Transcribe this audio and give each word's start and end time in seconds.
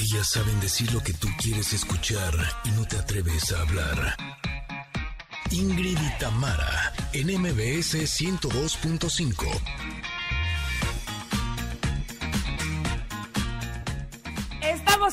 Ellas 0.00 0.30
saben 0.30 0.60
decir 0.60 0.92
lo 0.92 1.02
que 1.02 1.12
tú 1.12 1.26
quieres 1.42 1.72
escuchar 1.72 2.32
y 2.64 2.70
no 2.70 2.86
te 2.86 2.96
atreves 2.96 3.50
a 3.50 3.62
hablar. 3.62 4.16
Ingrid 5.50 5.98
y 5.98 6.18
Tamara, 6.20 6.92
en 7.12 7.26
MBS 7.40 7.96
102.5. 7.96 10.07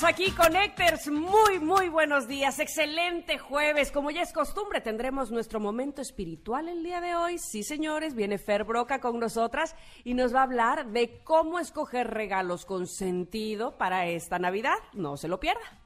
aquí, 0.07 0.31
Connectors. 0.31 1.09
Muy, 1.09 1.59
muy 1.59 1.89
buenos 1.89 2.27
días. 2.27 2.59
Excelente 2.59 3.39
jueves. 3.39 3.91
Como 3.91 4.11
ya 4.11 4.21
es 4.21 4.33
costumbre, 4.33 4.81
tendremos 4.81 5.31
nuestro 5.31 5.59
momento 5.59 6.01
espiritual 6.01 6.69
el 6.69 6.83
día 6.83 7.01
de 7.01 7.15
hoy. 7.15 7.39
Sí, 7.39 7.63
señores, 7.63 8.13
viene 8.13 8.37
Fer 8.37 8.65
Broca 8.65 8.99
con 8.99 9.19
nosotras 9.19 9.75
y 10.03 10.13
nos 10.13 10.33
va 10.33 10.41
a 10.41 10.43
hablar 10.43 10.91
de 10.91 11.23
cómo 11.23 11.59
escoger 11.59 12.11
regalos 12.11 12.65
con 12.65 12.87
sentido 12.87 13.77
para 13.77 14.05
esta 14.05 14.37
Navidad. 14.37 14.75
No 14.93 15.17
se 15.17 15.27
lo 15.27 15.39
pierda. 15.39 15.84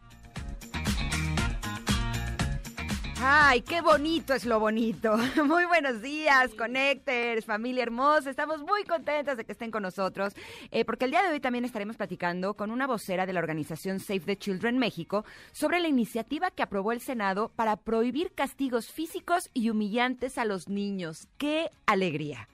Ay, 3.22 3.64
qué 3.64 3.82
bonito 3.82 4.34
es 4.34 4.46
lo 4.46 4.62
bonito. 4.62 5.18
Muy 5.46 5.66
buenos 5.66 6.02
días, 6.02 6.56
Connectors, 6.56 7.44
familia 7.44 7.84
hermosa. 7.84 8.30
Estamos 8.30 8.62
muy 8.62 8.86
contentas 8.86 9.36
de 9.36 9.44
que 9.44 9.52
estén 9.52 9.72
con 9.72 9.84
nosotros, 9.84 10.34
eh, 10.72 10.86
porque 10.86 11.04
el 11.04 11.12
día 11.12 11.24
de 11.24 11.34
hoy 11.34 11.42
también 11.42 11.66
estaremos 11.66 11.98
platicando 11.98 12.54
con 12.54 12.72
una 12.72 12.88
vocera 12.88 13.26
de 13.26 13.34
la 13.34 13.42
organización 13.42 14.00
Save 14.00 14.22
the 14.22 14.38
Children 14.38 14.78
México 14.78 15.26
sobre 15.52 15.82
la 15.82 15.90
iniciativa 15.90 16.50
que 16.50 16.64
aprobó 16.64 16.94
el 16.94 17.02
Senado 17.02 17.52
para 17.58 17.76
prohibir 17.76 18.32
castigos 18.32 18.90
físicos 18.90 19.50
y 19.54 19.70
humillantes 19.70 20.38
a 20.38 20.46
los 20.46 20.70
niños. 20.70 21.28
¡Qué 21.38 21.72
alegría! 21.86 22.48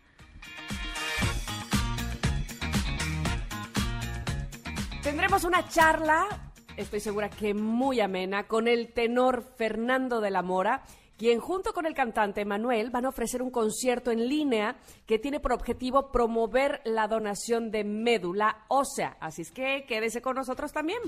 Tendremos 5.03 5.43
una 5.43 5.67
charla 5.69 6.45
estoy 6.77 6.99
segura 6.99 7.29
que 7.29 7.53
muy 7.53 7.99
amena, 7.99 8.47
con 8.47 8.67
el 8.67 8.93
tenor 8.93 9.43
Fernando 9.57 10.21
de 10.21 10.31
la 10.31 10.41
Mora 10.41 10.83
quien 11.17 11.39
junto 11.39 11.73
con 11.73 11.85
el 11.85 11.93
cantante 11.93 12.43
Manuel 12.45 12.89
van 12.89 13.05
a 13.05 13.09
ofrecer 13.09 13.41
un 13.41 13.51
concierto 13.51 14.11
en 14.11 14.27
línea 14.27 14.75
que 15.05 15.19
tiene 15.19 15.39
por 15.39 15.53
objetivo 15.53 16.11
promover 16.11 16.81
la 16.83 17.07
donación 17.07 17.71
de 17.71 17.83
médula 17.83 18.65
ósea. 18.67 19.17
Así 19.19 19.43
es 19.43 19.51
que 19.51 19.85
quédese 19.87 20.21
con 20.21 20.35
nosotros 20.35 20.73
también. 20.73 20.99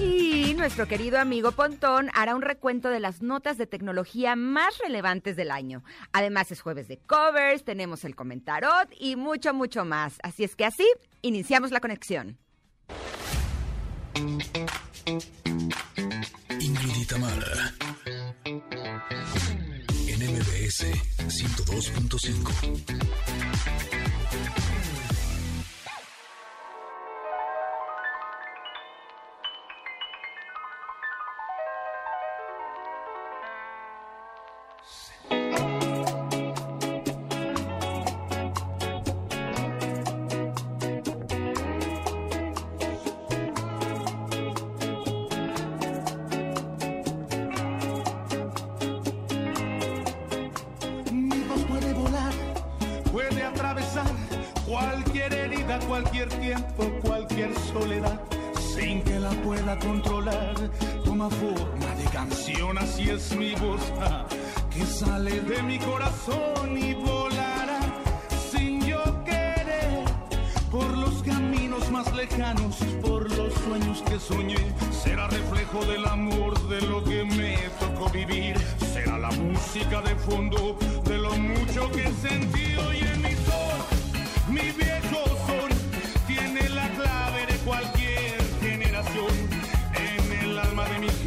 Y 0.00 0.54
nuestro 0.54 0.86
querido 0.86 1.18
amigo 1.18 1.52
Pontón 1.52 2.10
hará 2.14 2.34
un 2.34 2.42
recuento 2.42 2.88
de 2.88 3.00
las 3.00 3.22
notas 3.22 3.58
de 3.58 3.66
tecnología 3.66 4.36
más 4.36 4.78
relevantes 4.78 5.36
del 5.36 5.50
año. 5.50 5.82
Además 6.12 6.52
es 6.52 6.60
jueves 6.60 6.88
de 6.88 6.98
covers, 6.98 7.64
tenemos 7.64 8.04
el 8.04 8.14
comentarot 8.14 8.88
y 8.98 9.16
mucho, 9.16 9.54
mucho 9.54 9.84
más. 9.84 10.18
Así 10.22 10.44
es 10.44 10.54
que 10.54 10.64
así 10.64 10.86
iniciamos 11.22 11.72
la 11.72 11.80
conexión. 11.80 12.38
Ingrid 16.60 17.12
MBS 20.18 20.82
102.5. 21.28 23.87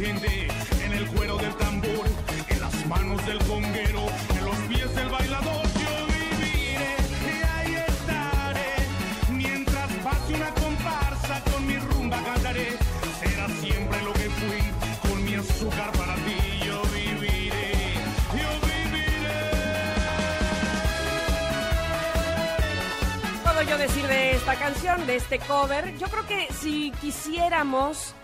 gente, 0.02 0.48
en 0.84 0.92
el 0.92 1.06
cuero 1.08 1.36
del 1.36 1.54
tambor, 1.54 2.06
en 2.48 2.60
las 2.60 2.86
manos 2.86 3.24
del 3.24 3.38
conguero, 3.44 4.06
en 4.36 4.44
los 4.44 4.56
pies 4.68 4.94
del 4.96 5.08
bailador. 5.08 5.62
Yo 5.84 5.94
viviré 6.12 6.96
y 7.30 7.42
ahí 7.54 7.74
estaré. 7.88 8.74
Mientras 9.30 9.88
pase 10.02 10.34
una 10.34 10.50
comparsa 10.54 11.42
con 11.52 11.66
mi 11.66 11.76
rumba 11.76 12.20
cantaré. 12.24 12.70
Será 13.20 13.46
siempre 13.60 14.02
lo 14.02 14.12
que 14.14 14.28
fui 14.40 15.08
con 15.08 15.24
mi 15.24 15.34
azúcar 15.34 15.92
para 15.92 16.14
ti. 16.16 16.38
Yo 16.66 16.82
viviré, 16.94 17.72
yo 18.40 18.50
viviré. 18.66 19.40
puedo 23.44 23.62
yo 23.62 23.78
decir 23.78 24.06
de 24.08 24.32
esta 24.32 24.56
canción, 24.56 25.06
de 25.06 25.16
este 25.16 25.38
cover? 25.38 25.96
Yo 25.98 26.08
creo 26.08 26.26
que 26.26 26.48
si 26.52 26.90
quisiéramos 27.00 28.14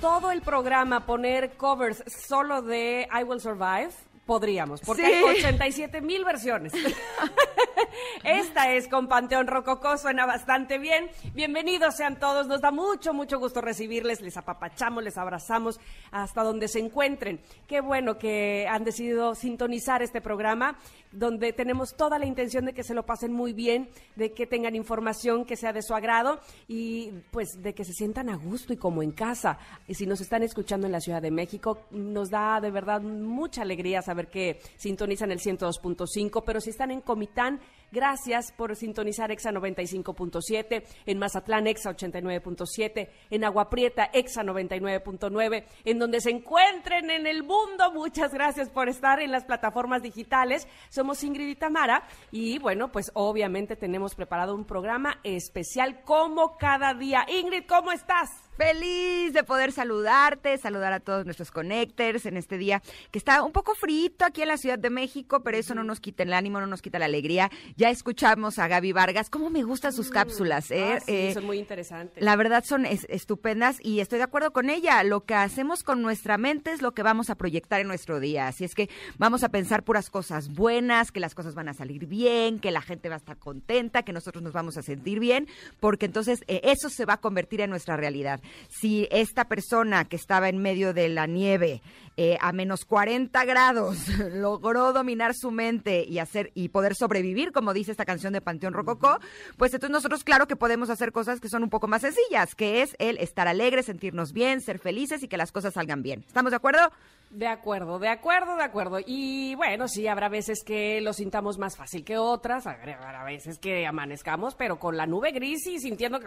todo 0.00 0.30
el 0.30 0.40
programa 0.40 1.04
poner 1.04 1.56
covers 1.58 2.02
solo 2.06 2.62
de 2.62 3.06
I 3.12 3.22
Will 3.22 3.40
Survive, 3.40 3.90
podríamos, 4.26 4.80
porque 4.82 5.02
Sí. 5.06 5.12
hay 5.12 5.22
87 5.38 6.00
mil 6.00 6.24
versiones. 6.24 6.72
Esta 8.24 8.72
es 8.72 8.86
con 8.88 9.08
Panteón 9.08 9.46
Rococó, 9.46 9.96
suena 9.96 10.26
bastante 10.26 10.78
bien. 10.78 11.10
Bienvenidos 11.34 11.96
sean 11.96 12.18
todos, 12.18 12.46
nos 12.46 12.60
da 12.60 12.70
mucho, 12.70 13.12
mucho 13.12 13.38
gusto 13.38 13.60
recibirles, 13.60 14.20
les 14.20 14.36
apapachamos, 14.36 15.02
les 15.02 15.16
abrazamos 15.18 15.80
hasta 16.10 16.42
donde 16.42 16.68
se 16.68 16.78
encuentren. 16.78 17.40
Qué 17.66 17.80
bueno 17.80 18.18
que 18.18 18.66
han 18.68 18.84
decidido 18.84 19.34
sintonizar 19.34 20.02
este 20.02 20.20
programa, 20.20 20.78
donde 21.12 21.52
tenemos 21.52 21.96
toda 21.96 22.18
la 22.18 22.26
intención 22.26 22.64
de 22.66 22.72
que 22.74 22.84
se 22.84 22.94
lo 22.94 23.04
pasen 23.04 23.32
muy 23.32 23.52
bien, 23.52 23.88
de 24.16 24.32
que 24.32 24.46
tengan 24.46 24.76
información 24.76 25.44
que 25.44 25.56
sea 25.56 25.72
de 25.72 25.82
su 25.82 25.94
agrado 25.94 26.40
y 26.68 27.10
pues 27.32 27.60
de 27.62 27.74
que 27.74 27.84
se 27.84 27.92
sientan 27.92 28.28
a 28.28 28.36
gusto 28.36 28.72
y 28.72 28.76
como 28.76 29.02
en 29.02 29.10
casa. 29.12 29.58
Y 29.88 29.94
si 29.94 30.06
nos 30.06 30.20
están 30.20 30.42
escuchando 30.42 30.86
en 30.86 30.92
la 30.92 31.00
Ciudad 31.00 31.22
de 31.22 31.30
México, 31.30 31.80
nos 31.90 32.30
da 32.30 32.60
de 32.60 32.70
verdad 32.70 33.00
mucha 33.00 33.62
alegría 33.62 34.02
saber 34.10 34.28
que 34.28 34.60
sintonizan 34.76 35.30
el 35.30 35.38
102.5, 35.38 36.42
pero 36.44 36.60
si 36.60 36.70
están 36.70 36.90
en 36.90 37.00
Comitán, 37.00 37.60
gracias 37.92 38.52
por 38.52 38.76
sintonizar 38.76 39.30
EXA 39.30 39.50
95.7, 39.52 40.84
en 41.06 41.18
Mazatlán 41.18 41.66
EXA 41.66 41.90
89.7, 41.96 43.08
en 43.30 43.44
Agua 43.44 43.70
Prieta 43.70 44.10
EXA 44.12 44.42
99.9, 44.42 45.64
en 45.84 45.98
donde 45.98 46.20
se 46.20 46.30
encuentren 46.30 47.10
en 47.10 47.26
el 47.26 47.42
mundo. 47.42 47.92
Muchas 47.92 48.32
gracias 48.32 48.68
por 48.70 48.88
estar 48.88 49.20
en 49.20 49.32
las 49.32 49.44
plataformas 49.44 50.02
digitales. 50.02 50.68
Somos 50.88 51.22
Ingrid 51.24 51.48
y 51.48 51.56
Tamara 51.56 52.04
y 52.30 52.58
bueno, 52.58 52.92
pues 52.92 53.10
obviamente 53.14 53.76
tenemos 53.76 54.14
preparado 54.14 54.54
un 54.54 54.64
programa 54.64 55.20
especial 55.24 56.02
como 56.02 56.56
cada 56.56 56.94
día. 56.94 57.26
Ingrid, 57.28 57.66
¿cómo 57.66 57.92
estás? 57.92 58.30
Feliz 58.56 59.32
de 59.32 59.42
poder 59.42 59.72
saludarte, 59.72 60.58
saludar 60.58 60.92
a 60.92 61.00
todos 61.00 61.24
nuestros 61.24 61.50
connectors 61.50 62.26
en 62.26 62.36
este 62.36 62.58
día 62.58 62.82
que 63.10 63.18
está 63.18 63.42
un 63.42 63.52
poco 63.52 63.74
frito 63.74 64.26
aquí 64.26 64.42
en 64.42 64.48
la 64.48 64.58
Ciudad 64.58 64.78
de 64.78 64.90
México, 64.90 65.42
pero 65.42 65.56
eso 65.56 65.74
no 65.74 65.82
nos 65.82 65.98
quita 65.98 66.24
el 66.24 66.32
ánimo, 66.34 66.60
no 66.60 66.66
nos 66.66 66.82
quita 66.82 66.98
la 66.98 67.06
alegría. 67.06 67.50
Ya 67.80 67.88
escuchamos 67.88 68.58
a 68.58 68.68
Gaby 68.68 68.92
Vargas, 68.92 69.30
cómo 69.30 69.48
me 69.48 69.62
gustan 69.62 69.94
sus 69.94 70.10
cápsulas, 70.10 70.70
¿eh? 70.70 70.96
Ah, 70.96 71.00
sí, 71.00 71.12
Eh, 71.14 71.30
son 71.32 71.46
muy 71.46 71.58
interesantes. 71.58 72.22
La 72.22 72.36
verdad 72.36 72.62
son 72.62 72.84
es- 72.84 73.06
estupendas 73.08 73.78
y 73.82 74.00
estoy 74.00 74.18
de 74.18 74.24
acuerdo 74.24 74.52
con 74.52 74.68
ella. 74.68 75.02
Lo 75.02 75.22
que 75.24 75.32
hacemos 75.32 75.82
con 75.82 76.02
nuestra 76.02 76.36
mente 76.36 76.72
es 76.72 76.82
lo 76.82 76.92
que 76.92 77.02
vamos 77.02 77.30
a 77.30 77.36
proyectar 77.36 77.80
en 77.80 77.86
nuestro 77.88 78.20
día. 78.20 78.48
Así 78.48 78.64
es 78.64 78.74
que 78.74 78.90
vamos 79.16 79.44
a 79.44 79.48
pensar 79.48 79.82
puras 79.82 80.10
cosas 80.10 80.52
buenas, 80.52 81.10
que 81.10 81.20
las 81.20 81.34
cosas 81.34 81.54
van 81.54 81.70
a 81.70 81.72
salir 81.72 82.04
bien, 82.04 82.58
que 82.58 82.70
la 82.70 82.82
gente 82.82 83.08
va 83.08 83.14
a 83.14 83.18
estar 83.18 83.38
contenta, 83.38 84.02
que 84.02 84.12
nosotros 84.12 84.44
nos 84.44 84.52
vamos 84.52 84.76
a 84.76 84.82
sentir 84.82 85.18
bien, 85.18 85.48
porque 85.80 86.04
entonces 86.04 86.40
eh, 86.48 86.60
eso 86.64 86.90
se 86.90 87.06
va 87.06 87.14
a 87.14 87.20
convertir 87.22 87.62
en 87.62 87.70
nuestra 87.70 87.96
realidad. 87.96 88.42
Si 88.68 89.08
esta 89.10 89.46
persona 89.46 90.04
que 90.04 90.16
estaba 90.16 90.50
en 90.50 90.58
medio 90.58 90.92
de 90.92 91.08
la 91.08 91.26
nieve 91.26 91.80
eh, 92.16 92.36
a 92.40 92.52
menos 92.52 92.84
40 92.84 93.44
grados 93.44 94.08
logró 94.34 94.92
dominar 94.92 95.34
su 95.34 95.50
mente 95.50 96.04
y 96.06 96.18
hacer 96.18 96.50
y 96.54 96.68
poder 96.68 96.94
sobrevivir 96.94 97.52
como 97.52 97.72
dice 97.72 97.90
esta 97.90 98.04
canción 98.04 98.32
de 98.32 98.40
Panteón 98.40 98.74
Rococó, 98.74 99.18
pues 99.56 99.72
entonces 99.72 99.92
nosotros 99.92 100.24
claro 100.24 100.46
que 100.46 100.56
podemos 100.56 100.90
hacer 100.90 101.12
cosas 101.12 101.40
que 101.40 101.48
son 101.48 101.62
un 101.62 101.70
poco 101.70 101.88
más 101.88 102.02
sencillas, 102.02 102.54
que 102.54 102.82
es 102.82 102.96
el 102.98 103.18
estar 103.18 103.48
alegre, 103.48 103.82
sentirnos 103.82 104.32
bien, 104.32 104.60
ser 104.60 104.78
felices 104.78 105.22
y 105.22 105.28
que 105.28 105.36
las 105.36 105.52
cosas 105.52 105.74
salgan 105.74 106.02
bien. 106.02 106.24
¿Estamos 106.26 106.50
de 106.50 106.56
acuerdo? 106.56 106.90
De 107.30 107.46
acuerdo, 107.46 108.00
de 108.00 108.08
acuerdo, 108.08 108.56
de 108.56 108.64
acuerdo. 108.64 108.98
Y 109.06 109.54
bueno, 109.54 109.86
sí, 109.86 110.08
habrá 110.08 110.28
veces 110.28 110.64
que 110.66 111.00
lo 111.00 111.12
sintamos 111.12 111.58
más 111.58 111.76
fácil 111.76 112.04
que 112.04 112.18
otras, 112.18 112.66
habrá 112.66 113.22
veces 113.24 113.58
que 113.60 113.86
amanezcamos, 113.86 114.56
pero 114.56 114.80
con 114.80 114.96
la 114.96 115.06
nube 115.06 115.30
gris 115.30 115.64
y 115.68 115.78
sintiendo 115.78 116.18
que 116.18 116.26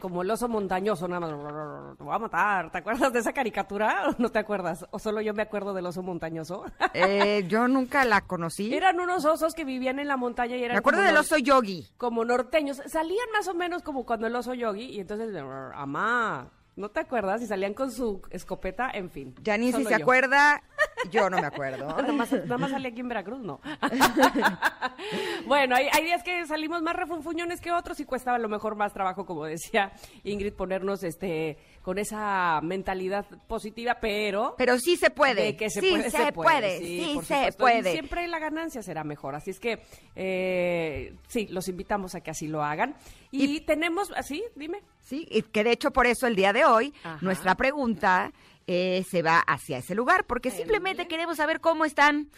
como 0.00 0.22
el 0.22 0.30
oso 0.30 0.48
montañoso, 0.48 1.06
nada 1.06 1.20
más, 1.20 1.96
te 1.98 2.02
voy 2.02 2.14
a 2.14 2.18
matar. 2.18 2.70
¿Te 2.70 2.78
acuerdas 2.78 3.12
de 3.12 3.18
esa 3.18 3.32
caricatura 3.34 4.08
o 4.08 4.14
no 4.18 4.30
te 4.30 4.38
acuerdas? 4.38 4.86
¿O 4.90 4.98
solo 4.98 5.20
yo 5.20 5.34
me 5.34 5.42
acuerdo 5.42 5.74
del 5.74 5.84
oso 5.86 6.02
montañoso? 6.02 6.64
Eh, 6.94 7.44
yo 7.48 7.68
nunca 7.68 8.04
la 8.06 8.22
conocí. 8.22 8.74
Eran 8.74 8.98
unos 9.00 9.26
osos 9.26 9.52
que 9.54 9.64
vivían 9.66 9.98
en 9.98 10.08
la 10.08 10.16
montaña 10.16 10.56
y 10.56 10.64
eran... 10.64 10.76
Me 10.76 10.78
acuerdo 10.78 11.02
del 11.02 11.14
nor- 11.14 11.20
oso 11.20 11.36
yogi. 11.36 11.86
Como 11.98 12.24
norteños. 12.24 12.80
Salían 12.86 13.28
más 13.32 13.46
o 13.48 13.54
menos 13.54 13.82
como 13.82 14.06
cuando 14.06 14.26
el 14.26 14.34
oso 14.34 14.54
yogi 14.54 14.84
y 14.84 15.00
entonces, 15.00 15.36
amá, 15.74 16.48
¿no 16.78 16.90
te 16.90 17.00
acuerdas? 17.00 17.42
Y 17.42 17.46
salían 17.46 17.74
con 17.74 17.90
su 17.90 18.22
escopeta, 18.30 18.90
en 18.92 19.10
fin. 19.10 19.34
Janine, 19.44 19.76
si 19.76 19.84
se 19.84 19.90
yo. 19.90 19.96
acuerda, 19.96 20.62
yo 21.10 21.28
no 21.28 21.40
me 21.40 21.46
acuerdo. 21.46 21.86
Nada 21.98 22.12
más, 22.12 22.32
nada 22.32 22.58
más 22.58 22.70
salí 22.70 22.88
aquí 22.88 23.00
en 23.00 23.08
Veracruz, 23.08 23.40
no. 23.40 23.60
bueno, 25.46 25.74
hay, 25.74 25.88
hay 25.92 26.04
días 26.04 26.22
que 26.22 26.46
salimos 26.46 26.82
más 26.82 26.94
refunfuñones 26.94 27.60
que 27.60 27.72
otros 27.72 27.98
y 28.00 28.04
cuesta 28.04 28.34
a 28.34 28.38
lo 28.38 28.48
mejor 28.48 28.76
más 28.76 28.92
trabajo, 28.92 29.26
como 29.26 29.44
decía 29.44 29.92
Ingrid, 30.22 30.54
ponernos 30.54 31.02
este 31.02 31.58
con 31.82 31.98
esa 31.98 32.60
mentalidad 32.62 33.24
positiva, 33.46 33.96
pero... 33.98 34.54
Pero 34.58 34.78
sí 34.78 34.96
se 34.96 35.08
puede. 35.08 35.42
de 35.42 35.56
que 35.56 35.70
se 35.70 35.80
sí 35.80 35.90
puede, 35.90 36.10
se 36.10 36.32
puede. 36.32 36.78
Sí, 36.80 37.12
por 37.14 37.24
se 37.24 37.34
supuesto. 37.34 37.58
puede. 37.64 37.90
Y 37.90 37.92
siempre 37.92 38.28
la 38.28 38.38
ganancia 38.38 38.82
será 38.82 39.04
mejor. 39.04 39.34
Así 39.34 39.50
es 39.50 39.58
que, 39.58 39.80
eh, 40.14 41.16
sí, 41.28 41.46
los 41.48 41.66
invitamos 41.68 42.14
a 42.14 42.20
que 42.20 42.30
así 42.30 42.46
lo 42.46 42.62
hagan. 42.62 42.94
Y, 43.30 43.60
tenemos, 43.62 44.12
así, 44.16 44.44
dime. 44.54 44.82
Sí, 45.08 45.26
y 45.30 45.40
que 45.40 45.64
de 45.64 45.72
hecho 45.72 45.90
por 45.90 46.06
eso 46.06 46.26
el 46.26 46.36
día 46.36 46.52
de 46.52 46.66
hoy 46.66 46.92
Ajá. 47.02 47.16
nuestra 47.22 47.54
pregunta 47.54 48.30
eh, 48.66 49.06
se 49.10 49.22
va 49.22 49.38
hacia 49.38 49.78
ese 49.78 49.94
lugar, 49.94 50.24
porque 50.26 50.50
simplemente 50.50 51.08
queremos 51.08 51.38
saber 51.38 51.60
cómo 51.60 51.86
están, 51.86 52.28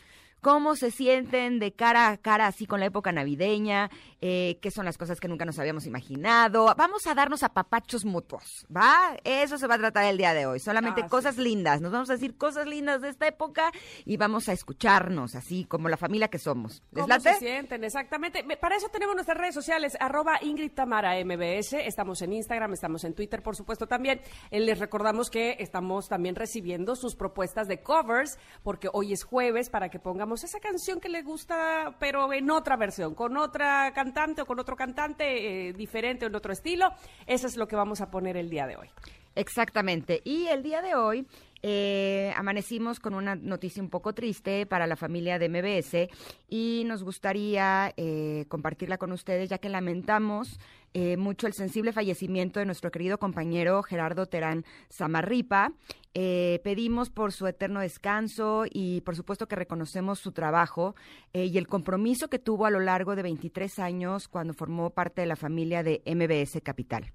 cómo 0.40 0.76
se 0.76 0.90
sienten 0.90 1.58
de 1.58 1.72
cara 1.72 2.08
a 2.08 2.16
cara 2.16 2.46
así 2.46 2.66
con 2.66 2.80
la 2.80 2.86
época 2.86 3.12
navideña, 3.12 3.90
eh, 4.20 4.58
qué 4.62 4.70
son 4.70 4.84
las 4.84 4.98
cosas 4.98 5.20
que 5.20 5.28
nunca 5.28 5.44
nos 5.44 5.58
habíamos 5.58 5.86
imaginado. 5.86 6.72
Vamos 6.76 7.06
a 7.06 7.14
darnos 7.14 7.42
apapachos 7.42 8.04
mutuos, 8.04 8.66
¿va? 8.74 9.16
Eso 9.24 9.58
se 9.58 9.66
va 9.66 9.74
a 9.76 9.78
tratar 9.78 10.04
el 10.04 10.16
día 10.18 10.34
de 10.34 10.46
hoy, 10.46 10.58
solamente 10.60 11.02
Ah, 11.02 11.04
sí. 11.04 11.10
cosas 11.10 11.36
lindas, 11.38 11.80
nos 11.80 11.92
vamos 11.92 12.10
a 12.10 12.14
decir 12.14 12.36
cosas 12.36 12.66
lindas 12.66 13.00
de 13.02 13.08
esta 13.08 13.26
época 13.26 13.70
y 14.04 14.16
vamos 14.16 14.48
a 14.48 14.52
escucharnos 14.52 15.34
así 15.34 15.64
como 15.64 15.88
la 15.88 15.96
familia 15.96 16.28
que 16.28 16.38
somos. 16.38 16.82
¿Les 16.92 17.02
¿Cómo 17.02 17.06
late? 17.08 17.32
se 17.34 17.38
sienten? 17.38 17.84
Exactamente. 17.84 18.42
Me- 18.42 18.56
Para 18.56 18.76
eso 18.76 18.88
tenemos 18.88 19.14
nuestras 19.14 19.38
redes 19.38 19.54
sociales, 19.54 19.96
arroba 20.00 20.38
Ingrid 20.42 20.72
Tamara 20.72 21.14
MBS. 21.24 21.74
Estamos 21.86 22.22
en 22.22 22.32
Instagram, 22.32 22.72
estamos 22.72 23.04
en 23.04 23.14
Twitter, 23.14 23.42
por 23.42 23.56
supuesto, 23.56 23.86
también. 23.86 24.20
Eh, 24.50 24.60
Les 24.60 24.78
recordamos 24.78 25.30
que 25.30 25.56
estamos 25.58 26.08
también 26.08 26.34
recibiendo 26.36 26.94
sus 26.96 27.16
propuestas 27.16 27.66
de 27.68 27.82
covers, 27.82 28.38
porque 28.62 28.88
hoy 28.92 29.12
es 29.12 29.24
jueves, 29.24 29.70
para 29.70 29.88
que 29.88 29.98
esa 30.34 30.60
canción 30.60 31.00
que 31.00 31.08
les 31.08 31.24
gusta, 31.24 31.96
pero 31.98 32.32
en 32.32 32.50
otra 32.50 32.76
versión, 32.76 33.14
con 33.14 33.36
otra 33.36 33.92
cantante 33.92 34.42
o 34.42 34.46
con 34.46 34.58
otro 34.58 34.76
cantante 34.76 35.68
eh, 35.68 35.72
diferente 35.72 36.24
o 36.24 36.28
en 36.28 36.34
otro 36.34 36.52
estilo. 36.52 36.90
Eso 37.26 37.46
es 37.46 37.56
lo 37.56 37.66
que 37.66 37.76
vamos 37.76 38.00
a 38.00 38.10
poner 38.10 38.36
el 38.36 38.50
día 38.50 38.66
de 38.66 38.76
hoy. 38.76 38.88
Exactamente. 39.34 40.20
Y 40.24 40.46
el 40.48 40.62
día 40.62 40.82
de 40.82 40.94
hoy 40.94 41.26
eh, 41.62 42.32
amanecimos 42.36 43.00
con 43.00 43.14
una 43.14 43.36
noticia 43.36 43.82
un 43.82 43.90
poco 43.90 44.14
triste 44.14 44.64
para 44.66 44.86
la 44.86 44.96
familia 44.96 45.38
de 45.38 45.48
MBS 45.48 46.08
y 46.48 46.84
nos 46.86 47.04
gustaría 47.04 47.92
eh, 47.96 48.46
compartirla 48.48 48.96
con 48.96 49.12
ustedes 49.12 49.50
ya 49.50 49.58
que 49.58 49.68
lamentamos 49.68 50.58
eh, 50.94 51.16
mucho 51.16 51.46
el 51.46 51.52
sensible 51.52 51.92
fallecimiento 51.92 52.58
de 52.60 52.66
nuestro 52.66 52.90
querido 52.90 53.18
compañero 53.18 53.82
Gerardo 53.82 54.26
Terán 54.26 54.64
Zamarripa. 54.90 55.72
Eh, 56.12 56.60
pedimos 56.64 57.08
por 57.08 57.32
su 57.32 57.46
eterno 57.46 57.78
descanso 57.78 58.64
y 58.68 59.00
por 59.02 59.14
supuesto 59.14 59.46
que 59.46 59.54
reconocemos 59.54 60.18
su 60.18 60.32
trabajo 60.32 60.96
eh, 61.32 61.44
y 61.44 61.56
el 61.56 61.68
compromiso 61.68 62.28
que 62.28 62.40
tuvo 62.40 62.66
a 62.66 62.70
lo 62.70 62.80
largo 62.80 63.14
de 63.14 63.22
23 63.22 63.78
años 63.78 64.26
cuando 64.26 64.52
formó 64.52 64.90
parte 64.90 65.20
de 65.20 65.28
la 65.28 65.36
familia 65.36 65.84
de 65.84 66.02
MBS 66.04 66.60
Capital. 66.62 67.12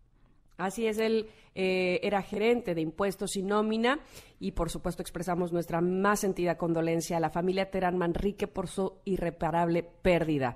Así 0.57 0.87
es, 0.87 0.97
él 0.99 1.27
eh, 1.55 1.99
era 2.03 2.21
gerente 2.21 2.73
de 2.73 2.79
impuestos 2.79 3.35
y 3.35 3.43
nómina 3.43 3.99
y 4.39 4.53
por 4.53 4.69
supuesto 4.69 5.01
expresamos 5.01 5.51
nuestra 5.51 5.81
más 5.81 6.21
sentida 6.21 6.57
condolencia 6.57 7.17
a 7.17 7.19
la 7.19 7.29
familia 7.29 7.69
Terán 7.69 7.97
Manrique 7.97 8.47
por 8.47 8.69
su 8.69 8.93
irreparable 9.03 9.83
pérdida. 9.83 10.55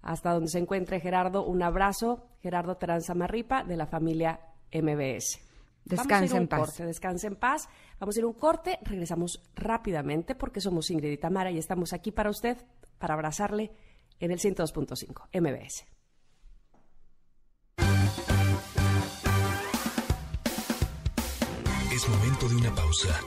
Hasta 0.00 0.32
donde 0.32 0.48
se 0.48 0.58
encuentre 0.58 0.98
Gerardo, 0.98 1.44
un 1.46 1.62
abrazo, 1.62 2.26
Gerardo 2.40 2.76
Terán 2.76 3.02
Zamarripa 3.02 3.62
de 3.62 3.76
la 3.76 3.86
familia 3.86 4.40
MBS. 4.72 5.51
Vamos 5.84 5.98
a 6.00 6.02
ir 6.02 6.08
Descanse 6.08 6.34
a 6.34 6.36
un 6.36 6.42
en 6.42 6.48
paz. 6.48 6.60
corte, 6.60 6.86
descanse 6.86 7.26
en 7.26 7.36
paz. 7.36 7.68
Vamos 7.98 8.16
a 8.16 8.18
ir 8.18 8.24
a 8.24 8.28
un 8.28 8.34
corte, 8.34 8.78
regresamos 8.82 9.40
rápidamente 9.54 10.34
porque 10.34 10.60
somos 10.60 10.90
Ingrid 10.90 11.10
y 11.12 11.18
Tamara 11.18 11.50
y 11.50 11.58
estamos 11.58 11.92
aquí 11.92 12.12
para 12.12 12.30
usted, 12.30 12.56
para 12.98 13.14
abrazarle 13.14 13.72
en 14.20 14.30
el 14.30 14.38
102.5 14.38 15.28
MBS. 15.40 15.84
Es 21.92 22.08
momento 22.08 22.48
de 22.48 22.56
una 22.56 22.74
pausa. 22.74 23.20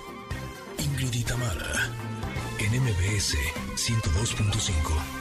Ingrid 0.79 1.13
y 1.13 1.23
Tamara, 1.23 1.89
en 2.59 2.81
MBS 2.81 3.35
102.5. 3.75 5.14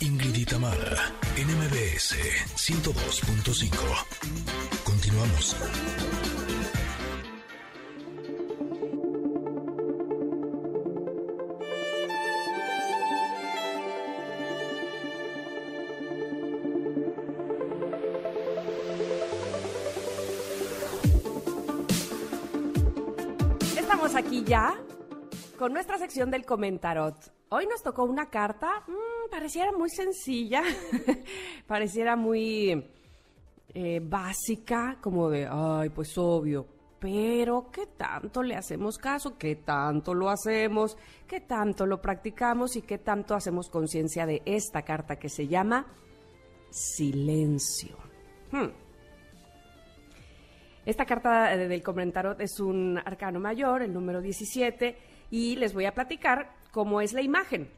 Ingrid 0.00 0.36
y 0.36 0.44
Tamara, 0.44 1.12
en 1.36 1.48
MBS 1.48 2.14
102.5. 2.54 3.68
Continuamos. 4.84 5.56
Estamos 23.76 24.14
aquí 24.14 24.44
ya 24.44 24.76
con 25.58 25.72
nuestra 25.72 25.98
sección 25.98 26.30
del 26.30 26.44
comentarot. 26.44 27.37
Hoy 27.50 27.66
nos 27.66 27.82
tocó 27.82 28.04
una 28.04 28.28
carta, 28.28 28.84
mm, 28.86 29.30
pareciera 29.30 29.72
muy 29.72 29.88
sencilla, 29.88 30.62
pareciera 31.66 32.14
muy 32.14 32.84
eh, 33.72 34.00
básica, 34.02 34.98
como 35.00 35.30
de, 35.30 35.48
ay, 35.50 35.88
pues 35.88 36.18
obvio, 36.18 36.66
pero 36.98 37.70
¿qué 37.72 37.86
tanto 37.86 38.42
le 38.42 38.54
hacemos 38.54 38.98
caso? 38.98 39.38
¿Qué 39.38 39.56
tanto 39.56 40.12
lo 40.12 40.28
hacemos? 40.28 40.98
¿Qué 41.26 41.40
tanto 41.40 41.86
lo 41.86 42.02
practicamos? 42.02 42.76
¿Y 42.76 42.82
qué 42.82 42.98
tanto 42.98 43.34
hacemos 43.34 43.70
conciencia 43.70 44.26
de 44.26 44.42
esta 44.44 44.82
carta 44.82 45.16
que 45.16 45.30
se 45.30 45.48
llama 45.48 45.86
silencio? 46.68 47.96
Hmm. 48.52 48.68
Esta 50.84 51.06
carta 51.06 51.56
del 51.56 51.82
comentarot 51.82 52.38
es 52.42 52.60
un 52.60 52.98
arcano 52.98 53.40
mayor, 53.40 53.80
el 53.80 53.92
número 53.94 54.20
17, 54.20 54.98
y 55.30 55.56
les 55.56 55.72
voy 55.72 55.86
a 55.86 55.94
platicar 55.94 56.57
cómo 56.70 57.00
es 57.00 57.12
la 57.12 57.22
imagen. 57.22 57.70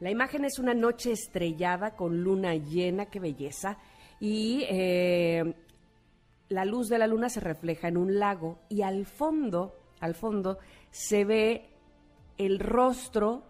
La 0.00 0.10
imagen 0.10 0.44
es 0.44 0.58
una 0.58 0.74
noche 0.74 1.12
estrellada 1.12 1.94
con 1.94 2.22
luna 2.22 2.54
llena, 2.54 3.06
qué 3.06 3.20
belleza, 3.20 3.78
y 4.18 4.64
eh, 4.68 5.54
la 6.48 6.64
luz 6.64 6.88
de 6.88 6.98
la 6.98 7.06
luna 7.06 7.28
se 7.28 7.40
refleja 7.40 7.88
en 7.88 7.96
un 7.96 8.18
lago 8.18 8.58
y 8.68 8.82
al 8.82 9.06
fondo, 9.06 9.74
al 10.00 10.14
fondo 10.14 10.58
se 10.90 11.24
ve 11.24 11.68
el 12.38 12.58
rostro 12.58 13.44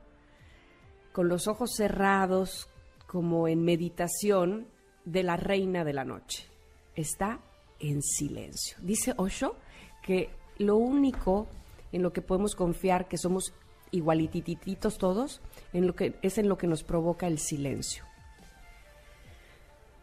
con 1.13 1.29
los 1.29 1.49
ojos 1.49 1.71
cerrados, 1.77 2.69
como 3.07 3.49
en 3.49 3.65
meditación, 3.65 4.69
de 5.05 5.23
la 5.23 5.37
reina 5.37 5.85
de 5.85 5.93
la 5.93 6.05
noche. 6.05 6.47
Está 6.95 7.41
en 7.79 8.03
silencio. 8.03 8.77
Dice 8.83 9.15
Osho 9.17 9.57
que 10.03 10.31
lo 10.59 10.77
único 10.77 11.49
en 11.93 12.03
lo 12.03 12.13
que 12.13 12.23
podemos 12.23 12.55
confiar 12.55 13.09
que 13.09 13.17
somos 13.17 13.55
igualitititos 13.91 14.99
todos, 14.99 15.41
en 15.73 15.87
lo 15.87 15.95
que 15.95 16.19
es 16.23 16.39
en 16.39 16.49
lo 16.49 16.59
que 16.59 16.67
nos 16.67 16.83
provoca 16.85 17.27
el 17.27 17.39
silencio. 17.39 18.05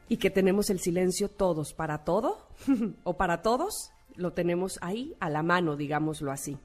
Y 0.10 0.18
que 0.18 0.30
tenemos 0.30 0.70
el 0.70 0.80
silencio 0.80 1.30
todos 1.30 1.74
para 1.74 2.04
todo 2.04 2.48
o 3.04 3.14
para 3.14 3.42
todos, 3.42 3.92
lo 4.16 4.34
tenemos 4.34 4.80
ahí 4.82 5.16
a 5.20 5.30
la 5.30 5.44
mano, 5.44 5.76
digámoslo 5.76 6.32
así. 6.32 6.58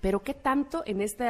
Pero 0.00 0.22
qué 0.22 0.34
tanto 0.34 0.82
en 0.86 1.02
este 1.02 1.28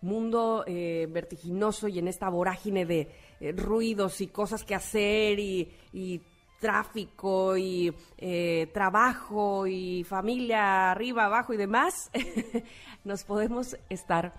mundo 0.00 0.64
eh, 0.66 1.06
vertiginoso 1.10 1.88
y 1.88 1.98
en 1.98 2.08
esta 2.08 2.28
vorágine 2.28 2.84
de 2.84 3.10
eh, 3.40 3.52
ruidos 3.52 4.20
y 4.20 4.26
cosas 4.26 4.64
que 4.64 4.74
hacer 4.74 5.38
y, 5.38 5.72
y 5.92 6.20
tráfico 6.64 7.58
y 7.58 7.94
eh, 8.16 8.70
trabajo 8.72 9.66
y 9.66 10.02
familia 10.04 10.92
arriba, 10.92 11.26
abajo 11.26 11.52
y 11.52 11.58
demás, 11.58 12.10
nos 13.04 13.24
podemos 13.24 13.76
estar 13.90 14.34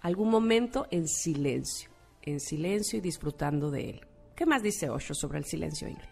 algún 0.00 0.30
momento 0.30 0.86
en 0.90 1.08
silencio, 1.08 1.90
en 2.22 2.40
silencio 2.40 2.98
y 2.98 3.02
disfrutando 3.02 3.70
de 3.70 3.90
él. 3.90 4.00
¿Qué 4.36 4.46
más 4.46 4.62
dice 4.62 4.90
Osho 4.90 5.14
sobre 5.14 5.38
el 5.38 5.44
silencio, 5.44 5.88
Ingrid? 5.88 6.04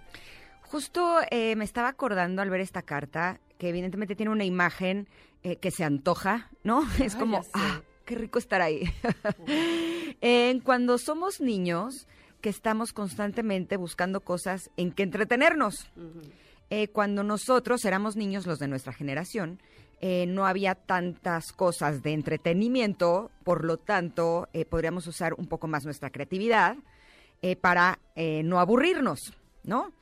Justo 0.63 1.19
eh, 1.31 1.55
me 1.57 1.65
estaba 1.65 1.89
acordando 1.89 2.41
al 2.41 2.49
ver 2.51 2.61
esta 2.61 2.83
carta 2.83 3.41
que 3.59 3.69
evidentemente 3.69 4.17
tiene 4.17 4.33
una 4.33 4.45
imagen 4.45 5.09
eh, 5.43 5.57
que 5.57 5.71
se 5.71 5.85
antoja, 5.85 6.51
¿no? 6.65 6.83
Es 7.03 7.15
Ah, 7.15 7.19
como, 7.19 7.45
ah, 7.53 7.83
qué 8.07 8.15
rico 8.15 8.39
estar 8.39 8.63
ahí. 8.63 8.85
En 10.21 10.61
cuando 10.61 10.99
somos 10.99 11.41
niños, 11.41 12.07
que 12.41 12.49
estamos 12.49 12.93
constantemente 12.93 13.77
buscando 13.77 14.21
cosas 14.21 14.71
en 14.77 14.93
que 14.93 15.03
entretenernos. 15.03 15.91
Eh, 16.71 16.89
cuando 16.89 17.23
nosotros 17.23 17.85
éramos 17.85 18.17
niños, 18.17 18.47
los 18.47 18.59
de 18.59 18.69
nuestra 18.69 18.93
generación, 18.93 19.61
eh, 20.03 20.27
no 20.27 20.47
había 20.47 20.75
tantas 20.75 21.53
cosas 21.53 22.03
de 22.03 22.13
entretenimiento, 22.13 23.31
por 23.45 23.65
lo 23.65 23.77
tanto, 23.77 24.49
eh, 24.53 24.65
podríamos 24.65 25.07
usar 25.07 25.33
un 25.35 25.47
poco 25.47 25.69
más 25.69 25.85
nuestra 25.85 26.11
creatividad 26.11 26.77
eh, 27.41 27.57
para 27.57 28.01
eh, 28.17 28.43
no 28.43 28.59
aburrirnos, 28.59 29.33
¿no? 29.63 29.93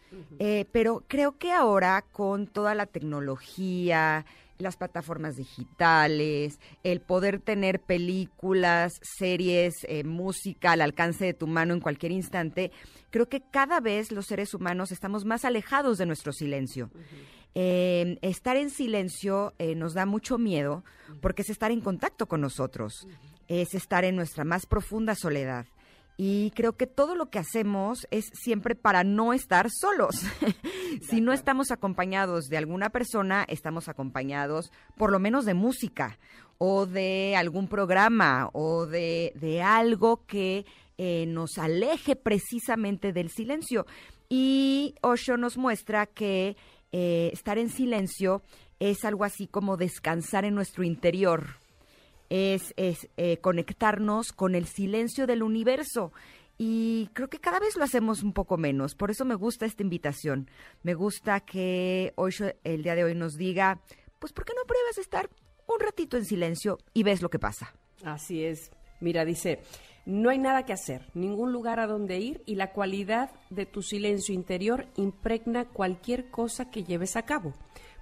Eh, 0.41 0.65
pero 0.73 1.05
creo 1.07 1.39
que 1.39 1.53
ahora 1.53 2.03
con 2.11 2.49
toda 2.49 2.75
la 2.75 2.87
tecnología, 2.87 4.25
las 4.59 4.77
plataformas 4.77 5.37
digitales, 5.37 6.59
el 6.83 7.01
poder 7.01 7.39
tener 7.41 7.81
películas, 7.81 8.95
series, 9.03 9.85
eh, 9.89 10.05
música 10.05 10.73
al 10.73 10.81
alcance 10.81 11.25
de 11.27 11.35
tu 11.35 11.47
mano 11.47 11.75
en 11.75 11.81
cualquier 11.81 12.13
instante, 12.13 12.73
creo 13.11 13.29
que 13.29 13.41
cada 13.41 13.81
vez 13.81 14.13
los 14.13 14.27
seres 14.27 14.55
humanos 14.55 14.93
estamos 14.93 15.25
más 15.25 15.45
alejados 15.45 15.99
de 15.99 16.07
nuestro 16.07 16.33
silencio. 16.33 16.91
Eh, 17.55 18.19
estar 18.23 18.57
en 18.57 18.71
silencio 18.71 19.55
eh, 19.59 19.75
nos 19.75 19.95
da 19.95 20.07
mucho 20.07 20.39
miedo 20.39 20.85
porque 21.21 21.43
es 21.43 21.51
estar 21.51 21.71
en 21.71 21.81
contacto 21.81 22.27
con 22.27 22.41
nosotros, 22.41 23.09
es 23.49 23.75
estar 23.75 24.05
en 24.05 24.17
nuestra 24.17 24.45
más 24.45 24.67
profunda 24.67 25.15
soledad. 25.15 25.67
Y 26.17 26.51
creo 26.51 26.77
que 26.77 26.87
todo 26.87 27.15
lo 27.15 27.31
que 27.31 27.39
hacemos 27.39 28.07
es 28.11 28.27
siempre 28.35 28.75
para 28.75 29.05
no 29.05 29.33
estar 29.33 29.71
solos. 29.71 30.23
si 31.09 31.23
no 31.23 31.33
estamos 31.33 31.71
acompañados 31.71 32.49
de 32.49 32.59
alguna 32.59 32.91
persona, 32.91 33.47
estamos 33.49 33.89
acompañados 33.89 34.71
por 34.99 35.11
lo 35.11 35.19
menos 35.19 35.47
de 35.47 35.55
música 35.55 36.19
o 36.59 36.85
de 36.85 37.37
algún 37.37 37.69
programa 37.69 38.51
o 38.53 38.85
de, 38.85 39.33
de 39.35 39.63
algo 39.63 40.27
que 40.27 40.67
eh, 40.99 41.25
nos 41.27 41.57
aleje 41.57 42.17
precisamente 42.17 43.15
del 43.15 43.31
silencio. 43.31 43.87
Y 44.29 44.95
Osho 45.01 45.39
nos 45.39 45.57
muestra 45.57 46.05
que 46.05 46.59
eh, 46.93 47.31
estar 47.33 47.59
en 47.59 47.71
silencio 47.71 48.43
es 48.79 49.05
algo 49.05 49.25
así 49.25 49.47
como 49.47 49.77
descansar 49.77 50.45
en 50.45 50.55
nuestro 50.55 50.85
interior 50.85 51.61
es, 52.31 52.73
es 52.77 53.09
eh, 53.17 53.39
conectarnos 53.39 54.33
con 54.33 54.55
el 54.55 54.67
silencio 54.67 55.27
del 55.27 55.43
universo. 55.43 56.13
Y 56.57 57.11
creo 57.13 57.29
que 57.29 57.41
cada 57.41 57.59
vez 57.59 57.77
lo 57.77 57.85
hacemos 57.85 58.23
un 58.23 58.33
poco 58.33 58.57
menos. 58.57 58.95
Por 58.95 59.11
eso 59.11 59.25
me 59.25 59.35
gusta 59.35 59.67
esta 59.67 59.83
invitación. 59.83 60.49
Me 60.83 60.95
gusta 60.95 61.41
que 61.41 62.13
hoy, 62.17 62.35
el 62.65 62.83
día 62.83 62.95
de 62.95 63.05
hoy 63.05 63.15
nos 63.15 63.37
diga, 63.37 63.81
pues, 64.19 64.33
¿por 64.33 64.45
qué 64.45 64.53
no 64.55 64.67
pruebas 64.67 64.99
estar 64.99 65.29
un 65.67 65.81
ratito 65.81 66.17
en 66.17 66.25
silencio 66.25 66.79
y 66.93 67.03
ves 67.03 67.23
lo 67.23 67.31
que 67.31 67.39
pasa? 67.39 67.75
Así 68.05 68.45
es. 68.45 68.71
Mira, 69.01 69.25
dice, 69.25 69.61
no 70.07 70.31
hay 70.31 70.39
nada 70.39 70.65
que 70.65 70.73
hacer, 70.73 71.11
ningún 71.15 71.53
lugar 71.53 71.79
a 71.81 71.87
donde 71.87 72.19
ir 72.19 72.43
y 72.47 72.55
la 72.55 72.73
cualidad 72.73 73.31
de 73.51 73.67
tu 73.67 73.83
silencio 73.83 74.35
interior 74.35 74.87
impregna 74.97 75.67
cualquier 75.67 76.31
cosa 76.31 76.71
que 76.71 76.85
lleves 76.85 77.17
a 77.17 77.23
cabo. 77.23 77.55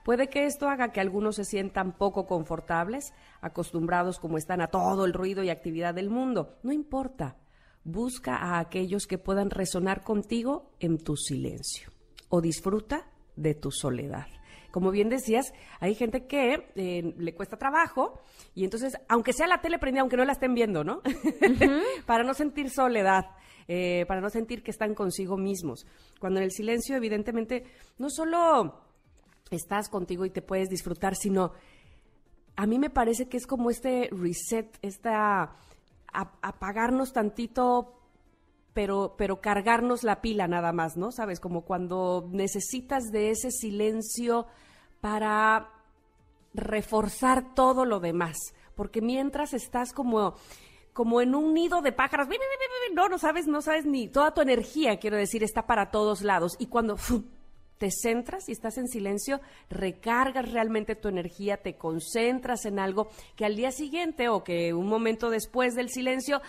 Puede 0.05 0.29
que 0.29 0.47
esto 0.47 0.69
haga 0.69 0.91
que 0.91 1.01
algunos 1.01 1.37
se 1.37 1.45
sientan 1.45 1.93
poco 1.93 2.27
confortables, 2.27 3.13
acostumbrados 3.43 4.19
como 4.19 4.39
están 4.39 4.61
a 4.61 4.69
todo 4.69 5.05
el 5.05 5.13
ruido 5.13 5.43
y 5.43 5.51
actividad 5.51 5.93
del 5.93 6.09
mundo. 6.09 6.57
No 6.63 6.73
importa. 6.73 7.37
Busca 7.85 8.37
a 8.37 8.59
aquellos 8.59 9.07
que 9.07 9.19
puedan 9.19 9.51
resonar 9.51 10.03
contigo 10.03 10.73
en 10.81 10.99
tu 10.99 11.17
silencio 11.17 11.91
o 12.29 12.41
disfruta 12.41 13.11
de 13.37 13.55
tu 13.55 13.71
soledad. 13.71 14.27
Como 14.71 14.91
bien 14.91 15.09
decías, 15.09 15.53
hay 15.81 15.95
gente 15.95 16.27
que 16.27 16.71
eh, 16.75 17.15
le 17.17 17.35
cuesta 17.35 17.57
trabajo 17.57 18.21
y 18.55 18.65
entonces, 18.65 18.95
aunque 19.09 19.33
sea 19.33 19.47
la 19.47 19.61
tele 19.61 19.79
prendida, 19.79 20.03
aunque 20.03 20.17
no 20.19 20.25
la 20.25 20.33
estén 20.33 20.55
viendo, 20.55 20.85
¿no? 20.85 21.01
para 22.07 22.23
no 22.23 22.35
sentir 22.35 22.69
soledad, 22.71 23.27
eh, 23.67 24.05
para 24.07 24.21
no 24.21 24.29
sentir 24.31 24.63
que 24.63 24.71
están 24.71 24.95
consigo 24.95 25.37
mismos. 25.39 25.87
Cuando 26.21 26.39
en 26.41 26.45
el 26.45 26.51
silencio, 26.53 26.97
evidentemente, 26.97 27.65
no 27.97 28.11
solo 28.11 28.81
estás 29.51 29.89
contigo 29.89 30.27
y 30.27 30.31
te 30.31 30.43
puedes 30.43 30.69
disfrutar, 30.69 31.17
sino 31.17 31.53
a 32.57 32.67
mí 32.67 32.79
me 32.79 32.91
parece 32.91 33.29
que 33.29 33.37
es 33.39 33.47
como 33.47 33.71
este 33.71 34.11
reset, 34.13 34.77
esta 34.83 35.43
a- 36.13 36.33
apagarnos 36.43 37.13
tantito, 37.13 37.98
pero, 38.79 39.17
pero 39.19 39.41
cargarnos 39.41 40.05
la 40.05 40.21
pila 40.21 40.47
nada 40.47 40.73
más, 40.73 40.97
¿no? 40.97 41.11
Sabes, 41.11 41.41
como 41.41 41.63
cuando 41.63 42.29
necesitas 42.31 43.11
de 43.11 43.31
ese 43.31 43.51
silencio 43.51 44.47
para 45.01 45.69
reforzar 46.55 47.57
todo 47.57 47.85
lo 47.85 47.99
demás, 47.99 48.37
porque 48.77 49.01
mientras 49.01 49.53
estás 49.53 49.93
como 49.93 50.37
como 50.93 51.21
en 51.21 51.35
un 51.35 51.55
nido 51.55 51.83
de 51.83 51.91
pájaros, 51.91 52.29
no, 52.95 53.09
no 53.09 53.19
sabes, 53.19 53.49
no 53.49 53.63
sabes 53.63 53.85
ni 53.85 54.07
toda 54.07 54.33
tu 54.33 54.43
energía, 54.43 55.01
quiero 55.01 55.17
decir, 55.17 55.43
está 55.43 55.67
para 55.67 55.91
todos 55.91 56.23
lados. 56.23 56.55
Y 56.61 56.67
cuando 56.67 56.95
te 57.79 57.91
centras 57.91 58.49
y 58.49 58.53
estás 58.53 58.79
en 58.79 58.87
silencio, 58.87 59.41
recargas 59.71 60.53
realmente 60.53 60.95
tu 60.95 61.09
energía, 61.09 61.57
te 61.57 61.77
concentras 61.77 62.65
en 62.65 62.79
algo 62.79 63.09
que 63.35 63.45
al 63.45 63.57
día 63.57 63.73
siguiente 63.73 64.29
o 64.29 64.45
que 64.45 64.73
un 64.73 64.87
momento 64.87 65.31
después 65.31 65.75
del 65.75 65.89
silencio, 65.89 66.41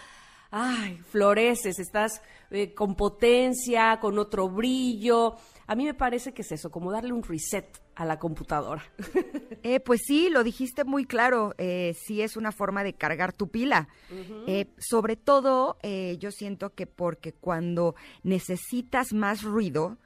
ay, 0.51 0.97
floreces, 1.09 1.79
estás 1.79 2.21
eh, 2.51 2.73
con 2.73 2.95
potencia, 2.95 3.99
con 3.99 4.17
otro 4.17 4.49
brillo. 4.49 5.35
A 5.67 5.75
mí 5.75 5.85
me 5.85 5.93
parece 5.93 6.33
que 6.33 6.41
es 6.41 6.51
eso, 6.51 6.71
como 6.71 6.91
darle 6.91 7.13
un 7.13 7.23
reset 7.23 7.79
a 7.99 8.05
la 8.05 8.17
computadora. 8.17 8.83
Eh, 9.61 9.81
pues 9.81 9.99
sí, 10.07 10.29
lo 10.29 10.45
dijiste 10.45 10.85
muy 10.85 11.03
claro. 11.03 11.53
Eh, 11.57 11.93
sí 12.05 12.21
es 12.21 12.37
una 12.37 12.53
forma 12.53 12.81
de 12.81 12.93
cargar 12.93 13.33
tu 13.33 13.49
pila. 13.49 13.89
Eh, 14.47 14.67
sobre 14.77 15.17
todo, 15.17 15.77
eh, 15.83 16.15
yo 16.17 16.31
siento 16.31 16.73
que 16.73 16.87
porque 16.87 17.33
cuando 17.33 17.93
necesitas 18.23 19.11
más 19.11 19.43
ruido 19.43 19.97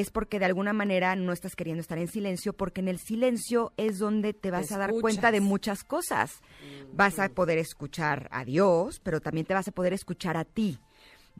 es 0.00 0.10
porque 0.10 0.38
de 0.38 0.44
alguna 0.44 0.72
manera 0.72 1.16
no 1.16 1.32
estás 1.32 1.56
queriendo 1.56 1.80
estar 1.80 1.98
en 1.98 2.08
silencio, 2.08 2.52
porque 2.52 2.80
en 2.80 2.88
el 2.88 2.98
silencio 2.98 3.72
es 3.76 3.98
donde 3.98 4.32
te 4.32 4.50
vas 4.50 4.70
a 4.72 4.78
dar 4.78 4.92
cuenta 5.00 5.30
de 5.30 5.40
muchas 5.40 5.84
cosas. 5.84 6.40
Vas 6.92 7.18
a 7.18 7.28
poder 7.28 7.58
escuchar 7.58 8.28
a 8.30 8.44
Dios, 8.44 9.00
pero 9.00 9.20
también 9.20 9.46
te 9.46 9.54
vas 9.54 9.68
a 9.68 9.72
poder 9.72 9.92
escuchar 9.92 10.36
a 10.36 10.44
ti. 10.44 10.78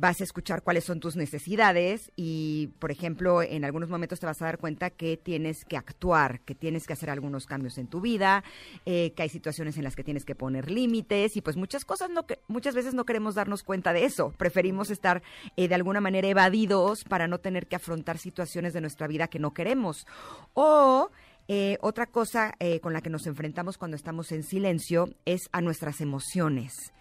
Vas 0.00 0.20
a 0.20 0.24
escuchar 0.24 0.62
cuáles 0.62 0.84
son 0.84 1.00
tus 1.00 1.16
necesidades 1.16 2.12
y, 2.14 2.68
por 2.78 2.92
ejemplo, 2.92 3.42
en 3.42 3.64
algunos 3.64 3.88
momentos 3.88 4.20
te 4.20 4.26
vas 4.26 4.40
a 4.40 4.44
dar 4.44 4.58
cuenta 4.58 4.90
que 4.90 5.16
tienes 5.16 5.64
que 5.64 5.76
actuar, 5.76 6.40
que 6.42 6.54
tienes 6.54 6.86
que 6.86 6.92
hacer 6.92 7.10
algunos 7.10 7.46
cambios 7.46 7.78
en 7.78 7.88
tu 7.88 8.00
vida, 8.00 8.44
eh, 8.86 9.12
que 9.16 9.24
hay 9.24 9.28
situaciones 9.28 9.76
en 9.76 9.82
las 9.82 9.96
que 9.96 10.04
tienes 10.04 10.24
que 10.24 10.36
poner 10.36 10.70
límites 10.70 11.36
y 11.36 11.40
pues 11.40 11.56
muchas 11.56 11.84
cosas 11.84 12.10
no 12.10 12.24
muchas 12.46 12.76
veces 12.76 12.94
no 12.94 13.04
queremos 13.04 13.34
darnos 13.34 13.64
cuenta 13.64 13.92
de 13.92 14.04
eso. 14.04 14.32
Preferimos 14.38 14.90
estar 14.90 15.20
eh, 15.56 15.66
de 15.66 15.74
alguna 15.74 16.00
manera 16.00 16.28
evadidos 16.28 17.02
para 17.02 17.26
no 17.26 17.38
tener 17.38 17.66
que 17.66 17.74
afrontar 17.74 18.18
situaciones 18.18 18.74
de 18.74 18.80
nuestra 18.80 19.08
vida 19.08 19.26
que 19.26 19.40
no 19.40 19.52
queremos. 19.52 20.06
O 20.54 21.10
eh, 21.48 21.78
otra 21.80 22.06
cosa 22.06 22.54
eh, 22.60 22.78
con 22.78 22.92
la 22.92 23.00
que 23.00 23.08
nos 23.08 23.26
enfrentamos 23.26 23.78
cuando 23.78 23.96
estamos 23.96 24.30
en 24.32 24.42
silencio 24.42 25.08
es 25.24 25.48
a 25.50 25.62
nuestras 25.62 26.02
emociones. 26.02 26.92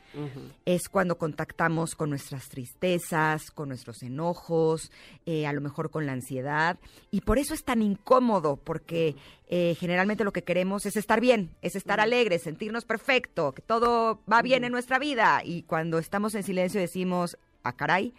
Es 0.65 0.89
cuando 0.89 1.17
contactamos 1.17 1.93
con 1.95 2.09
nuestras 2.09 2.49
tristezas, 2.49 3.51
con 3.51 3.69
nuestros 3.69 4.01
enojos, 4.01 4.91
eh, 5.25 5.45
a 5.45 5.53
lo 5.53 5.61
mejor 5.61 5.91
con 5.91 6.05
la 6.05 6.13
ansiedad. 6.13 6.79
Y 7.11 7.21
por 7.21 7.37
eso 7.37 7.53
es 7.53 7.63
tan 7.63 7.81
incómodo, 7.81 8.57
porque 8.57 9.15
eh, 9.47 9.75
generalmente 9.79 10.23
lo 10.23 10.33
que 10.33 10.43
queremos 10.43 10.85
es 10.85 10.95
estar 10.95 11.21
bien, 11.21 11.51
es 11.61 11.75
estar 11.75 11.99
alegres, 11.99 12.43
sentirnos 12.43 12.85
perfecto, 12.85 13.51
que 13.51 13.61
todo 13.61 14.21
va 14.31 14.41
bien 14.41 14.63
en 14.63 14.71
nuestra 14.71 14.97
vida. 14.97 15.41
Y 15.43 15.63
cuando 15.63 15.99
estamos 15.99 16.33
en 16.35 16.43
silencio 16.43 16.81
decimos, 16.81 17.37
ah, 17.63 17.73
caray, 17.73 18.13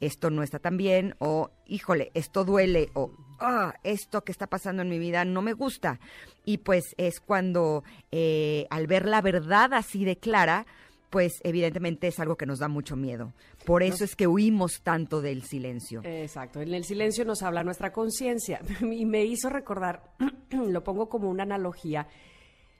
esto 0.00 0.30
no 0.30 0.42
está 0.42 0.58
tan 0.58 0.76
bien, 0.76 1.14
o 1.18 1.50
híjole, 1.66 2.10
esto 2.14 2.44
duele, 2.44 2.90
o 2.94 3.12
ah, 3.40 3.74
esto 3.82 4.22
que 4.22 4.32
está 4.32 4.46
pasando 4.46 4.82
en 4.82 4.88
mi 4.88 4.98
vida 4.98 5.24
no 5.24 5.42
me 5.42 5.52
gusta. 5.52 6.00
Y 6.44 6.58
pues 6.58 6.94
es 6.96 7.20
cuando 7.20 7.84
eh, 8.10 8.66
al 8.70 8.86
ver 8.86 9.06
la 9.06 9.20
verdad 9.20 9.74
así 9.74 10.04
de 10.04 10.16
clara, 10.16 10.66
pues 11.12 11.42
evidentemente 11.44 12.08
es 12.08 12.18
algo 12.20 12.36
que 12.36 12.46
nos 12.46 12.58
da 12.58 12.68
mucho 12.68 12.96
miedo. 12.96 13.34
Por 13.66 13.82
eso 13.82 14.02
es 14.02 14.16
que 14.16 14.26
huimos 14.26 14.80
tanto 14.82 15.20
del 15.20 15.42
silencio. 15.42 16.00
Exacto, 16.04 16.62
en 16.62 16.72
el 16.72 16.84
silencio 16.84 17.26
nos 17.26 17.42
habla 17.42 17.62
nuestra 17.62 17.92
conciencia 17.92 18.60
y 18.80 19.04
me 19.04 19.22
hizo 19.22 19.50
recordar, 19.50 20.02
lo 20.50 20.82
pongo 20.82 21.10
como 21.10 21.28
una 21.28 21.42
analogía, 21.42 22.08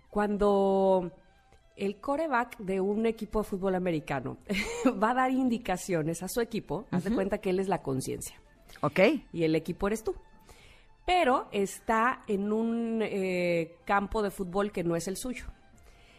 cuando 0.09 1.13
el 1.77 2.01
coreback 2.01 2.57
de 2.57 2.81
un 2.81 3.05
equipo 3.05 3.43
de 3.43 3.45
fútbol 3.45 3.75
americano 3.75 4.39
va 5.03 5.11
a 5.11 5.15
dar 5.15 5.31
indicaciones 5.31 6.23
a 6.23 6.29
su 6.29 6.41
equipo, 6.41 6.87
haz 6.91 7.05
de 7.05 7.15
cuenta 7.15 7.37
que 7.37 7.51
él 7.51 7.61
es 7.61 7.69
la 7.69 7.83
conciencia 7.83 8.41
¿Ok? 8.81 9.01
y 9.35 9.45
el 9.45 9.55
equipo 9.55 9.89
eres 9.89 10.03
tú. 10.03 10.15
Pero 11.05 11.49
está 11.53 12.23
en 12.29 12.51
un 12.51 13.01
eh, 13.03 13.77
campo 13.85 14.23
de 14.23 14.31
fútbol 14.31 14.73
que 14.73 14.85
no 14.85 14.97
es 14.97 15.07
el 15.07 15.19
suyo. 15.19 15.45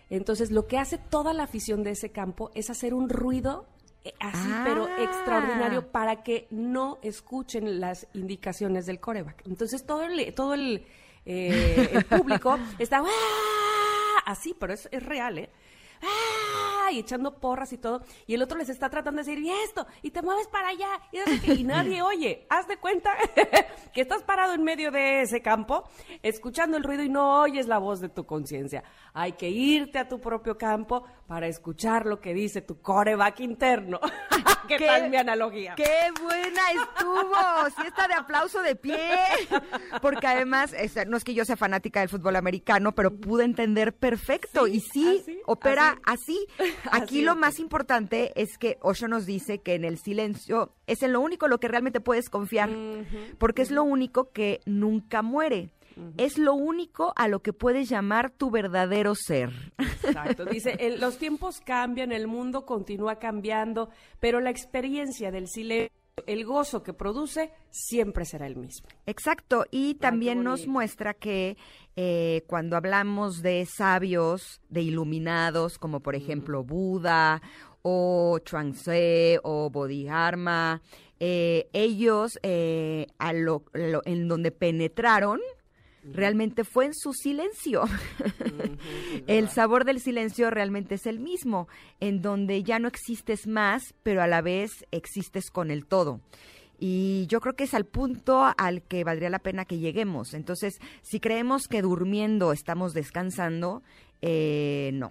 Entonces, 0.10 0.52
lo 0.52 0.68
que 0.68 0.78
hace 0.78 0.98
toda 0.98 1.34
la 1.34 1.44
afición 1.44 1.84
de 1.84 1.92
ese 1.92 2.12
campo 2.12 2.52
es 2.56 2.70
hacer 2.70 2.94
un 2.94 3.10
ruido 3.10 3.66
eh, 4.06 4.14
así, 4.20 4.50
pero 4.66 4.86
Ah. 4.88 5.04
extraordinario 5.04 5.92
para 5.92 6.24
que 6.24 6.48
no 6.52 7.00
escuchen 7.04 7.80
las 7.80 8.08
indicaciones 8.14 8.86
del 8.86 9.00
coreback. 9.00 9.44
Entonces, 9.48 9.86
todo 9.86 10.04
el, 10.04 10.34
todo 10.36 10.54
el, 10.56 10.86
eh, 11.26 11.90
el 11.94 12.04
público 12.06 12.60
está 12.80 13.00
"¡Ah!", 13.00 14.24
así, 14.26 14.54
pero 14.60 14.74
es, 14.74 14.90
es 14.92 15.04
real, 15.04 15.38
¿eh? 15.40 15.50
¡Ah! 16.02 16.63
Y 16.92 17.00
echando 17.00 17.40
porras 17.40 17.74
y 17.74 17.78
todo, 17.78 18.02
y 18.28 18.34
el 18.36 18.42
otro 18.42 18.58
les 18.58 18.70
está 18.70 18.90
tratando 18.90 19.22
de 19.22 19.30
decir, 19.30 19.44
y 19.44 19.50
esto, 19.50 19.86
y 20.02 20.12
te 20.12 20.22
mueves 20.22 20.48
para 20.48 20.70
allá, 20.70 20.90
y, 21.12 21.52
y 21.52 21.64
nadie 21.64 22.02
oye. 22.02 22.46
Haz 22.50 22.68
de 22.68 22.78
cuenta 22.78 23.12
que 23.94 24.02
estás 24.02 24.24
parado 24.24 24.54
en 24.54 24.64
medio 24.64 24.92
de 24.92 25.22
ese 25.22 25.42
campo, 25.42 25.84
escuchando 26.22 26.78
el 26.78 26.84
ruido 26.84 27.04
y 27.04 27.10
no 27.10 27.42
oyes 27.42 27.68
la 27.68 27.78
voz 27.78 28.00
de 28.02 28.10
tu 28.10 28.26
conciencia. 28.26 28.84
Hay 29.14 29.34
que 29.34 29.50
irte 29.50 30.00
a 30.00 30.08
tu 30.08 30.20
propio 30.20 30.58
campo 30.58 31.04
para 31.28 31.48
escuchar 31.48 32.06
lo 32.06 32.20
que 32.20 32.34
dice 32.34 32.62
tu 32.62 32.82
coreback 32.82 33.40
interno. 33.40 34.00
¿Qué, 34.68 34.78
¿Qué? 34.78 34.86
tal 34.86 35.10
mi 35.10 35.18
analogía? 35.18 35.74
¡Qué 35.76 35.90
buena 36.22 36.62
estuvo! 36.72 37.70
Sí 37.78 37.88
está 37.88 38.08
de 38.08 38.14
aplauso 38.14 38.62
de 38.62 38.76
pie. 38.76 38.98
Porque 40.02 40.28
además, 40.28 40.74
es- 40.74 41.08
no 41.08 41.18
es 41.18 41.24
que 41.24 41.34
yo 41.34 41.46
sea 41.46 41.56
fanática 41.56 42.02
del 42.02 42.10
fútbol 42.10 42.36
americano, 42.36 42.94
pero 42.94 43.12
pude 43.16 43.46
entender 43.46 43.94
perfecto. 43.94 44.66
Sí, 44.66 44.74
y 44.76 44.80
sí, 44.82 45.20
así, 45.22 45.40
opera 45.46 46.00
así. 46.06 46.48
Aquí 46.92 47.04
Así 47.18 47.22
lo 47.22 47.36
más 47.36 47.60
importante 47.60 48.32
es 48.36 48.58
que 48.58 48.78
Osho 48.82 49.08
nos 49.08 49.26
dice 49.26 49.60
que 49.60 49.76
en 49.76 49.86
el 49.86 49.98
silencio 49.98 50.74
es 50.88 51.02
en 51.04 51.14
lo 51.14 51.22
único 51.22 51.48
lo 51.48 51.60
que 51.60 51.68
realmente 51.68 52.00
puedes 52.02 52.30
confiar. 52.30 52.70
Porque 53.38 53.62
es 53.62 53.72
lo 53.72 53.84
único 53.84 54.32
que 54.32 54.60
nunca 54.66 55.22
muere. 55.22 55.70
Es 56.18 56.38
lo 56.38 56.54
único 56.54 57.14
a 57.16 57.28
lo 57.28 57.42
que 57.42 57.54
puedes 57.54 57.90
llamar 57.90 58.32
tu 58.32 58.50
verdadero 58.52 59.14
ser. 59.16 59.52
Exacto. 59.78 60.46
Dice, 60.46 60.72
el- 60.80 61.00
los 61.00 61.18
tiempos 61.18 61.60
cambian, 61.62 62.12
el 62.12 62.28
mundo 62.28 62.66
continúa 62.66 63.20
cambiando, 63.20 63.90
pero 64.20 64.40
la 64.40 64.50
experiencia 64.50 65.32
del 65.32 65.48
silencio, 65.48 65.92
el 66.28 66.46
gozo 66.46 66.84
que 66.84 66.94
produce, 66.94 67.52
siempre 67.72 68.26
será 68.26 68.46
el 68.46 68.56
mismo. 68.56 68.88
Exacto, 69.08 69.66
y 69.72 69.96
también 69.96 70.44
nos 70.44 70.68
muestra 70.68 71.14
que 71.16 71.58
eh, 71.96 72.44
cuando 72.48 72.78
hablamos 72.78 73.42
de 73.42 73.66
sabios, 73.66 74.62
de 74.70 74.82
iluminados, 74.84 75.80
como 75.80 76.02
por 76.02 76.16
ejemplo 76.16 76.64
Buda 76.64 77.42
o 77.82 78.38
Chuang-Tzu 78.46 79.40
o 79.44 79.70
Bodhidharma, 79.72 80.82
eh, 81.20 81.68
ellos 81.74 82.38
eh, 82.44 83.08
a 83.18 83.34
lo- 83.34 83.64
lo- 83.74 84.02
en 84.06 84.28
donde 84.28 84.52
penetraron 84.52 85.40
realmente 86.04 86.64
fue 86.64 86.86
en 86.86 86.94
su 86.94 87.14
silencio. 87.14 87.84
el 89.28 89.50
sabor 89.50 89.86
del 89.86 90.00
silencio 90.00 90.50
realmente 90.50 90.96
es 90.96 91.06
el 91.06 91.20
mismo, 91.20 91.68
en 92.00 92.22
donde 92.22 92.64
ya 92.64 92.80
no 92.80 92.88
existes 92.88 93.48
más, 93.48 93.94
pero 94.04 94.22
a 94.22 94.28
la 94.28 94.42
vez 94.42 94.86
existes 94.92 95.50
con 95.50 95.72
el 95.72 95.86
todo. 95.86 96.20
Y 96.80 97.28
yo 97.28 97.40
creo 97.40 97.56
que 97.56 97.64
es 97.64 97.74
al 97.74 97.86
punto 97.86 98.52
al 98.58 98.82
que 98.82 99.04
valdría 99.04 99.30
la 99.30 99.40
pena 99.40 99.66
que 99.66 99.78
lleguemos. 99.78 100.34
Entonces, 100.34 100.80
si 101.02 101.20
creemos 101.20 101.68
que 101.68 101.82
durmiendo 101.82 102.52
estamos 102.52 102.94
descansando, 102.94 103.82
eh, 104.22 104.92
no. 104.94 105.10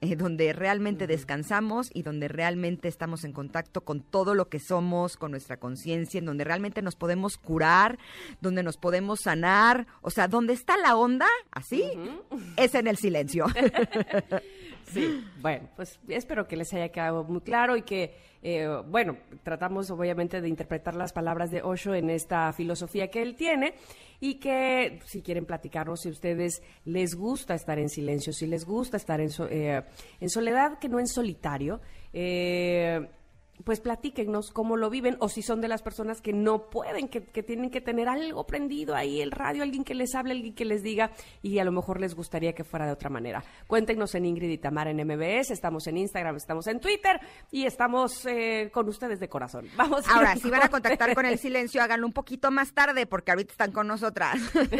Eh, 0.00 0.16
donde 0.16 0.52
realmente 0.52 1.06
descansamos 1.06 1.90
y 1.94 2.02
donde 2.02 2.28
realmente 2.28 2.88
estamos 2.88 3.24
en 3.24 3.32
contacto 3.32 3.82
con 3.84 4.00
todo 4.00 4.34
lo 4.34 4.48
que 4.48 4.58
somos, 4.58 5.16
con 5.16 5.30
nuestra 5.30 5.56
conciencia, 5.56 6.18
en 6.18 6.26
donde 6.26 6.44
realmente 6.44 6.82
nos 6.82 6.96
podemos 6.96 7.38
curar, 7.38 7.98
donde 8.40 8.62
nos 8.62 8.76
podemos 8.76 9.20
sanar, 9.20 9.86
o 10.02 10.10
sea, 10.10 10.26
donde 10.26 10.52
está 10.52 10.76
la 10.76 10.96
onda, 10.96 11.28
así, 11.52 11.84
es 12.56 12.74
en 12.74 12.88
el 12.88 12.96
silencio. 12.96 13.46
Sí, 14.86 15.24
bueno, 15.40 15.68
pues 15.76 15.98
espero 16.08 16.46
que 16.46 16.56
les 16.56 16.72
haya 16.74 16.90
quedado 16.90 17.24
muy 17.24 17.40
claro 17.40 17.76
y 17.76 17.82
que, 17.82 18.16
eh, 18.44 18.68
bueno, 18.86 19.16
tratamos 19.42 19.90
obviamente 19.90 20.40
de 20.40 20.48
interpretar 20.48 20.94
las 20.94 21.12
palabras 21.12 21.50
de 21.50 21.62
Osho 21.62 21.94
en 21.94 22.10
esta 22.10 22.52
filosofía 22.52 23.08
que 23.08 23.22
él 23.22 23.34
tiene 23.34 23.74
y 24.20 24.34
que 24.38 25.00
si 25.06 25.22
quieren 25.22 25.46
platicarnos, 25.46 26.02
si 26.02 26.10
ustedes 26.10 26.62
les 26.84 27.16
gusta 27.16 27.54
estar 27.54 27.78
en 27.78 27.88
silencio, 27.88 28.32
si 28.32 28.46
les 28.46 28.64
gusta 28.64 28.96
estar 28.98 29.20
en, 29.20 29.30
so- 29.30 29.48
eh, 29.50 29.82
en 30.20 30.30
soledad, 30.30 30.78
que 30.78 30.88
no 30.88 31.00
en 31.00 31.08
solitario, 31.08 31.80
eh, 32.12 33.08
pues 33.64 33.80
platíquenos 33.80 34.50
cómo 34.50 34.76
lo 34.76 34.90
viven 34.90 35.16
o 35.20 35.28
si 35.28 35.42
son 35.42 35.60
de 35.60 35.68
las 35.68 35.82
personas 35.82 36.20
que 36.20 36.32
no 36.32 36.70
pueden, 36.70 37.08
que, 37.08 37.24
que 37.24 37.42
tienen 37.42 37.70
que 37.70 37.80
tener 37.80 38.08
algo 38.08 38.46
prendido 38.46 38.94
ahí, 38.94 39.20
el 39.20 39.30
radio, 39.30 39.62
alguien 39.62 39.84
que 39.84 39.94
les 39.94 40.14
hable, 40.14 40.32
alguien 40.32 40.54
que 40.54 40.64
les 40.64 40.82
diga 40.82 41.10
y 41.42 41.58
a 41.58 41.64
lo 41.64 41.72
mejor 41.72 42.00
les 42.00 42.14
gustaría 42.14 42.52
que 42.54 42.64
fuera 42.64 42.86
de 42.86 42.92
otra 42.92 43.10
manera. 43.10 43.42
Cuéntenos 43.66 44.14
en 44.14 44.26
Ingrid 44.26 44.50
y 44.50 44.58
Tamara 44.58 44.90
en 44.90 44.98
MBS, 45.06 45.50
estamos 45.50 45.86
en 45.86 45.96
Instagram, 45.98 46.36
estamos 46.36 46.66
en 46.66 46.80
Twitter 46.80 47.20
y 47.50 47.66
estamos 47.66 48.24
eh, 48.26 48.70
con 48.72 48.88
ustedes 48.88 49.20
de 49.20 49.28
corazón. 49.28 49.66
Vamos. 49.76 50.06
Ahora, 50.08 50.36
si 50.36 50.50
van 50.50 50.62
a 50.62 50.68
contactar 50.68 51.14
con 51.14 51.26
el 51.26 51.38
silencio, 51.44 51.82
háganlo 51.82 52.06
un 52.06 52.12
poquito 52.12 52.50
más 52.50 52.72
tarde, 52.72 53.06
porque 53.06 53.30
ahorita 53.30 53.52
están 53.52 53.72
con 53.72 53.86
nosotras. 53.86 54.38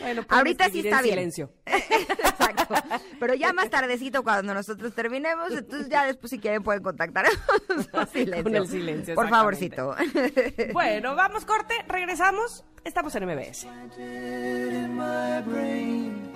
Bueno, 0.00 0.24
ahorita 0.28 0.68
sí 0.70 0.80
está 0.80 0.98
en 0.98 1.02
bien. 1.02 1.14
silencio. 1.14 1.52
Exacto. 1.66 2.74
Pero 3.20 3.34
ya 3.34 3.52
más 3.52 3.70
tardecito, 3.70 4.22
cuando 4.22 4.54
nosotros 4.54 4.94
terminemos, 4.94 5.52
entonces 5.52 5.88
ya 5.88 6.04
después, 6.04 6.30
si 6.30 6.38
quieren, 6.38 6.62
pueden 6.62 6.82
contactar 6.82 7.26
con 7.66 8.06
silencio. 8.24 8.42
Con 8.44 8.56
el 8.56 8.68
silencio, 8.68 9.14
Por 9.14 9.28
favorcito. 9.28 9.96
Bueno, 10.72 11.14
vamos 11.14 11.44
corte, 11.44 11.74
regresamos, 11.88 12.64
estamos 12.84 13.14
en 13.14 13.24
MBS. 13.26 13.66
in 13.98 14.96
my 14.96 15.40
brain 15.42 16.32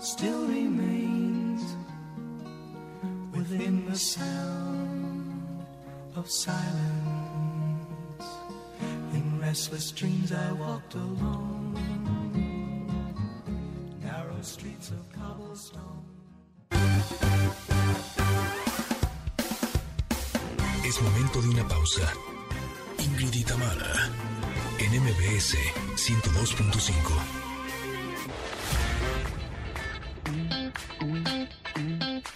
still 0.00 0.42
Es 20.92 21.00
momento 21.00 21.40
de 21.40 21.48
una 21.48 21.66
pausa. 21.66 22.12
Ingrid 22.98 23.32
y 23.32 23.44
en 24.78 25.02
MBS 25.02 25.56
102.5. 25.96 26.92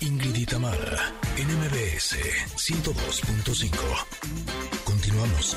Ingrid 0.01 0.37
y 0.37 0.47
en 1.37 1.49
MBS 1.59 2.17
102.5. 2.57 3.77
Continuamos. 4.85 5.57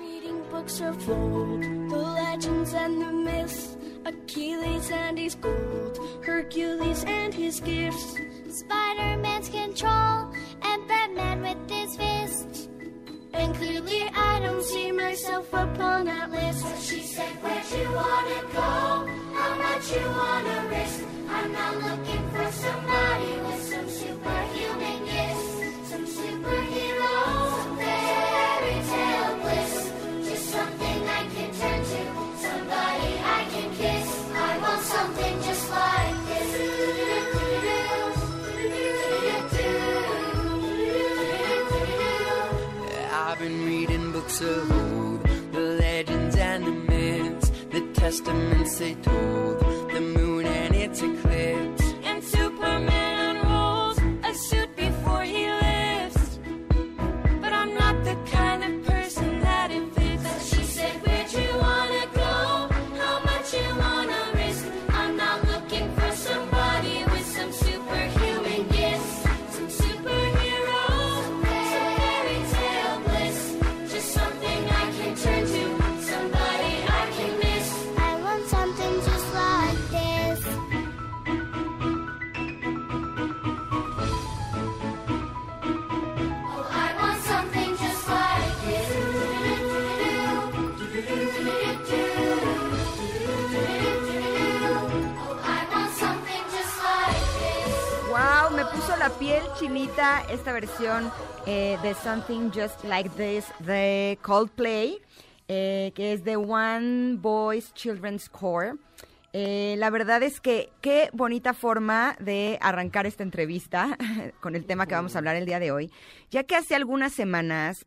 Reading 0.00 0.42
books 0.50 0.80
of 0.80 1.08
old, 1.08 1.62
the 1.62 1.96
legends 1.96 2.74
and 2.74 3.00
the 3.00 3.12
myths, 3.12 3.76
Achilles 4.04 4.90
and 4.90 5.16
his 5.16 5.36
gold, 5.36 6.00
Hercules 6.26 7.04
and 7.06 7.32
his 7.32 7.60
gifts, 7.60 8.16
Spider 8.60 9.16
Man's 9.16 9.48
control, 9.48 10.28
and 10.60 10.86
Batman 10.86 11.40
with 11.40 11.70
his 11.70 11.96
fists. 11.96 12.68
And 13.32 13.54
clearly, 13.54 14.02
I 14.14 14.38
don't 14.40 14.62
see 14.62 14.92
myself 14.92 15.48
upon 15.54 16.04
that 16.04 16.30
list. 16.30 16.60
So 16.60 16.74
she 16.88 17.00
said, 17.00 17.32
Where'd 17.42 17.64
you 17.72 17.88
wanna 18.00 18.40
go? 18.52 18.70
How 19.38 19.52
much 19.64 19.84
you 19.96 20.04
wanna 20.20 20.58
risk? 20.68 21.00
I'm 21.36 21.52
not 21.52 21.74
looking 21.86 22.24
for 22.34 22.48
somebody 22.52 23.32
with 23.46 23.62
some 23.72 23.88
superhuman 24.00 24.98
gifts, 25.08 25.48
some 25.90 26.06
superhero, 26.18 27.14
some 27.62 27.76
fairy 27.78 28.76
tale 28.92 29.34
bliss. 29.40 29.72
Just 30.28 30.46
something 30.50 30.98
I 31.18 31.22
can 31.34 31.50
turn 31.60 31.80
to, 31.92 32.02
somebody 32.44 33.10
I 33.38 33.40
can 33.52 33.68
kiss. 33.80 34.06
I 34.34 34.58
want 34.58 34.82
something 34.82 35.34
just 35.48 35.59
books 44.30 44.40
of 44.42 44.72
old, 44.72 45.22
the 45.52 45.60
legends 45.60 46.36
and 46.36 46.66
the 46.66 46.70
myths, 46.70 47.50
the 47.70 47.80
testaments 47.94 48.78
they 48.78 48.94
told, 48.94 49.69
chinita 99.60 100.22
esta 100.30 100.54
versión 100.54 101.12
eh, 101.44 101.76
de 101.82 101.92
Something 101.92 102.50
Just 102.50 102.82
Like 102.82 103.10
This 103.10 103.44
de 103.58 104.18
Coldplay, 104.22 105.02
eh, 105.48 105.92
que 105.94 106.14
es 106.14 106.24
de 106.24 106.36
One 106.36 107.16
Boys 107.16 107.74
Children's 107.74 108.30
Core. 108.30 108.76
Eh, 109.34 109.74
la 109.76 109.90
verdad 109.90 110.22
es 110.22 110.40
que 110.40 110.70
qué 110.80 111.10
bonita 111.12 111.52
forma 111.52 112.16
de 112.20 112.58
arrancar 112.62 113.04
esta 113.04 113.22
entrevista 113.22 113.98
con 114.40 114.56
el 114.56 114.64
tema 114.64 114.86
que 114.86 114.94
vamos 114.94 115.14
a 115.14 115.18
hablar 115.18 115.36
el 115.36 115.44
día 115.44 115.58
de 115.58 115.72
hoy, 115.72 115.92
ya 116.30 116.44
que 116.44 116.56
hace 116.56 116.74
algunas 116.74 117.12
semanas 117.12 117.84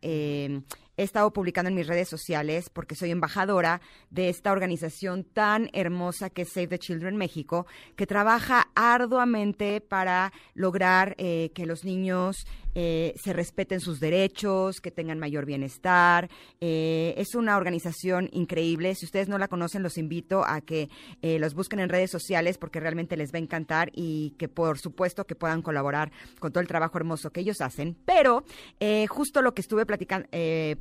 he 0.97 1.03
estado 1.03 1.31
publicando 1.33 1.69
en 1.69 1.75
mis 1.75 1.87
redes 1.87 2.07
sociales 2.07 2.69
porque 2.69 2.95
soy 2.95 3.11
embajadora 3.11 3.81
de 4.09 4.29
esta 4.29 4.51
organización 4.51 5.23
tan 5.23 5.69
hermosa 5.73 6.29
que 6.29 6.43
es 6.43 6.49
Save 6.49 6.67
the 6.67 6.79
Children 6.79 7.17
México, 7.17 7.65
que 7.95 8.07
trabaja 8.07 8.69
arduamente 8.75 9.81
para 9.81 10.33
lograr 10.53 11.15
eh, 11.17 11.51
que 11.55 11.65
los 11.65 11.83
niños 11.83 12.45
eh, 12.75 13.13
se 13.21 13.33
respeten 13.33 13.79
sus 13.79 13.99
derechos, 13.99 14.81
que 14.81 14.91
tengan 14.91 15.19
mayor 15.19 15.45
bienestar. 15.45 16.29
Eh, 16.59 17.13
es 17.17 17.35
una 17.35 17.57
organización 17.57 18.29
increíble. 18.31 18.95
Si 18.95 19.05
ustedes 19.05 19.29
no 19.29 19.37
la 19.37 19.47
conocen, 19.47 19.83
los 19.83 19.97
invito 19.97 20.43
a 20.45 20.61
que 20.61 20.89
eh, 21.21 21.39
los 21.39 21.53
busquen 21.53 21.79
en 21.79 21.89
redes 21.89 22.11
sociales 22.11 22.57
porque 22.57 22.79
realmente 22.79 23.17
les 23.17 23.33
va 23.33 23.37
a 23.37 23.41
encantar 23.41 23.91
y 23.93 24.31
que 24.37 24.47
por 24.47 24.79
supuesto 24.79 25.25
que 25.25 25.35
puedan 25.35 25.61
colaborar 25.61 26.11
con 26.39 26.51
todo 26.51 26.61
el 26.61 26.67
trabajo 26.67 26.97
hermoso 26.97 27.31
que 27.31 27.41
ellos 27.41 27.61
hacen. 27.61 27.95
Pero 28.05 28.43
eh, 28.79 29.07
justo 29.07 29.41
lo 29.41 29.53
que 29.53 29.61
estuve 29.61 29.85
platicando, 29.85 30.27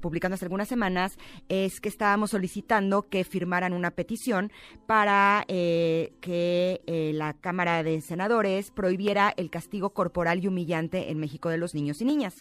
publicando 0.01 0.35
hace 0.35 0.45
algunas 0.45 0.69
semanas 0.69 1.17
es 1.49 1.81
que 1.81 1.89
estábamos 1.89 2.31
solicitando 2.31 3.03
que 3.03 3.25
firmaran 3.25 3.73
una 3.73 3.91
petición 3.91 4.51
para 4.87 5.45
que 5.47 7.13
la 7.15 7.35
Cámara 7.35 7.83
de 7.83 8.01
Senadores 8.01 8.71
prohibiera 8.71 9.33
el 9.37 9.51
castigo 9.51 9.91
corporal 9.91 10.43
y 10.43 10.49
humillante 10.49 11.11
en 11.11 11.19
México 11.19 11.49
de 11.49 11.59
los 11.59 11.75
niños 11.75 11.82
y 12.01 12.05
niñas. 12.05 12.35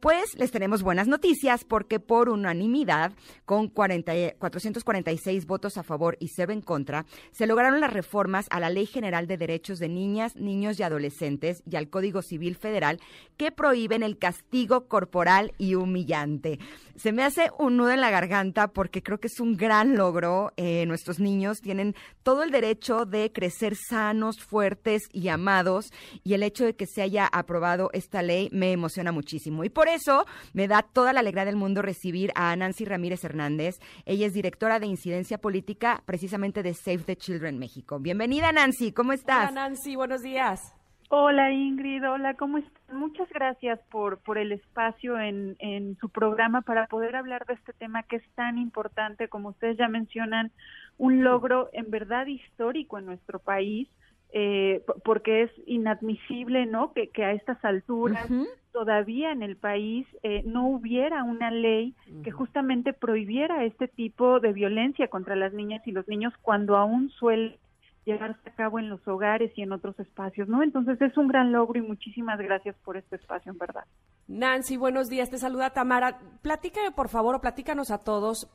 Pues 0.00 0.34
les 0.38 0.50
tenemos 0.50 0.82
buenas 0.82 1.08
noticias 1.08 1.64
porque 1.64 2.00
por 2.00 2.30
unanimidad, 2.30 3.12
con 3.44 3.68
40 3.68 4.00
446 4.38 5.44
votos 5.44 5.76
a 5.76 5.82
favor 5.82 6.16
y 6.20 6.28
0 6.28 6.54
en 6.54 6.62
contra, 6.62 7.04
se 7.32 7.46
lograron 7.46 7.80
las 7.80 7.92
reformas 7.92 8.46
a 8.48 8.60
la 8.60 8.70
Ley 8.70 8.86
General 8.86 9.26
de 9.26 9.36
Derechos 9.36 9.78
de 9.78 9.90
Niñas, 9.90 10.36
Niños 10.36 10.80
y 10.80 10.84
Adolescentes 10.84 11.62
y 11.70 11.76
al 11.76 11.90
Código 11.90 12.22
Civil 12.22 12.56
Federal 12.56 12.98
que 13.36 13.52
prohíben 13.52 14.02
el 14.02 14.16
castigo 14.16 14.88
corporal 14.88 15.52
y 15.58 15.74
humillante. 15.74 16.58
Se 16.96 17.12
me 17.12 17.22
hace 17.22 17.50
un 17.58 17.76
nudo 17.76 17.90
en 17.90 18.00
la 18.00 18.10
garganta 18.10 18.68
porque 18.68 19.02
creo 19.02 19.20
que 19.20 19.28
es 19.28 19.38
un 19.38 19.58
gran 19.58 19.96
logro. 19.96 20.54
Eh, 20.56 20.86
nuestros 20.86 21.20
niños 21.20 21.60
tienen 21.60 21.94
todo 22.22 22.42
el 22.42 22.50
derecho 22.50 23.04
de 23.04 23.32
crecer 23.32 23.76
sanos, 23.76 24.40
fuertes 24.40 25.02
y 25.12 25.28
amados 25.28 25.92
y 26.24 26.32
el 26.32 26.42
hecho 26.42 26.64
de 26.64 26.74
que 26.74 26.86
se 26.86 27.02
haya 27.02 27.26
aprobado 27.26 27.90
esta 27.92 28.22
ley 28.22 28.48
me 28.50 28.72
emociona 28.72 29.12
muchísimo. 29.12 29.62
Y 29.62 29.68
por 29.68 29.89
eso 29.94 30.26
me 30.52 30.68
da 30.68 30.82
toda 30.82 31.12
la 31.12 31.20
alegría 31.20 31.44
del 31.44 31.56
mundo 31.56 31.82
recibir 31.82 32.32
a 32.34 32.54
Nancy 32.56 32.84
Ramírez 32.84 33.24
Hernández. 33.24 33.80
Ella 34.06 34.26
es 34.26 34.34
directora 34.34 34.78
de 34.78 34.86
incidencia 34.86 35.38
política 35.38 36.02
precisamente 36.06 36.62
de 36.62 36.74
Save 36.74 37.04
the 37.04 37.16
Children 37.16 37.58
México. 37.58 37.98
Bienvenida 37.98 38.52
Nancy, 38.52 38.92
¿cómo 38.92 39.12
estás? 39.12 39.50
Hola 39.50 39.68
Nancy, 39.68 39.96
buenos 39.96 40.22
días. 40.22 40.74
Hola 41.12 41.50
Ingrid, 41.50 42.08
hola, 42.08 42.34
¿cómo 42.34 42.58
están? 42.58 42.96
Muchas 42.96 43.28
gracias 43.30 43.80
por, 43.90 44.18
por 44.18 44.38
el 44.38 44.52
espacio 44.52 45.18
en, 45.18 45.56
en 45.58 45.96
su 45.98 46.08
programa 46.08 46.62
para 46.62 46.86
poder 46.86 47.16
hablar 47.16 47.46
de 47.46 47.54
este 47.54 47.72
tema 47.72 48.04
que 48.04 48.16
es 48.16 48.28
tan 48.36 48.58
importante, 48.58 49.26
como 49.26 49.48
ustedes 49.48 49.76
ya 49.76 49.88
mencionan, 49.88 50.52
un 50.98 51.24
logro 51.24 51.68
en 51.72 51.90
verdad 51.90 52.26
histórico 52.26 52.98
en 52.98 53.06
nuestro 53.06 53.40
país, 53.40 53.88
eh, 54.32 54.84
porque 55.04 55.42
es 55.42 55.50
inadmisible, 55.66 56.66
¿no? 56.66 56.92
Que, 56.92 57.08
que 57.08 57.24
a 57.24 57.32
estas 57.32 57.64
alturas 57.64 58.28
todavía 58.72 59.32
en 59.32 59.42
el 59.42 59.56
país 59.56 60.06
eh, 60.22 60.42
no 60.44 60.68
hubiera 60.68 61.24
una 61.24 61.50
ley 61.50 61.94
que 62.22 62.30
justamente 62.30 62.92
prohibiera 62.92 63.64
este 63.64 63.88
tipo 63.88 64.40
de 64.40 64.52
violencia 64.52 65.08
contra 65.08 65.34
las 65.34 65.52
niñas 65.52 65.82
y 65.86 65.92
los 65.92 66.06
niños 66.08 66.32
cuando 66.42 66.76
aún 66.76 67.10
suele 67.10 67.58
llevarse 68.04 68.48
a 68.48 68.54
cabo 68.54 68.78
en 68.78 68.88
los 68.88 69.06
hogares 69.06 69.52
y 69.56 69.62
en 69.62 69.72
otros 69.72 69.98
espacios, 70.00 70.48
¿no? 70.48 70.62
Entonces 70.62 71.00
es 71.00 71.16
un 71.16 71.28
gran 71.28 71.52
logro 71.52 71.78
y 71.78 71.82
muchísimas 71.82 72.38
gracias 72.38 72.76
por 72.84 72.96
este 72.96 73.16
espacio, 73.16 73.52
en 73.52 73.58
verdad. 73.58 73.84
Nancy, 74.26 74.76
buenos 74.76 75.08
días. 75.10 75.30
Te 75.30 75.38
saluda 75.38 75.70
Tamara. 75.70 76.18
Platícame, 76.42 76.92
por 76.92 77.08
favor, 77.08 77.34
o 77.34 77.40
platícanos 77.40 77.90
a 77.90 77.98
todos, 77.98 78.48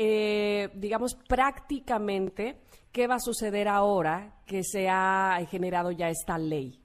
eh, 0.00 0.68
digamos, 0.74 1.16
prácticamente, 1.28 2.54
qué 2.92 3.08
va 3.08 3.16
a 3.16 3.20
suceder 3.20 3.66
ahora 3.66 4.32
que 4.46 4.62
se 4.62 4.88
ha 4.88 5.36
generado 5.50 5.90
ya 5.90 6.08
esta 6.08 6.38
ley. 6.38 6.78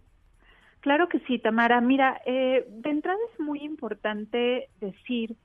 Claro 0.80 1.08
que 1.08 1.20
sí, 1.20 1.38
Tamara. 1.38 1.80
Mira, 1.80 2.20
eh, 2.26 2.66
de 2.68 2.90
entrada 2.90 3.20
es 3.32 3.40
muy 3.40 3.60
importante 3.64 4.68
decir 4.82 5.36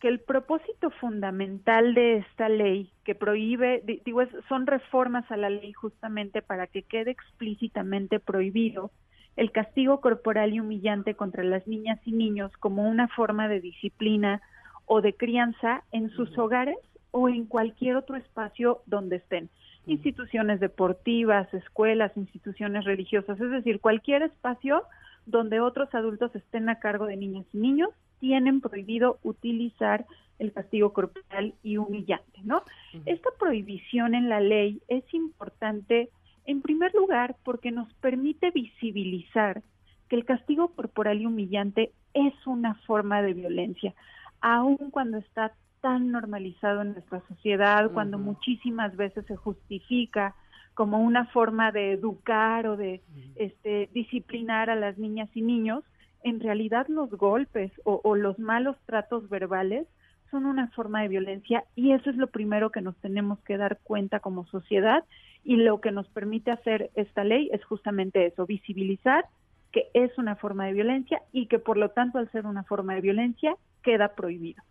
que 0.00 0.08
el 0.08 0.20
propósito 0.20 0.90
fundamental 1.00 1.94
de 1.94 2.18
esta 2.18 2.48
ley 2.48 2.92
que 3.04 3.14
prohíbe, 3.14 3.82
di- 3.84 4.00
digo, 4.04 4.22
es- 4.22 4.30
son 4.48 4.66
reformas 4.66 5.28
a 5.30 5.36
la 5.36 5.50
ley 5.50 5.72
justamente 5.72 6.42
para 6.42 6.66
que 6.68 6.82
quede 6.82 7.10
explícitamente 7.10 8.20
prohibido 8.20 8.90
el 9.36 9.50
castigo 9.52 10.00
corporal 10.00 10.54
y 10.54 10.60
humillante 10.60 11.14
contra 11.14 11.42
las 11.44 11.66
niñas 11.66 11.98
y 12.06 12.12
niños 12.12 12.52
como 12.58 12.88
una 12.88 13.08
forma 13.08 13.48
de 13.48 13.60
disciplina 13.60 14.40
o 14.86 15.00
de 15.02 15.12
crianza 15.14 15.82
en 15.92 16.08
sus 16.10 16.38
hogares 16.38 16.78
o 17.18 17.30
en 17.30 17.46
cualquier 17.46 17.96
otro 17.96 18.16
espacio 18.16 18.82
donde 18.84 19.16
estén. 19.16 19.48
Instituciones 19.86 20.60
deportivas, 20.60 21.52
escuelas, 21.54 22.14
instituciones 22.14 22.84
religiosas, 22.84 23.40
es 23.40 23.50
decir, 23.50 23.80
cualquier 23.80 24.20
espacio 24.20 24.82
donde 25.24 25.60
otros 25.60 25.88
adultos 25.94 26.36
estén 26.36 26.68
a 26.68 26.78
cargo 26.78 27.06
de 27.06 27.16
niñas 27.16 27.46
y 27.54 27.56
niños, 27.56 27.88
tienen 28.20 28.60
prohibido 28.60 29.18
utilizar 29.22 30.04
el 30.38 30.52
castigo 30.52 30.92
corporal 30.92 31.54
y 31.62 31.78
humillante, 31.78 32.38
¿no? 32.44 32.62
Esta 33.06 33.30
prohibición 33.38 34.14
en 34.14 34.28
la 34.28 34.40
ley 34.40 34.82
es 34.86 35.02
importante 35.14 36.10
en 36.44 36.60
primer 36.60 36.94
lugar 36.94 37.34
porque 37.44 37.70
nos 37.70 37.90
permite 37.94 38.50
visibilizar 38.50 39.62
que 40.10 40.16
el 40.16 40.26
castigo 40.26 40.68
corporal 40.68 41.22
y 41.22 41.26
humillante 41.26 41.92
es 42.12 42.34
una 42.46 42.74
forma 42.86 43.22
de 43.22 43.32
violencia, 43.32 43.94
aun 44.42 44.76
cuando 44.90 45.16
está 45.16 45.54
tan 45.86 46.10
normalizado 46.10 46.82
en 46.82 46.94
nuestra 46.94 47.22
sociedad, 47.28 47.92
cuando 47.92 48.18
muchísimas 48.18 48.96
veces 48.96 49.24
se 49.26 49.36
justifica 49.36 50.34
como 50.74 50.98
una 50.98 51.26
forma 51.26 51.70
de 51.70 51.92
educar 51.92 52.66
o 52.66 52.76
de 52.76 53.02
este, 53.36 53.88
disciplinar 53.94 54.68
a 54.68 54.74
las 54.74 54.98
niñas 54.98 55.30
y 55.34 55.42
niños, 55.42 55.84
en 56.24 56.40
realidad 56.40 56.88
los 56.88 57.10
golpes 57.10 57.70
o, 57.84 58.00
o 58.02 58.16
los 58.16 58.36
malos 58.40 58.76
tratos 58.84 59.28
verbales 59.28 59.86
son 60.32 60.46
una 60.46 60.66
forma 60.70 61.02
de 61.02 61.08
violencia 61.08 61.62
y 61.76 61.92
eso 61.92 62.10
es 62.10 62.16
lo 62.16 62.26
primero 62.26 62.70
que 62.70 62.80
nos 62.80 62.96
tenemos 62.96 63.38
que 63.44 63.56
dar 63.56 63.78
cuenta 63.84 64.18
como 64.18 64.44
sociedad 64.46 65.04
y 65.44 65.54
lo 65.54 65.80
que 65.80 65.92
nos 65.92 66.08
permite 66.08 66.50
hacer 66.50 66.90
esta 66.96 67.22
ley 67.22 67.48
es 67.52 67.64
justamente 67.64 68.26
eso, 68.26 68.44
visibilizar 68.44 69.24
que 69.70 69.84
es 69.94 70.18
una 70.18 70.34
forma 70.34 70.66
de 70.66 70.72
violencia 70.72 71.22
y 71.30 71.46
que 71.46 71.60
por 71.60 71.76
lo 71.76 71.90
tanto 71.90 72.18
al 72.18 72.28
ser 72.32 72.44
una 72.44 72.64
forma 72.64 72.96
de 72.96 73.02
violencia 73.02 73.54
queda 73.84 74.16
prohibido. 74.16 74.64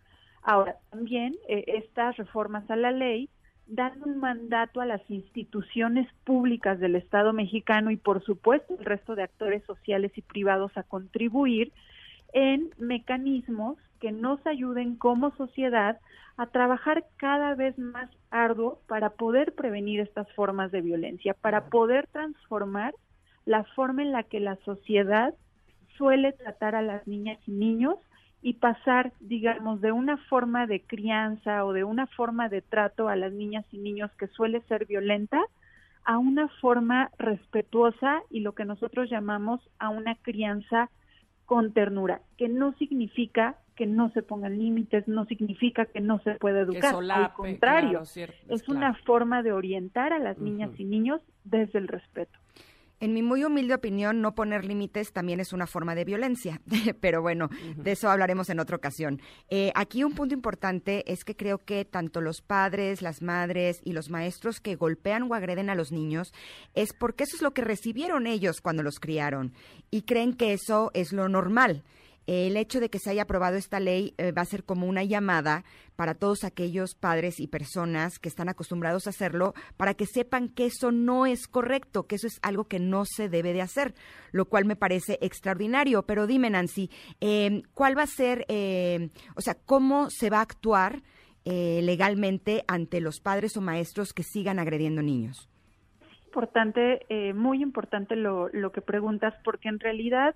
Ahora, 0.46 0.76
también 0.90 1.34
eh, 1.48 1.64
estas 1.66 2.16
reformas 2.16 2.70
a 2.70 2.76
la 2.76 2.92
ley 2.92 3.28
dan 3.66 4.00
un 4.04 4.18
mandato 4.18 4.80
a 4.80 4.86
las 4.86 5.02
instituciones 5.10 6.06
públicas 6.22 6.78
del 6.78 6.94
Estado 6.94 7.32
mexicano 7.32 7.90
y 7.90 7.96
por 7.96 8.22
supuesto 8.22 8.76
el 8.78 8.84
resto 8.84 9.16
de 9.16 9.24
actores 9.24 9.64
sociales 9.64 10.12
y 10.14 10.22
privados 10.22 10.70
a 10.76 10.84
contribuir 10.84 11.72
en 12.32 12.70
mecanismos 12.78 13.76
que 14.00 14.12
nos 14.12 14.38
ayuden 14.46 14.94
como 14.94 15.34
sociedad 15.34 15.98
a 16.36 16.46
trabajar 16.46 17.04
cada 17.16 17.56
vez 17.56 17.76
más 17.76 18.08
arduo 18.30 18.78
para 18.86 19.10
poder 19.10 19.52
prevenir 19.52 19.98
estas 19.98 20.30
formas 20.34 20.70
de 20.70 20.80
violencia, 20.80 21.34
para 21.34 21.70
poder 21.70 22.06
transformar 22.12 22.94
la 23.46 23.64
forma 23.64 24.02
en 24.02 24.12
la 24.12 24.22
que 24.22 24.38
la 24.38 24.54
sociedad 24.64 25.34
suele 25.96 26.30
tratar 26.34 26.76
a 26.76 26.82
las 26.82 27.04
niñas 27.08 27.40
y 27.48 27.50
niños 27.50 27.96
y 28.46 28.52
pasar, 28.52 29.12
digamos, 29.18 29.80
de 29.80 29.90
una 29.90 30.18
forma 30.28 30.68
de 30.68 30.80
crianza 30.80 31.64
o 31.64 31.72
de 31.72 31.82
una 31.82 32.06
forma 32.06 32.48
de 32.48 32.62
trato 32.62 33.08
a 33.08 33.16
las 33.16 33.32
niñas 33.32 33.64
y 33.72 33.78
niños 33.78 34.08
que 34.12 34.28
suele 34.28 34.60
ser 34.68 34.86
violenta 34.86 35.44
a 36.04 36.18
una 36.18 36.46
forma 36.60 37.10
respetuosa 37.18 38.22
y 38.30 38.38
lo 38.38 38.52
que 38.52 38.64
nosotros 38.64 39.10
llamamos 39.10 39.60
a 39.80 39.88
una 39.88 40.14
crianza 40.14 40.90
con 41.44 41.72
ternura, 41.72 42.20
que 42.38 42.48
no 42.48 42.72
significa 42.74 43.56
que 43.74 43.84
no 43.84 44.10
se 44.10 44.22
pongan 44.22 44.56
límites, 44.56 45.08
no 45.08 45.24
significa 45.24 45.86
que 45.86 46.00
no 46.00 46.20
se 46.20 46.36
puede 46.36 46.60
educar, 46.60 46.92
solape, 46.92 47.24
al 47.24 47.32
contrario, 47.32 47.90
claro, 47.90 48.04
cierto, 48.04 48.54
es 48.54 48.62
claro. 48.62 48.78
una 48.78 48.94
forma 48.94 49.42
de 49.42 49.50
orientar 49.50 50.12
a 50.12 50.20
las 50.20 50.38
niñas 50.38 50.70
y 50.78 50.84
niños 50.84 51.20
desde 51.42 51.80
el 51.80 51.88
respeto. 51.88 52.38
En 52.98 53.12
mi 53.12 53.22
muy 53.22 53.44
humilde 53.44 53.74
opinión, 53.74 54.22
no 54.22 54.34
poner 54.34 54.64
límites 54.64 55.12
también 55.12 55.38
es 55.38 55.52
una 55.52 55.66
forma 55.66 55.94
de 55.94 56.04
violencia, 56.04 56.62
pero 57.00 57.20
bueno, 57.20 57.50
de 57.76 57.92
eso 57.92 58.08
hablaremos 58.08 58.48
en 58.48 58.58
otra 58.58 58.76
ocasión. 58.76 59.20
Eh, 59.48 59.70
aquí 59.74 60.02
un 60.02 60.14
punto 60.14 60.34
importante 60.34 61.04
es 61.12 61.24
que 61.24 61.36
creo 61.36 61.58
que 61.58 61.84
tanto 61.84 62.22
los 62.22 62.40
padres, 62.40 63.02
las 63.02 63.20
madres 63.20 63.80
y 63.84 63.92
los 63.92 64.08
maestros 64.08 64.60
que 64.60 64.76
golpean 64.76 65.24
o 65.24 65.34
agreden 65.34 65.68
a 65.68 65.74
los 65.74 65.92
niños 65.92 66.32
es 66.74 66.94
porque 66.94 67.24
eso 67.24 67.36
es 67.36 67.42
lo 67.42 67.52
que 67.52 67.62
recibieron 67.62 68.26
ellos 68.26 68.62
cuando 68.62 68.82
los 68.82 68.98
criaron 68.98 69.52
y 69.90 70.02
creen 70.02 70.32
que 70.32 70.54
eso 70.54 70.90
es 70.94 71.12
lo 71.12 71.28
normal 71.28 71.84
el 72.26 72.56
hecho 72.56 72.80
de 72.80 72.90
que 72.90 72.98
se 72.98 73.10
haya 73.10 73.22
aprobado 73.22 73.56
esta 73.56 73.80
ley 73.80 74.14
eh, 74.18 74.32
va 74.32 74.42
a 74.42 74.46
ser 74.46 74.64
como 74.64 74.86
una 74.86 75.04
llamada 75.04 75.64
para 75.94 76.14
todos 76.14 76.44
aquellos 76.44 76.94
padres 76.94 77.40
y 77.40 77.46
personas 77.46 78.18
que 78.18 78.28
están 78.28 78.48
acostumbrados 78.48 79.06
a 79.06 79.10
hacerlo, 79.10 79.54
para 79.76 79.94
que 79.94 80.06
sepan 80.06 80.48
que 80.48 80.66
eso 80.66 80.90
no 80.92 81.26
es 81.26 81.46
correcto, 81.46 82.06
que 82.06 82.16
eso 82.16 82.26
es 82.26 82.38
algo 82.42 82.64
que 82.64 82.78
no 82.78 83.04
se 83.04 83.28
debe 83.28 83.52
de 83.52 83.62
hacer, 83.62 83.94
lo 84.32 84.46
cual 84.46 84.64
me 84.64 84.76
parece 84.76 85.18
extraordinario. 85.20 86.02
Pero 86.02 86.26
dime, 86.26 86.50
Nancy, 86.50 86.90
em, 87.20 87.62
¿cuál 87.74 87.96
va 87.96 88.02
a 88.02 88.08
ser, 88.08 88.44
em, 88.48 89.10
o 89.36 89.40
sea, 89.40 89.54
cómo 89.54 90.10
se 90.10 90.28
va 90.30 90.38
a 90.38 90.42
actuar 90.42 91.02
eh, 91.48 91.80
legalmente 91.80 92.64
ante 92.66 93.00
los 93.00 93.20
padres 93.20 93.56
o 93.56 93.60
maestros 93.60 94.12
que 94.12 94.24
sigan 94.24 94.58
agrediendo 94.58 95.00
niños? 95.00 95.48
Importante, 96.26 97.06
eh, 97.08 97.34
muy 97.34 97.62
importante 97.62 98.16
lo, 98.16 98.48
lo 98.48 98.72
que 98.72 98.82
preguntas, 98.82 99.32
porque 99.44 99.68
en 99.68 99.78
realidad 99.78 100.34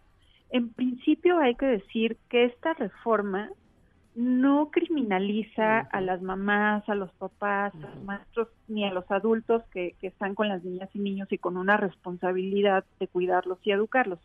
en 0.51 0.71
principio 0.71 1.39
hay 1.39 1.55
que 1.55 1.67
decir 1.67 2.17
que 2.29 2.45
esta 2.45 2.75
reforma 2.75 3.51
no 4.15 4.71
criminaliza 4.71 5.81
a 5.81 6.01
las 6.01 6.21
mamás, 6.21 6.87
a 6.89 6.95
los 6.95 7.13
papás, 7.13 7.73
a 7.75 7.95
los 7.95 8.05
maestros 8.05 8.49
ni 8.67 8.85
a 8.85 8.93
los 8.93 9.09
adultos 9.11 9.63
que, 9.73 9.95
están 10.03 10.35
con 10.35 10.49
las 10.49 10.65
niñas 10.65 10.91
y 10.95 10.99
niños 10.99 11.29
y 11.31 11.39
con 11.39 11.57
una 11.57 11.77
responsabilidad 11.77 12.85
de 12.99 13.07
cuidarlos 13.07 13.59
y 13.63 13.71
educarlos. 13.71 14.19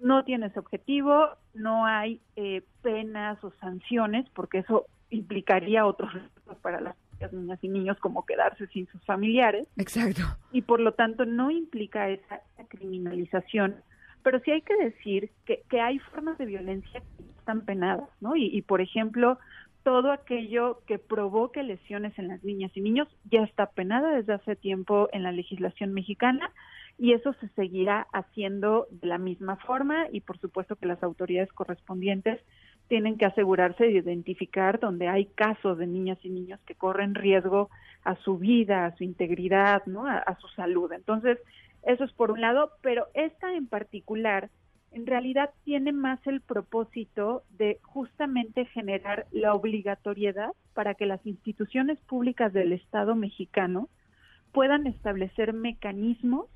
No 0.00 0.24
tiene 0.24 0.46
ese 0.46 0.58
objetivo, 0.58 1.28
no 1.54 1.86
hay 1.86 2.20
eh, 2.36 2.62
penas 2.82 3.42
o 3.42 3.52
sanciones, 3.60 4.26
porque 4.34 4.58
eso 4.58 4.86
implicaría 5.10 5.86
otros 5.86 6.12
riesgos 6.12 6.56
para 6.58 6.80
las 6.80 6.96
niñas 7.32 7.58
y 7.62 7.68
niños 7.68 7.98
como 7.98 8.24
quedarse 8.24 8.66
sin 8.68 8.86
sus 8.88 9.02
familiares. 9.04 9.66
Exacto. 9.76 10.22
Y 10.52 10.62
por 10.62 10.80
lo 10.80 10.92
tanto 10.92 11.24
no 11.24 11.50
implica 11.50 12.08
esa 12.10 12.40
criminalización 12.68 13.76
pero 14.26 14.40
sí 14.40 14.50
hay 14.50 14.62
que 14.62 14.74
decir 14.74 15.30
que, 15.44 15.62
que 15.70 15.80
hay 15.80 16.00
formas 16.00 16.36
de 16.36 16.46
violencia 16.46 17.00
que 17.00 17.22
están 17.38 17.60
penadas, 17.60 18.08
¿no? 18.20 18.34
Y, 18.34 18.60
por 18.62 18.80
ejemplo, 18.80 19.38
todo 19.84 20.10
aquello 20.10 20.80
que 20.88 20.98
provoque 20.98 21.62
lesiones 21.62 22.18
en 22.18 22.26
las 22.26 22.42
niñas 22.42 22.72
y 22.74 22.80
niños 22.80 23.06
ya 23.30 23.44
está 23.44 23.66
penada 23.66 24.16
desde 24.16 24.32
hace 24.32 24.56
tiempo 24.56 25.08
en 25.12 25.22
la 25.22 25.30
legislación 25.30 25.94
mexicana 25.94 26.50
y 26.98 27.12
eso 27.12 27.34
se 27.34 27.46
seguirá 27.50 28.08
haciendo 28.12 28.88
de 28.90 29.06
la 29.06 29.18
misma 29.18 29.58
forma 29.58 30.08
y 30.10 30.22
por 30.22 30.40
supuesto 30.40 30.74
que 30.74 30.86
las 30.86 31.04
autoridades 31.04 31.52
correspondientes 31.52 32.40
tienen 32.88 33.18
que 33.18 33.26
asegurarse 33.26 33.84
de 33.84 33.92
identificar 33.92 34.80
donde 34.80 35.06
hay 35.06 35.26
casos 35.26 35.78
de 35.78 35.86
niñas 35.86 36.18
y 36.24 36.30
niños 36.30 36.58
que 36.66 36.74
corren 36.74 37.14
riesgo 37.14 37.70
a 38.02 38.16
su 38.16 38.38
vida, 38.38 38.86
a 38.86 38.96
su 38.96 39.04
integridad, 39.04 39.86
¿no? 39.86 40.08
a 40.08 40.36
su 40.40 40.48
salud. 40.48 40.92
Entonces, 40.92 41.38
eso 41.86 42.04
es 42.04 42.12
por 42.12 42.32
un 42.32 42.40
lado, 42.40 42.72
pero 42.82 43.06
esta 43.14 43.54
en 43.54 43.68
particular 43.68 44.50
en 44.92 45.06
realidad 45.06 45.50
tiene 45.64 45.92
más 45.92 46.18
el 46.26 46.40
propósito 46.40 47.42
de 47.50 47.78
justamente 47.82 48.64
generar 48.66 49.26
la 49.30 49.54
obligatoriedad 49.54 50.50
para 50.74 50.94
que 50.94 51.06
las 51.06 51.24
instituciones 51.26 51.98
públicas 52.00 52.52
del 52.52 52.72
Estado 52.72 53.14
mexicano 53.14 53.88
puedan 54.52 54.86
establecer 54.86 55.52
mecanismos 55.52 56.46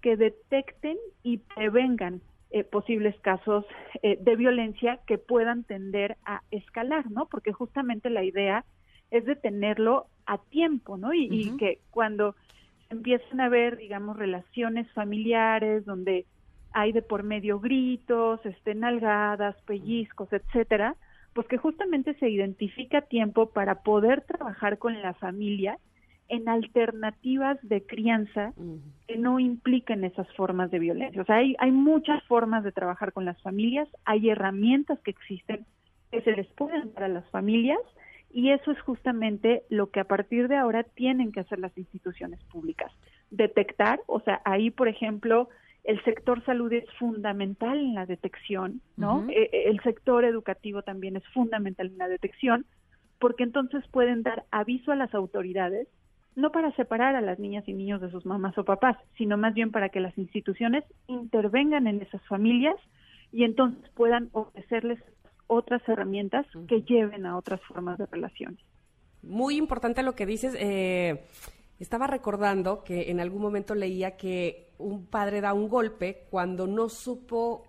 que 0.00 0.16
detecten 0.16 0.96
y 1.22 1.38
prevengan 1.38 2.20
eh, 2.50 2.64
posibles 2.64 3.18
casos 3.20 3.66
eh, 4.02 4.16
de 4.20 4.36
violencia 4.36 5.00
que 5.06 5.18
puedan 5.18 5.64
tender 5.64 6.16
a 6.24 6.42
escalar, 6.50 7.10
¿no? 7.10 7.26
Porque 7.26 7.52
justamente 7.52 8.10
la 8.10 8.22
idea 8.22 8.64
es 9.10 9.24
detenerlo 9.26 10.06
a 10.24 10.38
tiempo, 10.38 10.96
¿no? 10.96 11.12
Y, 11.12 11.28
y 11.30 11.56
que 11.56 11.80
cuando 11.90 12.36
empiezan 12.90 13.40
a 13.40 13.46
haber, 13.46 13.76
digamos, 13.76 14.16
relaciones 14.16 14.90
familiares 14.92 15.84
donde 15.84 16.26
hay 16.72 16.92
de 16.92 17.02
por 17.02 17.22
medio 17.22 17.60
gritos, 17.60 18.44
este, 18.44 18.74
nalgadas, 18.74 19.56
pellizcos, 19.62 20.32
etcétera, 20.32 20.96
pues 21.32 21.46
que 21.46 21.58
justamente 21.58 22.14
se 22.14 22.28
identifica 22.28 23.02
tiempo 23.02 23.50
para 23.50 23.82
poder 23.82 24.22
trabajar 24.22 24.78
con 24.78 25.00
la 25.00 25.14
familia 25.14 25.78
en 26.28 26.48
alternativas 26.48 27.58
de 27.62 27.86
crianza 27.86 28.52
que 29.06 29.16
no 29.16 29.38
impliquen 29.38 30.04
esas 30.04 30.30
formas 30.34 30.70
de 30.70 30.78
violencia. 30.78 31.22
O 31.22 31.24
sea, 31.24 31.36
hay, 31.36 31.56
hay 31.58 31.70
muchas 31.70 32.22
formas 32.24 32.64
de 32.64 32.72
trabajar 32.72 33.12
con 33.12 33.24
las 33.24 33.40
familias, 33.40 33.88
hay 34.04 34.28
herramientas 34.28 34.98
que 35.00 35.10
existen 35.10 35.64
que 36.10 36.20
se 36.22 36.32
les 36.32 36.46
pueden 36.48 36.92
dar 36.94 37.04
a 37.04 37.08
las 37.08 37.28
familias 37.30 37.80
y 38.30 38.50
eso 38.50 38.70
es 38.70 38.80
justamente 38.80 39.62
lo 39.68 39.90
que 39.90 40.00
a 40.00 40.04
partir 40.04 40.48
de 40.48 40.56
ahora 40.56 40.82
tienen 40.82 41.32
que 41.32 41.40
hacer 41.40 41.58
las 41.58 41.76
instituciones 41.78 42.42
públicas. 42.44 42.92
Detectar, 43.30 44.00
o 44.06 44.20
sea, 44.20 44.42
ahí, 44.44 44.70
por 44.70 44.88
ejemplo, 44.88 45.48
el 45.84 46.02
sector 46.04 46.44
salud 46.44 46.72
es 46.72 46.84
fundamental 46.98 47.78
en 47.78 47.94
la 47.94 48.04
detección, 48.04 48.82
¿no? 48.96 49.26
E, 49.30 49.48
e, 49.52 49.70
el 49.70 49.80
sector 49.80 50.24
educativo 50.24 50.82
también 50.82 51.16
es 51.16 51.26
fundamental 51.28 51.86
en 51.86 51.98
la 51.98 52.08
detección, 52.08 52.66
porque 53.18 53.44
entonces 53.44 53.82
pueden 53.90 54.22
dar 54.22 54.44
aviso 54.50 54.92
a 54.92 54.96
las 54.96 55.14
autoridades, 55.14 55.88
no 56.36 56.52
para 56.52 56.72
separar 56.72 57.16
a 57.16 57.20
las 57.20 57.38
niñas 57.38 57.66
y 57.66 57.72
niños 57.72 58.00
de 58.00 58.10
sus 58.10 58.26
mamás 58.26 58.56
o 58.58 58.64
papás, 58.64 58.96
sino 59.16 59.38
más 59.38 59.54
bien 59.54 59.72
para 59.72 59.88
que 59.88 60.00
las 60.00 60.16
instituciones 60.18 60.84
intervengan 61.06 61.86
en 61.86 62.02
esas 62.02 62.22
familias 62.26 62.76
y 63.32 63.44
entonces 63.44 63.82
puedan 63.94 64.28
ofrecerles 64.32 65.00
otras 65.48 65.82
herramientas 65.88 66.46
que 66.68 66.82
lleven 66.82 67.26
a 67.26 67.36
otras 67.36 67.60
formas 67.62 67.98
de 67.98 68.06
relaciones. 68.06 68.60
Muy 69.22 69.56
importante 69.56 70.02
lo 70.04 70.14
que 70.14 70.26
dices. 70.26 70.54
Eh, 70.58 71.24
estaba 71.80 72.06
recordando 72.06 72.84
que 72.84 73.10
en 73.10 73.20
algún 73.20 73.42
momento 73.42 73.74
leía 73.74 74.16
que 74.16 74.70
un 74.78 75.06
padre 75.06 75.40
da 75.40 75.52
un 75.52 75.68
golpe 75.68 76.26
cuando 76.30 76.66
no 76.66 76.88
supo 76.88 77.64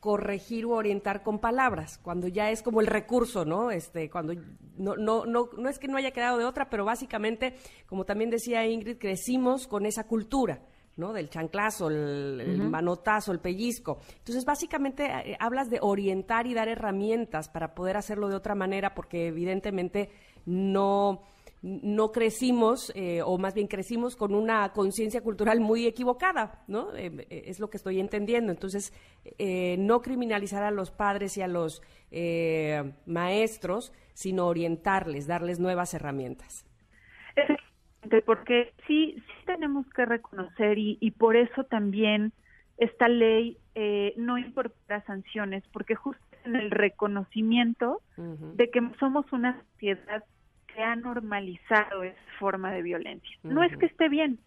corregir 0.00 0.64
o 0.64 0.70
orientar 0.70 1.22
con 1.22 1.40
palabras, 1.40 1.98
cuando 1.98 2.28
ya 2.28 2.50
es 2.50 2.62
como 2.62 2.80
el 2.80 2.86
recurso, 2.86 3.44
¿no? 3.44 3.70
Este, 3.70 4.08
cuando 4.10 4.32
no, 4.76 4.96
no, 4.96 5.26
no, 5.26 5.50
no 5.56 5.68
es 5.68 5.78
que 5.78 5.88
no 5.88 5.96
haya 5.96 6.12
quedado 6.12 6.38
de 6.38 6.44
otra, 6.44 6.70
pero 6.70 6.84
básicamente, 6.84 7.56
como 7.86 8.04
también 8.04 8.30
decía 8.30 8.66
Ingrid, 8.66 8.98
crecimos 8.98 9.66
con 9.66 9.86
esa 9.86 10.06
cultura. 10.06 10.60
¿No? 10.98 11.12
Del 11.12 11.30
chanclazo, 11.30 11.88
el, 11.88 12.58
manotazo, 12.68 13.32
el 13.32 13.38
pellizco. 13.38 13.98
Entonces, 14.18 14.44
básicamente 14.44 15.06
eh, 15.06 15.36
hablas 15.40 15.70
de 15.70 15.78
orientar 15.80 16.46
y 16.46 16.54
dar 16.54 16.68
herramientas 16.68 17.48
para 17.48 17.74
poder 17.74 17.96
hacerlo 17.96 18.28
de 18.28 18.34
otra 18.34 18.54
manera, 18.54 18.94
porque 18.94 19.28
evidentemente 19.28 20.10
no, 20.44 21.22
no 21.62 22.10
crecimos, 22.10 22.92
eh, 22.96 23.22
o 23.22 23.38
más 23.38 23.54
bien 23.54 23.68
crecimos 23.68 24.16
con 24.16 24.34
una 24.34 24.72
conciencia 24.72 25.22
cultural 25.22 25.60
muy 25.60 25.86
equivocada, 25.86 26.64
¿no? 26.66 26.94
Eh, 26.96 27.26
es 27.30 27.60
lo 27.60 27.70
que 27.70 27.76
estoy 27.76 28.00
entendiendo. 28.00 28.50
Entonces, 28.50 28.92
no 29.78 30.02
criminalizar 30.02 30.64
a 30.64 30.72
los 30.72 30.90
padres 30.90 31.36
y 31.36 31.42
a 31.42 31.46
los 31.46 31.80
maestros, 33.06 33.92
sino 34.14 34.48
orientarles, 34.48 35.28
darles 35.28 35.60
nuevas 35.60 35.94
herramientas 35.94 36.64
porque 38.24 38.72
sí, 38.86 39.14
sí 39.16 39.32
tenemos 39.46 39.88
que 39.90 40.04
reconocer 40.04 40.78
y, 40.78 40.98
y 41.00 41.10
por 41.12 41.36
eso 41.36 41.64
también 41.64 42.32
esta 42.78 43.08
ley 43.08 43.58
eh, 43.74 44.14
no 44.16 44.38
importa 44.38 45.02
sanciones, 45.04 45.62
porque 45.72 45.94
justo 45.94 46.24
en 46.44 46.56
el 46.56 46.70
reconocimiento 46.70 48.00
de 48.16 48.70
que 48.70 48.80
somos 48.98 49.30
una 49.32 49.60
sociedad 49.62 50.24
que 50.66 50.82
ha 50.82 50.96
normalizado 50.96 52.02
esa 52.02 52.18
forma 52.38 52.72
de 52.72 52.82
violencia. 52.82 53.36
No 53.42 53.62
es 53.62 53.76
que 53.76 53.86
esté 53.86 54.08
bien, 54.08 54.38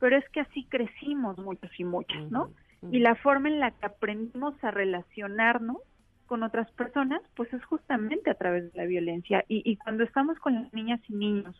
pero 0.00 0.16
es 0.16 0.28
que 0.30 0.40
así 0.40 0.64
crecimos 0.64 1.38
muchos 1.38 1.70
y 1.78 1.84
muchas, 1.84 2.30
¿no? 2.30 2.50
Y 2.90 2.98
la 2.98 3.14
forma 3.14 3.48
en 3.48 3.60
la 3.60 3.70
que 3.70 3.86
aprendimos 3.86 4.62
a 4.62 4.70
relacionarnos 4.70 5.78
con 6.26 6.42
otras 6.42 6.70
personas, 6.72 7.22
pues 7.36 7.52
es 7.54 7.64
justamente 7.64 8.30
a 8.30 8.34
través 8.34 8.70
de 8.72 8.78
la 8.78 8.84
violencia. 8.84 9.44
Y, 9.48 9.62
y 9.64 9.76
cuando 9.76 10.04
estamos 10.04 10.38
con 10.38 10.54
las 10.54 10.72
niñas 10.74 11.00
y 11.08 11.14
niños, 11.14 11.56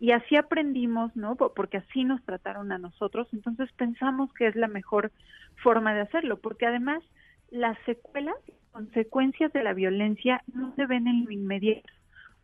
y 0.00 0.12
así 0.12 0.36
aprendimos, 0.36 1.14
¿no? 1.16 1.36
Porque 1.36 1.78
así 1.78 2.04
nos 2.04 2.22
trataron 2.24 2.70
a 2.72 2.78
nosotros, 2.78 3.28
entonces 3.32 3.70
pensamos 3.72 4.32
que 4.34 4.46
es 4.46 4.54
la 4.54 4.68
mejor 4.68 5.10
forma 5.62 5.94
de 5.94 6.02
hacerlo, 6.02 6.38
porque 6.38 6.66
además 6.66 7.02
las 7.50 7.76
secuelas, 7.84 8.36
consecuencias 8.70 9.52
de 9.52 9.64
la 9.64 9.72
violencia 9.72 10.42
no 10.52 10.74
se 10.76 10.86
ven 10.86 11.08
en 11.08 11.24
lo 11.24 11.30
inmediato. 11.32 11.88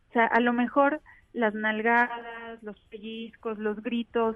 O 0.09 0.13
sea, 0.13 0.25
a 0.25 0.39
lo 0.41 0.51
mejor 0.51 1.01
las 1.33 1.53
nalgadas, 1.53 2.61
los 2.61 2.79
pellizcos, 2.89 3.57
los 3.57 3.81
gritos, 3.81 4.35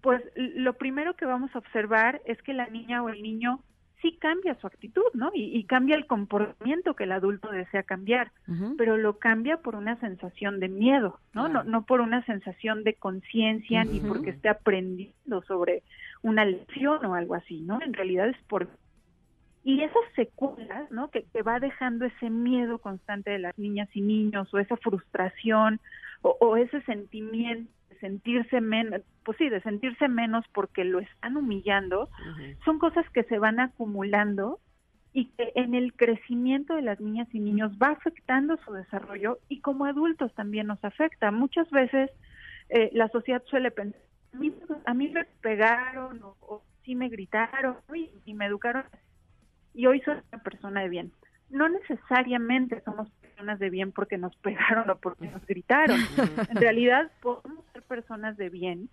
pues 0.00 0.22
lo 0.34 0.74
primero 0.74 1.14
que 1.14 1.26
vamos 1.26 1.54
a 1.54 1.58
observar 1.58 2.20
es 2.24 2.40
que 2.42 2.52
la 2.52 2.66
niña 2.68 3.02
o 3.02 3.08
el 3.08 3.22
niño 3.22 3.60
sí 4.02 4.16
cambia 4.20 4.54
su 4.60 4.66
actitud, 4.66 5.04
¿no? 5.14 5.30
Y, 5.34 5.64
cambia 5.64 5.96
el 5.96 6.06
comportamiento 6.06 6.94
que 6.94 7.04
el 7.04 7.12
adulto 7.12 7.50
desea 7.50 7.82
cambiar, 7.82 8.30
pero 8.76 8.96
lo 8.96 9.18
cambia 9.18 9.58
por 9.58 9.74
una 9.74 9.98
sensación 10.00 10.60
de 10.60 10.68
miedo, 10.68 11.18
¿no? 11.32 11.48
No, 11.48 11.64
no 11.64 11.84
por 11.84 12.00
una 12.00 12.24
sensación 12.24 12.84
de 12.84 12.94
conciencia 12.94 13.84
ni 13.84 14.00
porque 14.00 14.30
esté 14.30 14.48
aprendiendo 14.48 15.42
sobre 15.42 15.82
una 16.22 16.44
lesión 16.44 17.04
o 17.04 17.14
algo 17.14 17.34
así, 17.34 17.60
¿no? 17.60 17.80
En 17.82 17.94
realidad 17.94 18.28
es 18.28 18.38
por 18.48 18.68
y 19.64 19.82
esas 19.82 20.02
secuelas, 20.14 20.88
¿no? 20.92 21.10
Que, 21.10 21.24
que, 21.24 21.42
va 21.42 21.58
dejando 21.58 22.04
ese 22.04 22.30
miedo 22.30 22.78
constante 22.78 23.30
de 23.30 23.40
las 23.40 23.58
niñas 23.58 23.88
y 23.94 24.00
niños, 24.00 24.54
o 24.54 24.60
esa 24.60 24.76
frustración, 24.76 25.80
o, 26.22 26.56
ese 26.56 26.80
sentimiento 26.82 27.70
sentirse 27.96 28.60
menos, 28.60 29.02
pues 29.24 29.38
sí, 29.38 29.48
de 29.48 29.60
sentirse 29.62 30.08
menos 30.08 30.44
porque 30.52 30.84
lo 30.84 31.00
están 31.00 31.36
humillando, 31.36 32.08
son 32.64 32.78
cosas 32.78 33.08
que 33.10 33.24
se 33.24 33.38
van 33.38 33.60
acumulando 33.60 34.60
y 35.12 35.26
que 35.30 35.52
en 35.54 35.74
el 35.74 35.94
crecimiento 35.94 36.74
de 36.74 36.82
las 36.82 37.00
niñas 37.00 37.28
y 37.32 37.40
niños 37.40 37.72
va 37.82 37.88
afectando 37.88 38.58
su 38.58 38.72
desarrollo 38.72 39.38
y 39.48 39.60
como 39.60 39.86
adultos 39.86 40.34
también 40.34 40.66
nos 40.66 40.84
afecta. 40.84 41.30
Muchas 41.30 41.70
veces 41.70 42.10
eh, 42.68 42.90
la 42.92 43.08
sociedad 43.08 43.42
suele 43.46 43.70
pensar, 43.70 44.00
a 44.84 44.94
mí, 44.94 45.08
me 45.08 45.24
pegaron 45.40 46.22
o, 46.22 46.36
o 46.40 46.62
sí 46.84 46.94
me 46.94 47.08
gritaron 47.08 47.76
y, 47.94 48.10
y 48.26 48.34
me 48.34 48.46
educaron 48.46 48.84
y 49.72 49.86
hoy 49.86 50.00
soy 50.00 50.16
una 50.32 50.42
persona 50.42 50.82
de 50.82 50.88
bien. 50.88 51.12
No 51.50 51.68
necesariamente 51.68 52.82
somos 52.82 53.08
personas 53.36 53.58
de 53.58 53.70
bien 53.70 53.92
porque 53.92 54.16
nos 54.16 54.34
pegaron 54.42 54.88
o 54.90 54.96
porque 54.96 55.28
nos 55.28 55.44
gritaron. 55.46 56.00
En 56.48 56.56
realidad 56.56 57.10
podemos 57.20 57.64
ser 57.72 57.82
personas 57.82 58.36
de 58.36 58.48
bien, 58.48 58.88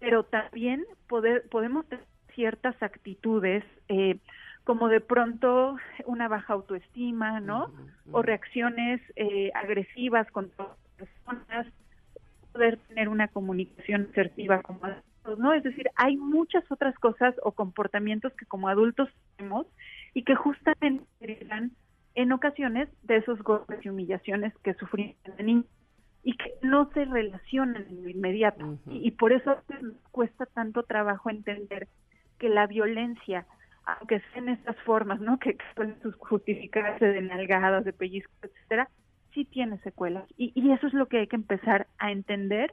pero 0.00 0.24
también 0.24 0.84
poder, 1.08 1.48
podemos 1.50 1.86
tener 1.86 2.04
ciertas 2.34 2.74
actitudes 2.82 3.62
eh, 3.88 4.18
como 4.64 4.88
de 4.88 5.00
pronto 5.00 5.76
una 6.06 6.28
baja 6.28 6.54
autoestima, 6.54 7.40
¿no? 7.40 7.70
O 8.10 8.22
reacciones 8.22 9.00
eh, 9.16 9.50
agresivas 9.54 10.30
contra 10.30 10.68
personas, 10.96 11.66
poder 12.52 12.78
tener 12.88 13.08
una 13.08 13.28
comunicación 13.28 14.08
asertiva 14.10 14.62
como 14.62 14.84
adultos, 14.84 15.38
¿no? 15.38 15.52
Es 15.52 15.62
decir, 15.62 15.90
hay 15.96 16.16
muchas 16.16 16.64
otras 16.70 16.94
cosas 16.94 17.34
o 17.42 17.52
comportamientos 17.52 18.32
que 18.34 18.46
como 18.46 18.68
adultos 18.68 19.10
tenemos 19.36 19.66
y 20.14 20.22
que 20.22 20.36
justamente 20.36 21.04
derivan 21.20 21.72
en 22.14 22.32
ocasiones 22.32 22.88
de 23.02 23.16
esos 23.16 23.42
golpes 23.42 23.84
y 23.84 23.88
humillaciones 23.88 24.52
que 24.62 24.74
sufrimos 24.74 25.16
de 25.36 25.42
niños 25.42 25.66
y 26.22 26.36
que 26.36 26.52
no 26.62 26.90
se 26.92 27.04
relacionan 27.04 27.86
en 27.88 28.04
lo 28.04 28.08
inmediato. 28.08 28.78
y, 28.86 29.10
por 29.12 29.32
eso 29.32 29.56
nos 29.80 29.96
cuesta 30.10 30.46
tanto 30.46 30.84
trabajo 30.84 31.30
entender 31.30 31.88
que 32.38 32.48
la 32.48 32.66
violencia, 32.66 33.46
aunque 33.84 34.20
sea 34.20 34.42
en 34.42 34.50
estas 34.50 34.76
formas, 34.80 35.20
¿no? 35.20 35.38
Que, 35.38 35.56
pueden 35.74 35.96
justificarse 36.18 37.06
de 37.06 37.22
nalgadas, 37.22 37.84
de 37.84 37.92
pellizcos, 37.92 38.36
etcétera, 38.42 38.88
sí 39.34 39.44
tiene 39.44 39.78
secuelas. 39.78 40.24
Y, 40.36 40.52
y, 40.54 40.70
eso 40.72 40.86
es 40.86 40.92
lo 40.92 41.06
que 41.06 41.18
hay 41.18 41.26
que 41.26 41.36
empezar 41.36 41.88
a 41.98 42.12
entender 42.12 42.72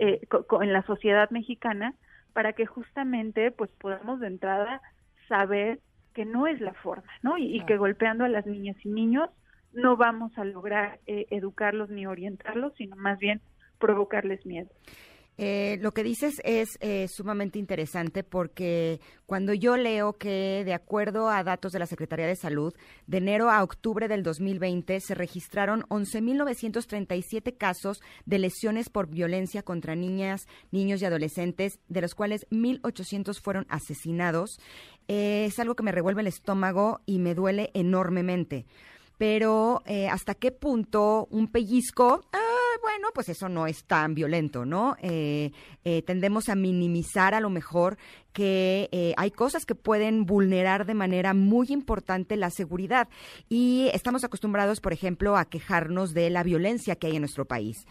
eh, 0.00 0.20
en 0.60 0.72
la 0.72 0.82
sociedad 0.82 1.30
mexicana 1.30 1.94
para 2.32 2.52
que 2.52 2.66
justamente 2.66 3.50
pues 3.50 3.70
podamos 3.80 4.20
de 4.20 4.26
entrada 4.26 4.82
saber 5.28 5.80
que 6.14 6.24
no 6.24 6.46
es 6.46 6.60
la 6.60 6.74
forma, 6.74 7.10
¿no? 7.22 7.38
Y, 7.38 7.64
que 7.66 7.76
golpeando 7.76 8.24
a 8.24 8.28
las 8.28 8.46
niñas 8.46 8.76
y 8.84 8.88
niños 8.88 9.30
no 9.72 9.96
vamos 9.96 10.36
a 10.38 10.44
lograr 10.44 11.00
eh, 11.06 11.26
educarlos 11.30 11.90
ni 11.90 12.06
orientarlos, 12.06 12.72
sino 12.76 12.96
más 12.96 13.18
bien 13.18 13.40
provocarles 13.78 14.44
miedo. 14.46 14.68
Eh, 15.40 15.78
lo 15.80 15.92
que 15.92 16.02
dices 16.02 16.40
es 16.42 16.78
eh, 16.80 17.06
sumamente 17.06 17.60
interesante 17.60 18.24
porque 18.24 19.00
cuando 19.24 19.54
yo 19.54 19.76
leo 19.76 20.14
que, 20.14 20.64
de 20.64 20.74
acuerdo 20.74 21.30
a 21.30 21.44
datos 21.44 21.70
de 21.70 21.78
la 21.78 21.86
Secretaría 21.86 22.26
de 22.26 22.34
Salud, 22.34 22.74
de 23.06 23.18
enero 23.18 23.48
a 23.48 23.62
octubre 23.62 24.08
del 24.08 24.24
2020 24.24 24.98
se 24.98 25.14
registraron 25.14 25.82
11.937 25.90 27.56
casos 27.56 28.00
de 28.26 28.40
lesiones 28.40 28.90
por 28.90 29.06
violencia 29.06 29.62
contra 29.62 29.94
niñas, 29.94 30.48
niños 30.72 31.00
y 31.02 31.04
adolescentes, 31.04 31.78
de 31.86 32.00
los 32.00 32.16
cuales 32.16 32.44
1.800 32.50 33.40
fueron 33.40 33.64
asesinados, 33.68 34.58
eh, 35.08 35.46
es 35.46 35.58
algo 35.58 35.74
que 35.74 35.82
me 35.82 35.92
revuelve 35.92 36.20
el 36.20 36.28
estómago 36.28 37.00
y 37.06 37.18
me 37.18 37.34
duele 37.34 37.70
enormemente. 37.74 38.66
Pero 39.16 39.82
hasta 40.12 40.36
qué 40.36 40.52
punto 40.52 41.26
un 41.32 41.48
pellizco... 41.48 42.22
Ah, 42.32 42.58
bueno, 42.80 43.08
pues 43.12 43.28
eso 43.28 43.48
no 43.48 43.66
es 43.66 43.84
tan 43.84 44.14
violento, 44.14 44.64
¿no? 44.64 44.96
Eh, 45.02 45.52
eh, 45.84 46.02
tendemos 46.02 46.48
a 46.48 46.54
minimizar 46.54 47.34
a 47.34 47.40
lo 47.40 47.50
mejor 47.50 47.98
que 48.32 48.88
eh, 48.92 49.14
hay 49.16 49.30
cosas 49.30 49.66
que 49.66 49.74
pueden 49.74 50.24
vulnerar 50.24 50.86
de 50.86 50.94
manera 50.94 51.34
muy 51.34 51.66
importante 51.70 52.36
la 52.36 52.50
seguridad 52.50 53.08
y 53.48 53.88
estamos 53.92 54.24
acostumbrados, 54.24 54.80
por 54.80 54.92
ejemplo, 54.92 55.36
a 55.36 55.44
quejarnos 55.44 56.14
de 56.14 56.30
la 56.30 56.42
violencia 56.42 56.96
que 56.96 57.08
hay 57.08 57.16
en 57.16 57.22
nuestro 57.22 57.44
país 57.46 57.86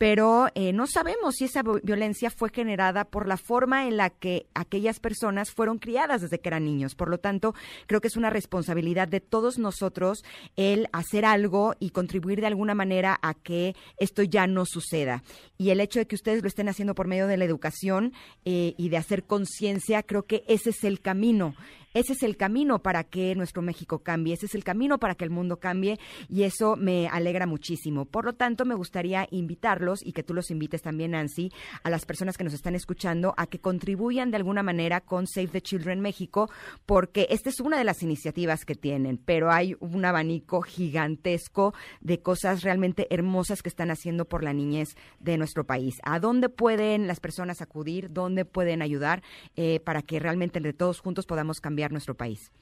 pero 0.00 0.48
eh, 0.54 0.72
no 0.72 0.86
sabemos 0.86 1.34
si 1.34 1.44
esa 1.44 1.62
violencia 1.62 2.30
fue 2.30 2.48
generada 2.48 3.04
por 3.04 3.28
la 3.28 3.36
forma 3.36 3.86
en 3.86 3.98
la 3.98 4.08
que 4.08 4.46
aquellas 4.54 4.98
personas 4.98 5.50
fueron 5.50 5.78
criadas 5.78 6.22
desde 6.22 6.38
que 6.38 6.48
eran 6.48 6.64
niños. 6.64 6.94
Por 6.94 7.10
lo 7.10 7.18
tanto, 7.18 7.54
creo 7.86 8.00
que 8.00 8.08
es 8.08 8.16
una 8.16 8.30
responsabilidad 8.30 9.08
de 9.08 9.20
todos 9.20 9.58
nosotros 9.58 10.24
el 10.56 10.88
hacer 10.94 11.26
algo 11.26 11.74
y 11.80 11.90
contribuir 11.90 12.40
de 12.40 12.46
alguna 12.46 12.74
manera 12.74 13.18
a 13.20 13.34
que 13.34 13.76
esto 13.98 14.22
ya 14.22 14.46
no 14.46 14.64
suceda. 14.64 15.22
Y 15.58 15.68
el 15.68 15.82
hecho 15.82 15.98
de 15.98 16.06
que 16.06 16.14
ustedes 16.14 16.40
lo 16.40 16.48
estén 16.48 16.70
haciendo 16.70 16.94
por 16.94 17.06
medio 17.06 17.26
de 17.26 17.36
la 17.36 17.44
educación 17.44 18.14
eh, 18.46 18.72
y 18.78 18.88
de 18.88 18.96
hacer 18.96 19.24
conciencia, 19.24 20.02
creo 20.02 20.22
que 20.22 20.44
ese 20.48 20.70
es 20.70 20.82
el 20.82 21.02
camino. 21.02 21.54
Ese 21.92 22.12
es 22.12 22.22
el 22.22 22.36
camino 22.36 22.78
para 22.78 23.02
que 23.02 23.34
nuestro 23.34 23.62
México 23.62 23.98
cambie, 23.98 24.34
ese 24.34 24.46
es 24.46 24.54
el 24.54 24.62
camino 24.62 24.98
para 24.98 25.16
que 25.16 25.24
el 25.24 25.30
mundo 25.30 25.58
cambie 25.58 25.98
y 26.28 26.44
eso 26.44 26.76
me 26.76 27.08
alegra 27.08 27.48
muchísimo. 27.48 28.04
Por 28.04 28.24
lo 28.24 28.34
tanto, 28.34 28.64
me 28.64 28.76
gustaría 28.76 29.26
invitarlos 29.32 30.06
y 30.06 30.12
que 30.12 30.22
tú 30.22 30.32
los 30.32 30.52
invites 30.52 30.82
también, 30.82 31.10
Nancy, 31.10 31.50
a 31.82 31.90
las 31.90 32.06
personas 32.06 32.36
que 32.36 32.44
nos 32.44 32.54
están 32.54 32.76
escuchando 32.76 33.34
a 33.36 33.48
que 33.48 33.58
contribuyan 33.58 34.30
de 34.30 34.36
alguna 34.36 34.62
manera 34.62 35.00
con 35.00 35.26
Save 35.26 35.48
the 35.48 35.62
Children 35.62 36.00
México, 36.00 36.48
porque 36.86 37.26
esta 37.28 37.48
es 37.48 37.58
una 37.58 37.76
de 37.76 37.82
las 37.82 38.04
iniciativas 38.04 38.64
que 38.64 38.76
tienen, 38.76 39.18
pero 39.18 39.50
hay 39.50 39.74
un 39.80 40.04
abanico 40.04 40.62
gigantesco 40.62 41.74
de 42.00 42.22
cosas 42.22 42.62
realmente 42.62 43.08
hermosas 43.12 43.62
que 43.62 43.68
están 43.68 43.90
haciendo 43.90 44.26
por 44.26 44.44
la 44.44 44.52
niñez 44.52 44.94
de 45.18 45.36
nuestro 45.38 45.66
país. 45.66 45.96
¿A 46.04 46.20
dónde 46.20 46.50
pueden 46.50 47.08
las 47.08 47.18
personas 47.18 47.60
acudir? 47.62 48.12
¿Dónde 48.12 48.44
pueden 48.44 48.80
ayudar 48.80 49.24
eh, 49.56 49.80
para 49.80 50.02
que 50.02 50.20
realmente 50.20 50.58
entre 50.58 50.72
todos 50.72 51.00
juntos 51.00 51.26
podamos 51.26 51.58
cambiar? 51.60 51.79
Nuestro 51.88 52.14
país. 52.14 52.52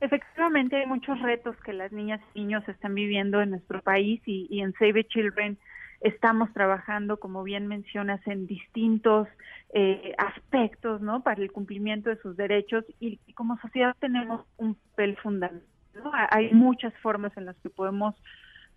Efectivamente, 0.00 0.76
hay 0.76 0.86
muchos 0.86 1.20
retos 1.22 1.56
que 1.64 1.72
las 1.72 1.90
niñas 1.90 2.20
y 2.34 2.40
niños 2.40 2.68
están 2.68 2.94
viviendo 2.94 3.40
en 3.40 3.50
nuestro 3.50 3.80
país 3.80 4.20
y, 4.26 4.60
en 4.60 4.72
Save 4.74 5.04
Children 5.04 5.58
estamos 6.02 6.52
trabajando, 6.52 7.18
como 7.18 7.42
bien 7.42 7.66
mencionas, 7.66 8.20
en 8.26 8.46
distintos 8.46 9.26
eh, 9.72 10.14
aspectos, 10.18 11.00
¿no? 11.00 11.22
Para 11.22 11.40
el 11.40 11.50
cumplimiento 11.50 12.10
de 12.10 12.18
sus 12.18 12.36
derechos 12.36 12.84
y, 13.00 13.18
como 13.32 13.58
sociedad 13.58 13.96
tenemos 13.98 14.42
un 14.58 14.74
papel 14.74 15.16
fundamental. 15.16 15.66
Hay 16.30 16.52
muchas 16.52 16.92
formas 16.98 17.34
en 17.38 17.46
las 17.46 17.56
que 17.56 17.70
podemos 17.70 18.14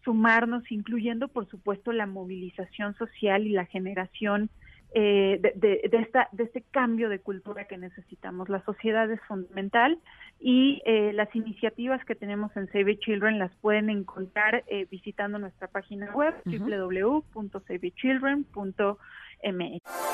sumarnos, 0.06 0.72
incluyendo, 0.72 1.28
por 1.28 1.50
supuesto, 1.50 1.92
la 1.92 2.06
movilización 2.06 2.96
social 2.96 3.46
y 3.46 3.50
la 3.50 3.66
generación 3.66 4.50
eh, 4.92 5.40
de, 5.40 5.88
de, 5.88 5.98
esta, 6.00 6.30
de 6.32 6.46
este 6.46 6.64
cambio 6.72 7.10
de 7.10 7.20
cultura 7.20 7.66
que 7.66 7.78
necesitamos. 7.78 8.50
La 8.50 8.64
sociedad 8.66 9.10
es 9.12 9.20
fundamental 9.28 10.00
y 10.40 10.82
eh, 10.86 11.12
las 11.14 11.34
iniciativas 11.36 12.04
que 12.06 12.16
tenemos 12.16 12.56
en 12.58 12.66
Save 12.72 12.98
Children 12.98 13.38
las 13.38 13.52
pueden 13.58 13.90
encontrar 13.90 14.64
eh, 14.68 14.88
visitando 14.90 15.38
nuestra 15.38 15.68
página 15.68 16.12
web 16.14 16.34
uh 16.46 16.50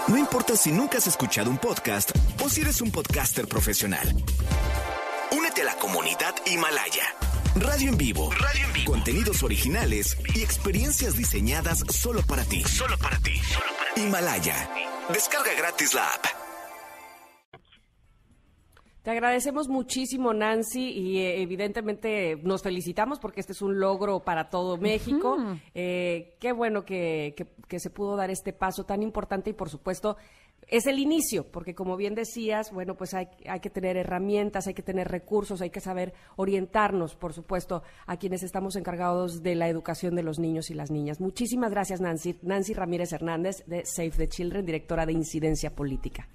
No 0.09 0.17
importa 0.17 0.55
si 0.55 0.71
nunca 0.71 0.97
has 0.97 1.07
escuchado 1.07 1.49
un 1.49 1.57
podcast 1.57 2.11
o 2.43 2.49
si 2.49 2.61
eres 2.61 2.81
un 2.81 2.91
podcaster 2.91 3.47
profesional. 3.47 4.07
Únete 5.31 5.61
a 5.61 5.65
la 5.65 5.75
comunidad 5.75 6.35
Himalaya. 6.45 7.34
Radio 7.55 7.89
en 7.89 7.97
vivo. 7.97 8.29
Radio 8.31 8.65
en 8.65 8.73
vivo. 8.73 8.91
Contenidos 8.91 9.41
originales 9.41 10.17
y 10.35 10.41
experiencias 10.41 11.15
diseñadas 11.15 11.83
solo 11.89 12.21
para 12.21 12.43
ti. 12.43 12.63
Solo 12.63 12.97
para 12.97 13.17
ti. 13.19 13.37
Solo 13.37 13.71
para 13.77 14.05
Himalaya. 14.05 14.69
Descarga 15.13 15.53
gratis 15.53 15.93
la 15.93 16.05
app. 16.05 16.44
Te 19.05 19.11
agradecemos 19.11 19.69
muchísimo, 19.69 20.33
Nancy, 20.33 20.89
y 20.89 21.19
eh, 21.19 21.39
evidentemente 21.43 22.37
nos 22.41 22.63
felicitamos 22.63 23.19
porque 23.19 23.39
este 23.39 23.51
es 23.51 23.61
un 23.61 23.79
logro 23.79 24.21
para 24.21 24.49
todo 24.49 24.77
México. 24.77 25.37
Eh, 25.75 26.33
qué 26.39 26.51
bueno 26.53 26.83
que, 26.85 27.35
que, 27.67 27.79
se 27.79 27.91
pudo 27.91 28.15
dar 28.15 28.31
este 28.31 28.51
paso 28.51 28.83
tan 28.83 29.03
importante 29.03 29.51
y, 29.51 29.53
por 29.53 29.69
supuesto, 29.69 30.17
es 30.67 30.87
el 30.87 30.97
inicio, 30.97 31.45
porque 31.51 31.75
como 31.75 31.97
bien 31.97 32.15
decías, 32.15 32.71
bueno, 32.71 32.95
pues 32.95 33.13
hay, 33.13 33.27
hay, 33.47 33.59
que 33.59 33.69
tener 33.69 33.95
herramientas, 33.95 34.65
hay 34.65 34.73
que 34.73 34.81
tener 34.81 35.07
recursos, 35.07 35.61
hay 35.61 35.69
que 35.69 35.81
saber 35.81 36.15
orientarnos, 36.35 37.15
por 37.15 37.33
supuesto, 37.33 37.83
a 38.07 38.17
quienes 38.17 38.41
estamos 38.41 38.75
encargados 38.75 39.43
de 39.43 39.53
la 39.53 39.69
educación 39.69 40.15
de 40.15 40.23
los 40.23 40.39
niños 40.39 40.71
y 40.71 40.73
las 40.73 40.89
niñas. 40.89 41.21
Muchísimas 41.21 41.69
gracias, 41.69 42.01
Nancy. 42.01 42.39
Nancy 42.41 42.73
Ramírez 42.73 43.13
Hernández, 43.13 43.63
de 43.67 43.85
Save 43.85 44.13
the 44.17 44.29
Children, 44.29 44.65
directora 44.65 45.05
de 45.05 45.13
Incidencia 45.13 45.75
Política. 45.75 46.27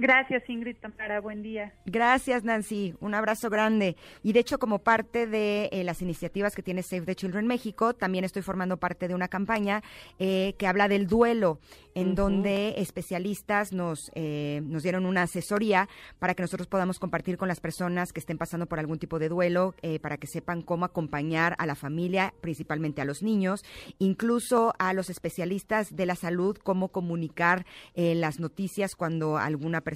Gracias, 0.00 0.48
Ingrid 0.48 0.76
Tamara. 0.76 1.20
Buen 1.20 1.42
día. 1.42 1.72
Gracias, 1.84 2.44
Nancy. 2.44 2.94
Un 3.00 3.14
abrazo 3.14 3.50
grande. 3.50 3.96
Y 4.22 4.32
de 4.32 4.38
hecho, 4.38 4.60
como 4.60 4.78
parte 4.78 5.26
de 5.26 5.68
eh, 5.72 5.82
las 5.82 6.02
iniciativas 6.02 6.54
que 6.54 6.62
tiene 6.62 6.84
Save 6.84 7.02
the 7.02 7.16
Children 7.16 7.48
México, 7.48 7.94
también 7.94 8.24
estoy 8.24 8.42
formando 8.42 8.76
parte 8.76 9.08
de 9.08 9.16
una 9.16 9.26
campaña 9.26 9.82
eh, 10.20 10.54
que 10.56 10.68
habla 10.68 10.86
del 10.86 11.08
duelo, 11.08 11.58
en 11.96 12.14
donde 12.14 12.74
especialistas 12.76 13.72
nos, 13.72 14.12
eh, 14.14 14.60
nos 14.62 14.84
dieron 14.84 15.04
una 15.04 15.22
asesoría 15.22 15.88
para 16.20 16.34
que 16.34 16.42
nosotros 16.42 16.68
podamos 16.68 17.00
compartir 17.00 17.36
con 17.36 17.48
las 17.48 17.58
personas 17.58 18.12
que 18.12 18.20
estén 18.20 18.38
pasando 18.38 18.66
por 18.66 18.78
algún 18.78 19.00
tipo 19.00 19.18
de 19.18 19.28
duelo, 19.28 19.74
para 20.00 20.16
que 20.16 20.28
sepan 20.28 20.62
cómo 20.62 20.84
acompañar 20.84 21.56
a 21.58 21.66
la 21.66 21.74
familia, 21.74 22.34
principalmente 22.40 23.00
a 23.00 23.04
los 23.04 23.24
niños, 23.24 23.64
incluso 23.98 24.74
a 24.78 24.92
los 24.92 25.10
especialistas 25.10 25.96
de 25.96 26.06
la 26.06 26.14
salud, 26.14 26.56
cómo 26.62 26.88
comunicar 26.88 27.66
las 27.96 28.38
noticias 28.38 28.94
cuando 28.94 29.38
alguna 29.38 29.80
persona 29.80 29.87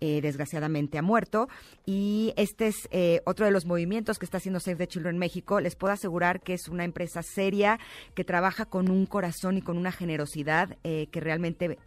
eh, 0.00 0.20
desgraciadamente 0.20 0.98
ha 0.98 1.02
muerto. 1.02 1.48
Y 1.84 2.32
este 2.36 2.68
es 2.68 2.88
eh, 2.90 3.20
otro 3.24 3.46
de 3.46 3.52
los 3.52 3.64
movimientos 3.64 4.18
que 4.18 4.24
está 4.24 4.38
haciendo 4.38 4.58
Save 4.60 4.76
the 4.76 4.86
Children 4.86 5.18
México. 5.18 5.60
Les 5.60 5.74
puedo 5.76 5.92
asegurar 5.92 6.40
que 6.40 6.54
es 6.54 6.68
una 6.68 6.84
empresa 6.84 7.22
seria 7.22 7.78
que 8.14 8.24
trabaja 8.24 8.64
con 8.66 8.90
un 8.90 9.06
corazón 9.06 9.56
y 9.56 9.62
con 9.62 9.78
una 9.78 9.92
generosidad 9.92 10.76
eh, 10.84 11.08
que 11.10 11.20
realmente 11.20 11.78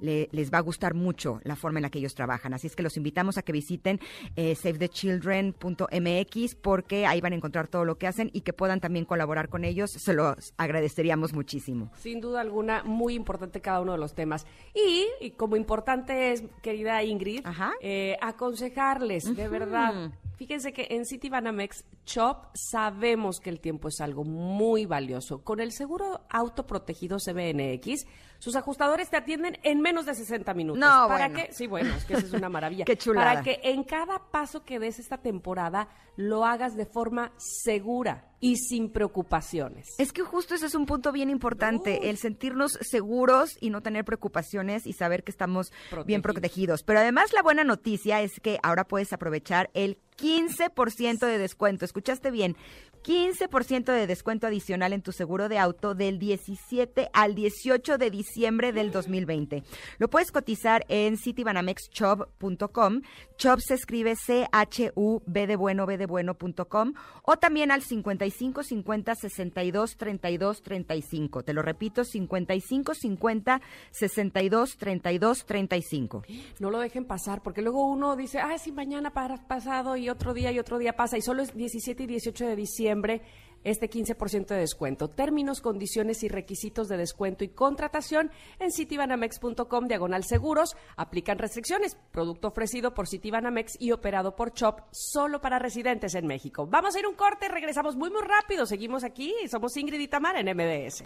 les 0.00 0.52
va 0.52 0.58
a 0.58 0.62
gustar 0.62 0.94
mucho 0.94 1.40
la 1.44 1.56
forma 1.56 1.78
en 1.78 1.82
la 1.82 1.90
que 1.90 1.98
ellos 1.98 2.14
trabajan. 2.14 2.54
Así 2.54 2.66
es 2.66 2.76
que 2.76 2.82
los 2.82 2.96
invitamos 2.96 3.38
a 3.38 3.42
que 3.42 3.52
visiten 3.52 4.00
savethechildren.mx 4.36 6.54
porque 6.56 7.06
ahí 7.06 7.20
van 7.20 7.32
a 7.32 7.36
encontrar 7.36 7.68
todo 7.68 7.84
lo 7.84 7.98
que 7.98 8.06
hacen 8.06 8.30
y 8.32 8.42
que 8.42 8.52
puedan 8.52 8.80
también 8.80 9.04
colaborar 9.04 9.48
con 9.48 9.64
ellos. 9.64 9.90
Se 9.90 10.12
los 10.12 10.54
agradeceríamos 10.56 11.32
muchísimo. 11.32 11.90
Sin 11.96 12.20
duda 12.20 12.40
alguna, 12.40 12.82
muy 12.84 13.14
importante 13.14 13.60
cada 13.60 13.80
uno 13.80 13.92
de 13.92 13.98
los 13.98 14.14
temas. 14.14 14.46
Y 14.74 15.30
como 15.32 15.56
importante 15.56 16.32
es 16.32 16.44
querida 16.60 17.02
Ingrid, 17.02 17.44
eh, 17.80 18.16
aconsejarles, 18.20 19.24
de 19.34 19.48
verdad. 19.48 20.10
Fíjense 20.42 20.72
que 20.72 20.88
en 20.90 21.06
City 21.06 21.28
Banamex 21.28 21.84
Shop 22.04 22.48
sabemos 22.52 23.38
que 23.38 23.48
el 23.48 23.60
tiempo 23.60 23.86
es 23.86 24.00
algo 24.00 24.24
muy 24.24 24.86
valioso. 24.86 25.44
Con 25.44 25.60
el 25.60 25.70
seguro 25.70 26.22
autoprotegido 26.30 27.18
CBNX, 27.18 28.06
sus 28.40 28.56
ajustadores 28.56 29.08
te 29.08 29.16
atienden 29.16 29.56
en 29.62 29.80
menos 29.80 30.04
de 30.04 30.16
60 30.16 30.52
minutos. 30.54 30.80
No, 30.80 31.06
para 31.06 31.28
bueno. 31.28 31.46
que, 31.46 31.52
sí, 31.52 31.68
bueno, 31.68 31.94
es 31.94 32.04
que 32.04 32.14
eso 32.14 32.26
es 32.26 32.32
una 32.32 32.48
maravilla. 32.48 32.84
Qué 32.86 32.96
chulada. 32.96 33.34
Para 33.34 33.42
que 33.44 33.60
en 33.62 33.84
cada 33.84 34.18
paso 34.32 34.64
que 34.64 34.80
des 34.80 34.98
esta 34.98 35.18
temporada 35.18 35.88
lo 36.16 36.44
hagas 36.44 36.76
de 36.76 36.86
forma 36.86 37.32
segura 37.36 38.28
y 38.40 38.56
sin 38.56 38.90
preocupaciones. 38.90 39.94
Es 39.98 40.12
que 40.12 40.22
justo 40.22 40.56
ese 40.56 40.66
es 40.66 40.74
un 40.74 40.86
punto 40.86 41.12
bien 41.12 41.30
importante, 41.30 42.10
el 42.10 42.18
sentirnos 42.18 42.72
seguros 42.80 43.56
y 43.60 43.70
no 43.70 43.80
tener 43.80 44.04
preocupaciones 44.04 44.88
y 44.88 44.94
saber 44.94 45.22
que 45.22 45.30
estamos 45.30 45.72
bien 46.04 46.20
protegidos. 46.20 46.82
Pero 46.82 46.98
además 46.98 47.32
la 47.32 47.42
buena 47.42 47.62
noticia 47.62 48.20
es 48.20 48.40
que 48.40 48.58
ahora 48.64 48.88
puedes 48.88 49.12
aprovechar 49.12 49.70
el 49.74 49.98
15% 50.18 51.26
de 51.26 51.38
descuento. 51.38 51.84
¿Escuchaste 51.84 52.30
bien? 52.30 52.56
15% 53.02 53.84
de 53.92 54.06
descuento 54.06 54.46
adicional 54.46 54.92
en 54.92 55.02
tu 55.02 55.12
seguro 55.12 55.48
de 55.48 55.58
auto 55.58 55.94
del 55.94 56.18
17 56.18 57.10
al 57.12 57.34
18 57.34 57.98
de 57.98 58.10
diciembre 58.10 58.72
del 58.72 58.92
2020. 58.92 59.64
Lo 59.98 60.08
puedes 60.08 60.30
cotizar 60.30 60.84
en 60.88 61.16
citibanamex.com. 61.16 63.00
Chop 63.36 63.58
se 63.58 63.74
escribe 63.74 64.14
C-H-U-B 64.14 65.46
de 65.46 65.56
bueno, 65.56 65.84
B 65.86 65.98
de 65.98 66.06
bueno.com 66.06 66.94
o 67.24 67.36
también 67.36 67.72
al 67.72 67.82
55 67.82 68.62
50 68.62 69.14
62 69.16 69.96
32 69.96 70.62
35. 70.62 71.42
Te 71.42 71.54
lo 71.54 71.62
repito, 71.62 72.04
55 72.04 72.94
50 72.94 73.60
62 73.90 74.76
32 74.76 75.44
35. 75.44 76.22
No 76.60 76.70
lo 76.70 76.78
dejen 76.78 77.04
pasar, 77.04 77.42
porque 77.42 77.62
luego 77.62 77.84
uno 77.84 78.14
dice, 78.14 78.38
ah, 78.38 78.56
sí, 78.58 78.70
mañana 78.70 79.12
para 79.12 79.48
pasado 79.48 79.96
y 79.96 80.01
otro 80.08 80.34
día 80.34 80.52
y 80.52 80.58
otro 80.58 80.78
día 80.78 80.94
pasa, 80.94 81.16
y 81.16 81.22
solo 81.22 81.42
es 81.42 81.54
17 81.54 82.02
y 82.02 82.06
18 82.06 82.46
de 82.46 82.56
diciembre 82.56 83.22
este 83.64 83.88
15% 83.88 84.46
de 84.46 84.56
descuento. 84.56 85.08
Términos, 85.08 85.60
condiciones 85.60 86.22
y 86.22 86.28
requisitos 86.28 86.88
de 86.88 86.96
descuento 86.96 87.44
y 87.44 87.48
contratación 87.48 88.30
en 88.58 88.72
citibanamex.com 88.72 89.86
diagonal 89.86 90.24
seguros. 90.24 90.76
Aplican 90.96 91.38
restricciones. 91.38 91.96
Producto 92.10 92.48
ofrecido 92.48 92.94
por 92.94 93.08
Citibanamex 93.08 93.76
y 93.80 93.92
operado 93.92 94.36
por 94.36 94.52
CHOP 94.52 94.80
solo 94.90 95.40
para 95.40 95.58
residentes 95.58 96.14
en 96.14 96.26
México. 96.26 96.66
Vamos 96.66 96.96
a 96.96 96.98
ir 96.98 97.06
un 97.06 97.14
corte, 97.14 97.48
regresamos 97.48 97.96
muy 97.96 98.10
muy 98.10 98.22
rápido. 98.22 98.66
Seguimos 98.66 99.04
aquí 99.04 99.34
y 99.44 99.48
somos 99.48 99.76
Ingrid 99.76 100.00
y 100.00 100.10
en 100.12 100.56
MBS. 100.56 101.04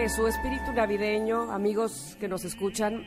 Que 0.00 0.08
su 0.08 0.26
espíritu 0.26 0.72
navideño, 0.72 1.52
amigos 1.52 2.16
que 2.18 2.26
nos 2.26 2.46
escuchan, 2.46 3.04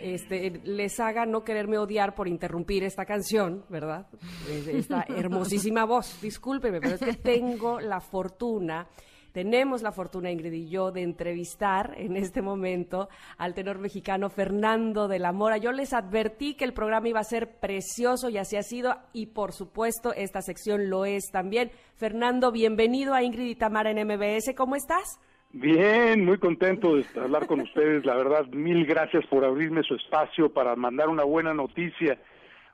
este, 0.00 0.60
les 0.62 1.00
haga 1.00 1.26
no 1.26 1.42
quererme 1.42 1.78
odiar 1.78 2.14
por 2.14 2.28
interrumpir 2.28 2.84
esta 2.84 3.04
canción, 3.04 3.64
¿verdad? 3.68 4.06
Esta 4.48 5.04
hermosísima 5.08 5.84
voz. 5.84 6.20
Discúlpeme, 6.22 6.80
pero 6.80 6.94
es 6.94 7.00
que 7.00 7.14
tengo 7.14 7.80
la 7.80 7.98
fortuna 8.00 8.86
tenemos 9.32 9.80
la 9.80 9.92
fortuna, 9.92 10.30
Ingrid 10.30 10.52
y 10.52 10.68
yo, 10.68 10.92
de 10.92 11.02
entrevistar 11.02 11.94
en 11.96 12.16
este 12.16 12.42
momento 12.42 13.08
al 13.38 13.54
tenor 13.54 13.78
mexicano 13.78 14.28
Fernando 14.28 15.08
de 15.08 15.18
la 15.18 15.32
Mora. 15.32 15.56
Yo 15.56 15.72
les 15.72 15.94
advertí 15.94 16.54
que 16.54 16.64
el 16.64 16.74
programa 16.74 17.08
iba 17.08 17.20
a 17.20 17.24
ser 17.24 17.58
precioso 17.58 18.28
y 18.28 18.36
así 18.36 18.56
ha 18.56 18.62
sido 18.62 18.94
y 19.14 19.28
por 19.28 19.54
supuesto 19.54 20.12
esta 20.12 20.42
sección 20.42 20.90
lo 20.90 21.06
es 21.06 21.30
también. 21.32 21.70
Fernando, 21.96 22.52
bienvenido 22.52 23.14
a 23.14 23.22
Ingrid 23.22 23.48
y 23.48 23.54
Tamara 23.54 23.90
en 23.90 24.06
MBS. 24.06 24.54
¿Cómo 24.54 24.76
estás? 24.76 25.18
Bien, 25.52 26.24
muy 26.24 26.38
contento 26.38 26.96
de 26.96 27.04
hablar 27.16 27.46
con 27.46 27.60
ustedes. 27.60 28.06
La 28.06 28.14
verdad, 28.14 28.46
mil 28.46 28.86
gracias 28.86 29.26
por 29.26 29.44
abrirme 29.44 29.82
su 29.82 29.94
espacio 29.94 30.50
para 30.52 30.74
mandar 30.76 31.08
una 31.10 31.24
buena 31.24 31.52
noticia, 31.52 32.18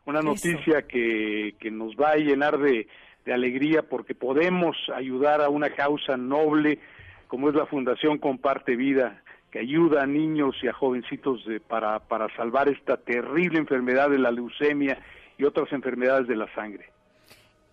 una 0.07 0.23
noticia 0.23 0.87
que, 0.87 1.57
que 1.59 1.71
nos 1.73 1.97
va 1.97 2.13
a 2.13 2.17
llenar 2.17 2.59
de, 2.59 2.87
de 3.25 3.33
alegría 3.35 3.83
porque 3.83 4.15
podemos 4.15 4.77
ayudar 4.95 5.41
a 5.41 5.49
una 5.49 5.71
causa 5.71 6.17
noble 6.17 6.79
como 7.27 7.49
es 7.51 7.55
la 7.55 7.67
Fundación 7.67 8.19
Comparte 8.19 8.75
Vida, 8.75 9.23
que 9.51 9.59
ayuda 9.59 10.03
a 10.03 10.07
niños 10.07 10.57
y 10.63 10.69
a 10.69 10.73
jovencitos 10.73 11.45
para, 11.67 11.99
para 12.01 12.35
salvar 12.37 12.69
esta 12.69 12.97
terrible 12.97 13.59
enfermedad 13.59 14.09
de 14.09 14.19
la 14.19 14.31
leucemia 14.31 14.99
y 15.37 15.45
otras 15.45 15.73
enfermedades 15.73 16.27
de 16.27 16.37
la 16.37 16.53
sangre. 16.55 16.91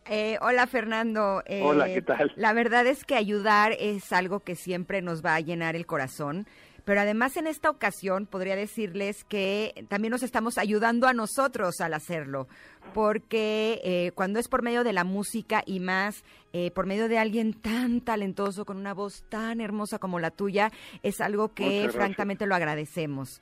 Eh, 0.08 0.38
hola 0.42 0.68
Fernando. 0.68 1.42
Eh, 1.46 1.62
hola, 1.64 1.86
¿qué 1.86 2.02
tal? 2.02 2.32
La 2.36 2.54
verdad 2.54 2.86
es 2.88 3.04
que 3.04 3.16
ayudar 3.16 3.74
es 3.80 4.12
algo 4.14 4.42
que 4.42 4.56
siempre 4.56 5.02
nos 5.02 5.24
va 5.26 5.36
a 5.36 5.40
llenar 5.40 5.76
el 5.76 5.86
corazón. 5.86 6.46
Pero 6.86 7.02
además 7.02 7.36
en 7.36 7.48
esta 7.48 7.72
ocasión 7.72 8.28
podría 8.28 8.56
decirles 8.56 9.24
que 9.24 9.86
también 9.90 10.12
nos 10.12 10.22
estamos 10.22 10.60
ayudando 10.60 11.08
a 11.08 11.14
nosotros 11.14 11.82
al 11.82 11.96
hacerlo, 11.96 12.48
porque 12.94 13.82
eh, 13.84 14.12
cuando 14.14 14.40
es 14.40 14.48
por 14.48 14.62
medio 14.62 14.84
de 14.84 14.94
la 14.94 15.04
música 15.04 15.64
y 15.66 15.80
más 15.80 16.24
eh, 16.54 16.70
por 16.70 16.86
medio 16.86 17.10
de 17.10 17.18
alguien 17.18 17.54
tan 17.54 18.02
talentoso, 18.02 18.66
con 18.66 18.78
una 18.78 18.94
voz 18.94 19.26
tan 19.30 19.62
hermosa 19.62 19.98
como 19.98 20.20
la 20.20 20.30
tuya, 20.30 20.72
es 21.02 21.22
algo 21.22 21.56
que 21.56 21.90
francamente 21.92 22.46
lo 22.46 22.54
agradecemos. 22.54 23.42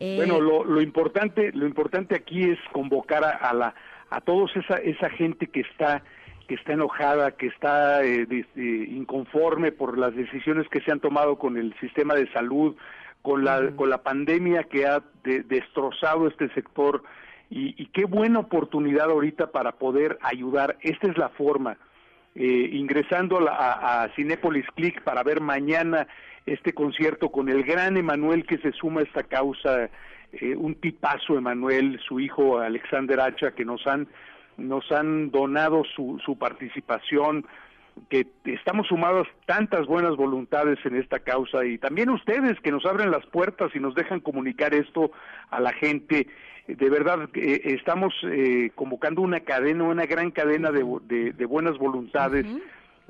Eh, 0.00 0.14
bueno, 0.16 0.40
lo, 0.40 0.80
importante, 0.80 1.50
lo 1.52 1.66
importante 1.66 2.14
aquí 2.14 2.44
es 2.44 2.58
convocar 2.72 3.24
a, 3.24 3.52
la, 3.52 3.74
a 4.10 4.20
todos 4.20 4.54
esa, 4.56 4.76
esa 4.76 5.10
gente 5.10 5.46
que 5.46 5.60
está 5.60 6.02
que 6.48 6.54
está 6.54 6.72
enojada, 6.72 7.32
que 7.32 7.46
está 7.46 8.02
eh, 8.02 8.26
inconforme 8.56 9.70
por 9.70 9.98
las 9.98 10.16
decisiones 10.16 10.66
que 10.68 10.80
se 10.80 10.90
han 10.90 10.98
tomado 10.98 11.38
con 11.38 11.58
el 11.58 11.78
sistema 11.78 12.14
de 12.14 12.26
salud, 12.32 12.74
con 13.20 13.44
la, 13.44 13.70
con 13.76 13.90
la 13.90 14.02
pandemia 14.02 14.64
que 14.64 14.86
ha 14.86 15.02
destrozado 15.22 16.26
este 16.26 16.48
sector. 16.54 17.02
Y, 17.50 17.86
qué 17.86 18.04
buena 18.04 18.40
oportunidad 18.40 19.10
ahorita 19.10 19.52
para 19.52 19.72
poder 19.72 20.18
ayudar. 20.22 20.76
Esta 20.80 21.08
es 21.08 21.18
la 21.18 21.28
forma. 21.30 21.76
Eh, 22.34 22.70
ingresando 22.72 23.46
a, 23.48 24.04
a, 24.04 24.08
Cinépolis 24.14 24.66
Click 24.74 25.02
para 25.02 25.22
ver 25.22 25.40
mañana 25.40 26.06
este 26.46 26.72
concierto 26.72 27.30
con 27.30 27.48
el 27.48 27.62
gran 27.64 27.96
Emanuel 27.96 28.46
que 28.46 28.58
se 28.58 28.72
suma 28.72 29.00
a 29.00 29.04
esta 29.04 29.22
causa, 29.22 29.90
eh, 30.40 30.56
un 30.56 30.74
tipazo 30.76 31.36
Emanuel, 31.36 32.00
su 32.06 32.20
hijo 32.20 32.58
Alexander 32.58 33.20
Hacha, 33.20 33.52
que 33.52 33.64
nos 33.64 33.86
han 33.86 34.08
nos 34.58 34.90
han 34.90 35.30
donado 35.30 35.84
su, 35.94 36.20
su 36.24 36.36
participación, 36.36 37.46
que 38.10 38.26
estamos 38.44 38.86
sumados 38.86 39.26
tantas 39.46 39.86
buenas 39.86 40.16
voluntades 40.16 40.78
en 40.84 40.96
esta 40.96 41.20
causa 41.20 41.64
y 41.64 41.78
también 41.78 42.10
ustedes 42.10 42.58
que 42.60 42.70
nos 42.70 42.84
abren 42.84 43.10
las 43.10 43.26
puertas 43.26 43.70
y 43.74 43.80
nos 43.80 43.94
dejan 43.94 44.20
comunicar 44.20 44.74
esto 44.74 45.10
a 45.50 45.60
la 45.60 45.72
gente. 45.72 46.26
De 46.66 46.90
verdad, 46.90 47.28
eh, 47.34 47.62
estamos 47.64 48.14
eh, 48.24 48.70
convocando 48.74 49.22
una 49.22 49.40
cadena, 49.40 49.84
una 49.84 50.06
gran 50.06 50.30
cadena 50.30 50.70
de, 50.70 51.32
de, 51.32 51.46
buenas 51.46 51.78
voluntades 51.78 52.46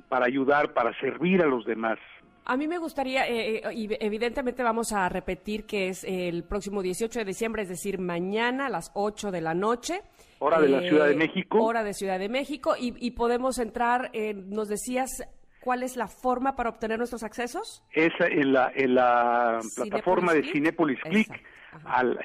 para 0.08 0.26
ayudar, 0.26 0.72
para 0.72 0.98
servir 1.00 1.42
a 1.42 1.46
los 1.46 1.64
demás. 1.64 1.98
A 2.50 2.56
mí 2.56 2.66
me 2.66 2.78
gustaría, 2.78 3.28
eh, 3.28 3.56
eh 3.58 3.98
evidentemente 4.00 4.62
vamos 4.62 4.94
a 4.94 5.06
repetir 5.10 5.66
que 5.66 5.88
es 5.88 6.02
el 6.02 6.44
próximo 6.44 6.80
18 6.80 7.18
de 7.18 7.24
diciembre, 7.26 7.60
es 7.60 7.68
decir, 7.68 7.98
mañana 7.98 8.66
a 8.66 8.70
las 8.70 8.90
8 8.94 9.30
de 9.30 9.42
la 9.42 9.52
noche. 9.52 10.00
Hora 10.38 10.58
de 10.58 10.70
la 10.70 10.80
Ciudad 10.80 11.08
de 11.08 11.12
eh, 11.12 11.16
México. 11.16 11.62
Hora 11.62 11.84
de 11.84 11.92
Ciudad 11.92 12.18
de 12.18 12.30
México. 12.30 12.74
Y, 12.78 13.10
podemos 13.10 13.58
entrar, 13.58 14.10
nos 14.34 14.68
decías, 14.68 15.10
¿cuál 15.60 15.82
es 15.82 15.96
la 15.96 16.08
forma 16.08 16.56
para 16.56 16.70
obtener 16.70 16.96
nuestros 16.96 17.22
accesos? 17.22 17.84
Esa 17.92 18.26
en 18.28 18.54
la, 18.54 18.72
en 18.74 18.94
la 18.94 19.60
plataforma 19.76 20.32
de 20.32 20.50
Cinepolis 20.50 21.00
Click. 21.02 21.30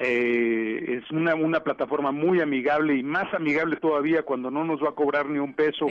Eh, 0.00 1.00
es 1.02 1.10
una, 1.10 1.34
una 1.34 1.60
plataforma 1.60 2.12
muy 2.12 2.40
amigable 2.40 2.96
y 2.96 3.02
más 3.02 3.32
amigable 3.34 3.76
todavía 3.76 4.22
cuando 4.22 4.50
no 4.50 4.64
nos 4.64 4.82
va 4.82 4.88
a 4.88 4.94
cobrar 4.94 5.28
ni 5.28 5.38
un 5.38 5.52
peso 5.52 5.86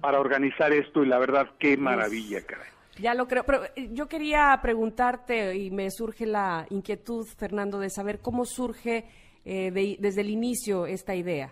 para 0.00 0.20
organizar 0.20 0.72
esto 0.72 1.02
y 1.02 1.08
la 1.08 1.18
verdad 1.18 1.48
qué 1.58 1.76
maravilla, 1.76 2.46
caray. 2.46 2.68
Ya 3.02 3.14
lo 3.14 3.26
creo, 3.26 3.44
pero 3.44 3.64
eh, 3.64 3.88
yo 3.92 4.06
quería 4.06 4.58
preguntarte 4.62 5.56
y 5.56 5.70
me 5.70 5.90
surge 5.90 6.24
la 6.24 6.66
inquietud, 6.70 7.26
Fernando, 7.36 7.80
de 7.80 7.90
saber 7.90 8.20
cómo 8.20 8.44
surge 8.44 9.04
desde 9.44 10.20
el 10.20 10.30
inicio 10.30 10.86
esta 10.86 11.16
idea. 11.16 11.50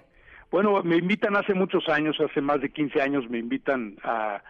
Bueno, 0.49 0.81
me 0.85 0.97
invitan 0.97 1.35
hace 1.35 1.55
muchos 1.55 1.89
años, 1.89 2.17
hace 2.21 2.41
más 2.41 2.61
de 2.61 2.71
15 2.71 3.03
años, 3.03 3.29
me 3.29 3.39
invitan 3.39 3.97
a 4.05 4.41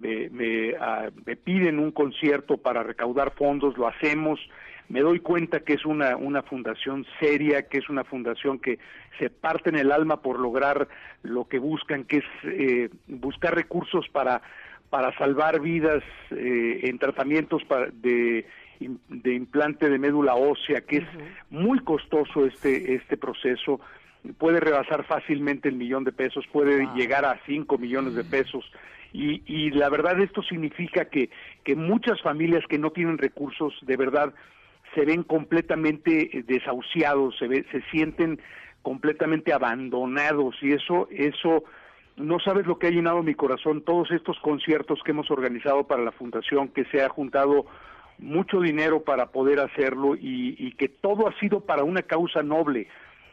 me, 0.00 0.28
me, 0.30 1.36
piden 1.36 1.78
un 1.78 1.92
concierto 1.92 2.56
para 2.58 2.82
recaudar 2.82 3.32
fondos, 3.34 3.76
lo 3.76 3.88
hacemos, 3.88 4.38
me 4.88 5.00
doy 5.00 5.20
cuenta 5.20 5.60
que 5.60 5.74
es 5.74 5.84
una, 5.84 6.16
una 6.16 6.42
fundación 6.42 7.04
seria, 7.20 7.68
que 7.68 7.78
es 7.78 7.88
una 7.88 8.04
fundación 8.04 8.58
que 8.58 8.78
se 9.18 9.28
parte 9.28 9.70
en 9.70 9.76
el 9.76 9.92
alma 9.92 10.22
por 10.22 10.38
lograr 10.38 10.88
lo 11.22 11.46
que 11.46 11.58
buscan, 11.58 12.04
que 12.04 12.18
es 12.18 12.24
eh, 12.44 12.90
buscar 13.06 13.54
recursos 13.54 14.06
para, 14.10 14.42
para 14.90 15.16
salvar 15.18 15.60
vidas 15.60 16.02
eh, 16.30 16.80
en 16.84 16.98
tratamientos 16.98 17.62
de, 17.94 18.46
de 18.80 19.34
implante 19.34 19.88
de 19.88 19.98
médula 19.98 20.34
ósea, 20.34 20.80
que 20.80 20.98
es 20.98 21.06
muy 21.50 21.78
costoso 21.80 22.46
este, 22.46 22.94
este 22.94 23.16
proceso. 23.16 23.80
Puede 24.38 24.60
rebasar 24.60 25.04
fácilmente 25.04 25.68
el 25.68 25.76
millón 25.76 26.04
de 26.04 26.12
pesos, 26.12 26.46
puede 26.52 26.86
llegar 26.94 27.24
a 27.24 27.40
cinco 27.46 27.78
millones 27.78 28.14
de 28.14 28.24
pesos. 28.24 28.64
Y, 29.12 29.42
y 29.46 29.70
la 29.70 29.88
verdad 29.88 30.20
esto 30.20 30.42
significa 30.42 31.06
que, 31.06 31.30
que 31.64 31.74
muchas 31.74 32.20
familias 32.20 32.64
que 32.68 32.78
no 32.78 32.90
tienen 32.90 33.16
recursos 33.16 33.74
de 33.82 33.96
verdad 33.96 34.34
se 34.94 35.04
ven 35.04 35.22
completamente 35.22 36.44
desahuciados, 36.46 37.36
se, 37.38 37.46
ve, 37.46 37.64
se 37.70 37.82
sienten 37.90 38.40
completamente 38.82 39.52
abandonados 39.52 40.56
y 40.62 40.72
eso, 40.72 41.08
eso, 41.10 41.64
no 42.18 42.38
sabes 42.40 42.66
lo 42.66 42.78
que 42.78 42.88
ha 42.88 42.90
llenado 42.90 43.22
mi 43.22 43.34
corazón, 43.34 43.82
todos 43.82 44.10
estos 44.10 44.38
conciertos 44.40 45.00
que 45.04 45.12
hemos 45.12 45.30
organizado 45.30 45.84
para 45.84 46.02
la 46.02 46.12
fundación, 46.12 46.68
que 46.68 46.84
se 46.86 47.02
ha 47.02 47.08
juntado 47.08 47.66
mucho 48.18 48.60
dinero 48.60 49.02
para 49.04 49.26
poder 49.26 49.60
hacerlo 49.60 50.16
y, 50.16 50.56
y 50.58 50.72
que 50.72 50.88
todo 50.88 51.28
ha 51.28 51.38
sido 51.38 51.60
para 51.60 51.84
una 51.84 52.02
causa 52.02 52.42
noble 52.42 52.88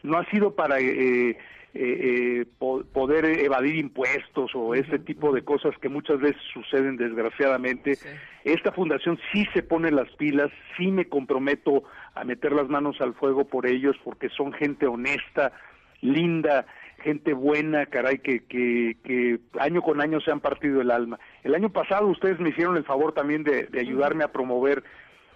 no 0.06 0.18
ha 0.18 0.26
sido 0.30 0.56
para 0.56 0.80
eh, 0.80 1.30
eh, 1.30 1.36
eh 1.74 2.46
poder 2.60 3.26
evadir 3.26 3.76
impuestos 3.76 4.52
o 4.54 4.74
ese 4.74 5.00
tipo 5.00 5.34
de 5.34 5.44
cosas 5.44 5.78
que 5.82 5.90
muchas 5.90 6.20
veces 6.20 6.42
suceden 6.54 6.96
desgraciadamente. 6.96 7.98
Esta 8.46 8.72
fundación 8.72 9.20
sí 9.34 9.46
se 9.54 9.64
pone 9.64 9.92
las 9.92 10.10
pilas, 10.16 10.52
sí 10.78 10.88
me 10.88 11.06
comprometo 11.06 11.84
a 12.14 12.24
meter 12.24 12.54
las 12.54 12.70
manos 12.70 13.02
al 13.02 13.14
fuego 13.16 13.46
por 13.46 13.66
ellos 13.66 13.98
porque 14.04 14.30
son 14.30 14.54
gente 14.54 14.88
honesta, 14.88 15.52
linda, 16.02 16.66
gente 17.06 17.34
buena, 17.34 17.86
caray, 17.86 18.18
que, 18.18 18.44
que, 18.46 18.98
que 19.04 19.40
año 19.60 19.84
con 19.84 20.02
año 20.02 20.20
se 20.22 20.32
han 20.32 20.40
partido 20.40 20.82
el 20.82 20.90
alma. 20.90 21.20
El 21.44 21.54
año 21.54 21.70
pasado 21.70 22.08
ustedes 22.08 22.40
me 22.40 22.50
hicieron 22.50 22.78
el 22.78 22.84
favor 22.84 23.14
también 23.14 23.44
de, 23.44 23.70
ayudarme 23.80 24.24
a 24.24 24.32
promover 24.32 24.84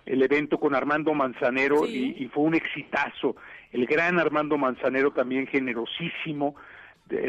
el 0.08 0.24
evento 0.24 0.60
con 0.60 0.74
Armando 0.74 1.14
Manzanero 1.14 1.86
y, 1.86 2.28
fue 2.34 2.44
un 2.44 2.56
exitazo 2.56 3.36
el 3.72 3.86
gran 3.86 4.20
Armando 4.20 4.58
Manzanero 4.58 5.12
también 5.12 5.46
generosísimo, 5.46 6.56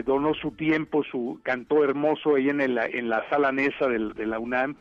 donó 0.07 0.33
su 0.33 0.53
tiempo, 0.53 1.05
su 1.05 1.39
cantó 1.43 1.85
hermoso 1.85 2.37
ahí 2.37 2.49
en, 2.49 2.63
en 2.63 3.09
la 3.11 3.29
sala 3.29 3.53
Nesa 3.53 3.89
de 3.89 4.27
la 4.27 4.39
UNAM 4.39 4.77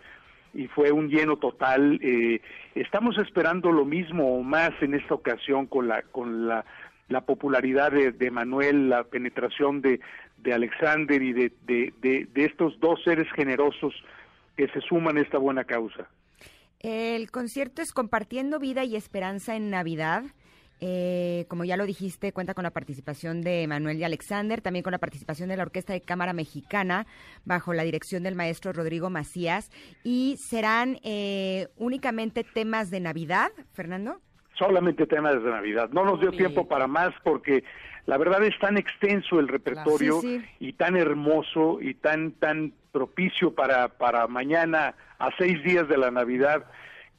y 0.54 0.68
fue 0.68 0.92
un 0.92 1.10
lleno 1.10 1.38
total. 1.38 2.00
Eh, 2.02 2.42
estamos 2.76 3.18
esperando 3.18 3.72
lo 3.72 3.86
mismo 3.86 4.38
o 4.38 4.44
más 4.44 4.72
en 4.82 4.94
esta 4.94 5.14
ocasión 5.14 5.68
con 5.68 5.88
la 5.88 6.02
con 6.04 6.48
la, 6.48 6.66
la 7.10 7.22
popularidad 7.22 7.92
de, 7.92 8.32
Manuel, 8.32 8.90
la 8.90 9.04
penetración 9.04 9.82
de, 9.82 10.00
de 10.38 10.54
Alexander 10.54 11.22
y 11.22 11.34
de, 11.34 11.52
de, 11.66 11.94
de, 12.02 12.46
estos 12.46 12.80
dos 12.80 13.04
seres 13.04 13.28
generosos 13.36 13.94
que 14.56 14.68
se 14.70 14.80
suman 14.82 15.18
a 15.18 15.22
esta 15.22 15.38
buena 15.38 15.64
causa. 15.64 16.08
El 16.80 17.30
concierto 17.32 17.82
es 17.82 17.92
Compartiendo 17.92 18.60
Vida 18.60 18.84
y 18.84 18.96
Esperanza 18.96 19.56
en 19.56 19.70
Navidad. 19.70 20.24
Eh, 20.82 21.46
como 21.50 21.66
ya 21.66 21.76
lo 21.76 21.86
dijiste, 21.86 22.32
cuenta 22.32 22.54
con 22.54 22.64
la 22.64 22.72
participación 22.72 23.42
de 23.42 23.68
Manuel 23.68 23.98
y 23.98 24.06
Alexander, 24.06 24.62
también 24.62 24.84
con 24.84 24.92
la 24.92 24.98
participación 24.98 25.50
de 25.50 25.58
la 25.58 25.64
Orquesta 25.64 25.92
de 25.92 26.00
Cámara 26.00 26.32
Mexicana, 26.32 27.06
bajo 27.44 27.74
la 27.74 27.84
dirección 27.84 28.24
del 28.24 28.36
maestro 28.36 28.72
Rodrigo 28.72 29.10
Macías. 29.10 29.72
¿Y 30.04 30.38
serán 30.38 31.00
eh, 31.04 31.68
únicamente 31.76 32.46
temas 32.46 32.92
de 32.92 33.02
Navidad, 33.02 33.52
Fernando? 33.74 34.22
Solamente 34.60 35.08
temas 35.08 35.42
de 35.42 35.50
Navidad. 35.50 35.90
No 35.92 36.04
nos 36.04 36.20
dio 36.20 36.32
tiempo 36.32 36.68
para 36.68 36.86
más 36.86 37.12
porque 37.24 37.64
la 38.06 38.18
verdad 38.18 38.44
es 38.44 38.58
tan 38.60 38.78
extenso 38.78 39.40
el 39.40 39.48
repertorio 39.48 40.22
y 40.60 40.74
tan 40.74 40.96
hermoso 40.96 41.80
y 41.82 41.96
tan, 41.96 42.34
tan 42.34 42.74
propicio 42.92 43.56
para, 43.56 43.88
para 43.88 44.28
mañana 44.28 44.96
a 45.18 45.30
seis 45.38 45.64
días 45.64 45.88
de 45.88 45.98
la 45.98 46.12
Navidad 46.12 46.66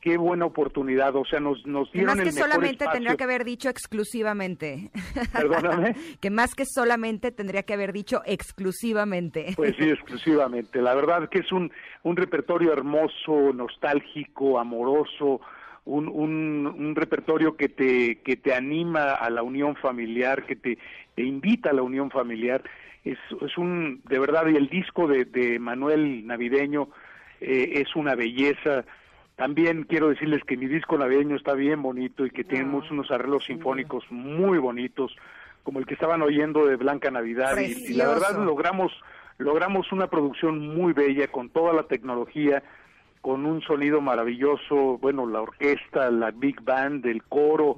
qué 0.00 0.16
buena 0.16 0.46
oportunidad, 0.46 1.14
o 1.14 1.24
sea, 1.24 1.40
nos, 1.40 1.64
nos 1.66 1.92
dieron 1.92 2.16
más 2.16 2.24
que 2.24 2.32
solamente 2.32 2.86
tendría 2.90 3.16
que 3.16 3.24
haber 3.24 3.44
dicho 3.44 3.68
exclusivamente. 3.68 4.90
Perdóname. 5.32 5.94
que 6.20 6.30
más 6.30 6.54
que 6.54 6.64
solamente 6.64 7.30
tendría 7.30 7.62
que 7.64 7.74
haber 7.74 7.92
dicho 7.92 8.22
exclusivamente. 8.24 9.52
Pues 9.56 9.76
sí, 9.78 9.90
exclusivamente. 9.90 10.80
La 10.80 10.94
verdad 10.94 11.28
que 11.28 11.40
es 11.40 11.52
un, 11.52 11.70
un 12.02 12.16
repertorio 12.16 12.72
hermoso, 12.72 13.52
nostálgico, 13.52 14.58
amoroso, 14.58 15.40
un, 15.84 16.08
un, 16.08 16.66
un, 16.66 16.94
repertorio 16.94 17.56
que 17.56 17.68
te, 17.68 18.20
que 18.22 18.36
te 18.36 18.54
anima 18.54 19.12
a 19.14 19.30
la 19.30 19.42
unión 19.42 19.76
familiar, 19.76 20.46
que 20.46 20.56
te, 20.56 20.78
te 21.14 21.22
invita 21.22 21.70
a 21.70 21.72
la 21.72 21.82
unión 21.82 22.10
familiar. 22.10 22.62
Es, 23.04 23.18
es 23.40 23.56
un, 23.56 24.02
de 24.08 24.18
verdad, 24.18 24.46
y 24.48 24.56
el 24.56 24.68
disco 24.68 25.08
de, 25.08 25.24
de 25.24 25.58
Manuel 25.58 26.26
Navideño 26.26 26.88
eh, 27.40 27.72
es 27.76 27.96
una 27.96 28.14
belleza 28.14 28.84
También 29.36 29.84
quiero 29.84 30.10
decirles 30.10 30.44
que 30.44 30.58
mi 30.58 30.66
disco 30.66 30.98
navideño 30.98 31.34
está 31.34 31.54
bien 31.54 31.80
bonito 31.80 32.26
y 32.26 32.30
que 32.30 32.44
tenemos 32.44 32.84
Ah, 32.84 32.92
unos 32.92 33.10
arreglos 33.10 33.46
sinfónicos 33.46 34.04
muy 34.10 34.58
bonitos, 34.58 35.16
como 35.62 35.78
el 35.78 35.86
que 35.86 35.94
estaban 35.94 36.20
oyendo 36.20 36.66
de 36.66 36.76
Blanca 36.76 37.10
Navidad. 37.10 37.56
Y, 37.56 37.92
y 37.92 37.94
la 37.94 38.08
verdad 38.08 38.36
logramos, 38.44 38.92
logramos 39.38 39.92
una 39.92 40.08
producción 40.08 40.58
muy 40.76 40.92
bella 40.92 41.28
con 41.28 41.48
toda 41.48 41.72
la 41.72 41.84
tecnología, 41.84 42.62
con 43.20 43.44
un 43.46 43.60
sonido 43.62 44.00
maravilloso, 44.00 44.98
bueno, 44.98 45.26
la 45.26 45.40
orquesta, 45.42 46.10
la 46.10 46.30
big 46.30 46.60
band, 46.62 47.04
el 47.06 47.22
coro. 47.24 47.76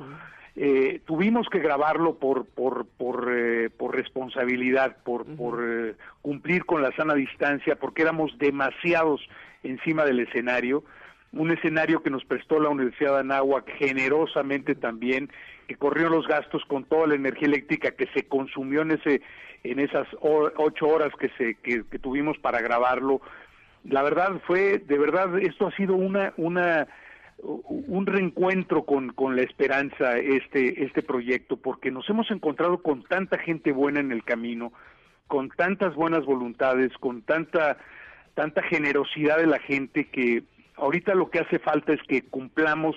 Eh, 0.55 1.01
tuvimos 1.07 1.49
que 1.49 1.61
grabarlo 1.61 2.17
por 2.17 2.45
por 2.45 2.87
por, 2.87 3.29
eh, 3.35 3.71
por 3.71 3.95
responsabilidad, 3.97 4.99
por 5.03 5.25
por 5.25 5.61
eh, 5.63 5.95
cumplir 6.21 6.65
con 6.67 6.83
la 6.83 6.93
sana 6.95 7.15
distancia, 7.15 7.77
porque 7.77 8.03
éramos 8.03 8.37
demasiados 8.39 9.27
encima 9.63 10.05
del 10.05 10.21
escenario, 10.21 10.85
un 11.33 11.51
escenario 11.51 12.03
que 12.03 12.11
nos 12.11 12.25
prestó 12.27 12.61
la 12.61 12.69
Universidad 12.69 13.15
de 13.15 13.21
Anáhuac 13.21 13.67
generosamente 13.79 14.75
también, 14.75 15.31
que 15.67 15.77
corrió 15.77 16.11
los 16.11 16.27
gastos 16.29 16.63
con 16.67 16.85
toda 16.85 17.07
la 17.07 17.15
energía 17.15 17.49
eléctrica 17.49 17.93
que 17.93 18.07
se 18.09 18.25
consumió 18.29 18.83
en 18.83 18.91
ese 18.93 19.23
en 19.65 19.79
esas 19.79 20.07
ho- 20.21 20.51
ocho 20.57 20.87
horas 20.89 21.13
que 21.19 21.31
se 21.39 21.55
que, 21.55 21.85
que 21.91 21.99
tuvimos 21.99 22.37
para 22.39 22.61
grabarlo. 22.61 23.23
La 23.85 24.03
verdad 24.03 24.41
fue, 24.47 24.79
de 24.79 24.99
verdad, 24.99 25.39
esto 25.39 25.67
ha 25.67 25.77
sido 25.77 25.95
una 25.95 26.33
una 26.37 26.87
un 27.43 28.07
reencuentro 28.07 28.85
con, 28.85 29.13
con 29.13 29.35
la 29.35 29.43
esperanza 29.43 30.17
este 30.17 30.85
este 30.85 31.03
proyecto 31.03 31.57
porque 31.57 31.91
nos 31.91 32.09
hemos 32.09 32.31
encontrado 32.31 32.83
con 32.83 33.03
tanta 33.03 33.39
gente 33.39 33.73
buena 33.73 33.99
en 33.99 34.13
el 34.13 34.23
camino 34.23 34.73
con 35.27 35.49
tantas 35.51 35.95
buenas 35.97 36.25
voluntades 36.25 36.93
con 36.99 37.23
tanta 37.23 37.79
tanta 38.35 38.63
generosidad 38.63 39.39
de 39.39 39.47
la 39.47 39.59
gente 39.59 40.09
que 40.09 40.45
ahorita 40.77 41.15
lo 41.15 41.31
que 41.31 41.41
hace 41.41 41.59
falta 41.59 41.93
es 41.93 42.03
que 42.07 42.23
cumplamos 42.23 42.95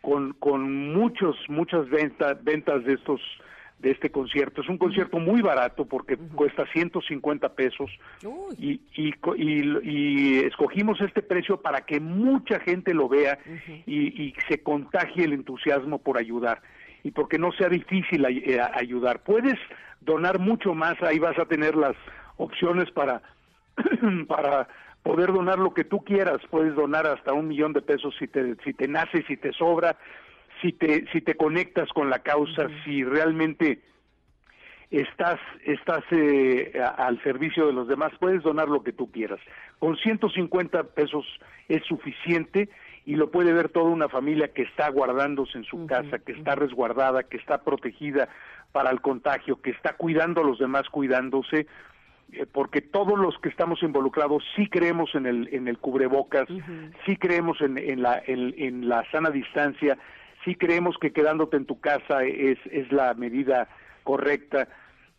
con 0.00 0.32
con 0.32 0.94
muchos 0.94 1.36
muchas 1.48 1.86
ventas 1.90 2.42
ventas 2.42 2.84
de 2.84 2.94
estos 2.94 3.20
de 3.84 3.90
este 3.92 4.10
concierto. 4.10 4.62
Es 4.62 4.68
un 4.68 4.78
concierto 4.78 5.18
muy 5.18 5.42
barato 5.42 5.84
porque 5.84 6.16
cuesta 6.16 6.64
150 6.72 7.50
pesos. 7.54 7.90
Y, 8.58 8.80
y, 8.96 9.12
y- 9.36 9.78
y 9.84 10.38
escogimos 10.40 11.00
este 11.02 11.20
precio 11.22 11.60
para 11.60 11.82
que 11.82 12.00
mucha 12.00 12.58
gente 12.60 12.94
lo 12.94 13.08
vea 13.08 13.38
y, 13.86 14.34
se 14.48 14.62
contagie 14.62 15.24
el 15.24 15.34
entusiasmo 15.34 15.98
por 15.98 16.18
ayudar. 16.18 16.62
Y 17.04 17.10
porque 17.10 17.38
no 17.38 17.52
sea 17.52 17.68
difícil 17.68 18.24
eh, 18.24 18.58
ayudar. 18.74 19.22
Puedes 19.22 19.58
donar 20.00 20.38
mucho 20.38 20.74
más, 20.74 21.00
ahí 21.02 21.18
vas 21.18 21.38
a 21.38 21.44
tener 21.44 21.76
las 21.76 21.94
opciones 22.38 22.90
para, 22.90 23.20
para 24.26 24.66
poder 25.02 25.30
donar 25.32 25.58
lo 25.58 25.74
que 25.74 25.84
tú 25.84 26.02
quieras. 26.02 26.38
Puedes 26.50 26.74
donar 26.74 27.06
hasta 27.06 27.34
un 27.34 27.48
millón 27.48 27.74
de 27.74 27.82
pesos 27.82 28.14
si 28.18 28.26
te, 28.28 28.56
si 28.64 28.72
te 28.72 28.88
nace, 28.88 29.22
si 29.28 29.36
te 29.36 29.52
sobra, 29.52 29.96
si 30.64 30.72
te, 30.72 31.04
si 31.12 31.20
te 31.20 31.34
conectas 31.36 31.90
con 31.90 32.08
la 32.08 32.20
causa, 32.20 32.68
si 32.84 33.04
realmente 33.04 33.82
estás 34.90 35.38
estás 35.64 36.02
eh, 36.10 36.72
a- 36.80 37.06
al 37.06 37.22
servicio 37.22 37.66
de 37.66 37.72
los 37.72 37.88
demás, 37.88 38.12
puedes 38.18 38.42
donar 38.42 38.68
lo 38.68 38.82
que 38.82 38.92
tú 38.92 39.10
quieras. 39.10 39.40
Con 39.78 39.96
150 39.96 40.84
pesos 40.94 41.26
es 41.68 41.82
suficiente 41.84 42.68
y 43.04 43.16
lo 43.16 43.30
puede 43.30 43.52
ver 43.52 43.68
toda 43.68 43.90
una 43.90 44.08
familia 44.08 44.48
que 44.48 44.62
está 44.62 44.88
guardándose 44.88 45.58
en 45.58 45.64
su 45.64 45.86
casa, 45.86 46.18
que 46.20 46.32
está 46.32 46.54
resguardada, 46.54 47.24
que 47.24 47.36
está 47.36 47.62
protegida 47.62 48.28
para 48.72 48.90
el 48.90 49.00
contagio, 49.02 49.60
que 49.60 49.70
está 49.70 49.94
cuidando 49.96 50.40
a 50.40 50.44
los 50.44 50.58
demás 50.58 50.88
cuidándose, 50.88 51.66
eh, 52.32 52.46
porque 52.50 52.80
todos 52.80 53.18
los 53.18 53.36
que 53.38 53.50
estamos 53.50 53.82
involucrados 53.82 54.42
sí 54.56 54.68
creemos 54.68 55.14
en 55.14 55.26
el 55.26 55.48
en 55.52 55.68
el 55.68 55.78
cubrebocas, 55.78 56.48
sí 57.04 57.16
creemos 57.16 57.60
en, 57.60 57.76
en 57.76 58.00
la 58.02 58.22
en, 58.26 58.54
en 58.56 58.88
la 58.88 59.04
sana 59.10 59.30
distancia, 59.30 59.98
sí 60.44 60.54
creemos 60.54 60.96
que 60.98 61.12
quedándote 61.12 61.56
en 61.56 61.66
tu 61.66 61.80
casa 61.80 62.24
es 62.24 62.58
es 62.70 62.90
la 62.92 63.14
medida 63.14 63.68
correcta. 64.02 64.68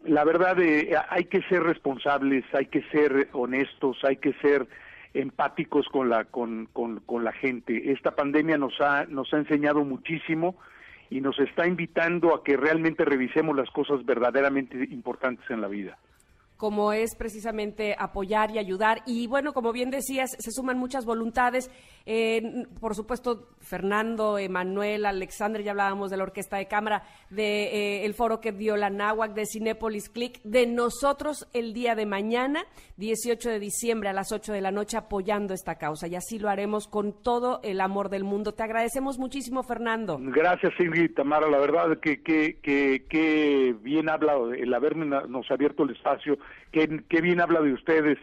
La 0.03 0.23
verdad, 0.23 0.59
eh, 0.59 0.95
hay 1.09 1.25
que 1.25 1.41
ser 1.43 1.63
responsables, 1.63 2.45
hay 2.53 2.67
que 2.67 2.83
ser 2.91 3.29
honestos, 3.33 3.97
hay 4.03 4.17
que 4.17 4.33
ser 4.33 4.67
empáticos 5.13 5.87
con 5.89 6.09
la 6.09 6.25
con, 6.25 6.67
con, 6.73 6.99
con 7.01 7.23
la 7.23 7.31
gente. 7.31 7.91
Esta 7.91 8.15
pandemia 8.15 8.57
nos 8.57 8.79
ha 8.81 9.05
nos 9.05 9.33
ha 9.33 9.37
enseñado 9.37 9.83
muchísimo 9.83 10.57
y 11.09 11.21
nos 11.21 11.39
está 11.39 11.67
invitando 11.67 12.35
a 12.35 12.43
que 12.43 12.57
realmente 12.57 13.05
revisemos 13.05 13.55
las 13.55 13.69
cosas 13.69 14.05
verdaderamente 14.05 14.77
importantes 14.91 15.49
en 15.49 15.61
la 15.61 15.67
vida. 15.67 15.97
Como 16.57 16.93
es 16.93 17.15
precisamente 17.15 17.95
apoyar 17.97 18.51
y 18.51 18.59
ayudar. 18.59 19.01
Y 19.05 19.27
bueno, 19.27 19.53
como 19.53 19.73
bien 19.73 19.89
decías, 19.89 20.31
se 20.39 20.51
suman 20.51 20.77
muchas 20.77 21.05
voluntades. 21.05 21.69
Eh, 22.05 22.65
por 22.79 22.95
supuesto, 22.95 23.49
Fernando, 23.59 24.37
Emanuel, 24.37 25.05
Alexander, 25.05 25.61
ya 25.63 25.71
hablábamos 25.71 26.09
de 26.11 26.17
la 26.17 26.23
Orquesta 26.23 26.57
de 26.57 26.67
Cámara, 26.67 27.03
de 27.29 27.63
eh, 27.65 28.05
el 28.05 28.13
foro 28.13 28.39
que 28.39 28.51
dio 28.51 28.77
la 28.77 28.89
Náhuac, 28.89 29.33
de 29.33 29.45
Cinépolis 29.45 30.09
Click, 30.09 30.41
de 30.43 30.65
nosotros 30.67 31.47
el 31.53 31.73
día 31.73 31.95
de 31.95 32.05
mañana, 32.05 32.63
18 32.97 33.49
de 33.49 33.59
diciembre 33.59 34.09
a 34.09 34.13
las 34.13 34.31
8 34.31 34.53
de 34.53 34.61
la 34.61 34.71
noche, 34.71 34.97
apoyando 34.97 35.53
esta 35.53 35.75
causa. 35.75 36.07
Y 36.07 36.15
así 36.15 36.39
lo 36.39 36.49
haremos 36.49 36.87
con 36.87 37.11
todo 37.23 37.59
el 37.63 37.81
amor 37.81 38.09
del 38.09 38.23
mundo. 38.23 38.53
Te 38.53 38.63
agradecemos 38.63 39.17
muchísimo, 39.17 39.63
Fernando. 39.63 40.17
Gracias, 40.21 40.73
Ingrid 40.79 41.13
Tamara. 41.15 41.49
La 41.49 41.57
verdad 41.57 41.97
que, 41.99 42.21
que, 42.21 42.59
que, 42.61 43.05
que 43.09 43.75
bien 43.81 44.09
habla 44.09 44.35
el 44.57 44.73
haberme 44.73 45.05
na- 45.05 45.25
nos 45.27 45.49
abierto 45.51 45.83
el 45.83 45.91
espacio, 45.91 46.37
que, 46.71 47.03
que 47.09 47.21
bien 47.21 47.41
habla 47.41 47.61
de 47.61 47.73
ustedes, 47.73 48.17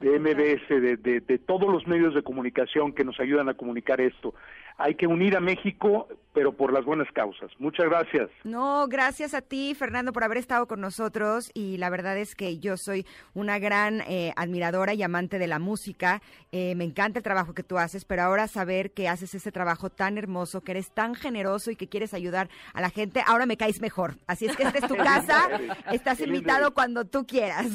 de 0.00 0.18
MBS, 0.18 0.68
de, 0.68 0.96
de, 0.96 1.20
de 1.20 1.38
todos 1.38 1.70
los 1.72 1.86
medios 1.86 2.14
de 2.14 2.22
comunicación 2.22 2.92
que 2.92 3.04
nos 3.04 3.18
ayudan 3.18 3.48
a 3.48 3.54
comunicar 3.54 4.00
esto. 4.00 4.34
Hay 4.78 4.94
que 4.94 5.06
unir 5.06 5.36
a 5.36 5.40
México, 5.40 6.06
pero 6.34 6.52
por 6.52 6.70
las 6.70 6.84
buenas 6.84 7.10
causas. 7.12 7.50
Muchas 7.58 7.86
gracias. 7.86 8.28
No, 8.44 8.86
gracias 8.88 9.32
a 9.32 9.40
ti, 9.40 9.74
Fernando, 9.74 10.12
por 10.12 10.22
haber 10.22 10.36
estado 10.36 10.66
con 10.66 10.82
nosotros. 10.82 11.50
Y 11.54 11.78
la 11.78 11.88
verdad 11.88 12.18
es 12.18 12.34
que 12.34 12.58
yo 12.58 12.76
soy 12.76 13.06
una 13.32 13.58
gran 13.58 14.02
eh, 14.02 14.34
admiradora 14.36 14.92
y 14.92 15.02
amante 15.02 15.38
de 15.38 15.46
la 15.46 15.58
música. 15.58 16.20
Eh, 16.52 16.74
me 16.74 16.84
encanta 16.84 17.20
el 17.20 17.22
trabajo 17.22 17.54
que 17.54 17.62
tú 17.62 17.78
haces, 17.78 18.04
pero 18.04 18.22
ahora 18.22 18.48
saber 18.48 18.90
que 18.92 19.08
haces 19.08 19.34
ese 19.34 19.50
trabajo 19.50 19.88
tan 19.88 20.18
hermoso, 20.18 20.60
que 20.60 20.72
eres 20.72 20.90
tan 20.90 21.14
generoso 21.14 21.70
y 21.70 21.76
que 21.76 21.88
quieres 21.88 22.12
ayudar 22.12 22.50
a 22.74 22.82
la 22.82 22.90
gente, 22.90 23.22
ahora 23.26 23.46
me 23.46 23.56
caes 23.56 23.80
mejor. 23.80 24.16
Así 24.26 24.44
es 24.44 24.56
que 24.56 24.64
esta 24.64 24.78
es 24.78 24.88
tu 24.88 24.96
casa. 24.96 25.48
Estás 25.90 26.18
Qué 26.18 26.24
invitado 26.24 26.74
cuando 26.74 27.06
tú 27.06 27.26
quieras. 27.26 27.66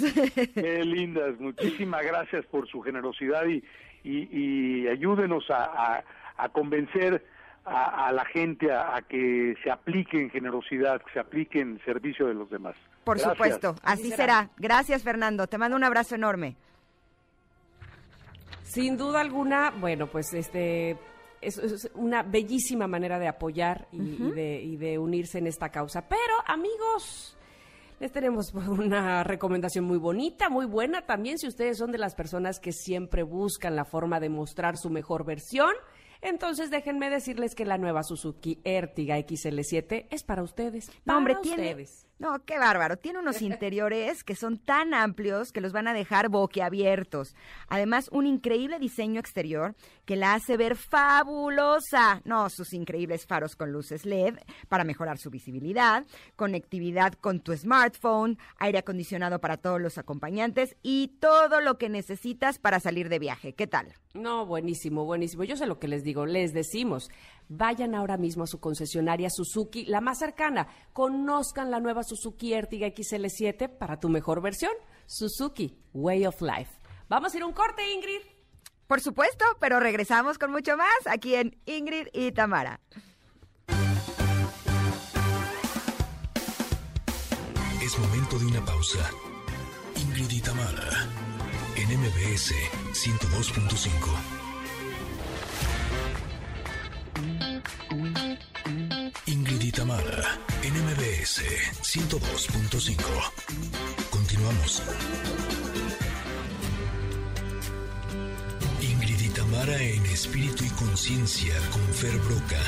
Qué 0.53 0.85
lindas. 0.85 1.39
Muchísimas 1.39 2.03
gracias 2.03 2.45
por 2.45 2.67
su 2.67 2.81
generosidad 2.81 3.45
y, 3.47 3.63
y, 4.03 4.29
y 4.31 4.87
ayúdenos 4.87 5.49
a, 5.49 5.63
a, 5.63 6.03
a 6.43 6.49
convencer 6.49 7.25
a, 7.65 8.07
a 8.07 8.11
la 8.11 8.25
gente 8.25 8.71
a, 8.71 8.95
a 8.95 9.01
que 9.01 9.55
se 9.63 9.69
aplique 9.69 10.19
en 10.19 10.29
generosidad, 10.29 11.01
que 11.01 11.13
se 11.13 11.19
aplique 11.19 11.59
en 11.59 11.79
servicio 11.85 12.27
de 12.27 12.33
los 12.33 12.49
demás. 12.49 12.75
Por 13.03 13.17
Gracias. 13.17 13.33
supuesto, 13.37 13.75
así 13.83 14.11
será. 14.11 14.49
Gracias, 14.57 15.03
Fernando. 15.03 15.47
Te 15.47 15.57
mando 15.57 15.75
un 15.77 15.83
abrazo 15.83 16.15
enorme. 16.15 16.55
Sin 18.63 18.97
duda 18.97 19.19
alguna, 19.21 19.71
bueno, 19.71 20.07
pues 20.07 20.33
este 20.33 20.97
es, 21.41 21.57
es 21.57 21.91
una 21.95 22.23
bellísima 22.23 22.87
manera 22.87 23.19
de 23.19 23.27
apoyar 23.27 23.87
y, 23.91 23.97
y 23.97 24.31
de, 24.31 24.61
y 24.61 24.77
de 24.77 24.97
unirse 24.97 25.39
en 25.39 25.47
esta 25.47 25.69
causa. 25.69 26.07
Pero, 26.07 26.33
amigos, 26.45 27.37
les 27.99 28.11
tenemos 28.11 28.53
una 28.53 29.23
recomendación 29.23 29.85
muy 29.85 29.97
bonita, 29.97 30.49
muy 30.49 30.65
buena 30.65 31.05
también, 31.05 31.37
si 31.37 31.47
ustedes 31.47 31.77
son 31.77 31.91
de 31.91 31.97
las 31.97 32.15
personas 32.15 32.59
que 32.59 32.71
siempre 32.71 33.23
buscan 33.23 33.75
la 33.75 33.83
forma 33.85 34.19
de 34.19 34.29
mostrar 34.29 34.77
su 34.77 34.89
mejor 34.89 35.25
versión. 35.25 35.73
Entonces 36.21 36.69
déjenme 36.69 37.09
decirles 37.09 37.55
que 37.55 37.65
la 37.65 37.77
nueva 37.77 38.03
Suzuki 38.03 38.59
Ertiga 38.63 39.17
XL7 39.17 40.07
es 40.09 40.23
para 40.23 40.43
ustedes. 40.43 40.91
No, 41.05 41.21
para 41.21 41.41
tiene. 41.41 41.71
ustedes. 41.71 42.07
No, 42.21 42.45
qué 42.45 42.59
bárbaro. 42.59 42.97
Tiene 42.97 43.17
unos 43.17 43.41
interiores 43.41 44.23
que 44.23 44.35
son 44.35 44.59
tan 44.59 44.93
amplios 44.93 45.51
que 45.51 45.59
los 45.59 45.73
van 45.73 45.87
a 45.87 45.93
dejar 45.93 46.29
boquiabiertos. 46.29 47.35
Además, 47.67 48.09
un 48.11 48.27
increíble 48.27 48.77
diseño 48.77 49.19
exterior 49.19 49.73
que 50.05 50.15
la 50.15 50.35
hace 50.35 50.55
ver 50.55 50.75
fabulosa. 50.75 52.21
No, 52.23 52.51
sus 52.51 52.73
increíbles 52.73 53.25
faros 53.25 53.55
con 53.55 53.71
luces 53.71 54.05
LED 54.05 54.35
para 54.69 54.83
mejorar 54.83 55.17
su 55.17 55.31
visibilidad, 55.31 56.05
conectividad 56.35 57.13
con 57.13 57.39
tu 57.39 57.57
smartphone, 57.57 58.37
aire 58.57 58.77
acondicionado 58.77 59.41
para 59.41 59.57
todos 59.57 59.81
los 59.81 59.97
acompañantes 59.97 60.75
y 60.83 61.17
todo 61.19 61.59
lo 61.59 61.79
que 61.79 61.89
necesitas 61.89 62.59
para 62.59 62.79
salir 62.79 63.09
de 63.09 63.17
viaje. 63.17 63.53
¿Qué 63.53 63.65
tal? 63.65 63.95
No, 64.13 64.45
buenísimo, 64.45 65.05
buenísimo. 65.05 65.43
Yo 65.43 65.57
sé 65.57 65.65
lo 65.65 65.79
que 65.79 65.87
les 65.87 66.03
digo, 66.03 66.27
les 66.27 66.53
decimos, 66.53 67.09
vayan 67.51 67.95
ahora 67.95 68.17
mismo 68.17 68.43
a 68.43 68.47
su 68.47 68.59
concesionaria 68.59 69.29
Suzuki, 69.29 69.85
la 69.85 69.99
más 69.99 70.19
cercana, 70.19 70.67
conozcan 70.93 71.69
la 71.69 71.81
nueva 71.81 72.03
Suzuki 72.03 72.53
Ertiga 72.53 72.87
XL7 72.87 73.77
para 73.77 73.99
tu 73.99 74.07
mejor 74.07 74.41
versión, 74.41 74.71
Suzuki 75.05 75.77
Way 75.93 76.27
of 76.27 76.41
Life. 76.41 76.71
Vamos 77.09 77.33
a 77.33 77.37
ir 77.37 77.43
a 77.43 77.45
un 77.45 77.53
corte, 77.53 77.81
Ingrid. 77.93 78.21
Por 78.87 79.01
supuesto, 79.01 79.43
pero 79.59 79.79
regresamos 79.79 80.37
con 80.37 80.51
mucho 80.51 80.77
más 80.77 80.87
aquí 81.05 81.35
en 81.35 81.57
Ingrid 81.65 82.07
y 82.13 82.31
Tamara. 82.31 82.79
Es 87.83 87.99
momento 87.99 88.39
de 88.39 88.45
una 88.45 88.63
pausa. 88.63 89.09
Ingrid 89.97 90.31
y 90.31 90.41
Tamara, 90.41 91.05
en 91.75 91.99
MBS 91.99 92.53
102.5. 92.93 94.50
Tamara 99.71 100.39
en 100.63 100.73
MBS 100.73 101.41
102.5. 101.81 102.97
Continuamos. 104.09 104.83
Ingrid 108.81 109.21
y 109.21 109.29
en 109.81 110.05
espíritu 110.05 110.63
y 110.65 110.69
conciencia 110.69 111.53
con 111.71 111.81
Fer 111.93 112.17
Broca. 112.19 112.61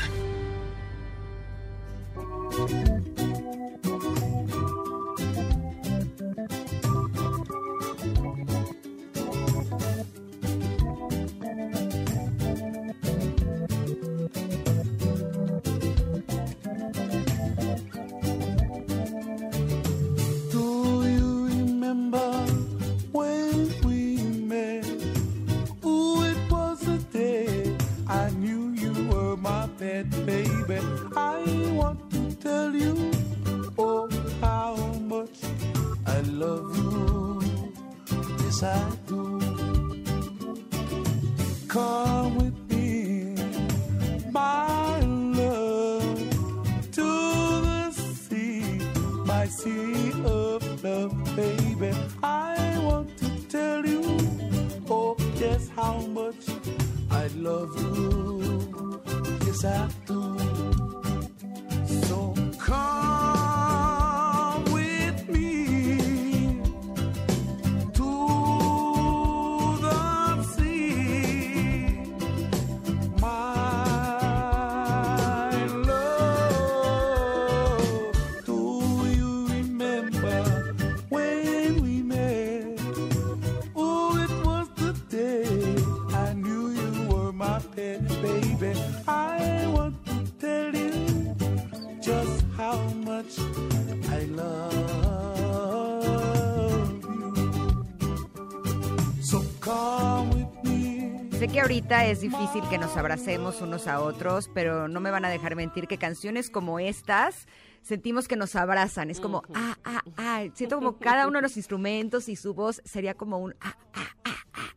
Que 101.53 101.61
ahorita 101.61 102.07
es 102.07 102.21
difícil 102.21 102.67
que 102.67 102.79
nos 102.79 102.97
abracemos 102.97 103.61
unos 103.61 103.85
a 103.85 104.01
otros, 104.01 104.49
pero 104.55 104.87
no 104.87 104.99
me 104.99 105.11
van 105.11 105.23
a 105.23 105.29
dejar 105.29 105.55
mentir 105.55 105.87
que 105.87 105.99
canciones 105.99 106.49
como 106.49 106.79
estas 106.79 107.47
sentimos 107.83 108.27
que 108.27 108.35
nos 108.35 108.55
abrazan. 108.55 109.11
Es 109.11 109.19
como, 109.19 109.43
ah, 109.53 109.77
ah, 109.85 110.01
ah. 110.17 110.43
Siento 110.55 110.77
como 110.77 110.97
cada 110.97 111.27
uno 111.27 111.37
de 111.37 111.43
los 111.43 111.55
instrumentos 111.55 112.27
y 112.27 112.35
su 112.35 112.55
voz 112.55 112.81
sería 112.85 113.13
como 113.13 113.37
un, 113.37 113.53
ah, 113.61 113.77
ah. 113.93 114.12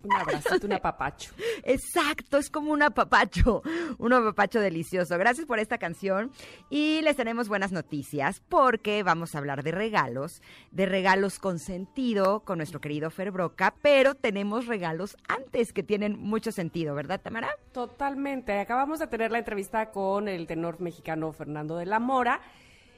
Un 0.07 0.17
abracito, 0.17 0.67
un 0.67 0.73
apapacho. 0.73 1.33
Exacto, 1.65 2.39
es 2.39 2.51
como 2.51 2.73
un 2.73 2.83
apapacho, 2.83 3.63
un 3.99 4.13
apapacho 4.13 4.61
delicioso. 4.61 5.19
Gracias 5.19 5.47
por 5.47 5.59
esta 5.59 5.79
canción 5.79 6.31
y 6.71 7.01
les 7.03 7.17
tenemos 7.17 7.49
buenas 7.49 7.73
noticias 7.73 8.41
porque 8.49 9.03
vamos 9.03 9.35
a 9.35 9.39
hablar 9.39 9.63
de 9.63 9.73
regalos, 9.73 10.43
de 10.71 10.87
regalos 10.87 11.39
con 11.39 11.59
sentido 11.59 12.41
con 12.41 12.59
nuestro 12.59 12.81
querido 12.81 13.11
Fer 13.11 13.31
Broca, 13.31 13.75
pero 13.83 14.15
tenemos 14.15 14.67
regalos 14.67 15.17
antes 15.29 15.73
que 15.73 15.83
tienen 15.83 16.19
mucho 16.19 16.53
sentido, 16.53 16.95
¿verdad, 16.95 17.21
Tamara? 17.21 17.51
Totalmente. 17.73 18.59
Acabamos 18.59 18.99
de 18.99 19.07
tener 19.07 19.33
la 19.33 19.39
entrevista 19.39 19.91
con 19.91 20.29
el 20.29 20.47
tenor 20.47 20.81
mexicano 20.81 21.33
Fernando 21.33 21.77
de 21.77 21.87
la 21.87 21.99
Mora 21.99 22.41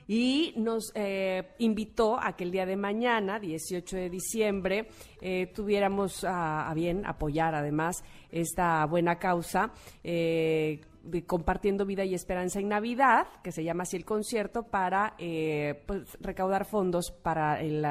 y 0.09 0.55
nos 0.57 0.91
eh, 0.95 1.51
invitó 1.59 2.19
a 2.19 2.35
que 2.35 2.43
el 2.43 2.51
día 2.51 2.67
de 2.67 2.77
mañana, 2.77 3.39
18 3.39 3.97
de 3.97 4.11
diciembre, 4.11 4.89
eh, 5.21 5.53
tuviéramos 5.55 6.25
a, 6.25 6.73
bien 6.75 7.07
apoyar 7.07 7.55
además 7.55 8.03
esta 8.31 8.85
buena 8.87 9.19
causa. 9.21 9.71
eh, 10.03 10.81
de 11.03 11.25
compartiendo 11.25 11.87
vida 11.87 12.05
y 12.05 12.15
esperanza 12.15 12.61
en 12.61 12.69
Navidad, 12.69 13.27
que 13.43 13.53
se 13.53 13.65
llama 13.65 13.85
así 13.85 13.97
el 13.97 14.05
concierto, 14.05 14.65
para 14.65 15.15
eh, 15.19 15.83
pues, 15.87 16.17
recaudar 16.21 16.67
fondos 16.67 17.11
para 17.11 17.61
el, 17.61 17.85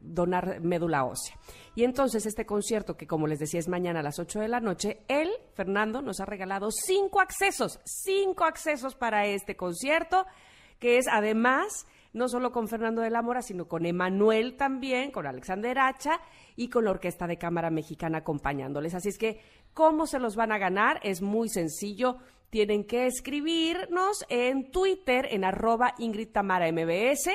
donar 0.00 0.60
médula 0.60 1.04
ósea. 1.04 1.36
Y 1.74 1.84
entonces 1.84 2.26
este 2.26 2.46
concierto, 2.46 2.96
que 2.96 3.06
como 3.06 3.26
les 3.26 3.38
decía 3.38 3.60
es 3.60 3.68
mañana 3.68 4.00
a 4.00 4.02
las 4.02 4.18
8 4.18 4.40
de 4.40 4.48
la 4.48 4.60
noche, 4.60 5.02
él, 5.08 5.30
Fernando, 5.54 6.02
nos 6.02 6.20
ha 6.20 6.26
regalado 6.26 6.70
cinco 6.70 7.20
accesos, 7.20 7.80
cinco 7.84 8.44
accesos 8.44 8.94
para 8.94 9.26
este 9.26 9.56
concierto, 9.56 10.26
que 10.78 10.98
es 10.98 11.06
además 11.08 11.86
no 12.16 12.28
solo 12.30 12.50
con 12.50 12.66
Fernando 12.66 13.02
de 13.02 13.10
la 13.10 13.20
Mora, 13.20 13.42
sino 13.42 13.68
con 13.68 13.84
Emanuel 13.84 14.56
también, 14.56 15.10
con 15.10 15.26
Alexander 15.26 15.78
Hacha 15.78 16.18
y 16.56 16.70
con 16.70 16.86
la 16.86 16.92
Orquesta 16.92 17.26
de 17.26 17.36
Cámara 17.36 17.68
Mexicana 17.68 18.18
acompañándoles. 18.18 18.94
Así 18.94 19.10
es 19.10 19.18
que, 19.18 19.38
¿cómo 19.74 20.06
se 20.06 20.18
los 20.18 20.34
van 20.34 20.50
a 20.50 20.56
ganar? 20.56 20.98
Es 21.02 21.20
muy 21.20 21.50
sencillo. 21.50 22.16
Tienen 22.48 22.84
que 22.84 23.06
escribirnos 23.06 24.24
en 24.30 24.70
Twitter, 24.70 25.28
en 25.30 25.44
arroba 25.44 25.94
Ingrid 25.98 26.30
Tamara 26.30 26.72
MBS, 26.72 27.28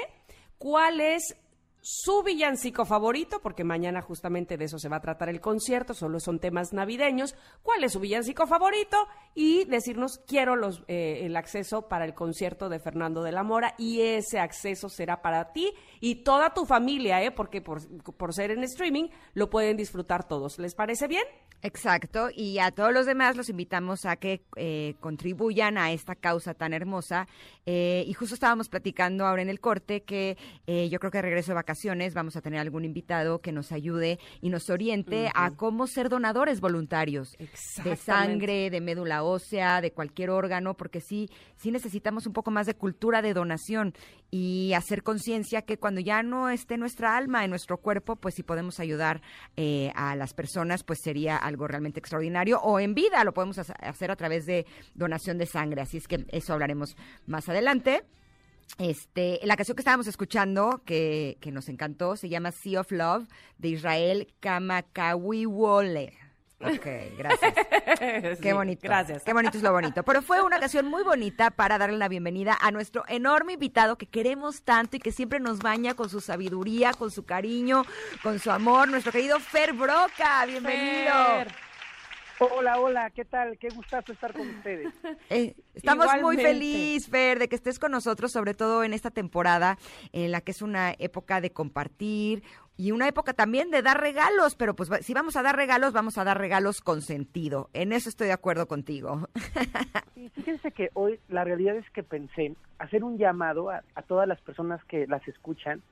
cuál 0.58 1.00
es 1.00 1.36
su 1.82 2.22
villancico 2.24 2.86
favorito, 2.86 3.42
porque 3.42 3.64
mañana 3.64 4.02
justamente 4.02 4.58
de 4.58 4.66
eso 4.66 4.78
se 4.78 4.90
va 4.90 4.98
a 4.98 5.02
tratar 5.02 5.30
el 5.30 5.42
concierto, 5.42 5.94
solo 5.94 6.20
son 6.20 6.40
temas 6.40 6.74
navideños, 6.74 7.36
cuál 7.64 7.84
es 7.84 7.94
su 7.94 8.00
villancico 8.00 8.46
favorito 8.46 9.08
y 9.34 9.66
decirnos 9.66 10.20
quiero 10.28 10.56
los, 10.56 10.84
eh, 10.88 11.22
el 11.24 11.36
acceso 11.36 11.88
para 11.88 12.06
el 12.06 12.14
concierto 12.14 12.70
de 12.70 12.80
Fernando 12.80 13.24
de 13.24 13.32
la 13.32 13.44
Mora 13.44 13.74
y 13.78 14.02
ese 14.02 14.40
acceso 14.40 14.90
será 14.90 15.22
para 15.22 15.54
ti 15.54 15.74
y 16.00 16.24
toda 16.24 16.54
tu 16.54 16.66
familia, 16.66 17.24
¿eh? 17.24 17.32
porque 17.32 17.62
por, 17.62 17.82
por 18.16 18.34
ser 18.34 18.52
en 18.52 18.64
streaming 18.64 19.10
lo 19.34 19.50
pueden 19.50 19.76
disfrutar 19.76 20.28
todos. 20.28 20.60
¿Les 20.60 20.76
parece 20.76 21.08
bien? 21.08 21.24
Exacto, 21.64 22.30
y 22.36 22.58
a 22.58 22.72
todos 22.72 22.92
los 22.92 23.06
demás 23.06 23.36
los 23.36 23.50
invitamos 23.50 24.06
a 24.06 24.16
que 24.16 24.44
eh, 24.56 24.96
contribuyan 25.00 25.78
a 25.78 25.92
esta 25.92 26.16
causa 26.16 26.56
tan 26.56 26.74
hermosa. 26.74 27.28
Eh, 27.68 28.04
y 28.08 28.14
justo 28.14 28.34
estábamos 28.34 28.70
platicando 28.70 29.26
ahora 29.28 29.44
en 29.44 29.50
el 29.50 29.60
corte 29.60 30.02
que 30.02 30.36
eh, 30.66 30.90
yo 30.90 30.98
creo 31.00 31.12
que 31.12 31.20
de 31.20 31.22
regreso 31.22 31.52
de 31.52 31.56
vacaciones 31.56 32.16
vamos 32.16 32.36
a 32.36 32.42
tener 32.42 32.60
algún 32.60 32.86
invitado 32.86 33.40
que 33.40 33.52
nos 33.52 33.72
ayude 33.72 34.18
y 34.42 34.50
nos 34.50 34.70
oriente 34.72 35.30
a 35.36 35.52
cómo 35.52 35.86
ser 35.86 36.10
donadores 36.10 36.60
voluntarios 36.60 37.36
de 37.84 37.96
sangre, 37.96 38.70
de 38.72 38.82
médula 38.82 39.22
ósea, 39.24 39.80
de 39.80 39.92
cualquier 39.92 40.32
órgano, 40.32 40.76
porque 40.76 41.02
sí, 41.02 41.30
sí 41.56 41.70
necesitamos 41.72 42.26
un 42.26 42.34
poco 42.34 42.50
más 42.50 42.66
de 42.66 42.74
cultura 42.74 43.22
de 43.22 43.36
donación 43.36 43.94
y 44.32 44.74
hacer 44.74 45.04
conciencia 45.04 45.62
que 45.62 45.78
cuando 45.78 46.02
ya 46.02 46.24
no 46.24 46.50
esté 46.50 46.78
nuestra 46.78 47.16
alma 47.16 47.44
en 47.44 47.50
nuestro 47.52 47.78
cuerpo, 47.78 48.16
pues 48.16 48.34
si 48.34 48.42
podemos 48.44 48.80
ayudar 48.80 49.22
eh, 49.56 49.92
a 49.94 50.16
las 50.16 50.34
personas, 50.34 50.84
pues 50.84 51.00
sería 51.04 51.36
algo 51.38 51.68
realmente 51.68 52.00
extraordinario. 52.00 52.60
O 52.62 52.80
en 52.80 52.96
vida 52.96 53.24
lo 53.24 53.34
podemos 53.34 53.60
hace- 53.60 53.74
hacer 53.82 54.10
a 54.10 54.16
través 54.16 54.46
de 54.46 54.66
donación 54.96 55.38
de 55.38 55.46
sangre. 55.46 55.82
Así 55.82 55.98
es 55.98 56.08
que 56.08 56.26
eso 56.30 56.54
hablaremos 56.54 56.96
más 57.28 57.44
adelante. 57.44 57.51
Este, 58.78 59.40
la 59.44 59.58
canción 59.58 59.76
que 59.76 59.82
estábamos 59.82 60.08
escuchando, 60.08 60.82
que, 60.86 61.38
que 61.42 61.52
nos 61.52 61.70
encantó, 61.70 62.16
se 62.16 62.30
llama 62.30 62.52
Sea 62.52 62.82
of 62.82 62.92
Love, 62.92 63.28
de 63.58 63.68
Israel 63.70 64.28
Kamakawiwole. 64.40 66.22
Ok, 66.64 66.86
gracias. 67.18 67.54
Qué 68.42 68.54
bonito. 68.54 68.82
Gracias. 68.84 69.24
Qué 69.24 69.34
bonito 69.34 69.58
es 69.58 69.64
lo 69.64 69.72
bonito. 69.72 70.04
Pero 70.04 70.22
fue 70.22 70.42
una 70.42 70.58
ocasión 70.58 70.86
muy 70.88 71.04
bonita 71.04 71.50
para 71.52 71.78
darle 71.78 71.98
la 71.98 72.08
bienvenida 72.08 72.58
a 72.62 72.72
nuestro 72.72 73.04
enorme 73.08 73.54
invitado 73.54 73.98
que 73.98 74.06
queremos 74.06 74.62
tanto 74.62 74.98
y 74.98 75.00
que 75.00 75.12
siempre 75.12 75.40
nos 75.40 75.60
baña 75.60 75.96
con 75.96 76.10
su 76.10 76.22
sabiduría, 76.22 76.94
con 76.94 77.12
su 77.12 77.26
cariño, 77.26 77.84
con 78.22 78.40
su 78.40 78.52
amor, 78.52 78.90
nuestro 78.90 79.12
querido 79.12 79.40
Fer 79.40 79.74
Broca. 79.74 80.46
Bienvenido. 80.46 81.14
Fer. 81.14 81.71
Hola, 82.44 82.80
hola, 82.80 83.12
¿qué 83.12 83.24
tal? 83.24 83.60
Qué 83.60 83.70
gustazo 83.70 84.14
estar 84.14 84.34
con 84.34 84.50
ustedes. 84.50 84.92
Eh, 85.30 85.56
estamos 85.76 86.08
muy 86.22 86.38
feliz, 86.38 87.08
Fer, 87.08 87.38
de 87.38 87.48
que 87.48 87.56
estés 87.56 87.78
con 87.78 87.92
nosotros, 87.92 88.32
sobre 88.32 88.54
todo 88.54 88.84
en 88.84 88.94
esta 88.94 89.12
temporada 89.12 89.78
en 90.12 90.32
la 90.32 90.42
que 90.42 90.52
es 90.52 90.62
una 90.62 90.94
época 90.98 91.40
de 91.40 91.52
compartir 91.52 92.44
y 92.82 92.92
una 92.92 93.08
época 93.08 93.34
también 93.34 93.70
de 93.70 93.84
dar 93.84 94.02
regalos, 94.02 94.56
pero 94.56 94.76
pues 94.76 94.90
si 95.06 95.14
vamos 95.14 95.36
a 95.36 95.44
dar 95.44 95.56
regalos, 95.56 95.94
vamos 95.94 96.18
a 96.18 96.24
dar 96.24 96.40
regalos 96.40 96.82
con 96.82 97.04
sentido. 97.04 97.70
En 97.74 97.94
eso 97.94 98.10
estoy 98.10 98.26
de 98.26 98.34
acuerdo 98.34 98.68
contigo. 98.68 99.30
fíjense 100.34 100.72
que 100.72 100.90
hoy 100.96 101.20
la 101.30 101.44
realidad 101.44 101.76
es 101.76 101.88
que 101.92 102.02
pensé 102.02 102.56
hacer 102.80 103.04
un 103.04 103.20
llamado 103.20 103.70
a, 103.70 103.84
todas 104.08 104.28
las 104.28 104.42
personas 104.42 104.84
que 104.86 105.06
las 105.06 105.28
escuchan 105.28 105.84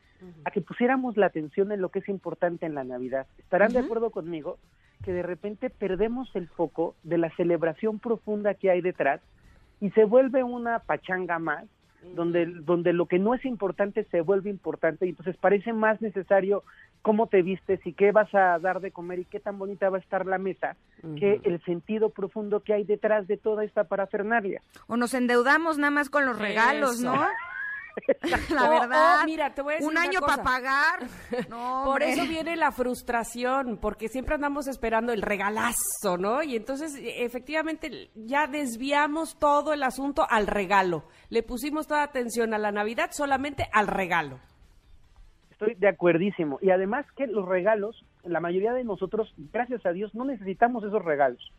a 0.45 0.49
que 0.49 0.61
pusiéramos 0.61 1.15
la 1.15 1.27
atención 1.27 1.71
en 1.71 1.79
lo 1.79 1.89
que 1.89 1.99
es 1.99 2.09
importante 2.09 2.65
en 2.65 2.73
la 2.73 2.83
Navidad. 2.83 3.27
¿Estarán 3.37 3.71
de 3.71 3.79
acuerdo 3.79 4.09
conmigo 4.09 4.57
que 5.03 5.13
de 5.13 5.21
repente 5.21 5.69
perdemos 5.69 6.35
el 6.35 6.47
foco 6.47 6.95
de 7.03 7.19
la 7.19 7.29
celebración 7.35 7.99
profunda 7.99 8.55
que 8.55 8.71
hay 8.71 8.81
detrás 8.81 9.21
y 9.79 9.91
se 9.91 10.05
vuelve 10.05 10.43
una 10.43 10.79
pachanga 10.79 11.37
más 11.37 11.65
donde, 12.03 12.45
donde 12.45 12.93
lo 12.93 13.05
que 13.05 13.19
no 13.19 13.33
es 13.33 13.43
importante 13.45 14.05
se 14.05 14.21
vuelve 14.21 14.49
importante 14.49 15.05
y 15.05 15.09
entonces 15.09 15.35
parece 15.37 15.73
más 15.73 16.01
necesario 16.01 16.63
cómo 17.01 17.27
te 17.27 17.41
vistes 17.41 17.79
y 17.85 17.93
qué 17.93 18.11
vas 18.11 18.33
a 18.33 18.59
dar 18.59 18.81
de 18.81 18.91
comer 18.91 19.19
y 19.19 19.25
qué 19.25 19.39
tan 19.39 19.57
bonita 19.57 19.89
va 19.89 19.97
a 19.97 20.01
estar 20.01 20.25
la 20.25 20.37
mesa 20.37 20.75
que 21.17 21.39
el 21.43 21.63
sentido 21.63 22.09
profundo 22.09 22.61
que 22.61 22.73
hay 22.73 22.83
detrás 22.83 23.27
de 23.27 23.37
toda 23.37 23.63
esta 23.63 23.85
parafernalia. 23.85 24.61
O 24.87 24.97
nos 24.97 25.13
endeudamos 25.13 25.77
nada 25.77 25.91
más 25.91 26.09
con 26.09 26.25
los 26.25 26.37
regalos, 26.37 26.99
¿no? 26.99 27.15
La 28.49 28.69
verdad. 28.69 29.25
mira, 29.25 29.53
te 29.53 29.61
voy 29.61 29.73
a 29.73 29.75
decir 29.77 29.89
un 29.89 29.97
año 29.97 30.19
para 30.21 30.43
pagar. 30.43 30.99
Por 31.85 32.03
eso 32.03 32.23
viene 32.23 32.55
la 32.55 32.71
frustración, 32.71 33.77
porque 33.77 34.07
siempre 34.07 34.35
andamos 34.35 34.67
esperando 34.67 35.13
el 35.13 35.21
regalazo, 35.21 36.17
¿no? 36.17 36.43
Y 36.43 36.55
entonces, 36.55 36.99
efectivamente, 37.01 38.09
ya 38.15 38.47
desviamos 38.47 39.37
todo 39.37 39.73
el 39.73 39.83
asunto 39.83 40.25
al 40.29 40.47
regalo. 40.47 41.05
Le 41.29 41.43
pusimos 41.43 41.87
toda 41.87 42.03
atención 42.03 42.53
a 42.53 42.57
la 42.57 42.71
Navidad 42.71 43.09
solamente 43.11 43.67
al 43.71 43.87
regalo. 43.87 44.39
Estoy 45.51 45.75
de 45.75 45.89
acuerdísimo. 45.89 46.57
Y 46.61 46.69
además 46.69 47.05
que 47.17 47.27
los 47.27 47.47
regalos, 47.47 48.05
la 48.23 48.39
mayoría 48.39 48.73
de 48.73 48.83
nosotros, 48.83 49.33
gracias 49.51 49.85
a 49.85 49.91
Dios, 49.91 50.15
no 50.15 50.25
necesitamos 50.25 50.83
esos 50.83 51.03
regalos 51.03 51.51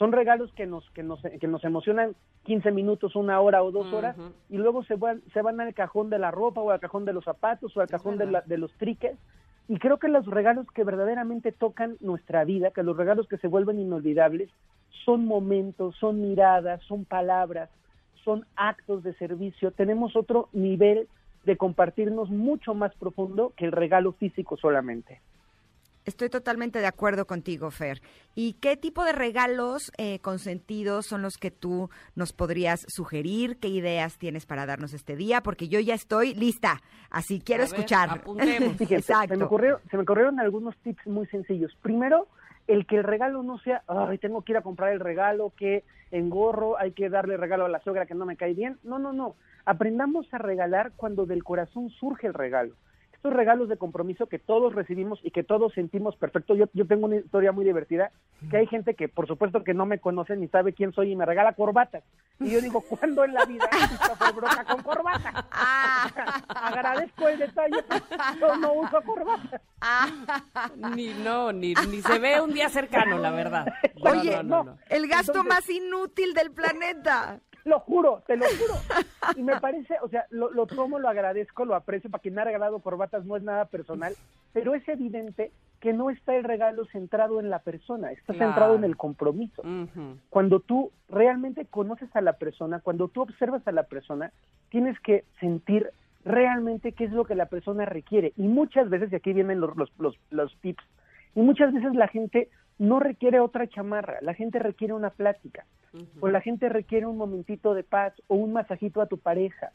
son 0.00 0.12
regalos 0.12 0.50
que 0.54 0.64
nos, 0.64 0.88
que 0.92 1.02
nos, 1.02 1.20
que 1.20 1.46
nos 1.46 1.62
emocionan 1.62 2.16
15 2.44 2.72
minutos, 2.72 3.16
una 3.16 3.38
hora 3.42 3.62
o 3.62 3.70
dos 3.70 3.92
horas, 3.92 4.16
y 4.48 4.56
luego 4.56 4.82
se 4.84 4.94
van, 4.94 5.20
se 5.34 5.42
van 5.42 5.60
al 5.60 5.74
cajón 5.74 6.08
de 6.08 6.18
la 6.18 6.30
ropa 6.30 6.62
o 6.62 6.70
al 6.70 6.80
cajón 6.80 7.04
de 7.04 7.12
los 7.12 7.22
zapatos 7.22 7.76
o 7.76 7.82
al 7.82 7.86
cajón 7.86 8.16
de, 8.16 8.40
de 8.46 8.56
los 8.56 8.72
triques. 8.78 9.18
Y 9.68 9.78
creo 9.78 9.98
que 9.98 10.08
los 10.08 10.24
regalos 10.24 10.66
que 10.68 10.84
verdaderamente 10.84 11.52
tocan 11.52 11.98
nuestra 12.00 12.44
vida, 12.44 12.70
que 12.70 12.82
los 12.82 12.96
regalos 12.96 13.28
que 13.28 13.36
se 13.36 13.46
vuelven 13.46 13.78
inolvidables, 13.78 14.48
son 15.04 15.26
momentos, 15.26 15.94
son 15.96 16.22
miradas, 16.22 16.80
son 16.84 17.04
palabras, 17.04 17.68
son 18.24 18.46
actos 18.56 19.02
de 19.02 19.12
servicio. 19.16 19.70
Tenemos 19.70 20.16
otro 20.16 20.48
nivel 20.54 21.08
de 21.44 21.58
compartirnos 21.58 22.30
mucho 22.30 22.72
más 22.72 22.94
profundo 22.94 23.52
que 23.54 23.66
el 23.66 23.72
regalo 23.72 24.12
físico 24.12 24.56
solamente. 24.56 25.20
Estoy 26.10 26.28
totalmente 26.28 26.80
de 26.80 26.88
acuerdo 26.88 27.24
contigo, 27.24 27.70
Fer. 27.70 28.02
¿Y 28.34 28.54
qué 28.54 28.76
tipo 28.76 29.04
de 29.04 29.12
regalos 29.12 29.92
eh, 29.96 30.18
consentidos 30.18 31.06
son 31.06 31.22
los 31.22 31.36
que 31.36 31.52
tú 31.52 31.88
nos 32.16 32.32
podrías 32.32 32.84
sugerir? 32.88 33.58
¿Qué 33.58 33.68
ideas 33.68 34.18
tienes 34.18 34.44
para 34.44 34.66
darnos 34.66 34.92
este 34.92 35.14
día? 35.14 35.40
Porque 35.40 35.68
yo 35.68 35.78
ya 35.78 35.94
estoy 35.94 36.34
lista, 36.34 36.80
así 37.10 37.40
quiero 37.40 37.62
escuchar. 37.62 38.24
Se 38.26 39.36
me, 39.36 39.44
ocurrieron, 39.44 39.80
se 39.88 39.96
me 39.96 40.02
ocurrieron 40.02 40.40
algunos 40.40 40.76
tips 40.78 41.06
muy 41.06 41.28
sencillos. 41.28 41.76
Primero, 41.80 42.26
el 42.66 42.86
que 42.86 42.96
el 42.96 43.04
regalo 43.04 43.44
no 43.44 43.58
sea, 43.58 43.84
ay, 43.86 44.18
tengo 44.18 44.42
que 44.42 44.50
ir 44.50 44.58
a 44.58 44.62
comprar 44.62 44.92
el 44.92 44.98
regalo, 44.98 45.52
que 45.56 45.84
engorro, 46.10 46.76
hay 46.76 46.90
que 46.90 47.08
darle 47.08 47.36
regalo 47.36 47.66
a 47.66 47.68
la 47.68 47.80
suegra 47.82 48.06
que 48.06 48.16
no 48.16 48.26
me 48.26 48.36
cae 48.36 48.54
bien. 48.54 48.78
No, 48.82 48.98
no, 48.98 49.12
no. 49.12 49.36
Aprendamos 49.64 50.26
a 50.34 50.38
regalar 50.38 50.90
cuando 50.96 51.24
del 51.24 51.44
corazón 51.44 51.88
surge 51.88 52.26
el 52.26 52.34
regalo 52.34 52.74
estos 53.20 53.34
regalos 53.34 53.68
de 53.68 53.76
compromiso 53.76 54.28
que 54.28 54.38
todos 54.38 54.74
recibimos 54.74 55.20
y 55.22 55.30
que 55.30 55.42
todos 55.42 55.74
sentimos 55.74 56.16
perfecto. 56.16 56.54
Yo, 56.54 56.64
yo 56.72 56.86
tengo 56.86 57.04
una 57.04 57.16
historia 57.16 57.52
muy 57.52 57.66
divertida, 57.66 58.12
que 58.50 58.56
hay 58.56 58.66
gente 58.66 58.94
que 58.94 59.08
por 59.08 59.26
supuesto 59.26 59.62
que 59.62 59.74
no 59.74 59.84
me 59.84 59.98
conoce 59.98 60.36
ni 60.36 60.48
sabe 60.48 60.72
quién 60.72 60.94
soy 60.94 61.12
y 61.12 61.16
me 61.16 61.26
regala 61.26 61.52
corbatas. 61.52 62.02
Y 62.38 62.50
yo 62.50 62.62
digo, 62.62 62.80
¿cuándo 62.80 63.22
en 63.24 63.34
la 63.34 63.44
vida 63.44 63.68
he 63.70 64.32
broca 64.32 64.64
con 64.64 64.82
corbata? 64.82 65.46
Agradezco 66.48 67.28
el 67.28 67.40
detalle, 67.40 67.84
pero 67.86 68.04
yo 68.40 68.56
no 68.56 68.72
uso 68.72 69.02
corbata. 69.02 69.60
ni 70.94 71.12
no, 71.22 71.52
ni, 71.52 71.74
ni 71.90 72.00
se 72.00 72.18
ve 72.18 72.40
un 72.40 72.54
día 72.54 72.70
cercano, 72.70 73.18
la 73.18 73.32
verdad. 73.32 73.66
Oye, 74.00 74.42
no, 74.42 74.78
el 74.88 75.06
gasto 75.08 75.44
más 75.44 75.68
inútil 75.68 76.32
del 76.32 76.52
planeta 76.52 77.38
lo 77.64 77.80
juro, 77.80 78.22
te 78.26 78.36
lo 78.36 78.46
juro. 78.46 78.74
Y 79.36 79.42
me 79.42 79.60
parece, 79.60 79.96
o 80.02 80.08
sea, 80.08 80.26
lo, 80.30 80.50
lo 80.50 80.66
tomo, 80.66 80.98
lo 80.98 81.08
agradezco, 81.08 81.64
lo 81.64 81.74
aprecio. 81.74 82.10
Para 82.10 82.22
quien 82.22 82.38
ha 82.38 82.44
regalado 82.44 82.80
corbatas 82.80 83.24
no 83.24 83.36
es 83.36 83.42
nada 83.42 83.66
personal, 83.66 84.14
pero 84.52 84.74
es 84.74 84.86
evidente 84.88 85.52
que 85.80 85.92
no 85.92 86.10
está 86.10 86.36
el 86.36 86.44
regalo 86.44 86.84
centrado 86.86 87.40
en 87.40 87.48
la 87.48 87.60
persona, 87.60 88.12
está 88.12 88.34
centrado 88.34 88.74
en 88.74 88.84
el 88.84 88.96
compromiso. 88.96 89.62
Cuando 90.28 90.60
tú 90.60 90.92
realmente 91.08 91.64
conoces 91.64 92.14
a 92.14 92.20
la 92.20 92.34
persona, 92.34 92.80
cuando 92.80 93.08
tú 93.08 93.22
observas 93.22 93.66
a 93.66 93.72
la 93.72 93.84
persona, 93.84 94.30
tienes 94.68 95.00
que 95.00 95.24
sentir 95.40 95.90
realmente 96.24 96.92
qué 96.92 97.04
es 97.04 97.12
lo 97.12 97.24
que 97.24 97.34
la 97.34 97.46
persona 97.46 97.86
requiere. 97.86 98.34
Y 98.36 98.42
muchas 98.42 98.90
veces, 98.90 99.10
y 99.10 99.16
aquí 99.16 99.32
vienen 99.32 99.60
los, 99.60 99.74
los, 99.76 99.90
los, 99.98 100.18
los 100.30 100.54
tips, 100.60 100.84
y 101.34 101.40
muchas 101.40 101.72
veces 101.72 101.94
la 101.94 102.08
gente 102.08 102.50
no 102.78 103.00
requiere 103.00 103.40
otra 103.40 103.66
chamarra, 103.66 104.18
la 104.20 104.34
gente 104.34 104.58
requiere 104.58 104.92
una 104.92 105.10
plática, 105.10 105.64
o 106.20 106.28
la 106.28 106.40
gente 106.40 106.68
requiere 106.68 107.06
un 107.06 107.16
momentito 107.16 107.74
de 107.74 107.82
paz, 107.82 108.12
o 108.28 108.36
un 108.36 108.52
masajito 108.52 109.00
a 109.00 109.06
tu 109.06 109.18
pareja, 109.18 109.72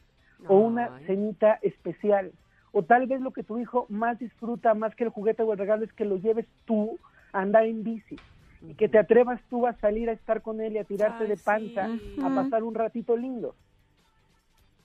o 0.48 0.58
una 0.58 0.98
cenita 1.06 1.58
especial, 1.62 2.32
o 2.72 2.82
tal 2.82 3.06
vez 3.06 3.20
lo 3.20 3.32
que 3.32 3.42
tu 3.42 3.58
hijo 3.58 3.86
más 3.88 4.18
disfruta, 4.18 4.74
más 4.74 4.94
que 4.94 5.04
el 5.04 5.10
juguete 5.10 5.42
o 5.42 5.52
el 5.52 5.58
regalo, 5.58 5.84
es 5.84 5.92
que 5.92 6.04
lo 6.04 6.16
lleves 6.16 6.46
tú 6.64 6.98
a 7.32 7.40
andar 7.40 7.64
en 7.64 7.82
bici, 7.82 8.16
y 8.62 8.74
que 8.74 8.88
te 8.88 8.98
atrevas 8.98 9.40
tú 9.48 9.66
a 9.66 9.74
salir 9.74 10.08
a 10.08 10.12
estar 10.12 10.42
con 10.42 10.60
él 10.60 10.74
y 10.74 10.78
a 10.78 10.84
tirarte 10.84 11.26
de 11.26 11.36
panza, 11.36 11.88
a 12.22 12.34
pasar 12.34 12.62
un 12.64 12.74
ratito 12.74 13.16
lindo. 13.16 13.54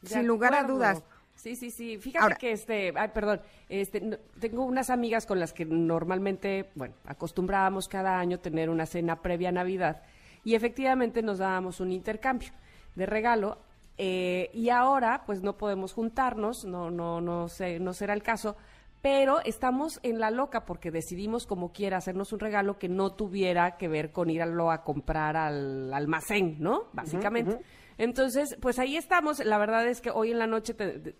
Sin 0.03 0.27
lugar 0.27 0.53
a 0.53 0.63
dudas. 0.63 1.03
Sí, 1.35 1.55
sí, 1.55 1.71
sí. 1.71 1.97
Fíjate 1.97 2.35
que 2.35 2.51
este, 2.51 2.93
ay, 2.95 3.09
perdón, 3.13 3.41
este, 3.69 4.19
tengo 4.39 4.63
unas 4.65 4.89
amigas 4.89 5.25
con 5.25 5.39
las 5.39 5.53
que 5.53 5.65
normalmente, 5.65 6.69
bueno, 6.75 6.93
acostumbrábamos 7.05 7.87
cada 7.87 8.19
año 8.19 8.39
tener 8.39 8.69
una 8.69 8.85
cena 8.85 9.21
previa 9.21 9.49
a 9.49 9.53
Navidad 9.53 10.03
y 10.43 10.55
efectivamente 10.55 11.21
nos 11.21 11.39
dábamos 11.39 11.79
un 11.79 11.91
intercambio 11.91 12.49
de 12.95 13.05
regalo 13.05 13.59
eh, 13.97 14.49
y 14.53 14.69
ahora 14.69 15.23
pues 15.25 15.41
no 15.41 15.57
podemos 15.57 15.93
juntarnos, 15.93 16.65
no, 16.65 16.89
no, 16.89 17.21
no 17.21 17.47
sé, 17.47 17.79
no 17.79 17.93
será 17.93 18.13
el 18.13 18.23
caso, 18.23 18.55
pero 19.01 19.39
estamos 19.43 19.99
en 20.03 20.19
la 20.19 20.29
loca 20.29 20.65
porque 20.65 20.91
decidimos 20.91 21.45
como 21.45 21.71
quiera 21.71 21.97
hacernos 21.97 22.33
un 22.33 22.39
regalo 22.39 22.77
que 22.77 22.87
no 22.87 23.13
tuviera 23.13 23.77
que 23.77 23.87
ver 23.87 24.11
con 24.11 24.29
irlo 24.29 24.71
a 24.71 24.83
comprar 24.83 25.35
al 25.35 25.93
almacén, 25.93 26.57
¿no? 26.59 26.85
Básicamente. 26.93 27.59
Entonces, 27.97 28.55
pues 28.61 28.79
ahí 28.79 28.97
estamos. 28.97 29.43
La 29.43 29.57
verdad 29.57 29.87
es 29.87 30.01
que 30.01 30.11
hoy 30.11 30.31
en 30.31 30.39
la 30.39 30.47
noche 30.47 30.73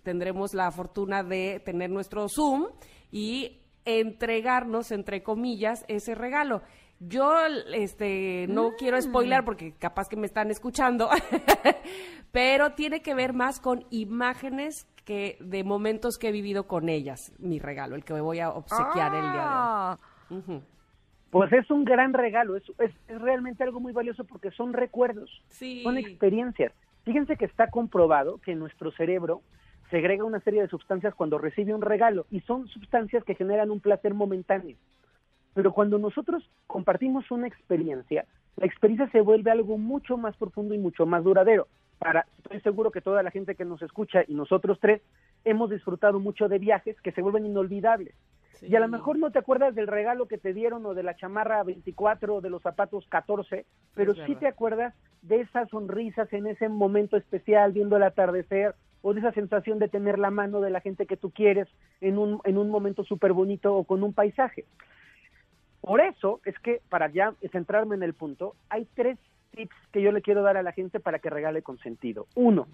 tendremos 0.04 0.54
la 0.54 0.72
fortuna 0.72 1.24
de 1.24 1.60
tener 1.64 1.90
nuestro 1.90 2.28
Zoom 2.30 2.68
y 3.12 3.62
entregarnos, 3.86 4.92
entre 4.92 5.24
comillas, 5.24 5.84
ese 5.88 6.16
regalo. 6.16 6.62
Yo 7.04 7.34
este 7.74 8.46
no 8.48 8.76
quiero 8.78 8.98
mm. 8.98 9.02
spoiler 9.02 9.44
porque 9.44 9.74
capaz 9.74 10.08
que 10.08 10.16
me 10.16 10.28
están 10.28 10.52
escuchando, 10.52 11.10
pero 12.32 12.74
tiene 12.74 13.02
que 13.02 13.16
ver 13.16 13.34
más 13.34 13.60
con 13.60 13.86
imágenes 13.90 14.88
que 15.04 15.36
de 15.40 15.64
momentos 15.64 16.20
que 16.20 16.30
he 16.30 16.32
vivido 16.32 16.68
con 16.68 16.90
ellas, 16.90 17.34
mi 17.40 17.58
regalo, 17.58 17.96
el 17.96 18.04
que 18.04 18.14
me 18.14 18.22
voy 18.22 18.40
a 18.40 18.52
obsequiar 18.52 19.16
el 19.16 19.22
día 19.22 19.32
de 19.32 19.38
hoy. 19.40 19.44
Ah. 19.48 19.98
Pues 21.32 21.52
es 21.54 21.72
un 21.72 21.86
gran 21.86 22.14
regalo, 22.14 22.56
es, 22.56 22.64
es, 22.78 22.92
realmente 23.08 23.64
algo 23.64 23.80
muy 23.80 23.94
valioso 23.94 24.24
porque 24.24 24.52
son 24.52 24.72
recuerdos, 24.72 25.42
son 25.82 25.98
experiencias. 25.98 26.72
Fíjense 27.04 27.36
que 27.36 27.46
está 27.46 27.72
comprobado 27.72 28.38
que 28.38 28.54
nuestro 28.54 28.92
cerebro 28.92 29.42
segrega 29.90 30.24
una 30.24 30.40
serie 30.42 30.62
de 30.62 30.68
sustancias 30.68 31.16
cuando 31.16 31.40
recibe 31.40 31.74
un 31.74 31.82
regalo 31.82 32.28
y 32.30 32.42
son 32.42 32.68
sustancias 32.68 33.24
que 33.24 33.34
generan 33.34 33.72
un 33.72 33.80
placer 33.80 34.14
momentáneo. 34.14 34.78
Pero 35.54 35.74
cuando 35.74 35.98
nosotros 35.98 36.50
compartimos 36.68 37.30
una 37.32 37.48
experiencia, 37.48 38.26
la 38.58 38.66
experiencia 38.66 39.10
se 39.12 39.22
vuelve 39.22 39.52
algo 39.52 39.78
mucho 39.78 40.18
más 40.18 40.36
profundo 40.38 40.74
y 40.74 40.78
mucho 40.78 41.06
más 41.06 41.24
duradero. 41.24 41.68
Para, 42.00 42.26
estoy 42.38 42.62
seguro 42.62 42.92
que 42.92 43.02
toda 43.02 43.22
la 43.22 43.32
gente 43.32 43.56
que 43.56 43.66
nos 43.66 43.82
escucha 43.82 44.24
y 44.28 44.34
nosotros 44.34 44.80
tres 44.80 45.02
hemos 45.46 45.70
disfrutado 45.70 46.20
mucho 46.20 46.48
de 46.48 46.60
viajes 46.60 47.00
que 47.02 47.12
se 47.12 47.22
vuelven 47.22 47.46
inolvidables. 47.46 48.16
Y 48.62 48.76
a 48.76 48.80
lo 48.80 48.88
mejor 48.88 49.18
no 49.18 49.32
te 49.32 49.40
acuerdas 49.40 49.74
del 49.74 49.88
regalo 49.88 50.28
que 50.28 50.38
te 50.38 50.54
dieron 50.54 50.86
o 50.86 50.94
de 50.94 51.04
la 51.04 51.16
chamarra 51.16 51.64
24 51.64 52.36
o 52.36 52.42
de 52.42 52.50
los 52.50 52.62
zapatos 52.62 53.08
14, 53.08 53.66
pero 53.96 54.14
sí 54.14 54.36
te 54.36 54.48
acuerdas 54.48 54.94
de 55.24 55.42
esas 55.42 55.70
sonrisas 55.70 56.32
en 56.32 56.46
ese 56.46 56.70
momento 56.70 57.18
especial 57.18 57.72
viendo 57.72 57.98
el 57.98 58.04
atardecer 58.04 58.76
o 59.02 59.14
de 59.14 59.20
esa 59.20 59.32
sensación 59.32 59.80
de 59.80 59.88
tener 59.88 60.20
la 60.20 60.30
mano 60.30 60.62
de 60.62 60.70
la 60.70 60.82
gente 60.82 61.08
que 61.08 61.18
tú 61.18 61.32
quieres 61.32 61.68
en 62.02 62.20
un, 62.20 62.40
en 62.44 62.58
un 62.58 62.70
momento 62.70 63.04
súper 63.04 63.34
bonito 63.34 63.76
o 63.76 63.84
con 63.84 64.04
un 64.04 64.14
paisaje. 64.14 64.66
Por 65.82 66.00
eso 66.00 66.40
es 66.46 66.58
que, 66.60 66.82
para 66.90 67.10
ya 67.10 67.34
centrarme 67.52 67.96
en 67.96 68.04
el 68.04 68.14
punto, 68.14 68.56
hay 68.70 68.88
tres 68.96 69.18
tips 69.56 69.76
que 69.92 70.02
yo 70.02 70.12
le 70.12 70.22
quiero 70.22 70.44
dar 70.44 70.58
a 70.58 70.64
la 70.64 70.72
gente 70.72 71.00
para 71.00 71.20
que 71.20 71.30
regale 71.30 71.62
con 71.62 71.80
sentido. 71.80 72.28
Uno, 72.36 72.68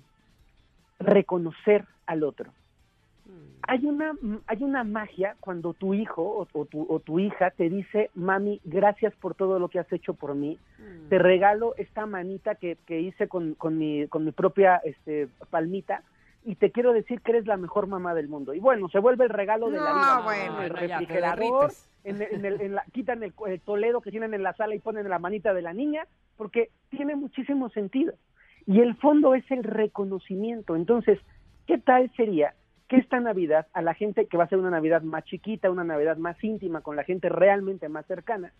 reconocer 0.99 1.85
al 2.05 2.23
otro 2.23 2.51
Hay 3.63 3.85
una, 3.85 4.13
hay 4.47 4.63
una 4.63 4.83
magia 4.83 5.35
cuando 5.39 5.73
tu 5.73 5.93
hijo 5.93 6.47
o, 6.53 6.65
tu, 6.65 6.85
o, 6.89 6.99
tu, 6.99 7.19
hija 7.19 7.51
te 7.51 7.69
dice, 7.69 8.09
mami, 8.15 8.61
gracias 8.63 9.13
por 9.15 9.35
todo 9.35 9.59
lo 9.59 9.67
que 9.67 9.79
has 9.79 9.91
hecho 9.91 10.13
por 10.13 10.35
mí. 10.35 10.57
Mm. 10.79 11.09
Te 11.09 11.19
regalo 11.19 11.75
esta 11.77 12.05
manita 12.05 12.55
que, 12.55 12.77
que 12.85 13.01
hice 13.01 13.27
con, 13.27 13.55
con, 13.55 13.77
mi, 13.77 14.07
con 14.07 14.23
mi 14.23 14.31
propia 14.31 14.77
este, 14.77 15.27
palmita 15.49 16.01
y 16.47 16.55
te 16.55 16.71
quiero 16.71 16.93
decir 16.93 17.19
que 17.19 17.31
eres 17.31 17.45
la 17.45 17.57
mejor 17.57 17.87
mamá 17.87 18.13
del 18.13 18.29
mundo. 18.29 18.53
Y 18.53 18.61
bueno, 18.61 18.87
se 18.87 18.99
vuelve 18.99 19.25
el 19.25 19.29
regalo 19.29 19.69
de 19.69 19.81
la 19.81 19.93
vida. 19.93 20.21
Bueno, 20.23 20.61
el 20.61 20.69
refrigerador, 20.69 21.71
en, 22.05 22.21
en, 22.21 22.73
la, 22.73 22.85
quitan 22.93 23.21
el, 23.21 23.33
el, 23.47 23.59
toledo 23.59 23.99
que 23.99 24.11
tienen 24.11 24.33
en 24.33 24.43
la 24.43 24.53
sala 24.53 24.73
y 24.73 24.79
ponen 24.79 25.09
la 25.09 25.19
manita 25.19 25.53
de 25.53 25.61
la 25.61 25.73
niña, 25.73 26.07
porque 26.37 26.69
tiene 26.89 27.17
muchísimo 27.17 27.69
sentido. 27.71 28.13
Y 28.65 28.79
el 28.79 28.95
fondo 28.95 29.35
es 29.35 29.43
el 29.51 29.65
reconocimiento. 29.65 30.77
Entonces, 30.77 31.19
¿qué 31.65 31.79
tal 31.79 32.09
sería 32.15 32.53
que 32.87 32.95
esta 32.95 33.19
Navidad, 33.19 33.67
a 33.73 33.81
la 33.81 33.93
gente 33.93 34.27
que 34.27 34.37
va 34.37 34.45
a 34.45 34.47
ser 34.47 34.59
una 34.59 34.69
Navidad 34.69 35.01
más 35.01 35.25
chiquita, 35.25 35.69
una 35.69 35.83
Navidad 35.83 36.15
más 36.15 36.41
íntima, 36.41 36.79
con 36.79 36.95
la 36.95 37.03
gente 37.03 37.27
realmente 37.27 37.89
más 37.89 38.05
cercana, 38.05 38.53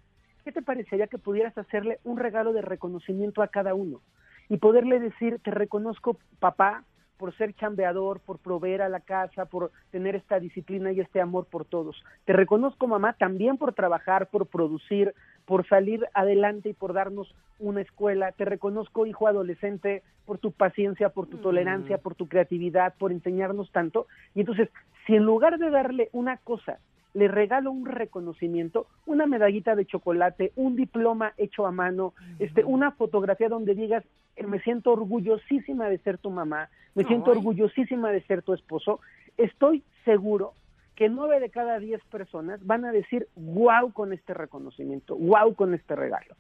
¿qué 0.43 0.51
te 0.51 0.61
parecería 0.61 1.07
que 1.07 1.19
pudieras 1.19 1.57
hacerle 1.57 1.99
un 2.03 2.17
regalo 2.17 2.51
de 2.51 2.63
reconocimiento 2.63 3.41
a 3.41 3.47
cada 3.47 3.73
uno? 3.73 4.01
Y 4.49 4.57
poderle 4.57 4.99
decir, 4.99 5.39
te 5.41 5.51
reconozco 5.51 6.17
papá, 6.39 6.83
por 7.17 7.35
ser 7.35 7.53
chambeador, 7.53 8.19
por 8.19 8.39
proveer 8.39 8.81
a 8.81 8.89
la 8.89 8.99
casa, 8.99 9.45
por 9.45 9.71
tener 9.91 10.15
esta 10.15 10.39
disciplina 10.39 10.91
y 10.91 10.99
este 10.99 11.19
amor 11.19 11.45
por 11.45 11.65
todos. 11.65 12.03
Te 12.25 12.33
reconozco, 12.33 12.87
mamá, 12.87 13.13
también 13.13 13.57
por 13.57 13.73
trabajar, 13.73 14.27
por 14.27 14.47
producir, 14.47 15.13
por 15.45 15.67
salir 15.67 16.05
adelante 16.13 16.69
y 16.69 16.73
por 16.73 16.93
darnos 16.93 17.33
una 17.59 17.81
escuela. 17.81 18.31
Te 18.31 18.45
reconozco, 18.45 19.05
hijo 19.05 19.27
adolescente, 19.27 20.03
por 20.25 20.37
tu 20.37 20.51
paciencia, 20.51 21.09
por 21.09 21.27
tu 21.27 21.37
tolerancia, 21.37 21.97
por 21.97 22.15
tu 22.15 22.27
creatividad, 22.27 22.93
por 22.97 23.11
enseñarnos 23.11 23.71
tanto. 23.71 24.07
Y 24.35 24.41
entonces, 24.41 24.69
si 25.05 25.15
en 25.15 25.23
lugar 25.23 25.57
de 25.57 25.69
darle 25.69 26.09
una 26.11 26.37
cosa 26.37 26.79
le 27.13 27.27
regalo 27.27 27.71
un 27.71 27.85
reconocimiento, 27.85 28.87
una 29.05 29.25
medallita 29.25 29.75
de 29.75 29.85
chocolate, 29.85 30.51
un 30.55 30.75
diploma 30.75 31.33
hecho 31.37 31.65
a 31.65 31.71
mano, 31.71 32.13
este, 32.39 32.63
una 32.63 32.91
fotografía 32.91 33.49
donde 33.49 33.75
digas, 33.75 34.03
eh, 34.35 34.45
me 34.45 34.59
siento 34.61 34.91
orgullosísima 34.91 35.89
de 35.89 35.97
ser 35.99 36.17
tu 36.17 36.29
mamá, 36.29 36.69
me 36.95 37.03
siento 37.05 37.31
orgullosísima 37.31 38.11
de 38.11 38.21
ser 38.23 38.43
tu 38.43 38.53
esposo, 38.53 38.99
estoy 39.37 39.83
seguro 40.05 40.53
que 40.95 41.09
nueve 41.09 41.39
de 41.39 41.49
cada 41.49 41.79
diez 41.79 42.03
personas 42.05 42.65
van 42.65 42.83
a 42.83 42.91
decir, 42.91 43.27
wow 43.35 43.91
con 43.93 44.13
este 44.13 44.33
reconocimiento, 44.33 45.15
wow 45.15 45.53
con 45.53 45.73
este 45.73 45.95
regalo. 45.95 46.35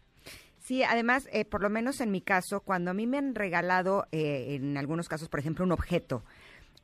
Sí, 0.67 0.83
además, 0.83 1.29
eh, 1.31 1.45
por 1.45 1.61
lo 1.61 1.69
menos 1.69 2.01
en 2.01 2.11
mi 2.11 2.21
caso, 2.21 2.59
cuando 2.59 2.91
a 2.91 2.93
mí 2.93 3.07
me 3.07 3.17
han 3.17 3.35
regalado, 3.35 4.05
eh, 4.11 4.55
en 4.55 4.75
algunos 4.77 5.07
casos, 5.07 5.29
por 5.29 5.39
ejemplo, 5.39 5.63
un 5.63 5.71
objeto, 5.71 6.23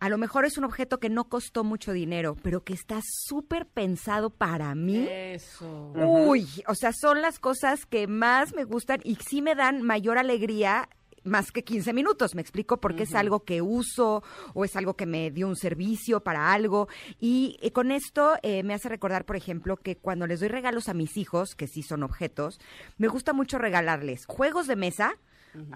a 0.04 0.10
lo 0.10 0.18
mejor 0.18 0.44
es 0.44 0.58
un 0.58 0.66
objeto 0.66 1.00
que 1.00 1.08
no 1.08 1.30
costó 1.30 1.64
mucho 1.64 1.94
dinero, 1.94 2.36
pero 2.44 2.62
que 2.66 2.74
está 2.74 3.00
súper 3.02 3.66
pensado 3.66 4.32
para 4.32 4.76
mí. 4.76 5.08
Eso. 5.10 5.94
Uy, 5.96 6.46
o 6.68 6.76
sea, 6.76 6.92
son 6.92 7.22
las 7.22 7.40
cosas 7.40 7.86
que 7.86 8.06
más 8.06 8.54
me 8.54 8.66
gustan 8.66 9.00
y 9.06 9.16
sí 9.16 9.42
me 9.42 9.56
dan 9.56 9.82
mayor 9.82 10.18
alegría 10.18 10.90
más 11.24 11.54
que 11.54 11.64
15 11.64 11.94
minutos, 11.94 12.36
me 12.36 12.42
explico, 12.42 12.82
porque 12.82 13.04
es 13.04 13.16
algo 13.16 13.46
que 13.46 13.62
uso 13.62 14.24
o 14.54 14.66
es 14.66 14.76
algo 14.76 14.96
que 14.96 15.06
me 15.06 15.32
dio 15.32 15.48
un 15.48 15.56
servicio 15.56 16.22
para 16.22 16.52
algo. 16.52 16.90
Y, 17.22 17.58
eh, 17.62 17.72
con 17.72 17.90
esto 17.90 18.34
eh, 18.44 18.62
me 18.64 18.74
hace 18.74 18.90
recordar, 18.90 19.24
por 19.24 19.38
ejemplo, 19.38 19.78
que 19.78 19.96
cuando 19.96 20.28
les 20.28 20.42
doy 20.42 20.50
regalos 20.50 20.90
a 20.90 20.94
mis 20.94 21.16
hijos, 21.16 21.56
que 21.56 21.68
sí 21.68 21.82
son 21.82 22.04
objetos, 22.04 22.60
me 22.98 23.08
gusta 23.08 23.32
mucho 23.32 23.58
regalarles 23.58 24.26
juegos 24.26 24.68
de 24.68 24.76
mesa, 24.76 25.14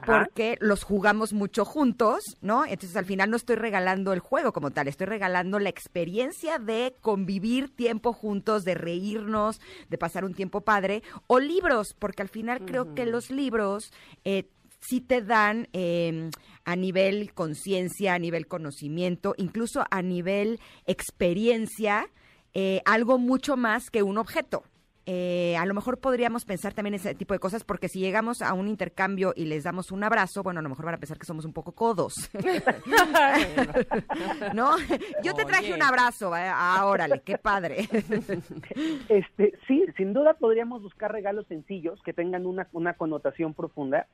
porque 0.06 0.58
los 0.60 0.84
jugamos 0.84 1.34
mucho 1.34 1.66
juntos, 1.66 2.24
¿no? 2.42 2.66
Entonces 2.66 2.96
al 2.96 3.06
final 3.06 3.30
no 3.30 3.38
estoy 3.38 3.56
regalando 3.56 4.14
el 4.14 4.20
juego 4.20 4.54
como 4.54 4.72
tal, 4.72 4.88
estoy 4.88 5.08
regalando 5.08 5.60
la 5.60 5.70
experiencia 5.70 6.60
de 6.60 6.96
convivir 7.02 7.76
tiempo 7.76 8.14
juntos, 8.14 8.64
de 8.64 8.74
reírnos, 8.74 9.60
de 9.90 9.98
pasar 9.98 10.26
un 10.26 10.34
tiempo 10.34 10.62
padre, 10.62 11.04
o 11.28 11.40
libros, 11.40 11.96
porque 11.98 12.22
al 12.22 12.30
final 12.30 12.66
creo 12.66 12.94
que 12.96 13.06
los 13.06 13.30
libros 13.30 13.92
eh, 14.24 14.50
sí 14.80 15.02
te 15.02 15.22
dan 15.22 15.68
em, 15.74 16.32
a 16.66 16.76
nivel 16.76 17.34
conciencia, 17.34 18.14
a 18.14 18.20
nivel 18.20 18.48
conocimiento, 18.48 19.34
incluso 19.38 19.84
a 19.90 20.02
nivel 20.02 20.60
experiencia, 20.86 22.10
eh, 22.54 22.82
algo 22.86 23.18
mucho 23.18 23.58
más 23.58 23.90
que 23.90 24.04
un 24.04 24.18
objeto. 24.18 24.64
Eh, 25.10 25.56
a 25.56 25.66
lo 25.66 25.74
mejor 25.74 26.00
podríamos 26.00 26.44
pensar 26.44 26.74
también 26.74 26.94
ese 26.94 27.16
tipo 27.16 27.34
de 27.34 27.40
cosas, 27.40 27.64
porque 27.64 27.88
si 27.88 28.02
llegamos 28.02 28.42
a 28.42 28.54
un 28.54 28.68
intercambio 28.68 29.32
y 29.38 29.46
les 29.46 29.64
damos 29.64 29.94
un 29.94 30.04
abrazo, 30.04 30.44
bueno, 30.44 30.60
a 30.60 30.64
lo 30.64 30.68
mejor 30.68 30.84
van 30.84 30.96
a 30.96 30.98
pensar 30.98 31.18
que 31.18 31.26
somos 31.26 31.46
un 31.46 31.54
poco 31.54 31.72
codos. 31.72 32.30
¿No? 34.54 34.76
Yo 35.24 35.34
te 35.34 35.46
traje 35.46 35.74
un 35.74 35.82
abrazo, 35.82 36.34
ah, 36.36 36.86
órale, 36.86 37.22
qué 37.22 37.38
padre. 37.38 37.88
este, 39.08 39.54
sí, 39.66 39.86
sin 39.96 40.12
duda 40.12 40.34
podríamos 40.34 40.84
buscar 40.84 41.14
regalos 41.14 41.48
sencillos 41.48 42.02
que 42.04 42.12
tengan 42.12 42.46
una, 42.46 42.68
una 42.74 42.96
connotación 42.96 43.54
profunda 43.54 44.08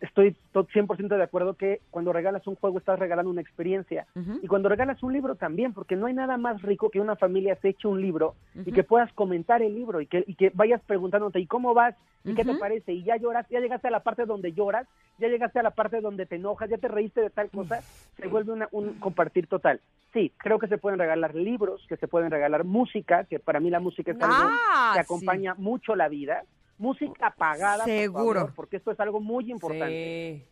estoy 0.00 0.36
100% 0.52 1.16
de 1.16 1.22
acuerdo 1.22 1.54
que 1.54 1.80
cuando 1.90 2.12
regalas 2.12 2.46
un 2.46 2.56
juego 2.56 2.78
estás 2.78 2.98
regalando 2.98 3.30
una 3.30 3.40
experiencia. 3.40 4.06
Y 4.42 4.46
cuando 4.46 4.68
regalas 4.68 5.02
un 5.02 5.12
libro 5.12 5.34
también, 5.34 5.72
porque 5.72 5.96
no 5.96 6.06
hay 6.06 6.14
nada 6.14 6.36
más 6.36 6.62
rico 6.62 6.90
que 6.90 7.00
una 7.00 7.16
familia 7.16 7.56
se 7.60 7.70
eche 7.70 7.88
un 7.88 8.00
libro 8.00 8.34
y 8.54 8.72
que 8.72 8.84
puedas 8.84 9.12
comentar 9.12 9.62
el 9.62 9.74
libro 9.74 10.00
y 10.00 10.06
que, 10.06 10.24
y 10.26 10.34
que 10.34 10.50
vayas 10.54 10.80
preguntándote 10.82 11.40
¿y 11.40 11.46
cómo 11.46 11.74
vas? 11.74 11.94
¿y 12.24 12.34
qué 12.34 12.44
te 12.44 12.54
parece? 12.54 12.92
y 12.92 13.02
ya 13.02 13.16
lloras, 13.16 13.46
ya 13.48 13.60
llegaste 13.60 13.88
a 13.88 13.90
la 13.90 14.00
parte 14.00 14.26
donde 14.26 14.52
lloras, 14.52 14.86
ya 15.18 15.28
llegaste 15.28 15.58
a 15.58 15.62
la 15.62 15.70
parte 15.70 16.00
donde 16.00 16.26
te 16.26 16.36
enojas, 16.36 16.70
ya 16.70 16.78
te 16.78 16.88
reíste 16.88 17.20
de 17.20 17.30
tal 17.30 17.50
cosa, 17.50 17.80
se 18.16 18.28
vuelve 18.28 18.66
un 18.70 18.94
compartir 18.94 19.46
total. 19.46 19.80
Sí, 20.12 20.30
creo 20.36 20.58
que 20.58 20.68
se 20.68 20.78
pueden 20.78 20.98
regalar 20.98 21.34
libros, 21.34 21.84
que 21.88 21.96
se 21.96 22.06
pueden 22.06 22.30
regalar 22.30 22.64
música, 22.64 23.24
que 23.24 23.38
para 23.38 23.60
mí 23.60 23.70
la 23.70 23.80
música 23.80 24.12
es 24.12 24.20
algo 24.20 24.36
ah, 24.36 24.92
que 24.94 25.00
acompaña 25.00 25.54
mucho 25.54 25.96
la 25.96 26.08
vida 26.08 26.44
música 26.82 27.28
apagada, 27.28 27.84
seguro, 27.84 28.50
porque 28.56 28.76
esto 28.76 28.90
es 28.90 28.98
algo 28.98 29.20
muy 29.20 29.50
importante. 29.50 30.44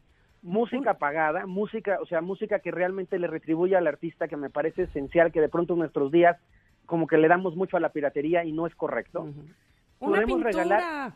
Música 0.42 0.92
apagada, 0.92 1.44
música, 1.44 1.98
o 2.00 2.06
sea, 2.06 2.22
música 2.22 2.60
que 2.60 2.70
realmente 2.70 3.18
le 3.18 3.26
retribuye 3.26 3.76
al 3.76 3.86
artista, 3.86 4.28
que 4.28 4.36
me 4.36 4.48
parece 4.48 4.84
esencial, 4.84 5.32
que 5.32 5.40
de 5.40 5.50
pronto 5.50 5.74
en 5.74 5.80
nuestros 5.80 6.10
días 6.10 6.38
como 6.86 7.06
que 7.06 7.18
le 7.18 7.28
damos 7.28 7.56
mucho 7.56 7.76
a 7.76 7.80
la 7.80 7.90
piratería 7.90 8.44
y 8.44 8.52
no 8.52 8.66
es 8.66 8.74
correcto. 8.74 9.28
Podemos 9.98 10.42
regalar 10.42 11.12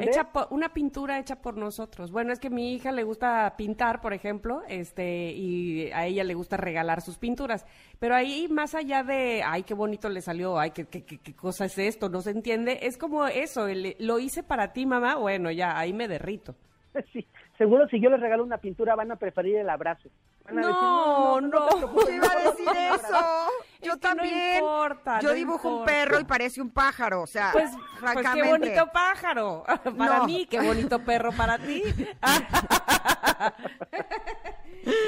Hecha 0.00 0.30
una 0.50 0.72
pintura 0.72 1.18
hecha 1.18 1.36
por 1.36 1.56
nosotros. 1.56 2.10
Bueno, 2.10 2.32
es 2.32 2.38
que 2.38 2.50
mi 2.50 2.74
hija 2.74 2.92
le 2.92 3.02
gusta 3.02 3.54
pintar, 3.56 4.00
por 4.00 4.12
ejemplo, 4.12 4.62
este, 4.68 5.32
y 5.32 5.90
a 5.92 6.06
ella 6.06 6.24
le 6.24 6.34
gusta 6.34 6.56
regalar 6.56 7.02
sus 7.02 7.18
pinturas. 7.18 7.66
Pero 7.98 8.14
ahí, 8.14 8.48
más 8.48 8.74
allá 8.74 9.02
de, 9.02 9.42
ay, 9.44 9.62
qué 9.62 9.74
bonito 9.74 10.08
le 10.08 10.20
salió, 10.20 10.58
ay, 10.58 10.70
qué, 10.70 10.86
qué, 10.86 11.04
qué 11.04 11.34
cosa 11.34 11.64
es 11.64 11.78
esto, 11.78 12.08
no 12.08 12.20
se 12.20 12.30
entiende, 12.30 12.80
es 12.82 12.98
como 12.98 13.26
eso, 13.26 13.66
lo 13.98 14.18
hice 14.18 14.42
para 14.42 14.72
ti, 14.72 14.86
mamá, 14.86 15.16
bueno, 15.16 15.50
ya, 15.50 15.78
ahí 15.78 15.92
me 15.92 16.08
derrito. 16.08 16.54
Sí, 17.12 17.26
seguro 17.56 17.88
si 17.88 18.00
yo 18.00 18.10
les 18.10 18.20
regalo 18.20 18.44
una 18.44 18.58
pintura 18.58 18.94
van 18.94 19.10
a 19.12 19.16
preferir 19.16 19.56
el 19.56 19.68
abrazo. 19.68 20.08
no, 20.52 21.40
no, 21.40 21.48
no, 21.48 22.10
iba 22.10 22.26
a 22.26 22.50
decir 22.50 22.68
eso. 22.94 23.50
Yo 23.82 23.96
también. 23.98 24.62
yo 25.20 25.32
dibujo 25.32 25.78
un 25.78 25.84
perro 25.84 26.20
y 26.20 26.24
parece 26.24 26.60
un 26.60 26.70
pájaro, 26.70 27.22
o 27.22 27.26
sea, 27.26 27.50
pues, 27.52 27.70
pues 28.00 28.26
qué 28.32 28.42
bonito 28.42 28.86
pájaro. 28.92 29.64
Para 29.96 30.24
mí, 30.24 30.46
qué 30.46 30.60
bonito 30.60 30.98
perro 31.00 31.32
para 31.32 31.58
ti. 31.58 31.82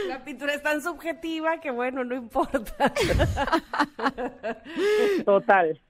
La 0.08 0.24
pintura 0.24 0.54
es 0.54 0.62
tan 0.62 0.82
subjetiva 0.82 1.60
que 1.60 1.70
bueno, 1.70 2.02
no 2.04 2.14
importa. 2.14 2.92
Total. 5.24 5.80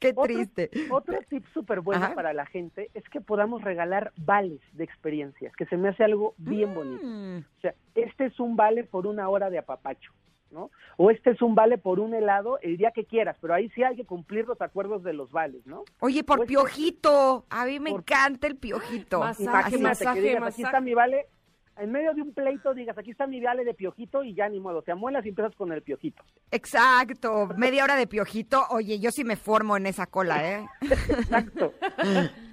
Qué 0.00 0.14
triste. 0.14 0.70
Otro, 0.90 1.18
tip 1.28 1.44
súper 1.52 1.80
bueno 1.80 2.14
para 2.14 2.32
la 2.32 2.46
gente 2.46 2.90
es 2.94 3.08
que 3.10 3.20
podamos 3.20 3.62
regalar 3.62 4.12
vales 4.16 4.60
de 4.72 4.84
experiencias, 4.84 5.54
que 5.54 5.66
se 5.66 5.76
me 5.76 5.90
hace 5.90 6.02
algo 6.02 6.34
bien 6.38 6.74
bonito. 6.74 7.06
Mm. 7.06 7.38
O 7.38 7.60
sea, 7.60 7.74
este 7.94 8.26
es 8.26 8.40
un 8.40 8.56
vale 8.56 8.84
por 8.84 9.06
una 9.06 9.28
hora 9.28 9.50
de 9.50 9.58
apapacho. 9.58 10.12
¿no? 10.50 10.70
O 10.96 11.12
este 11.12 11.30
es 11.30 11.42
un 11.42 11.54
vale 11.54 11.78
por 11.78 12.00
un 12.00 12.12
helado 12.12 12.58
el 12.60 12.76
día 12.76 12.90
que 12.90 13.04
quieras, 13.04 13.36
pero 13.40 13.54
ahí 13.54 13.68
sí 13.70 13.84
hay 13.84 13.94
que 13.94 14.04
cumplir 14.04 14.46
los 14.46 14.60
acuerdos 14.60 15.04
de 15.04 15.12
los 15.12 15.30
vales, 15.30 15.64
¿no? 15.64 15.84
Oye, 16.00 16.24
por 16.24 16.40
este 16.40 16.48
piojito, 16.48 17.46
a 17.48 17.64
mí 17.66 17.78
me 17.78 17.90
encanta 17.90 18.48
el 18.48 18.56
piojito. 18.56 19.20
Masaje, 19.20 19.78
masaje, 19.78 20.36
aquí 20.36 20.62
está 20.62 20.80
mi 20.80 20.92
vale 20.92 21.28
en 21.80 21.90
medio 21.90 22.14
de 22.14 22.22
un 22.22 22.32
pleito 22.32 22.74
digas, 22.74 22.96
aquí 22.98 23.10
está 23.10 23.26
mi 23.26 23.40
viale 23.40 23.64
de 23.64 23.74
piojito 23.74 24.22
y 24.22 24.34
ya 24.34 24.48
ni 24.48 24.60
modo, 24.60 24.82
te 24.82 24.92
amuelas 24.92 25.24
y 25.24 25.30
empiezas 25.30 25.54
con 25.56 25.72
el 25.72 25.82
piojito. 25.82 26.22
Exacto, 26.50 27.48
media 27.56 27.84
hora 27.84 27.96
de 27.96 28.06
piojito, 28.06 28.64
oye, 28.70 28.98
yo 28.98 29.10
sí 29.10 29.24
me 29.24 29.36
formo 29.36 29.76
en 29.76 29.86
esa 29.86 30.06
cola, 30.06 30.48
¿eh? 30.48 30.66
Exacto. 30.82 31.74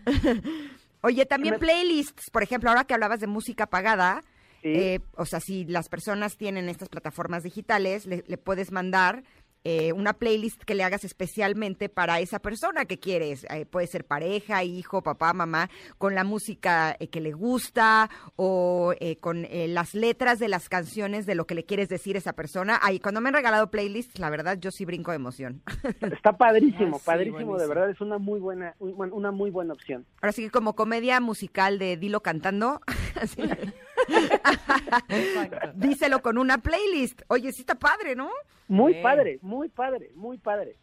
oye, 1.02 1.26
también 1.26 1.60
playlists, 1.60 2.30
por 2.32 2.44
ejemplo, 2.44 2.70
ahora 2.70 2.86
que 2.86 2.94
hablabas 2.94 3.20
de 3.20 3.28
música 3.28 3.68
pagada, 3.68 4.22
eh, 4.64 5.00
o 5.16 5.26
sea, 5.26 5.40
si 5.40 5.66
las 5.66 5.88
personas 5.88 6.38
tienen 6.38 6.68
estas 6.68 6.90
plataformas 6.90 7.44
digitales, 7.44 8.06
le, 8.06 8.22
puedes 8.38 8.72
mandar 8.72 9.24
eh, 9.70 9.92
una 9.92 10.14
playlist 10.14 10.64
que 10.64 10.76
le 10.76 10.86
hagas 10.86 11.04
especialmente 11.04 11.90
para 11.90 12.22
esa 12.22 12.40
persona 12.40 12.86
que 12.86 13.00
quieres. 13.00 13.46
Eh, 13.50 13.66
puede 13.66 13.88
ser 13.88 14.06
pareja, 14.06 14.64
hijo, 14.64 15.04
papá, 15.04 15.34
mamá, 15.34 15.70
con 15.98 16.16
la 16.16 16.24
música 16.24 16.96
eh, 17.02 17.10
que 17.10 17.20
le 17.20 17.34
gusta 17.34 18.10
o 18.38 18.94
con 19.20 19.46
las 19.52 19.94
letras 19.94 20.40
de 20.40 20.48
las 20.48 20.70
canciones 20.70 21.26
de 21.26 21.36
lo 21.36 21.46
que 21.46 21.54
le 21.54 21.66
quieres 21.66 21.90
decir 21.90 22.16
a 22.16 22.20
esa 22.20 22.32
persona. 22.32 22.80
Ay, 22.82 23.02
cuando 23.02 23.20
me 23.20 23.28
han 23.28 23.36
regalado 23.36 23.70
playlists, 23.70 24.20
la 24.20 24.30
verdad, 24.30 24.58
yo 24.58 24.72
sí 24.72 24.86
brinco 24.86 25.12
de 25.12 25.16
emoción. 25.16 25.62
Está 26.02 26.38
padrísimo, 26.38 27.00
padrísimo, 27.00 27.58
de 27.58 27.68
verdad, 27.68 27.90
es 27.90 28.00
una 28.00 28.20
muy 28.20 28.40
buena, 28.40 28.74
una 28.80 29.32
muy 29.32 29.52
buena 29.52 29.74
opción. 29.74 30.06
Ahora 30.22 30.32
sí 30.32 30.44
que 30.44 30.50
como 30.50 30.78
comedia 30.78 31.20
musical 31.20 31.78
de 31.78 31.98
Dilo 31.98 32.22
cantando, 32.22 32.80
díselo 35.76 36.22
con 36.22 36.38
una 36.38 36.60
playlist. 36.60 37.24
Oye, 37.28 37.52
sí 37.52 37.62
está 37.62 37.76
padre, 37.76 38.16
¿no? 38.16 38.30
Muy 38.68 38.96
padre, 39.02 39.40
muy 39.42 39.70
padre, 39.70 40.12
muy 40.16 40.38
padre. 40.38 40.76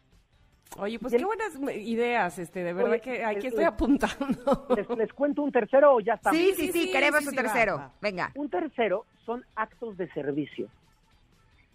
Oye, 0.77 0.99
pues 0.99 1.13
qué 1.13 1.23
buenas 1.23 1.55
ideas, 1.75 2.37
este, 2.39 2.63
de 2.63 2.73
verdad 2.73 2.99
que 2.99 3.23
aquí 3.23 3.47
estoy 3.47 3.63
apuntando. 3.63 4.67
Les, 4.97 5.13
cuento 5.13 5.43
un 5.43 5.51
tercero 5.51 5.95
o 5.95 5.99
ya 5.99 6.15
está. 6.15 6.31
Sí, 6.31 6.53
sí, 6.55 6.71
sí, 6.71 6.91
queremos 6.91 7.25
un 7.25 7.35
tercero. 7.35 7.91
Venga. 8.01 8.31
Un 8.35 8.49
tercero 8.49 9.05
son 9.25 9.45
actos 9.55 9.95
de 9.97 10.09
servicio. 10.11 10.67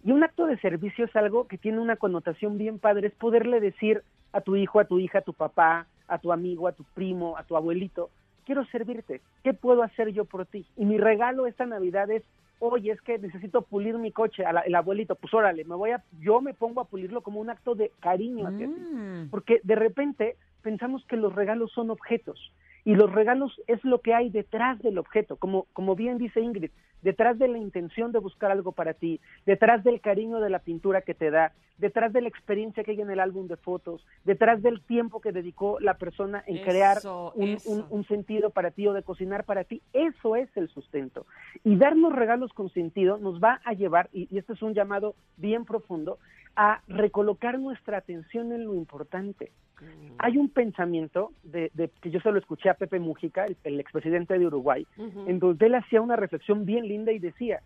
Y 0.03 0.11
un 0.11 0.23
acto 0.23 0.45
de 0.45 0.57
servicio 0.59 1.05
es 1.05 1.15
algo 1.15 1.47
que 1.47 1.57
tiene 1.57 1.79
una 1.79 1.95
connotación 1.95 2.57
bien 2.57 2.79
padre, 2.79 3.07
es 3.07 3.13
poderle 3.13 3.59
decir 3.59 4.03
a 4.33 4.41
tu 4.41 4.55
hijo, 4.55 4.79
a 4.79 4.85
tu 4.85 4.99
hija, 4.99 5.19
a 5.19 5.21
tu 5.21 5.33
papá, 5.33 5.87
a 6.07 6.17
tu 6.17 6.31
amigo, 6.31 6.67
a 6.67 6.73
tu 6.73 6.83
primo, 6.83 7.37
a 7.37 7.43
tu 7.43 7.55
abuelito, 7.55 8.09
quiero 8.45 8.65
servirte, 8.65 9.21
¿qué 9.43 9.53
puedo 9.53 9.83
hacer 9.83 10.09
yo 10.09 10.25
por 10.25 10.45
ti? 10.45 10.65
Y 10.75 10.85
mi 10.85 10.97
regalo 10.97 11.47
esta 11.47 11.65
Navidad 11.65 12.09
es 12.11 12.23
oye, 12.61 12.91
es 12.91 13.01
que 13.01 13.17
necesito 13.17 13.63
pulir 13.63 13.97
mi 13.97 14.11
coche, 14.11 14.43
el 14.65 14.75
abuelito, 14.75 15.15
pues 15.15 15.33
órale, 15.33 15.65
me 15.65 15.75
voy 15.75 15.91
a, 15.91 16.03
yo 16.19 16.41
me 16.41 16.53
pongo 16.53 16.79
a 16.79 16.85
pulirlo 16.85 17.21
como 17.21 17.39
un 17.39 17.49
acto 17.49 17.73
de 17.73 17.91
cariño 17.99 18.47
hacia 18.47 18.67
ti. 18.67 18.73
Mm. 18.73 19.29
Porque 19.29 19.59
de 19.63 19.75
repente 19.75 20.37
pensamos 20.61 21.03
que 21.05 21.17
los 21.17 21.33
regalos 21.33 21.71
son 21.71 21.89
objetos 21.89 22.53
y 22.85 22.95
los 22.95 23.11
regalos 23.11 23.59
es 23.67 23.83
lo 23.83 24.01
que 24.01 24.13
hay 24.13 24.29
detrás 24.29 24.79
del 24.79 24.99
objeto, 24.99 25.37
como, 25.37 25.65
como 25.73 25.95
bien 25.95 26.19
dice 26.19 26.39
Ingrid, 26.39 26.71
detrás 27.01 27.37
de 27.39 27.47
la 27.47 27.57
intención 27.57 28.11
de 28.11 28.19
buscar 28.19 28.51
algo 28.51 28.71
para 28.71 28.93
ti, 28.93 29.19
detrás 29.45 29.83
del 29.83 30.01
cariño 30.01 30.39
de 30.39 30.49
la 30.49 30.59
pintura 30.59 31.01
que 31.01 31.13
te 31.13 31.31
da, 31.31 31.53
detrás 31.77 32.13
de 32.13 32.21
la 32.21 32.27
experiencia 32.27 32.83
que 32.83 32.91
hay 32.91 33.01
en 33.01 33.09
el 33.09 33.19
álbum 33.19 33.47
de 33.47 33.57
fotos, 33.57 34.05
detrás 34.23 34.61
del 34.61 34.81
tiempo 34.81 35.19
que 35.19 35.31
dedicó 35.31 35.79
la 35.79 35.95
persona 35.95 36.43
en 36.45 36.63
crear 36.63 36.99
un, 37.33 38.05
sentido 38.07 38.49
para 38.49 38.71
ti 38.71 38.87
o 38.87 38.93
de 38.93 39.03
cocinar 39.03 39.45
para 39.45 39.63
ti, 39.63 39.81
eso 39.93 40.35
es 40.35 40.49
el 40.55 40.69
sustento. 40.69 41.25
Y 41.63 41.75
darnos 41.77 42.13
regalos 42.13 42.53
con 42.53 42.69
sentido 42.69 43.17
nos 43.17 43.41
va 43.41 43.61
a 43.63 43.73
llevar, 43.73 44.09
y, 44.13 44.27
y 44.29 44.37
este 44.37 44.53
es 44.53 44.61
un 44.61 44.73
llamado 44.73 45.15
bien 45.37 45.65
profundo, 45.65 46.19
a 46.55 46.81
recolocar 46.87 47.59
nuestra 47.59 47.97
atención 47.97 48.51
en 48.51 48.65
lo 48.65 48.75
importante. 48.75 49.51
Mm. 49.81 50.13
Hay 50.19 50.37
un 50.37 50.49
pensamiento 50.49 51.31
de, 51.43 51.71
que 52.01 52.11
yo 52.11 52.19
se 52.19 52.31
lo 52.31 52.37
escuché 52.37 52.69
a 52.69 52.75
Pepe 52.75 52.99
Mujica, 52.99 53.45
el, 53.63 53.79
expresidente 53.79 54.37
de 54.37 54.45
Uruguay, 54.45 54.85
en 54.97 55.39
donde 55.39 55.65
él 55.65 55.75
hacía 55.75 56.01
una 56.01 56.15
reflexión 56.15 56.65
bien 56.65 56.87
linda 56.91 57.11
y 57.11 57.19
decía, 57.19 57.61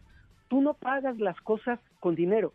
tú 0.47 0.61
no 0.61 0.73
pagas 0.73 1.17
las 1.19 1.39
cosas 1.41 1.79
con 1.99 2.15
dinero, 2.15 2.53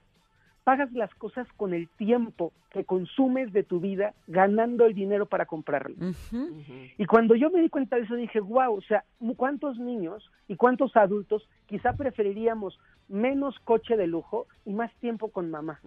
pagas 0.64 0.92
las 0.92 1.12
cosas 1.14 1.46
con 1.56 1.74
el 1.74 1.88
tiempo 1.88 2.52
que 2.70 2.84
consumes 2.84 3.52
de 3.52 3.64
tu 3.64 3.80
vida 3.80 4.14
ganando 4.28 4.86
el 4.86 4.94
dinero 4.94 5.26
para 5.26 5.46
comprarlo. 5.46 5.96
Y 6.96 7.04
cuando 7.06 7.34
yo 7.34 7.50
me 7.50 7.60
di 7.60 7.68
cuenta 7.68 7.96
de 7.96 8.02
eso 8.02 8.14
dije, 8.14 8.40
wow, 8.40 8.74
o 8.74 8.82
sea, 8.82 9.04
¿cuántos 9.36 9.78
niños 9.78 10.30
y 10.46 10.56
cuántos 10.56 10.96
adultos 10.96 11.48
quizá 11.66 11.94
preferiríamos 11.94 12.78
menos 13.08 13.58
coche 13.64 13.96
de 13.96 14.06
lujo 14.06 14.46
y 14.64 14.72
más 14.72 14.92
tiempo 15.00 15.28
con 15.28 15.50
mamá? 15.50 15.80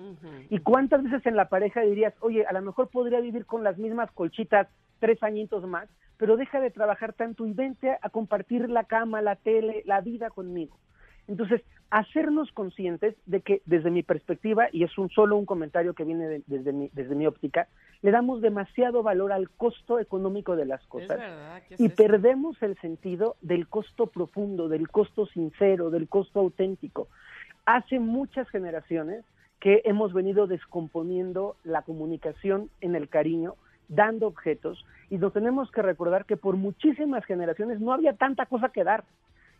¿Y 0.50 0.60
cuántas 0.60 1.04
veces 1.04 1.26
en 1.26 1.38
la 1.38 1.48
pareja 1.48 1.82
dirías, 1.82 2.14
oye, 2.20 2.46
a 2.46 2.54
lo 2.54 2.62
mejor 2.62 2.90
podría 2.90 3.22
vivir 3.22 3.46
con 3.46 3.64
las 3.64 3.78
mismas 3.78 4.12
colchitas 4.12 4.68
tres 5.04 5.22
añitos 5.22 5.68
más, 5.68 5.90
pero 6.16 6.38
deja 6.38 6.62
de 6.62 6.72
trabajar 6.72 7.12
tanto 7.12 7.46
y 7.46 7.52
vente 7.52 7.98
a 8.02 8.10
compartir 8.10 8.70
la 8.70 8.86
cama, 8.86 9.22
la 9.22 9.36
tele, 9.36 9.84
la 9.86 10.00
vida 10.00 10.30
conmigo? 10.30 10.78
Entonces, 11.28 11.62
hacernos 11.90 12.54
conscientes 12.54 13.14
de 13.26 13.42
que 13.42 13.62
desde 13.66 13.92
mi 13.92 14.02
perspectiva, 14.02 14.70
y 14.72 14.86
es 14.86 14.98
un 14.98 15.10
solo 15.10 15.36
un 15.36 15.46
comentario 15.46 15.94
que 15.94 16.06
viene 16.06 16.42
desde, 16.48 16.72
mi, 16.72 16.90
desde 16.94 17.16
mi 17.16 17.28
óptica, 17.28 17.68
le 18.02 18.12
damos 18.12 18.42
demasiado 18.42 19.04
valor 19.04 19.34
al 19.34 19.50
costo 19.50 20.00
económico 20.00 20.56
de 20.56 20.68
las 20.68 20.86
cosas 20.88 21.20
y 21.78 21.90
perdemos 21.90 22.56
el 22.64 22.80
sentido 22.80 23.36
del 23.42 23.68
costo 23.68 24.08
profundo, 24.08 24.70
del 24.70 24.88
costo 24.88 25.26
sincero, 25.26 25.90
del 25.90 26.08
costo 26.08 26.40
auténtico. 26.40 27.10
Hace 27.66 28.00
muchas 28.00 28.48
generaciones 28.50 29.26
que 29.60 29.82
hemos 29.84 30.14
venido 30.14 30.48
descomponiendo 30.48 31.58
la 31.66 31.82
comunicación 31.82 32.70
en 32.80 32.96
el 32.96 33.10
cariño, 33.10 33.56
dando 33.96 34.28
objetos, 34.28 34.86
y 35.10 35.18
nos 35.18 35.34
tenemos 35.34 35.72
que 35.72 35.82
recordar 35.82 36.26
que 36.26 36.38
por 36.38 36.56
muchísimas 36.56 37.24
generaciones 37.26 37.80
no 37.80 37.94
había 37.94 38.14
tanta 38.14 38.46
cosa 38.46 38.70
que 38.70 38.84
dar 38.84 39.04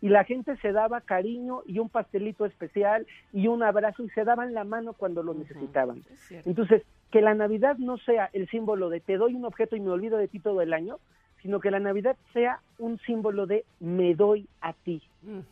y 0.00 0.08
la 0.08 0.24
gente 0.24 0.56
se 0.58 0.72
daba 0.72 1.00
cariño 1.00 1.62
y 1.64 1.78
un 1.78 1.88
pastelito 1.88 2.44
especial 2.44 3.06
y 3.32 3.46
un 3.46 3.62
abrazo 3.62 4.02
y 4.02 4.10
se 4.10 4.24
daban 4.24 4.52
la 4.52 4.64
mano 4.64 4.92
cuando 4.92 5.22
lo 5.22 5.32
necesitaban. 5.32 6.02
Entonces, 6.44 6.82
que 7.10 7.22
la 7.22 7.34
Navidad 7.34 7.78
no 7.78 7.96
sea 7.98 8.28
el 8.32 8.48
símbolo 8.50 8.90
de 8.90 9.00
te 9.00 9.16
doy 9.16 9.34
un 9.34 9.44
objeto 9.44 9.76
y 9.76 9.80
me 9.80 9.90
olvido 9.90 10.18
de 10.18 10.28
ti 10.28 10.40
todo 10.40 10.60
el 10.60 10.74
año, 10.74 10.98
sino 11.44 11.60
que 11.60 11.70
la 11.70 11.78
Navidad 11.78 12.16
sea 12.32 12.62
un 12.78 12.98
símbolo 13.00 13.46
de 13.46 13.66
me 13.78 14.14
doy 14.14 14.48
a 14.62 14.72
ti, 14.72 15.02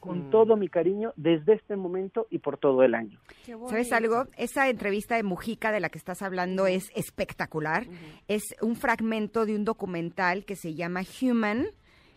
con 0.01 0.31
todo 0.31 0.57
mi 0.57 0.69
cariño 0.69 1.13
desde 1.17 1.53
este 1.53 1.77
momento 1.77 2.27
y 2.31 2.39
por 2.39 2.57
todo 2.57 2.83
el 2.83 2.95
año. 2.95 3.21
¿Sabes 3.69 3.93
algo? 3.93 4.27
Esa 4.39 4.71
entrevista 4.71 5.17
de 5.17 5.23
Mujica 5.23 5.71
de 5.71 5.81
la 5.81 5.91
que 5.91 5.99
estás 5.99 6.23
hablando 6.23 6.67
es 6.67 6.91
espectacular. 6.95 7.85
Es 8.27 8.57
un 8.63 8.75
fragmento 8.75 9.45
de 9.45 9.55
un 9.55 9.67
documental 9.67 10.47
que 10.47 10.57
se 10.57 10.73
llama 10.73 11.03
Human, 11.21 11.67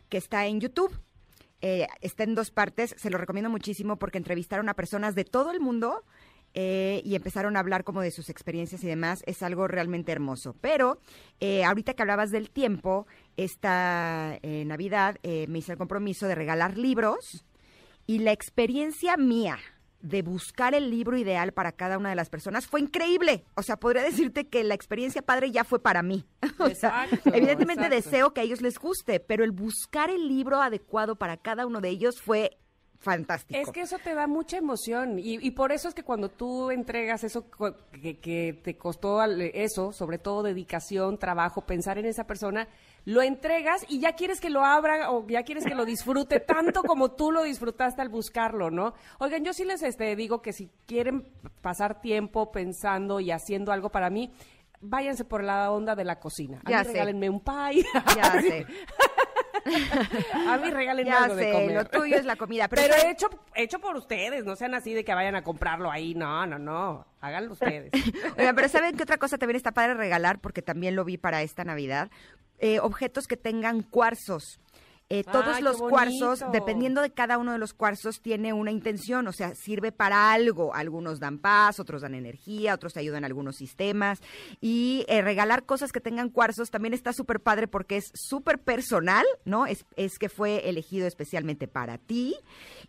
que 0.07 0.19
está 0.19 0.45
en 0.45 0.61
YouTube. 0.61 0.97
Eh, 1.61 1.85
está 1.99 2.23
en 2.23 2.33
dos 2.33 2.51
partes, 2.51 2.95
se 2.97 3.09
lo 3.09 3.17
recomiendo 3.17 3.49
muchísimo 3.49 3.97
porque 3.97 4.19
entrevistaron 4.19 4.69
a 4.69 4.73
personas 4.73 5.15
de 5.15 5.25
todo 5.25 5.51
el 5.51 5.59
mundo 5.59 6.03
eh, 6.57 7.01
y 7.03 7.15
empezaron 7.15 7.57
a 7.57 7.59
hablar 7.59 7.83
como 7.83 7.99
de 7.99 8.11
sus 8.11 8.29
experiencias 8.29 8.81
y 8.83 8.87
demás. 8.87 9.21
Es 9.27 9.43
algo 9.43 9.67
realmente 9.67 10.13
hermoso. 10.13 10.55
Pero 10.61 10.99
eh, 11.41 11.65
ahorita 11.65 11.93
que 11.93 12.01
hablabas 12.01 12.31
del 12.31 12.49
tiempo, 12.49 13.07
esta 13.37 14.39
Navidad 14.43 15.17
me 15.23 15.59
hice 15.59 15.73
el 15.73 15.77
compromiso 15.77 16.27
de 16.27 16.35
regalar 16.35 16.77
libros 16.77 17.45
y 18.07 18.19
la 18.19 18.31
experiencia 18.31 19.17
mía 19.17 19.57
de 20.05 20.21
buscar 20.21 20.75
el 20.75 20.91
libro 20.91 21.17
ideal 21.17 21.51
para 21.51 21.71
cada 21.71 21.97
una 21.97 22.09
de 22.09 22.15
las 22.15 22.29
personas 22.29 22.67
fue 22.67 22.79
increíble. 22.79 23.43
O 23.55 23.63
sea, 23.63 23.77
podría 23.77 24.03
decirte 24.03 24.47
que 24.47 24.63
la 24.63 24.75
experiencia 24.75 25.23
padre 25.23 25.51
ya 25.51 25.63
fue 25.63 25.81
para 25.81 26.03
mí. 26.03 26.27
evidentemente 27.25 27.89
deseo 27.89 28.31
que 28.31 28.41
a 28.41 28.43
ellos 28.43 28.61
les 28.61 28.77
guste, 28.77 29.19
pero 29.19 29.43
el 29.43 29.51
buscar 29.51 30.11
el 30.11 30.27
libro 30.27 30.61
adecuado 30.61 31.15
para 31.15 31.37
cada 31.37 31.65
uno 31.65 31.81
de 31.81 31.89
ellos 31.89 32.21
fue 32.21 32.57
fantástico. 32.99 33.59
Es 33.59 33.71
que 33.71 33.81
eso 33.81 33.97
te 33.97 34.13
da 34.13 34.27
mucha 34.27 34.57
emoción 34.57 35.17
y, 35.17 35.51
por 35.51 35.71
eso 35.71 35.87
es 35.87 35.93
que 35.93 36.03
cuando 36.03 36.29
tú 36.29 36.71
entregas 36.71 37.23
eso 37.23 37.49
que, 37.49 38.19
que, 38.19 38.59
te 38.63 38.77
costó 38.77 39.23
eso, 39.23 39.91
sobre 39.91 40.17
todo 40.17 40.43
dedicación, 40.43 41.17
trabajo, 41.17 41.65
pensar 41.65 41.97
en 41.97 42.05
esa 42.05 42.25
persona, 42.27 42.67
lo 43.05 43.21
entregas 43.21 43.85
y 43.87 43.99
ya 43.99 44.13
quieres 44.13 44.41
que 44.41 44.49
lo 44.49 44.65
abra 44.65 45.11
o 45.11 45.25
ya 45.27 45.43
quieres 45.43 45.63
que 45.63 45.75
lo 45.75 45.85
disfrute 45.85 46.39
tanto 46.39 46.83
como 46.83 47.11
tú 47.11 47.31
lo 47.31 47.43
disfrutaste 47.43 48.01
al 48.01 48.09
buscarlo, 48.09 48.71
¿no? 48.71 48.93
Oigan, 49.19 49.43
yo 49.43 49.53
sí 49.53 49.63
les 49.63 49.83
este, 49.83 50.15
digo 50.15 50.41
que 50.41 50.53
si 50.53 50.69
quieren 50.87 51.31
pasar 51.61 52.01
tiempo 52.01 52.51
pensando 52.51 53.19
y 53.19 53.31
haciendo 53.31 53.71
algo 53.71 53.89
para 53.89 54.09
mí, 54.09 54.31
váyanse 54.81 55.23
por 55.23 55.43
la 55.43 55.71
onda 55.71 55.95
de 55.95 56.03
la 56.03 56.19
cocina. 56.19 56.61
A 56.65 56.71
ya 56.71 56.79
mí 56.79 56.87
regálenme 56.87 57.29
un 57.29 57.41
pie. 57.41 57.85
Ya 58.15 58.31
sé. 58.41 58.65
a 60.47 60.57
mí 60.57 60.69
regálenme 60.69 61.11
algo 61.11 61.35
de 61.35 61.51
comer. 61.51 61.73
Lo 61.75 61.85
tuyo 61.85 62.17
es 62.17 62.25
la 62.25 62.35
comida. 62.35 62.67
Pero, 62.67 62.93
hecho, 63.05 63.27
hecho 63.55 63.79
por 63.79 63.95
ustedes, 63.95 64.45
no 64.45 64.55
sean 64.55 64.73
así 64.73 64.93
de 64.93 65.03
que 65.03 65.13
vayan 65.13 65.35
a 65.35 65.43
comprarlo 65.43 65.91
ahí. 65.91 66.13
No, 66.13 66.45
no, 66.45 66.59
no. 66.59 67.05
Háganlo 67.21 67.53
ustedes. 67.53 67.91
Oigan, 68.37 68.55
pero 68.55 68.67
¿saben 68.67 68.95
qué 68.95 69.03
otra 69.03 69.17
cosa 69.17 69.37
también 69.37 69.57
está 69.57 69.71
padre 69.71 69.95
regalar? 69.95 70.39
Porque 70.39 70.61
también 70.61 70.95
lo 70.95 71.05
vi 71.05 71.17
para 71.17 71.41
esta 71.41 71.63
Navidad. 71.63 72.09
Eh, 72.59 72.79
objetos 72.79 73.27
que 73.27 73.37
tengan 73.37 73.81
cuarzos. 73.81 74.59
Eh, 75.07 75.23
todos 75.23 75.61
los 75.61 75.77
cuarzos, 75.77 76.43
dependiendo 76.51 77.01
de 77.01 77.11
cada 77.11 77.37
uno 77.37 77.51
de 77.51 77.59
los 77.59 77.75
cuarzos, 77.75 78.21
tiene 78.21 78.53
una 78.53 78.71
intención, 78.71 79.27
o 79.27 79.31
sea, 79.31 79.53
sirve 79.53 79.91
para 79.91 80.31
algo. 80.31 80.73
Algunos 80.73 81.19
dan 81.19 81.37
paz, 81.37 81.79
otros 81.79 82.01
dan 82.01 82.15
energía, 82.15 82.73
otros 82.73 82.97
ayudan 82.97 83.23
a 83.23 83.27
algunos 83.27 83.55
sistemas. 83.55 84.19
Y 84.61 85.05
eh, 85.07 85.21
regalar 85.21 85.65
cosas 85.65 85.91
que 85.91 86.01
tengan 86.01 86.29
cuarzos 86.29 86.71
también 86.71 86.95
está 86.95 87.13
súper 87.13 87.39
padre 87.39 87.67
porque 87.67 87.97
es 87.97 88.05
súper 88.15 88.57
personal, 88.57 89.25
¿no? 89.43 89.67
Es, 89.67 89.85
es, 89.95 90.17
que 90.17 90.27
fue 90.27 90.67
elegido 90.69 91.05
especialmente 91.05 91.67
para 91.67 91.99
ti 91.99 92.35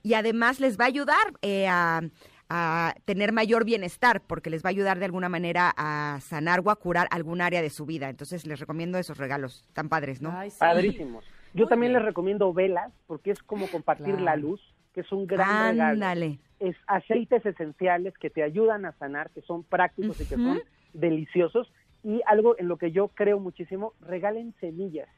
y 0.02 0.14
además 0.14 0.59
les 0.59 0.78
va 0.78 0.84
a 0.84 0.88
ayudar 0.88 1.34
a 1.43 2.01
a 2.48 2.94
tener 3.05 3.32
mayor 3.32 3.64
bienestar, 3.64 4.20
porque 4.20 4.51
les 4.51 4.64
va 4.64 4.68
a 4.68 4.70
ayudar 4.70 4.98
de 4.98 5.05
alguna 5.05 5.28
manera 5.28 5.73
a 5.77 6.18
sanar 6.20 6.60
o 6.64 6.70
a 6.70 6.77
curar 6.77 7.09
algún 7.10 7.40
área 7.40 7.62
de 7.62 7.70
su 7.70 7.86
vida. 7.86 8.09
Entonces 8.09 8.47
les 8.47 8.60
recomiendo 8.60 8.98
esos 8.98 9.18
regalos 9.18 9.66
tan 9.73 9.89
padres, 9.89 10.23
¿no? 10.23 10.35
Padrísimos. 10.59 11.24
Yo 11.55 11.66
también 11.66 11.93
les 11.93 12.02
recomiendo 12.02 12.52
velas, 12.52 12.93
porque 13.06 13.31
es 13.31 13.43
como 13.43 13.66
compartir 13.68 14.20
la 14.20 14.36
luz, 14.36 14.60
que 14.93 15.01
es 15.01 15.10
un 15.12 15.27
gran 15.27 15.77
regalo. 15.77 16.39
Es 16.59 16.77
aceites 16.86 17.44
esenciales 17.44 18.14
que 18.18 18.31
te 18.31 18.43
ayudan 18.43 18.86
a 18.86 18.93
sanar, 18.93 19.31
que 19.31 19.43
son 19.43 19.62
prácticos 19.62 20.20
y 20.20 20.27
que 20.27 20.36
son 20.36 20.60
deliciosos 20.93 21.70
y 22.02 22.23
algo 22.27 22.56
en 22.59 22.68
lo 22.68 22.77
que 22.77 22.93
yo 22.93 23.09
creo 23.09 23.40
muchísimo, 23.40 23.93
regalen 24.01 24.55
semillas. 24.60 25.09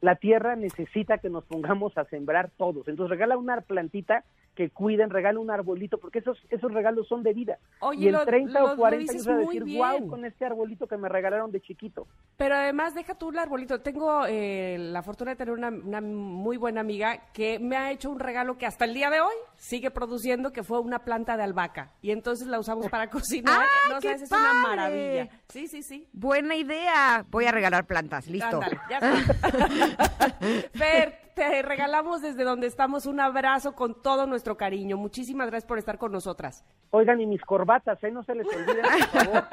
La 0.00 0.16
tierra 0.16 0.56
necesita 0.56 1.18
que 1.18 1.28
nos 1.28 1.44
pongamos 1.44 1.96
a 1.98 2.06
sembrar 2.06 2.50
todos. 2.56 2.88
Entonces 2.88 3.10
regala 3.10 3.36
una 3.36 3.60
plantita 3.60 4.24
que 4.54 4.70
cuiden, 4.70 5.10
regalo 5.10 5.40
un 5.40 5.50
arbolito, 5.50 5.98
porque 5.98 6.18
esos, 6.18 6.38
esos 6.50 6.72
regalos 6.72 7.08
son 7.08 7.22
de 7.22 7.32
vida. 7.32 7.58
y 7.92 8.08
en 8.08 8.16
30 8.24 8.64
o 8.64 8.76
40 8.76 9.12
años 9.12 9.26
a 9.26 9.36
decir, 9.36 9.64
wow, 9.64 10.08
con 10.08 10.24
este 10.24 10.44
arbolito 10.44 10.86
que 10.86 10.96
me 10.96 11.08
regalaron 11.08 11.50
de 11.50 11.60
chiquito. 11.60 12.06
Pero 12.36 12.56
además, 12.56 12.94
deja 12.94 13.14
tú 13.14 13.30
el 13.30 13.38
arbolito. 13.38 13.80
Tengo 13.80 14.26
eh, 14.26 14.76
la 14.78 15.02
fortuna 15.02 15.32
de 15.32 15.36
tener 15.36 15.54
una, 15.54 16.00
muy 16.00 16.56
buena 16.56 16.80
amiga 16.80 17.30
que 17.32 17.58
me 17.58 17.76
ha 17.76 17.90
hecho 17.90 18.10
un 18.10 18.18
regalo 18.18 18.58
que 18.58 18.66
hasta 18.66 18.84
el 18.84 18.94
día 18.94 19.10
de 19.10 19.20
hoy 19.20 19.34
sigue 19.56 19.90
produciendo, 19.90 20.52
que 20.52 20.62
fue 20.62 20.80
una 20.80 21.04
planta 21.04 21.36
de 21.36 21.44
albahaca. 21.44 21.92
Y 22.02 22.10
entonces 22.10 22.46
la 22.48 22.58
usamos 22.58 22.88
para 22.88 23.08
cocinar. 23.10 23.66
no 23.88 24.00
sabes, 24.00 24.22
es 24.22 24.32
una 24.32 24.54
maravilla. 24.54 25.30
Sí, 25.48 25.68
sí, 25.68 25.82
sí. 25.82 26.08
Buena 26.12 26.56
idea. 26.56 27.24
Voy 27.30 27.46
a 27.46 27.52
regalar 27.52 27.86
plantas, 27.86 28.26
listo. 28.26 28.60
ya 28.88 28.98
está. 28.98 30.10
Fer, 30.74 31.19
te 31.40 31.62
regalamos 31.62 32.20
desde 32.20 32.44
donde 32.44 32.66
estamos 32.66 33.06
un 33.06 33.18
abrazo 33.18 33.72
con 33.72 34.02
todo 34.02 34.26
nuestro 34.26 34.58
cariño. 34.58 34.98
Muchísimas 34.98 35.46
gracias 35.46 35.66
por 35.66 35.78
estar 35.78 35.96
con 35.96 36.12
nosotras. 36.12 36.66
Oigan, 36.90 37.18
y 37.18 37.26
mis 37.26 37.40
corbatas, 37.40 37.98
¿eh? 38.04 38.10
No 38.10 38.22
se 38.22 38.34
les 38.34 38.46
olviden, 38.46 38.84
por 38.84 39.24
favor. 39.24 39.44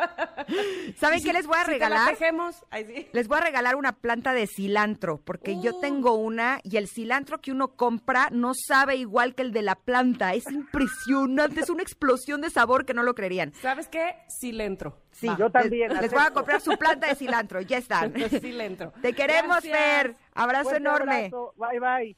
¿Saben 0.97 1.23
qué 1.23 1.31
les 1.31 1.47
voy 1.47 1.55
a 1.57 1.63
regalar? 1.63 2.13
sí. 2.17 3.07
Les 3.13 3.29
voy 3.29 3.37
a 3.37 3.41
regalar 3.41 3.77
una 3.77 3.93
planta 3.93 4.33
de 4.33 4.47
cilantro, 4.47 5.21
porque 5.23 5.61
yo 5.61 5.77
uh. 5.77 5.79
tengo 5.79 6.15
una 6.15 6.59
y 6.63 6.75
el 6.75 6.89
cilantro 6.89 7.39
que 7.39 7.53
uno 7.53 7.69
compra 7.69 8.27
no 8.33 8.51
sabe 8.53 8.97
igual 8.97 9.33
que 9.33 9.43
el 9.43 9.53
de 9.53 9.61
la 9.61 9.75
planta. 9.75 10.33
Es 10.33 10.51
impresionante, 10.51 11.61
es 11.61 11.69
una 11.69 11.83
explosión 11.83 12.41
de 12.41 12.49
sabor 12.49 12.85
que 12.85 12.93
no 12.93 13.03
lo 13.03 13.15
creerían. 13.15 13.53
¿Sabes 13.53 13.87
qué? 13.87 14.17
Cilantro. 14.41 14.97
Sí, 15.19 15.27
yo 15.39 15.49
también. 15.49 15.91
Les, 15.99 16.11
voy 16.11 16.21
a 16.23 16.29
comprar 16.29 16.61
su 16.61 16.77
planta 16.77 17.07
de 17.07 17.15
cilantro, 17.15 17.59
ya 17.61 17.79
están. 17.79 18.13
cilantro. 18.41 18.93
Te 19.01 19.13
queremos, 19.13 19.61
Fer. 19.61 20.15
Abrazo 20.35 20.75
enorme. 20.75 21.31
Bye, 21.55 21.79
bye. 21.79 22.17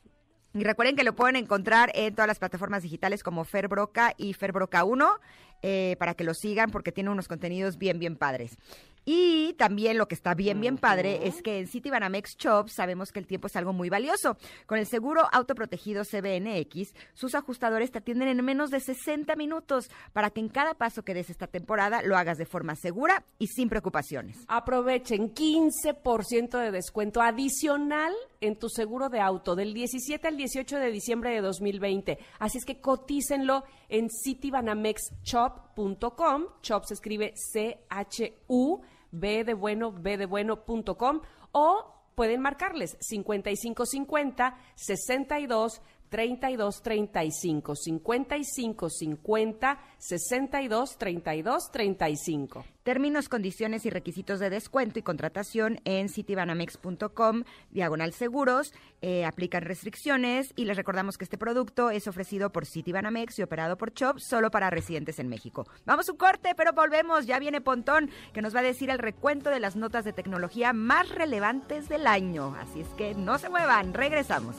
Y 0.53 0.63
recuerden 0.63 0.95
que 0.95 1.03
lo 1.03 1.15
pueden 1.15 1.35
encontrar 1.35 1.91
en 1.93 2.13
todas 2.13 2.27
las 2.27 2.39
plataformas 2.39 2.83
digitales 2.83 3.23
como 3.23 3.45
Fer 3.45 3.67
Broca 3.67 4.13
y 4.17 4.33
Fer 4.33 4.51
Broca 4.51 4.83
1 4.83 5.19
eh, 5.61 5.95
para 5.99 6.15
que 6.15 6.23
lo 6.23 6.33
sigan 6.33 6.71
porque 6.71 6.91
tiene 6.91 7.09
unos 7.09 7.27
contenidos 7.27 7.77
bien, 7.77 7.99
bien 7.99 8.17
padres. 8.17 8.57
Y 9.05 9.53
también 9.53 9.97
lo 9.97 10.07
que 10.07 10.15
está 10.15 10.33
bien, 10.33 10.61
bien 10.61 10.77
padre 10.77 11.27
es 11.27 11.41
que 11.41 11.59
en 11.59 11.67
City 11.67 11.89
Banamex 11.89 12.37
Shop 12.37 12.69
sabemos 12.69 13.11
que 13.11 13.19
el 13.19 13.27
tiempo 13.27 13.47
es 13.47 13.55
algo 13.55 13.73
muy 13.73 13.89
valioso. 13.89 14.37
Con 14.65 14.77
el 14.77 14.85
seguro 14.85 15.27
autoprotegido 15.31 16.03
CBNX, 16.03 16.93
sus 17.13 17.35
ajustadores 17.35 17.91
te 17.91 17.99
atienden 17.99 18.27
en 18.27 18.43
menos 18.45 18.69
de 18.69 18.79
60 18.79 19.35
minutos 19.35 19.89
para 20.13 20.29
que 20.29 20.41
en 20.41 20.49
cada 20.49 20.75
paso 20.75 21.03
que 21.03 21.13
des 21.13 21.29
esta 21.29 21.47
temporada 21.47 22.01
lo 22.03 22.17
hagas 22.17 22.37
de 22.37 22.45
forma 22.45 22.75
segura 22.75 23.25
y 23.39 23.47
sin 23.47 23.69
preocupaciones. 23.69 24.37
Aprovechen 24.47 25.33
15% 25.33 26.59
de 26.59 26.71
descuento 26.71 27.21
adicional 27.21 28.13
en 28.41 28.57
tu 28.57 28.69
seguro 28.69 29.09
de 29.09 29.21
auto 29.21 29.55
del 29.55 29.73
17 29.73 30.27
al 30.27 30.37
18 30.37 30.77
de 30.77 30.91
diciembre 30.91 31.31
de 31.31 31.41
2020. 31.41 32.19
Así 32.39 32.57
es 32.57 32.65
que 32.65 32.79
cotícenlo 32.79 33.63
en 33.89 34.09
citybanamexshop.com. 34.09 36.45
Shop 36.61 36.85
se 36.85 36.93
escribe 36.93 37.33
C-H-U 37.35 38.81
b 39.11 39.43
de 39.43 39.53
bueno, 39.53 39.91
b 39.91 40.17
de 40.17 40.25
bueno.com 40.25 41.21
o 41.51 41.95
pueden 42.15 42.41
marcarles 42.41 42.97
5550 42.99 44.57
62 44.75 45.81
32 46.09 46.81
35 46.81 47.75
55 47.75 48.89
50 48.89 49.79
62 49.97 50.97
32 50.97 51.71
35. 51.71 52.65
Términos, 52.83 53.29
condiciones 53.29 53.85
y 53.85 53.91
requisitos 53.91 54.39
de 54.39 54.49
descuento 54.49 54.97
y 54.97 55.03
contratación 55.03 55.79
en 55.85 56.09
citibanamex.com, 56.09 57.43
diagonal 57.69 58.13
seguros, 58.13 58.73
eh, 59.01 59.25
aplican 59.25 59.61
restricciones 59.61 60.53
y 60.55 60.65
les 60.65 60.75
recordamos 60.75 61.17
que 61.17 61.25
este 61.25 61.37
producto 61.37 61.91
es 61.91 62.07
ofrecido 62.07 62.51
por 62.51 62.65
Citibanamex 62.65 63.37
y 63.37 63.43
operado 63.43 63.77
por 63.77 63.93
Chop 63.93 64.17
solo 64.17 64.49
para 64.49 64.71
residentes 64.71 65.19
en 65.19 65.27
México. 65.27 65.67
Vamos 65.85 66.09
a 66.09 66.13
un 66.13 66.17
corte, 66.17 66.55
pero 66.55 66.73
volvemos. 66.73 67.27
Ya 67.27 67.37
viene 67.37 67.61
Pontón 67.61 68.09
que 68.33 68.41
nos 68.41 68.55
va 68.55 68.61
a 68.61 68.63
decir 68.63 68.89
el 68.89 68.97
recuento 68.97 69.51
de 69.51 69.59
las 69.59 69.75
notas 69.75 70.03
de 70.03 70.13
tecnología 70.13 70.73
más 70.73 71.09
relevantes 71.09 71.89
del 71.89 72.07
año. 72.07 72.55
Así 72.59 72.81
es 72.81 72.87
que 72.97 73.13
no 73.13 73.37
se 73.37 73.49
muevan, 73.49 73.93
regresamos. 73.93 74.55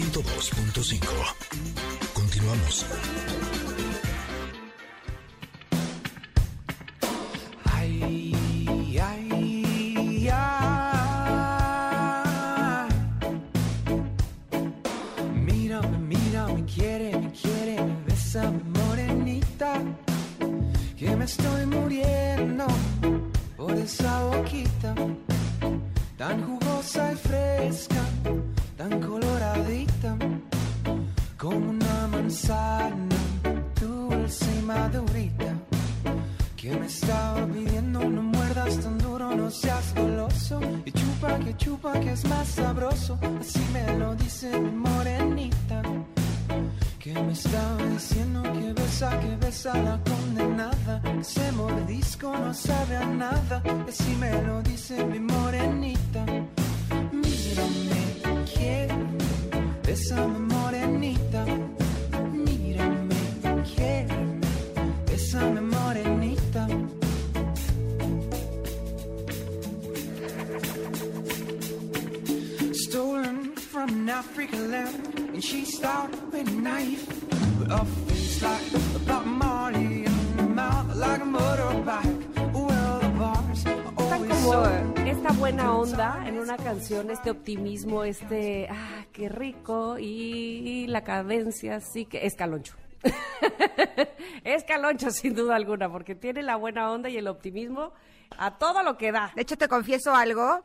102.5. 0.00 1.34
Continuamos. 2.14 2.86
Este 86.90 87.30
optimismo, 87.30 88.02
este, 88.02 88.66
ah, 88.68 89.04
qué 89.12 89.28
rico, 89.28 89.96
y, 89.98 90.86
la 90.88 91.04
cadencia, 91.04 91.78
sí 91.80 92.04
que 92.04 92.26
es 92.26 92.34
caloncho. 92.34 92.74
es 94.44 94.64
caloncho 94.64 95.10
sin 95.12 95.34
duda 95.34 95.54
alguna, 95.54 95.88
porque 95.88 96.16
tiene 96.16 96.42
la 96.42 96.56
buena 96.56 96.90
onda 96.90 97.08
y 97.08 97.16
el 97.16 97.28
optimismo 97.28 97.92
a 98.36 98.58
todo 98.58 98.82
lo 98.82 98.96
que 98.96 99.12
da. 99.12 99.32
De 99.36 99.42
hecho, 99.42 99.56
te 99.56 99.68
confieso 99.68 100.14
algo, 100.14 100.64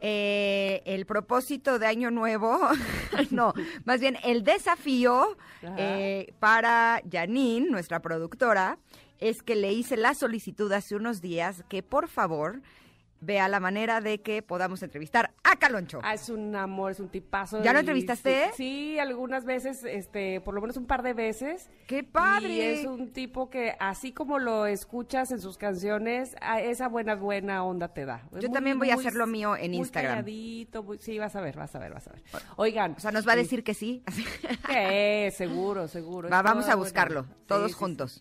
eh, 0.00 0.82
el 0.86 1.04
propósito 1.04 1.78
de 1.78 1.86
Año 1.86 2.10
Nuevo, 2.10 2.58
no, 3.30 3.52
más 3.84 4.00
bien 4.00 4.16
el 4.24 4.44
desafío 4.44 5.36
eh, 5.76 6.32
para 6.38 7.02
Janine, 7.10 7.68
nuestra 7.68 8.00
productora, 8.00 8.78
es 9.18 9.42
que 9.42 9.54
le 9.54 9.72
hice 9.72 9.98
la 9.98 10.14
solicitud 10.14 10.72
hace 10.72 10.96
unos 10.96 11.20
días 11.20 11.64
que 11.68 11.82
por 11.82 12.08
favor 12.08 12.62
vea 13.20 13.48
la 13.48 13.60
manera 13.60 14.00
de 14.00 14.20
que 14.20 14.42
podamos 14.42 14.82
entrevistar 14.82 15.32
a 15.44 15.56
Caloncho. 15.56 16.00
Ah, 16.02 16.14
es 16.14 16.28
un 16.28 16.54
amor, 16.54 16.92
es 16.92 17.00
un 17.00 17.08
tipazo. 17.08 17.62
¿Ya 17.62 17.72
lo 17.72 17.80
entrevistaste? 17.80 18.50
Sí, 18.54 18.98
algunas 18.98 19.44
veces, 19.44 19.84
este, 19.84 20.40
por 20.40 20.54
lo 20.54 20.60
menos 20.60 20.76
un 20.76 20.86
par 20.86 21.02
de 21.02 21.14
veces. 21.14 21.70
¡Qué 21.86 22.02
padre! 22.04 22.48
Y 22.48 22.60
es 22.60 22.86
un 22.86 23.12
tipo 23.12 23.50
que, 23.50 23.74
así 23.78 24.12
como 24.12 24.38
lo 24.38 24.66
escuchas 24.66 25.30
en 25.30 25.40
sus 25.40 25.58
canciones, 25.58 26.36
esa 26.60 26.88
buena, 26.88 27.14
buena 27.14 27.64
onda 27.64 27.88
te 27.88 28.04
da. 28.04 28.22
Yo 28.40 28.50
también 28.50 28.78
voy 28.78 28.90
a 28.90 28.94
hacer 28.94 29.14
lo 29.14 29.26
mío 29.26 29.56
en 29.56 29.74
Instagram. 29.74 30.24
sí, 30.98 31.18
vas 31.18 31.36
a 31.36 31.40
ver, 31.40 31.56
vas 31.56 31.74
a 31.74 31.78
ver, 31.78 31.92
vas 31.92 32.08
a 32.08 32.12
ver. 32.12 32.22
Oigan. 32.56 32.94
O 32.96 33.00
sea, 33.00 33.10
nos 33.10 33.26
va 33.26 33.32
a 33.32 33.36
decir 33.36 33.64
que 33.64 33.74
sí. 33.74 34.02
Que 34.68 35.32
seguro, 35.36 35.88
seguro. 35.88 36.28
vamos 36.28 36.68
a 36.68 36.74
buscarlo, 36.74 37.26
todos 37.46 37.74
juntos. 37.74 38.20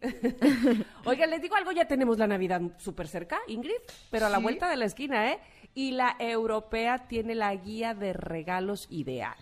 Oigan, 1.05 1.29
les 1.29 1.41
digo 1.41 1.55
algo, 1.55 1.71
ya 1.71 1.85
tenemos 1.85 2.17
la 2.17 2.27
Navidad 2.27 2.61
súper 2.77 3.07
cerca, 3.07 3.39
Ingrid, 3.47 3.73
pero 4.09 4.25
a 4.25 4.29
la 4.29 4.39
vuelta 4.39 4.69
de 4.69 4.77
la 4.77 4.84
esquina, 4.85 5.31
¿eh? 5.31 5.39
Y 5.73 5.91
la 5.91 6.15
europea 6.19 7.07
tiene 7.07 7.35
la 7.35 7.53
guía 7.55 7.93
de 7.93 8.13
regalos 8.13 8.87
ideal. 8.89 9.35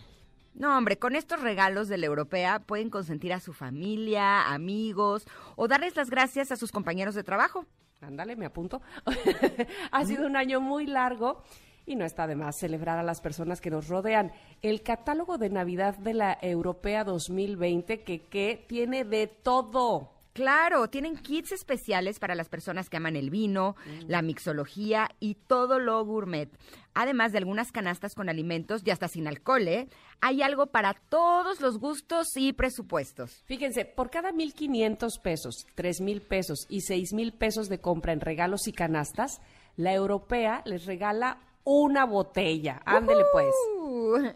No, 0.55 0.77
hombre, 0.77 0.97
con 0.97 1.15
estos 1.15 1.41
regalos 1.41 1.87
de 1.87 1.97
la 1.97 2.05
europea 2.05 2.59
pueden 2.59 2.89
consentir 2.89 3.33
a 3.33 3.39
su 3.39 3.53
familia, 3.53 4.53
amigos 4.53 5.27
o 5.55 5.67
darles 5.67 5.95
las 5.95 6.09
gracias 6.09 6.51
a 6.51 6.55
sus 6.55 6.71
compañeros 6.71 7.15
de 7.15 7.23
trabajo. 7.23 7.65
Ándale, 8.01 8.35
me 8.35 8.45
apunto. 8.45 8.81
ha 9.91 10.05
sido 10.05 10.27
un 10.27 10.35
año 10.35 10.59
muy 10.59 10.85
largo 10.85 11.43
y 11.85 11.95
no 11.95 12.05
está 12.05 12.27
de 12.27 12.35
más 12.35 12.57
celebrar 12.59 12.99
a 12.99 13.03
las 13.03 13.21
personas 13.21 13.61
que 13.61 13.71
nos 13.71 13.87
rodean. 13.87 14.31
El 14.61 14.83
catálogo 14.83 15.37
de 15.37 15.49
Navidad 15.49 15.97
de 15.97 16.13
la 16.13 16.37
Europea 16.41 17.03
2020 17.03 18.03
que, 18.03 18.21
que 18.27 18.63
tiene 18.67 19.05
de 19.05 19.27
todo. 19.27 20.11
Claro, 20.34 20.89
tienen 20.89 21.15
kits 21.15 21.51
especiales 21.51 22.18
para 22.18 22.34
las 22.34 22.49
personas 22.49 22.89
que 22.89 22.97
aman 22.97 23.15
el 23.15 23.30
vino, 23.30 23.76
mm. 23.85 24.10
la 24.10 24.23
mixología 24.23 25.10
y 25.19 25.35
todo 25.35 25.77
lo 25.77 26.03
gourmet. 26.03 26.49
Además 26.95 27.31
de 27.31 27.38
algunas 27.38 27.72
canastas 27.72 28.15
con 28.15 28.30
alimentos 28.30 28.81
y 28.84 28.89
hasta 28.89 29.07
sin 29.07 29.27
alcohol, 29.27 29.68
¿eh? 29.68 29.88
Hay 30.22 30.41
algo 30.41 30.68
para 30.68 30.93
todos 30.93 31.61
los 31.61 31.77
gustos 31.77 32.35
y 32.35 32.53
presupuestos. 32.53 33.43
Fíjense, 33.45 33.85
por 33.85 34.10
cada 34.10 34.31
1.500 34.31 35.22
pesos, 35.22 35.68
3.000 35.76 36.22
pesos 36.22 36.65
y 36.68 36.80
6.000 36.80 37.38
pesos 37.38 37.69
de 37.69 37.80
compra 37.80 38.14
en 38.14 38.19
regalos 38.19 38.68
y 38.68 38.73
canastas, 38.73 39.39
la 39.76 39.93
europea 39.93 40.64
les 40.65 40.85
regala 40.85 41.39
una 41.64 42.06
botella. 42.06 42.81
Ándele 42.85 43.23
pues. 43.31 43.53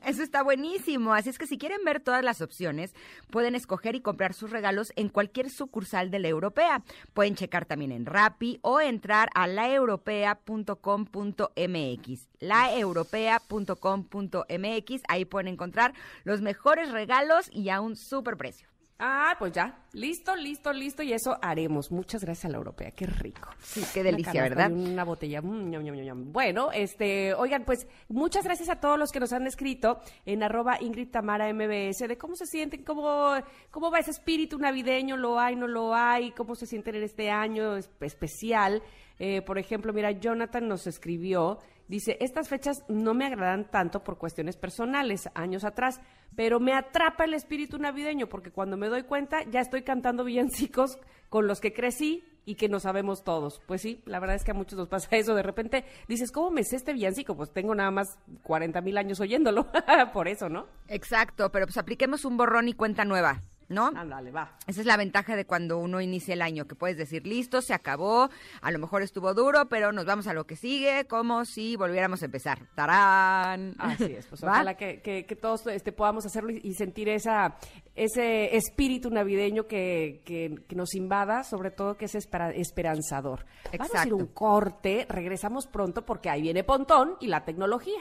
Eso 0.06 0.24
está 0.24 0.44
buenísimo. 0.44 1.14
Así 1.14 1.30
es 1.30 1.38
que 1.38 1.46
si 1.48 1.58
quieren 1.58 1.84
ver 1.84 2.00
todas 2.00 2.24
las 2.24 2.40
opciones, 2.42 2.96
pueden 3.30 3.56
escoger 3.56 3.96
y 3.96 4.02
comprar 4.02 4.34
sus 4.34 4.52
regalos 4.52 4.94
en 4.96 5.10
cualquier 5.10 5.50
sucursal 5.50 6.10
de 6.12 6.20
la 6.20 6.30
Europea. 6.30 6.84
Pueden 7.14 7.36
checar 7.36 7.66
también 7.66 7.92
en 7.92 8.06
Rappi 8.06 8.60
o 8.62 8.80
entrar 8.80 9.30
a 9.36 9.48
laeuropea.com.mx. 9.48 12.28
Laeuropea.com.mx. 12.40 15.04
Ahí 15.08 15.26
pueden 15.26 15.48
encontrar 15.48 15.94
los 16.24 16.42
mejores 16.42 16.92
regalos 16.92 17.50
y 17.52 17.70
a 17.70 17.82
un 17.82 17.96
super 17.96 18.38
precio. 18.38 18.70
Ah, 19.00 19.36
pues 19.38 19.52
ya, 19.52 19.78
listo, 19.94 20.36
listo, 20.36 20.74
listo, 20.74 21.04
y 21.04 21.14
eso 21.14 21.38
haremos. 21.44 21.92
Muchas 21.92 22.24
gracias 22.24 22.46
a 22.46 22.50
la 22.50 22.58
europea, 22.58 22.90
qué 22.92 23.06
rico. 23.06 23.48
Sí, 23.62 23.84
qué 23.94 24.02
delicia, 24.02 24.42
¿verdad? 24.42 24.72
Una 24.72 25.04
botella. 25.04 25.40
Mm, 25.44 26.32
bueno, 26.32 26.72
este, 26.72 27.36
oigan, 27.36 27.64
pues 27.64 27.86
muchas 28.10 28.44
gracias 28.44 28.70
a 28.70 28.80
todos 28.80 28.98
los 28.98 29.12
que 29.12 29.20
nos 29.20 29.34
han 29.34 29.46
escrito 29.46 30.00
en 30.26 30.42
arroba 30.42 30.82
Ingrid 30.82 31.12
Tamara 31.12 31.54
MBS 31.54 32.08
de 32.08 32.18
cómo 32.18 32.36
se 32.36 32.48
sienten, 32.48 32.84
cómo, 32.84 33.34
cómo 33.70 33.92
va 33.92 34.00
ese 34.00 34.12
espíritu 34.12 34.58
navideño, 34.58 35.16
lo 35.16 35.40
hay, 35.40 35.56
no 35.56 35.68
lo 35.68 35.94
hay, 35.94 36.32
cómo 36.32 36.56
se 36.56 36.66
sienten 36.66 36.96
en 36.96 37.04
este 37.04 37.30
año 37.30 37.78
especial. 37.78 38.82
Eh, 39.20 39.44
por 39.44 39.60
ejemplo, 39.60 39.94
mira, 39.94 40.12
Jonathan 40.12 40.68
nos 40.68 40.88
escribió 40.88 41.60
Dice, 41.88 42.18
estas 42.20 42.50
fechas 42.50 42.84
no 42.90 43.14
me 43.14 43.26
agradan 43.26 43.70
tanto 43.70 44.04
por 44.04 44.18
cuestiones 44.18 44.58
personales, 44.58 45.30
años 45.34 45.64
atrás, 45.64 46.02
pero 46.36 46.60
me 46.60 46.74
atrapa 46.74 47.24
el 47.24 47.34
espíritu 47.34 47.78
navideño 47.78 48.28
porque 48.28 48.52
cuando 48.52 48.76
me 48.76 48.90
doy 48.90 49.04
cuenta 49.04 49.44
ya 49.50 49.62
estoy 49.62 49.84
cantando 49.84 50.24
villancicos 50.24 51.00
con 51.30 51.48
los 51.48 51.62
que 51.62 51.74
crecí 51.74 52.24
y 52.46 52.56
que 52.56 52.70
no 52.70 52.80
sabemos 52.80 53.24
todos. 53.24 53.62
Pues 53.68 53.82
sí, 53.82 54.02
la 54.06 54.20
verdad 54.20 54.38
es 54.38 54.44
que 54.44 54.52
a 54.52 54.54
muchos 54.54 54.80
nos 54.80 54.88
pasa 54.88 55.10
eso. 55.16 55.36
De 55.36 55.44
repente 55.44 55.86
dices, 56.08 56.32
¿cómo 56.32 56.50
me 56.50 56.64
sé 56.64 56.78
este 56.78 56.94
villancico? 56.94 57.36
Pues 57.36 57.52
tengo 57.52 57.76
nada 57.76 57.92
más 57.92 58.18
40 58.44 58.82
mil 58.82 58.98
años 58.98 59.20
oyéndolo, 59.20 59.68
por 60.14 60.28
eso, 60.28 60.50
¿no? 60.50 60.68
Exacto, 60.88 61.52
pero 61.52 61.66
pues 61.66 61.78
apliquemos 61.78 62.26
un 62.26 62.38
borrón 62.38 62.70
y 62.70 62.74
cuenta 62.74 63.06
nueva. 63.06 63.42
¿No? 63.70 63.88
Ándale, 63.88 64.32
va. 64.32 64.58
Esa 64.68 64.82
es 64.82 64.88
la 64.88 64.98
ventaja 64.98 65.36
de 65.36 65.46
cuando 65.46 65.78
uno 65.78 66.02
inicia 66.02 66.34
el 66.34 66.42
año, 66.42 66.68
que 66.68 66.76
puedes 66.76 66.98
decir, 66.98 67.26
listo, 67.28 67.62
se 67.62 67.74
acabó, 67.74 68.30
a 68.62 68.72
lo 68.72 68.80
mejor 68.80 69.02
estuvo 69.02 69.34
duro, 69.34 69.68
pero 69.70 69.92
nos 69.92 70.06
vamos 70.06 70.28
a 70.28 70.34
lo 70.34 70.46
que 70.46 70.56
sigue, 70.56 71.06
como 71.06 71.46
si 71.46 71.76
volviéramos 71.76 72.22
a 72.22 72.26
empezar. 72.26 72.68
¡Tarán! 72.76 73.76
Así 73.78 74.06
es, 74.06 74.26
pues 74.28 74.44
ojalá 74.44 74.76
que, 74.76 75.02
que, 75.02 75.36
todos 75.36 75.68
este, 75.68 75.92
podamos 75.92 76.26
hacerlo 76.26 76.52
y, 76.52 76.74
sentir 76.74 77.10
esa, 77.10 77.58
ese 77.96 78.56
espíritu 78.56 79.10
navideño 79.10 79.68
que, 79.68 80.22
que, 80.26 80.76
nos 80.76 80.94
invada, 80.96 81.44
sobre 81.44 81.72
todo 81.72 81.98
que 81.98 82.06
es 82.06 82.16
esperanzador. 82.16 83.46
Exacto. 83.72 83.94
Vamos 83.94 83.96
a 83.96 84.08
ir 84.08 84.14
un 84.14 84.28
corte, 84.28 85.06
regresamos 85.10 85.68
pronto 85.68 86.06
porque 86.06 86.30
ahí 86.30 86.42
viene 86.42 86.64
Pontón 86.64 87.18
y 87.20 87.28
la 87.28 87.44
tecnología. 87.44 88.00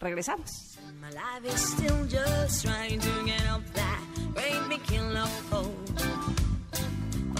Regresamos. 0.00 0.76
great 4.34 4.68
big 4.68 4.86
hill 4.90 5.16
of 5.16 5.50
hope 5.50 5.98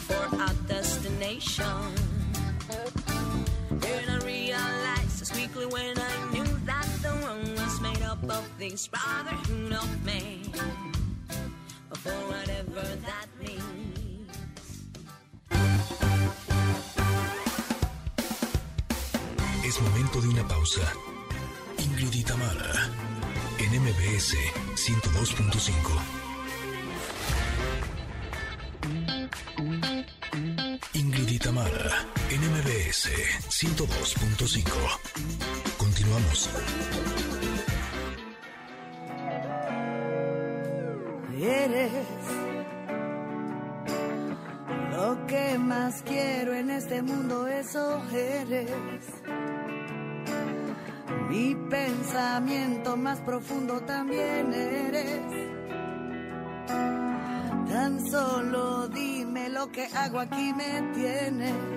for 0.00 0.36
our 0.40 0.54
destination. 0.66 1.64
Then 3.70 4.08
I 4.08 4.18
realized 4.24 5.22
as 5.22 5.30
quickly 5.30 5.66
when 5.66 5.98
I 5.98 6.32
knew 6.32 6.46
that 6.64 6.88
the 7.02 7.12
world 7.22 7.48
was 7.58 7.80
made 7.80 8.02
up 8.02 8.22
of 8.24 8.44
this 8.58 8.88
brotherhood 8.88 9.72
of 9.72 10.04
men. 10.04 10.44
For 12.02 12.18
whatever 12.30 12.86
that 13.06 13.28
means. 13.40 13.86
Es 19.64 19.80
momento 19.80 20.20
de 20.20 20.28
una 20.28 20.48
pausa. 20.48 21.15
Ingrid 21.98 22.14
y 22.14 22.22
en 23.58 23.80
MBS 23.80 24.34
102.5. 24.74 25.72
Tamara 31.38 32.06
en 32.28 32.42
MBS 32.42 33.08
102.5. 33.48 34.66
Continuamos. 35.78 36.50
Más 52.96 53.20
profundo 53.20 53.80
también 53.80 54.52
eres. 54.52 55.20
Tan 57.68 58.06
solo 58.10 58.88
dime 58.88 59.48
lo 59.48 59.70
que 59.70 59.86
hago 59.86 60.20
aquí 60.20 60.52
me 60.54 60.82
tienes. 60.94 61.75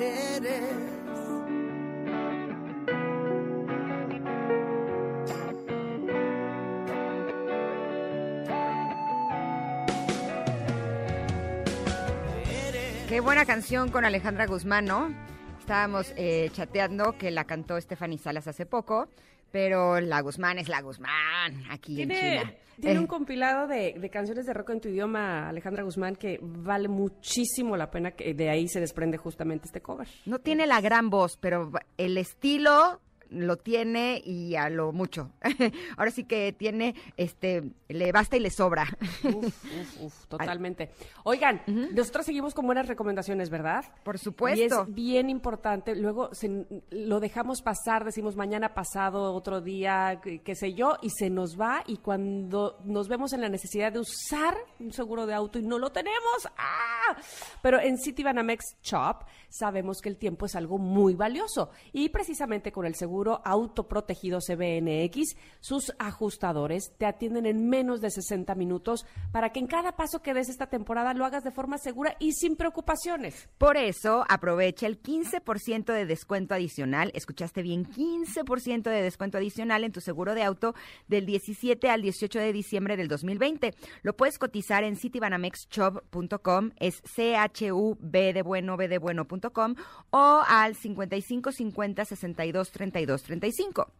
eres. 0.00 0.96
Qué 13.08 13.20
buena 13.20 13.46
canción 13.46 13.90
con 13.90 14.04
Alejandra 14.04 14.46
Guzmán, 14.46 14.84
¿no? 14.84 15.14
Estábamos 15.58 16.12
eh, 16.16 16.50
chateando 16.52 17.16
que 17.16 17.30
la 17.30 17.44
cantó 17.44 17.80
Stephanie 17.80 18.18
Salas 18.18 18.46
hace 18.46 18.66
poco, 18.66 19.08
pero 19.50 20.00
la 20.00 20.20
Guzmán 20.20 20.58
es 20.58 20.68
la 20.68 20.82
Guzmán 20.82 21.64
aquí 21.70 22.02
en 22.02 22.10
China. 22.10 22.52
Tiene 22.80 22.98
un 22.98 23.06
eh. 23.06 23.08
compilado 23.08 23.66
de, 23.66 24.10
canciones 24.12 24.46
de 24.46 24.52
rock 24.52 24.70
en 24.70 24.80
tu 24.80 24.88
idioma, 24.88 25.48
Alejandra 25.48 25.82
Guzmán, 25.82 26.16
que 26.16 26.38
vale 26.42 26.88
muchísimo 26.88 27.76
la 27.76 27.90
pena, 27.90 28.12
que 28.12 28.34
de 28.34 28.50
ahí 28.50 28.68
se 28.68 28.80
desprende 28.80 29.16
justamente 29.16 29.66
este 29.66 29.80
cover. 29.80 30.08
No 30.26 30.38
tiene 30.38 30.66
la 30.66 30.80
gran 30.80 31.10
voz, 31.10 31.36
pero 31.36 31.70
el 31.96 32.18
estilo 32.18 33.00
lo 33.30 33.56
tiene 33.56 34.22
y 34.24 34.54
a 34.56 34.68
lo 34.68 34.92
mucho. 34.92 35.32
Ahora 35.96 36.10
sí 36.10 36.24
que 36.24 36.52
tiene, 36.52 36.94
este, 37.16 37.62
le 37.88 38.12
basta 38.12 38.36
y 38.36 38.40
le 38.40 38.50
sobra. 38.50 38.86
Uf, 39.24 39.44
uf, 39.44 40.00
uf, 40.00 40.26
totalmente. 40.28 40.90
Oigan, 41.24 41.62
nosotros 41.66 42.26
seguimos 42.26 42.54
con 42.54 42.66
buenas 42.66 42.86
recomendaciones, 42.86 43.50
¿verdad? 43.50 43.84
Por 44.04 44.18
supuesto. 44.18 44.60
Y 44.60 44.90
es 44.90 44.94
bien 44.94 45.30
importante. 45.30 45.94
Luego 45.94 46.30
lo 46.90 47.20
dejamos 47.20 47.62
pasar, 47.62 48.04
decimos 48.04 48.36
mañana 48.36 48.74
pasado, 48.74 49.34
otro 49.34 49.60
día, 49.60 50.20
qué 50.22 50.54
sé 50.54 50.74
yo, 50.74 50.96
y 51.02 51.10
se 51.10 51.30
nos 51.30 51.58
va. 51.60 51.82
Y 51.86 51.98
cuando 51.98 52.78
nos 52.84 53.08
vemos 53.08 53.32
en 53.32 53.40
la 53.40 53.48
necesidad 53.48 53.92
de 53.92 54.00
usar 54.00 54.56
un 54.78 54.92
seguro 54.92 55.26
de 55.26 55.34
auto 55.34 55.58
y 55.58 55.62
no 55.62 55.78
lo 55.78 55.90
tenemos, 55.90 56.48
¡ah! 56.56 57.16
Pero 57.62 57.80
en 57.80 57.98
Citibanamex 57.98 58.76
Shop 58.82 59.24
sabemos 59.48 60.00
que 60.00 60.08
el 60.08 60.16
tiempo 60.16 60.46
es 60.46 60.54
algo 60.54 60.78
muy 60.78 61.14
valioso. 61.14 61.70
Y 61.92 62.08
precisamente 62.08 62.72
con 62.72 62.86
el 62.86 62.94
seguro 62.94 63.15
autoprotegido 63.44 64.38
CBNX, 64.40 65.36
sus 65.60 65.92
ajustadores 65.98 66.92
te 66.98 67.06
atienden 67.06 67.46
en 67.46 67.68
menos 67.68 68.00
de 68.00 68.10
60 68.10 68.54
minutos 68.54 69.06
para 69.32 69.50
que 69.50 69.60
en 69.60 69.66
cada 69.66 69.96
paso 69.96 70.20
que 70.22 70.34
des 70.34 70.48
esta 70.48 70.66
temporada 70.66 71.14
lo 71.14 71.24
hagas 71.24 71.44
de 71.44 71.50
forma 71.50 71.78
segura 71.78 72.16
y 72.18 72.32
sin 72.32 72.56
preocupaciones. 72.56 73.48
Por 73.58 73.76
eso, 73.76 74.24
aprovecha 74.28 74.86
el 74.86 75.00
15% 75.02 75.92
de 75.92 76.06
descuento 76.06 76.54
adicional. 76.54 77.10
Escuchaste 77.14 77.62
bien, 77.62 77.86
15% 77.86 78.82
de 78.82 79.02
descuento 79.02 79.38
adicional 79.38 79.84
en 79.84 79.92
tu 79.92 80.00
seguro 80.00 80.34
de 80.34 80.42
auto 80.42 80.74
del 81.08 81.26
17 81.26 81.88
al 81.88 82.02
18 82.02 82.38
de 82.38 82.52
diciembre 82.52 82.96
del 82.96 83.08
2020. 83.08 83.74
Lo 84.02 84.16
puedes 84.16 84.38
cotizar 84.38 84.84
en 84.84 84.96
citibanamexshop.com, 84.96 86.70
es 86.78 87.02
C 87.04 87.36
H 87.36 87.72
U 87.72 87.96
B 88.00 88.32
de 88.32 88.42
bueno, 88.42 88.76
B 88.76 88.88
de 88.88 88.98
bueno.com 88.98 89.74
o 90.10 90.42
al 90.46 90.74
55 90.74 91.52
50 91.52 92.04
62 92.04 92.70
32 92.70 93.05
35. 93.06 93.92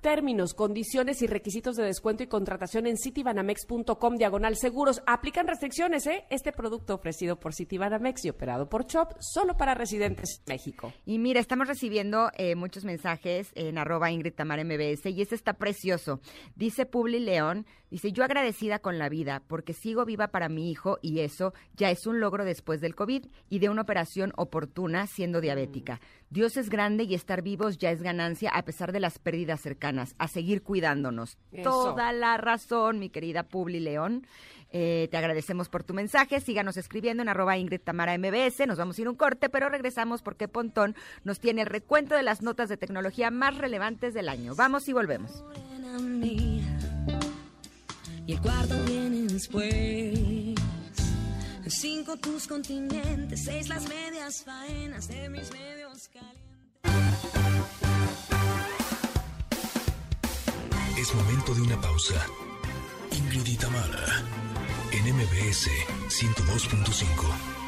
Términos, 0.00 0.54
condiciones 0.54 1.22
y 1.22 1.26
requisitos 1.26 1.74
de 1.74 1.82
descuento 1.82 2.22
y 2.22 2.28
contratación 2.28 2.86
en 2.86 2.96
citibanamex.com 2.96 4.14
diagonal 4.16 4.56
seguros. 4.56 5.02
Aplican 5.06 5.48
restricciones, 5.48 6.06
¿eh? 6.06 6.24
Este 6.30 6.52
producto 6.52 6.94
ofrecido 6.94 7.40
por 7.40 7.52
Citibanamex 7.52 8.24
y 8.24 8.30
operado 8.30 8.68
por 8.68 8.86
Chop 8.86 9.14
solo 9.18 9.56
para 9.56 9.74
residentes 9.74 10.40
México. 10.46 10.92
Y 11.04 11.18
mira, 11.18 11.40
estamos 11.40 11.66
recibiendo 11.66 12.30
eh, 12.36 12.54
muchos 12.54 12.84
mensajes 12.84 13.50
en 13.56 13.76
arroba 13.76 14.12
Ingrid 14.12 14.34
Tamar 14.34 14.64
MBS 14.64 15.06
y 15.06 15.20
este 15.20 15.34
está 15.34 15.54
precioso. 15.54 16.20
Dice 16.54 16.86
Publi 16.86 17.18
León, 17.18 17.66
dice, 17.90 18.12
yo 18.12 18.22
agradecida 18.22 18.78
con 18.78 18.98
la 18.98 19.08
vida 19.08 19.42
porque 19.48 19.72
sigo 19.72 20.04
viva 20.04 20.28
para 20.28 20.48
mi 20.48 20.70
hijo 20.70 20.98
y 21.02 21.20
eso 21.20 21.54
ya 21.74 21.90
es 21.90 22.06
un 22.06 22.20
logro 22.20 22.44
después 22.44 22.80
del 22.80 22.94
COVID 22.94 23.26
y 23.50 23.58
de 23.58 23.68
una 23.68 23.82
operación 23.82 24.32
oportuna 24.36 25.08
siendo 25.08 25.40
diabética. 25.40 26.00
Dios 26.30 26.56
es 26.56 26.68
grande 26.68 27.04
y 27.04 27.14
estar 27.14 27.42
vivos 27.42 27.78
ya 27.78 27.90
es 27.90 28.02
ganancia 28.02 28.50
a 28.50 28.62
pesar 28.62 28.92
de 28.92 29.00
las 29.00 29.18
pérdidas 29.18 29.60
cercanas, 29.60 30.14
a 30.18 30.28
seguir 30.28 30.62
cuidándonos. 30.62 31.38
Toda 31.62 32.12
la 32.12 32.36
razón, 32.36 32.98
mi 32.98 33.08
querida 33.08 33.44
Publi 33.44 33.80
León. 33.80 34.26
Eh, 34.70 35.08
te 35.10 35.16
agradecemos 35.16 35.70
por 35.70 35.82
tu 35.82 35.94
mensaje. 35.94 36.40
Síganos 36.40 36.76
escribiendo 36.76 37.22
en 37.22 37.30
arroba 37.30 37.56
Ingrid 37.56 37.80
Tamara 37.80 38.16
MBS. 38.18 38.66
Nos 38.66 38.76
vamos 38.76 38.98
a 38.98 39.00
ir 39.00 39.08
un 39.08 39.16
corte, 39.16 39.48
pero 39.48 39.70
regresamos 39.70 40.20
porque 40.20 40.48
Pontón 40.48 40.94
nos 41.24 41.40
tiene 41.40 41.62
el 41.62 41.66
recuento 41.66 42.14
de 42.14 42.22
las 42.22 42.42
notas 42.42 42.68
de 42.68 42.76
tecnología 42.76 43.30
más 43.30 43.56
relevantes 43.56 44.12
del 44.12 44.28
año. 44.28 44.54
Vamos 44.54 44.88
y 44.88 44.92
volvemos. 44.92 45.42
Y 48.26 48.32
el 48.32 48.40
cuarto 48.42 48.74
viene 48.84 49.22
después. 49.22 50.57
Cinco 51.70 52.16
tus 52.16 52.46
continentes, 52.46 53.44
seis 53.44 53.68
las 53.68 53.86
medias 53.88 54.42
faenas 54.42 55.06
de 55.08 55.28
mis 55.28 55.50
medios 55.52 56.08
calientes. 56.08 56.48
Es 60.98 61.14
momento 61.14 61.54
de 61.54 61.60
una 61.62 61.80
pausa. 61.80 62.26
Ingrid 63.12 63.58
en 64.92 65.14
MBS 65.14 65.68
102.5. 66.08 67.58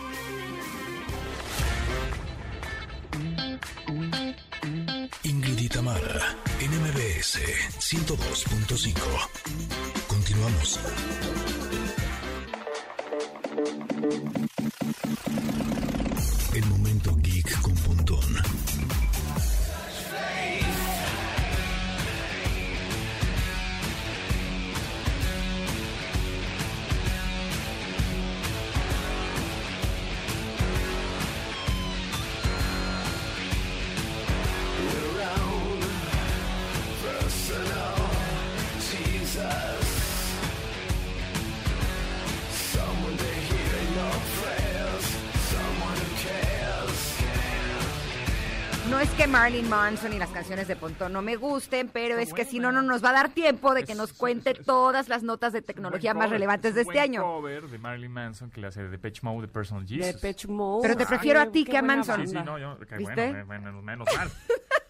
Ingrid 5.24 5.58
y 5.58 5.68
Tamara, 5.68 6.36
en 6.60 6.70
MBS 6.70 7.38
102.5. 7.78 9.28
Continuamos. 10.08 10.80
El 16.54 16.66
momento 16.66 17.16
es 49.10 49.16
que 49.16 49.26
Marilyn 49.26 49.68
Manson 49.68 50.12
y 50.12 50.18
las 50.18 50.30
canciones 50.30 50.68
de 50.68 50.76
Pontón 50.76 51.12
no 51.12 51.22
me 51.22 51.36
gusten, 51.36 51.88
pero 51.88 52.18
es 52.18 52.32
que 52.32 52.44
si 52.44 52.58
no, 52.58 52.70
no 52.70 52.82
nos 52.82 53.04
va 53.04 53.10
a 53.10 53.12
dar 53.12 53.28
tiempo 53.30 53.74
de 53.74 53.84
que 53.84 53.94
nos 53.94 54.12
cuente 54.12 54.54
todas 54.54 55.08
las 55.08 55.22
notas 55.22 55.52
de 55.52 55.62
tecnología 55.62 56.14
más 56.14 56.30
relevantes 56.30 56.74
de 56.74 56.82
este 56.82 57.00
año. 57.00 57.22
cover 57.22 57.68
de 57.68 57.78
Marilyn 57.78 58.12
Manson 58.12 58.50
que 58.50 58.60
le 58.60 58.68
hace 58.68 58.82
de 58.82 58.88
Depeche 58.88 59.20
Mode 59.22 59.46
de 59.46 59.52
Personal 59.52 59.86
Jesus. 59.86 60.14
Depeche 60.14 60.48
Mode. 60.48 60.82
Pero 60.82 60.96
te 60.96 61.06
prefiero 61.06 61.40
a 61.40 61.50
ti 61.50 61.64
que 61.64 61.76
a 61.76 61.82
Manson. 61.82 62.26
Sí, 62.26 62.34
sí, 62.36 62.42
no, 62.44 62.58
yo, 62.58 62.76
¿Viste? 62.96 63.42
bueno, 63.44 63.82
menos 63.82 64.08
mal. 64.16 64.30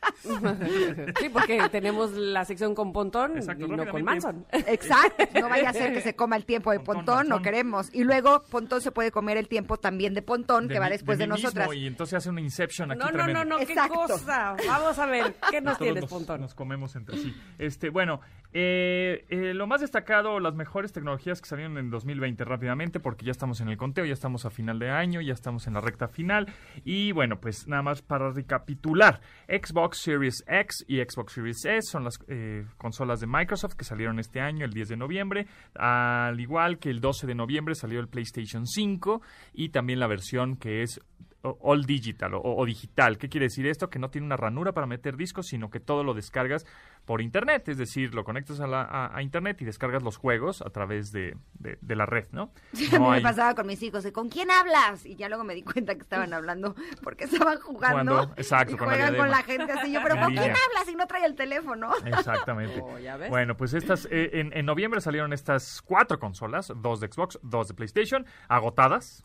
sí, 1.20 1.28
porque 1.28 1.68
tenemos 1.70 2.12
la 2.12 2.44
sección 2.44 2.74
con 2.74 2.92
Pontón 2.92 3.34
y 3.38 3.68
no 3.68 3.86
con 3.88 4.04
Manson. 4.04 4.46
Exacto, 4.52 5.24
no 5.40 5.48
vaya 5.48 5.70
a 5.70 5.72
ser 5.72 5.92
que 5.92 6.00
se 6.00 6.14
coma 6.14 6.36
el 6.36 6.44
tiempo 6.44 6.70
de 6.72 6.80
Pontón, 6.80 7.28
no 7.28 7.42
queremos. 7.42 7.88
Y 7.92 8.04
luego 8.04 8.42
Pontón 8.50 8.80
se 8.80 8.90
puede 8.90 9.10
comer 9.10 9.36
el 9.36 9.48
tiempo 9.48 9.76
también 9.78 10.14
de 10.14 10.22
Pontón, 10.22 10.68
que 10.68 10.78
va 10.78 10.88
después 10.88 11.18
de, 11.18 11.26
nosotras. 11.26 11.72
y 11.74 11.86
entonces 11.86 12.14
hace 12.14 12.30
una 12.30 12.40
Inception 12.40 12.90
aquí 12.92 13.00
No, 13.00 13.10
no, 13.10 13.26
no, 13.26 13.44
no, 13.44 13.58
qué 13.58 13.74
cosa. 13.74 14.56
Vamos 14.66 14.98
a 14.98 15.06
ver, 15.06 15.34
¿qué 15.50 15.60
nos 15.60 15.78
tienes, 15.78 16.04
Pontón? 16.06 16.40
Nos 16.40 16.54
comemos 16.54 16.96
entre 16.96 17.16
sí. 17.18 17.34
Este, 17.58 17.90
bueno, 17.90 18.20
eh, 18.52 19.24
eh, 19.28 19.54
lo 19.54 19.66
más 19.68 19.80
destacado, 19.80 20.40
las 20.40 20.54
mejores 20.54 20.92
tecnologías 20.92 21.40
que 21.40 21.48
salieron 21.48 21.78
en 21.78 21.90
2020 21.90 22.44
rápidamente, 22.44 22.98
porque 22.98 23.24
ya 23.24 23.30
estamos 23.30 23.60
en 23.60 23.68
el 23.68 23.76
conteo, 23.76 24.04
ya 24.04 24.12
estamos 24.12 24.44
a 24.44 24.50
final 24.50 24.78
de 24.80 24.90
año, 24.90 25.20
ya 25.20 25.32
estamos 25.32 25.68
en 25.68 25.74
la 25.74 25.80
recta 25.80 26.08
final. 26.08 26.52
Y 26.84 27.12
bueno, 27.12 27.40
pues 27.40 27.68
nada 27.68 27.82
más 27.82 28.02
para 28.02 28.30
recapitular, 28.32 29.20
Xbox 29.48 29.98
Series 29.98 30.44
X 30.48 30.84
y 30.88 30.98
Xbox 30.98 31.34
Series 31.34 31.64
S 31.64 31.90
son 31.90 32.04
las 32.04 32.18
eh, 32.26 32.66
consolas 32.76 33.20
de 33.20 33.28
Microsoft 33.28 33.74
que 33.74 33.84
salieron 33.84 34.18
este 34.18 34.40
año, 34.40 34.64
el 34.64 34.72
10 34.72 34.88
de 34.88 34.96
noviembre, 34.96 35.46
al 35.74 36.40
igual 36.40 36.78
que 36.78 36.90
el 36.90 37.00
12 37.00 37.28
de 37.28 37.34
noviembre 37.36 37.74
salió 37.76 38.00
el 38.00 38.08
PlayStation 38.08 38.66
5 38.66 39.22
y 39.52 39.68
también 39.68 40.00
la 40.00 40.08
versión 40.08 40.56
que 40.56 40.82
es 40.82 41.00
all 41.42 41.84
digital 41.84 42.32
o, 42.34 42.64
digital. 42.66 43.18
¿Qué 43.18 43.28
quiere 43.28 43.46
decir 43.46 43.66
esto? 43.66 43.88
Que 43.88 43.98
no 43.98 44.10
tiene 44.10 44.26
una 44.26 44.36
ranura 44.36 44.72
para 44.72 44.86
meter 44.86 45.16
discos, 45.16 45.46
sino 45.46 45.70
que 45.70 45.80
todo 45.80 46.04
lo 46.04 46.14
descargas 46.14 46.66
por 47.04 47.22
internet, 47.22 47.68
es 47.68 47.78
decir, 47.78 48.14
lo 48.14 48.24
conectas 48.24 48.60
a, 48.60 48.66
la, 48.66 49.10
a, 49.12 49.22
internet 49.22 49.60
y 49.62 49.64
descargas 49.64 50.02
los 50.02 50.16
juegos 50.16 50.62
a 50.62 50.70
través 50.70 51.12
de, 51.12 51.36
de, 51.54 51.96
la 51.96 52.06
red, 52.06 52.26
¿no? 52.30 52.52
a 52.72 52.98
mí 52.98 53.08
me 53.08 53.20
pasaba 53.20 53.54
con 53.54 53.66
mis 53.66 53.82
hijos, 53.82 54.06
¿con 54.12 54.28
quién 54.28 54.50
hablas? 54.50 55.06
Y 55.06 55.16
ya 55.16 55.28
luego 55.28 55.42
me 55.44 55.54
di 55.54 55.62
cuenta 55.62 55.94
que 55.94 56.02
estaban 56.02 56.32
hablando 56.34 56.74
porque 57.02 57.24
estaban 57.24 57.58
jugando. 57.58 58.32
exacto, 58.36 58.74
y 58.74 58.78
juegan 58.78 59.16
con 59.16 59.30
la 59.30 59.42
gente 59.42 59.72
así. 59.72 59.92
Yo, 59.92 60.00
pero 60.02 60.16
¿con 60.20 60.34
quién 60.34 60.50
hablas? 60.50 60.88
Y 60.92 60.94
no 60.94 61.06
trae 61.06 61.24
el 61.24 61.34
teléfono. 61.34 61.90
Exactamente. 62.04 62.80
Oh, 62.82 63.28
bueno, 63.28 63.56
pues 63.56 63.72
estas, 63.72 64.06
eh, 64.10 64.30
en, 64.34 64.52
en 64.52 64.66
noviembre 64.66 65.00
salieron 65.00 65.32
estas 65.32 65.80
cuatro 65.82 66.18
consolas, 66.18 66.72
dos 66.76 67.00
de 67.00 67.08
Xbox, 67.08 67.38
dos 67.42 67.68
de 67.68 67.74
PlayStation, 67.74 68.26
agotadas 68.48 69.24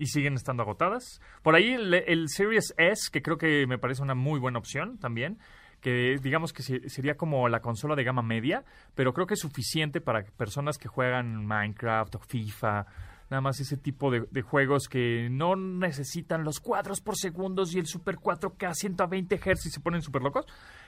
y 0.00 0.06
siguen 0.06 0.34
estando 0.34 0.62
agotadas. 0.62 1.20
Por 1.42 1.54
ahí 1.54 1.74
el, 1.74 2.28
Series 2.28 2.74
S, 2.78 3.10
que 3.12 3.22
creo 3.22 3.36
que 3.36 3.66
me 3.68 3.78
parece 3.78 4.02
una 4.02 4.14
muy 4.14 4.40
buena 4.40 4.58
opción 4.58 4.98
también, 4.98 5.38
que 5.80 6.18
digamos 6.22 6.52
que 6.52 6.62
sería 6.62 7.16
como 7.16 7.48
la 7.48 7.60
consola 7.60 7.94
de 7.94 8.02
gama 8.04 8.22
media, 8.22 8.64
pero 8.94 9.12
creo 9.12 9.26
que 9.26 9.34
es 9.34 9.40
suficiente 9.40 10.00
para 10.00 10.24
personas 10.24 10.78
que 10.78 10.88
juegan 10.88 11.46
Minecraft 11.46 12.14
o 12.14 12.18
FIFA, 12.18 12.86
nada 13.28 13.42
más 13.42 13.60
ese 13.60 13.76
tipo 13.76 14.10
de, 14.10 14.42
juegos 14.42 14.88
que 14.88 15.28
no 15.30 15.54
necesitan 15.54 16.44
los 16.44 16.60
cuadros 16.60 17.00
por 17.02 17.16
segundos 17.16 17.74
y 17.74 17.78
el 17.78 17.86
Super 17.86 18.16
4K 18.16 18.68
a 18.68 18.74
120 18.74 19.36
Hz 19.36 19.66
y 19.66 19.70
se 19.70 19.80
ponen 19.80 20.00
súper 20.00 20.22
locos. 20.22 20.46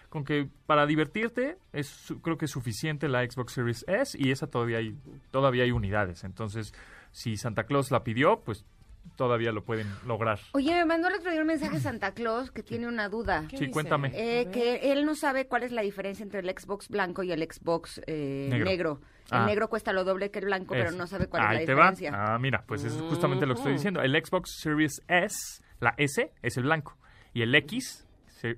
Con 0.09 0.25
que 0.25 0.49
para 0.67 0.87
divertirte 0.87 1.59
es 1.73 2.13
creo 2.23 2.37
que 2.37 2.47
es 2.47 2.51
suficiente 2.51 3.09
la 3.09 3.25
Xbox 3.25 3.53
Series 3.53 3.85
S 3.89 4.19
y 4.19 4.31
esa 4.31 4.47
todavía 4.47 4.79
hay, 4.79 4.97
todavía 5.31 5.65
hay 5.65 5.71
unidades. 5.71 6.25
Entonces, 6.25 6.75
si 7.13 7.37
Santa 7.37 7.65
Claus 7.65 7.91
la 7.91 8.05
pidió, 8.05 8.41
pues 8.41 8.67
todavía 9.16 9.53
lo 9.53 9.65
pueden 9.65 9.87
lograr. 10.07 10.41
Oye, 10.53 10.74
me 10.74 10.85
mandó 10.85 11.09
el 11.09 11.15
otro 11.15 11.31
día 11.31 11.41
un 11.41 11.47
mensaje 11.47 11.79
Santa 11.81 12.12
Claus 12.12 12.51
que 12.51 12.62
tiene 12.62 12.87
una 12.87 13.09
duda. 13.09 13.45
Sí, 13.57 13.70
cuéntame. 13.70 14.11
Eh, 14.15 14.49
que 14.53 14.93
él 14.93 15.05
no 15.05 15.15
sabe 15.15 15.47
cuál 15.47 15.62
es 15.62 15.73
la 15.73 15.83
diferencia 15.83 16.23
entre 16.23 16.41
el 16.41 16.49
Xbox 16.49 16.89
blanco 16.89 17.23
y 17.23 17.33
el 17.33 17.43
Xbox 17.43 18.01
eh, 18.07 18.49
negro. 18.51 19.01
El 19.31 19.39
ah. 19.39 19.47
negro 19.47 19.69
cuesta 19.69 19.93
lo 19.93 20.05
doble 20.05 20.31
que 20.31 20.41
el 20.41 20.47
blanco, 20.47 20.74
pero 20.74 20.91
no 20.91 21.07
sabe 21.07 21.29
cuál 21.29 21.45
es 21.45 21.53
la 21.55 21.61
diferencia. 21.61 22.11
Ah, 22.15 22.39
mira, 22.39 22.65
pues 22.66 22.85
es 22.85 22.95
justamente 22.95 23.47
lo 23.47 23.55
que 23.55 23.61
estoy 23.61 23.73
diciendo. 23.74 24.03
El 24.03 24.12
Xbox 24.12 24.59
Series 24.61 25.01
S, 25.09 25.62
la 25.81 25.95
S, 25.97 26.33
es 26.43 26.57
el 26.57 26.65
blanco. 26.65 26.99
Y 27.33 27.43
el 27.43 27.55
X, 27.55 28.07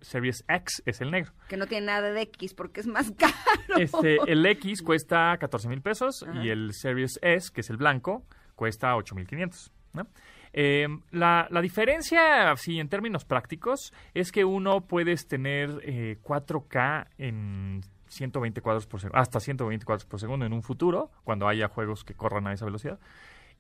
Series 0.01 0.45
X, 0.49 0.83
es 0.87 1.01
el 1.01 1.11
negro. 1.11 1.33
Que 1.49 1.57
no 1.57 1.67
tiene 1.67 1.87
nada 1.87 2.11
de 2.11 2.23
X 2.23 2.55
porque 2.55 2.81
es 2.81 2.87
más 2.87 3.13
caro. 3.19 3.35
Este, 3.79 4.19
el 4.27 4.45
X 4.47 4.83
cuesta 4.83 5.37
14 5.39 5.69
mil 5.69 5.83
pesos 5.83 6.25
y 6.43 6.49
el 6.49 6.73
Series 6.73 7.19
S, 7.23 7.51
que 7.53 7.61
es 7.61 7.71
el 7.71 7.77
blanco, 7.77 8.25
cuesta 8.57 8.97
8 8.97 9.15
mil 9.15 9.27
500. 9.27 9.73
¿no? 9.95 10.07
Eh, 10.57 10.87
la, 11.11 11.49
la, 11.51 11.61
diferencia, 11.61 12.53
así 12.53 12.79
en 12.79 12.89
términos 12.89 13.25
prácticos, 13.25 13.93
es 14.15 14.31
que 14.31 14.45
uno 14.45 14.83
puedes 14.83 15.27
tener 15.27 15.69
4K 16.23 17.07
eh, 17.19 17.27
en 17.27 17.81
120 18.07 18.61
cuadros 18.61 18.87
por 18.87 19.01
segundo, 19.01 19.19
hasta 19.19 19.41
120 19.41 19.85
cuadros 19.85 20.07
por 20.07 20.21
segundo 20.21 20.47
en 20.47 20.53
un 20.53 20.63
futuro, 20.63 21.11
cuando 21.25 21.49
haya 21.49 21.67
juegos 21.67 22.05
que 22.05 22.15
corran 22.15 22.47
a 22.47 22.53
esa 22.53 22.67
velocidad, 22.67 23.01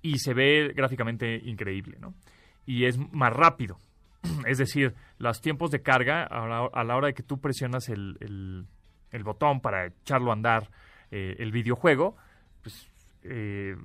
y 0.03 0.21
se 0.21 0.35
ve 0.35 0.73
gráficamente 0.73 1.35
increíble, 1.45 1.97
¿no? 1.99 2.15
Y 2.65 2.85
es 2.85 2.97
más 3.13 3.33
rápido. 3.33 3.77
es 4.47 4.59
decir, 4.59 4.95
los 5.19 5.41
tiempos 5.41 5.73
de 5.73 5.83
carga 5.83 6.23
a 6.23 6.47
la, 6.47 6.69
a 6.73 6.85
la 6.85 6.97
hora 6.97 7.09
de 7.09 7.15
que 7.15 7.25
tú 7.25 7.41
presionas 7.41 7.89
el, 7.89 8.17
el, 8.21 8.67
el 9.11 9.25
botón 9.25 9.61
para 9.61 9.87
echarlo 9.87 10.31
a 10.31 10.35
andar 10.35 10.71
eh, 11.11 11.35
el 11.41 11.51
videojuego, 11.51 12.17
pues 12.63 12.89
eh, 13.25 13.77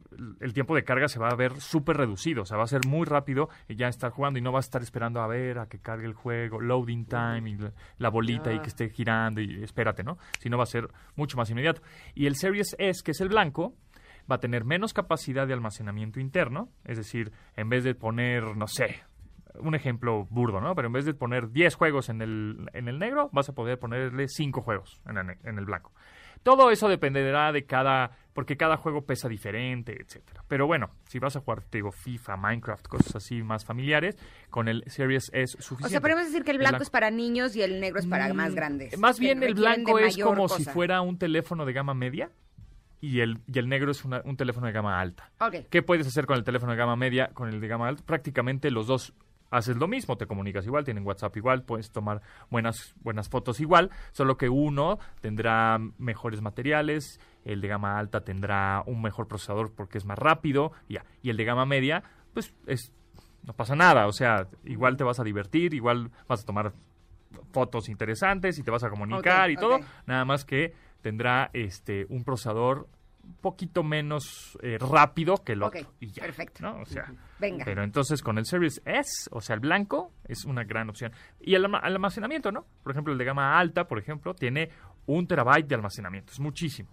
el 0.42 0.54
tiempo 0.54 0.76
de 0.76 0.84
carga 0.84 1.08
se 1.08 1.20
va 1.20 1.30
a 1.30 1.36
ver 1.36 1.60
súper 1.62 1.98
reducido, 1.98 2.44
o 2.44 2.46
sea, 2.46 2.58
va 2.58 2.64
a 2.64 2.68
ser 2.68 2.82
muy 2.88 3.06
rápido 3.06 3.50
y 3.68 3.76
ya 3.76 3.88
estar 3.88 4.12
jugando 4.12 4.38
y 4.38 4.42
no 4.42 4.52
vas 4.52 4.66
a 4.66 4.68
estar 4.68 4.82
esperando 4.82 5.22
a 5.22 5.28
ver 5.28 5.60
a 5.60 5.68
que 5.68 5.80
cargue 5.80 6.06
el 6.06 6.14
juego, 6.14 6.60
loading 6.60 7.06
time 7.06 7.50
y 7.50 7.58
la, 7.98 8.10
bolita 8.10 8.54
y 8.54 8.60
que 8.60 8.68
esté 8.68 8.90
girando 8.90 9.40
y 9.42 9.64
espérate, 9.64 10.04
¿no? 10.04 10.18
Sino 10.40 10.58
va 10.58 10.64
a 10.64 10.68
ser 10.68 10.90
mucho 11.16 11.38
más 11.38 11.50
inmediato. 11.50 11.82
Y 12.16 12.26
el 12.26 12.36
Series 12.36 12.76
S, 12.78 13.02
que 13.04 13.12
es 13.12 13.22
el 13.22 13.30
blanco, 13.30 13.76
va 14.30 14.36
a 14.36 14.40
tener 14.40 14.66
menos 14.66 14.94
capacidad 14.94 15.48
de 15.48 15.54
almacenamiento 15.54 16.20
interno, 16.20 16.70
es 16.84 16.98
decir, 16.98 17.32
en 17.56 17.70
vez 17.70 17.84
de 17.84 17.96
poner, 17.96 18.56
no 18.56 18.68
sé, 18.68 19.02
un 19.56 19.76
ejemplo 19.76 20.26
burdo, 20.30 20.62
¿no? 20.62 20.76
Pero 20.76 20.88
en 20.88 20.94
vez 20.94 21.06
de 21.06 21.14
poner 21.14 21.52
10 21.52 21.76
juegos 21.76 22.10
en 22.10 22.22
el, 22.22 22.70
en 22.74 22.88
el 22.88 23.00
negro, 23.00 23.30
vas 23.32 23.50
a 23.50 23.54
poder 23.54 23.80
ponerle 23.80 24.28
5 24.28 24.62
juegos 24.62 25.02
en 25.08 25.18
el, 25.18 25.38
en 25.44 25.58
el 25.58 25.66
blanco. 25.66 25.92
Todo 26.44 26.72
eso 26.72 26.88
dependerá 26.88 27.52
de 27.52 27.66
cada, 27.66 28.12
porque 28.34 28.56
cada 28.56 28.78
juego 28.78 29.06
pesa 29.06 29.28
diferente, 29.28 29.98
etcétera. 30.02 30.44
Pero 30.48 30.68
bueno, 30.68 30.92
si 31.04 31.20
vas 31.20 31.36
a 31.36 31.42
jugar, 31.42 31.64
te 31.64 31.80
digo, 31.80 31.92
FIFA, 31.92 32.38
Minecraft, 32.38 32.88
cosas 32.88 33.16
así 33.18 33.44
más 33.44 33.66
familiares, 33.66 34.18
con 34.50 34.70
el 34.70 34.84
Series 34.88 35.30
es 35.34 35.52
suficiente. 35.52 35.88
O 35.88 35.90
sea, 35.90 36.02
podemos 36.02 36.26
decir 36.26 36.44
que 36.44 36.52
el 36.52 36.58
blanco, 36.58 36.82
es 36.82 36.90
para 36.90 37.12
niños 37.12 37.56
y 37.56 37.62
el 37.62 37.82
negro 37.82 38.00
es 38.00 38.08
para 38.08 38.34
mm, 38.34 38.38
más 38.38 38.56
grandes. 38.56 38.98
Más 38.98 39.20
bien 39.20 39.44
el 39.44 39.54
blanco 39.54 40.00
es 40.00 40.18
como 40.18 40.48
si 40.48 40.64
fuera 40.64 41.02
un 41.02 41.18
teléfono 41.18 41.66
de 41.66 41.74
gama 41.74 41.94
media 41.94 42.32
y 43.02 43.20
el, 43.20 43.40
y 43.48 43.60
el 43.60 43.68
negro 43.68 43.92
es 43.92 44.04
un 44.06 44.38
teléfono 44.38 44.68
de 44.68 44.74
gama 44.74 45.00
alta. 45.00 45.32
¿Qué 45.70 45.82
puedes 45.82 46.08
hacer 46.08 46.26
con 46.26 46.38
el 46.38 46.44
teléfono 46.44 46.72
de 46.72 46.78
gama 46.78 46.96
media, 46.96 47.30
con 47.34 47.50
el 47.50 47.60
de 47.60 47.68
gama 47.68 47.88
alta? 47.88 48.04
Prácticamente 48.06 48.72
los 48.72 48.88
dos 48.88 49.14
haces 49.52 49.78
lo 49.78 49.88
mismo, 49.88 50.18
te 50.18 50.26
comunicas 50.26 50.66
igual, 50.66 50.84
tienen 50.84 51.06
WhatsApp 51.06 51.36
igual, 51.38 51.64
puedes 51.64 51.92
tomar 51.92 52.22
buenas, 52.50 52.96
buenas 53.02 53.30
fotos 53.30 53.60
igual, 53.60 53.90
solo 54.12 54.38
que 54.38 54.50
uno 54.50 55.00
tendrá 55.22 55.78
mejores 55.98 56.42
materiales, 56.42 57.20
el 57.46 57.62
de 57.62 57.68
gama 57.68 57.98
alta 57.98 58.22
tendrá 58.22 58.84
un 58.86 59.02
mejor 59.02 59.28
procesador 59.28 59.74
porque 59.74 59.98
es 59.98 60.06
más 60.06 60.18
rápido, 60.18 60.72
ya, 60.88 61.06
y 61.22 61.30
el 61.30 61.38
de 61.38 61.46
gama 61.46 61.66
media, 61.66 62.04
pues 62.34 62.54
es, 62.68 62.94
no 63.44 63.54
pasa 63.54 63.76
nada, 63.76 64.08
o 64.08 64.12
sea, 64.12 64.48
igual 64.66 64.98
te 64.98 65.04
vas 65.04 65.20
a 65.20 65.24
divertir, 65.24 65.74
igual 65.74 66.12
vas 66.28 66.44
a 66.44 66.46
tomar 66.46 66.74
fotos 67.52 67.90
interesantes 67.90 68.58
y 68.60 68.64
te 68.64 68.72
vas 68.72 68.84
a 68.84 68.90
comunicar 68.90 69.52
y 69.52 69.56
todo, 69.56 69.80
nada 70.06 70.26
más 70.26 70.46
que 70.46 70.74
tendrá 71.02 71.50
este 71.54 72.06
un 72.10 72.24
procesador 72.24 72.88
poquito 73.30 73.84
menos 73.84 74.58
eh, 74.62 74.78
rápido 74.80 75.38
que 75.38 75.54
el 75.54 75.64
otro. 75.64 75.94
y 76.00 76.12
ya, 76.12 76.24
perfecto. 76.24 76.64
¿no? 76.64 76.82
O 76.82 76.86
sea, 76.86 77.14
Venga. 77.40 77.66
Pero 77.66 77.84
entonces 77.84 78.22
con 78.22 78.38
el 78.38 78.46
Series 78.46 78.82
S, 78.86 79.30
o 79.32 79.42
sea, 79.42 79.56
el 79.56 79.60
blanco, 79.62 80.12
es 80.26 80.46
una 80.46 80.64
gran 80.64 80.90
opción. 80.90 81.12
Y 81.40 81.56
el, 81.56 81.66
almacenamiento, 81.66 82.52
¿no? 82.52 82.66
Por 82.84 82.92
ejemplo, 82.92 83.14
el 83.14 83.20
de 83.20 83.26
gama 83.26 83.58
alta, 83.58 83.88
por 83.88 84.00
ejemplo, 84.00 84.34
tiene 84.34 84.70
un 85.06 85.28
terabyte 85.28 85.68
de 85.68 85.76
almacenamiento. 85.76 86.34
Es 86.34 86.40
muchísimo. 86.40 86.90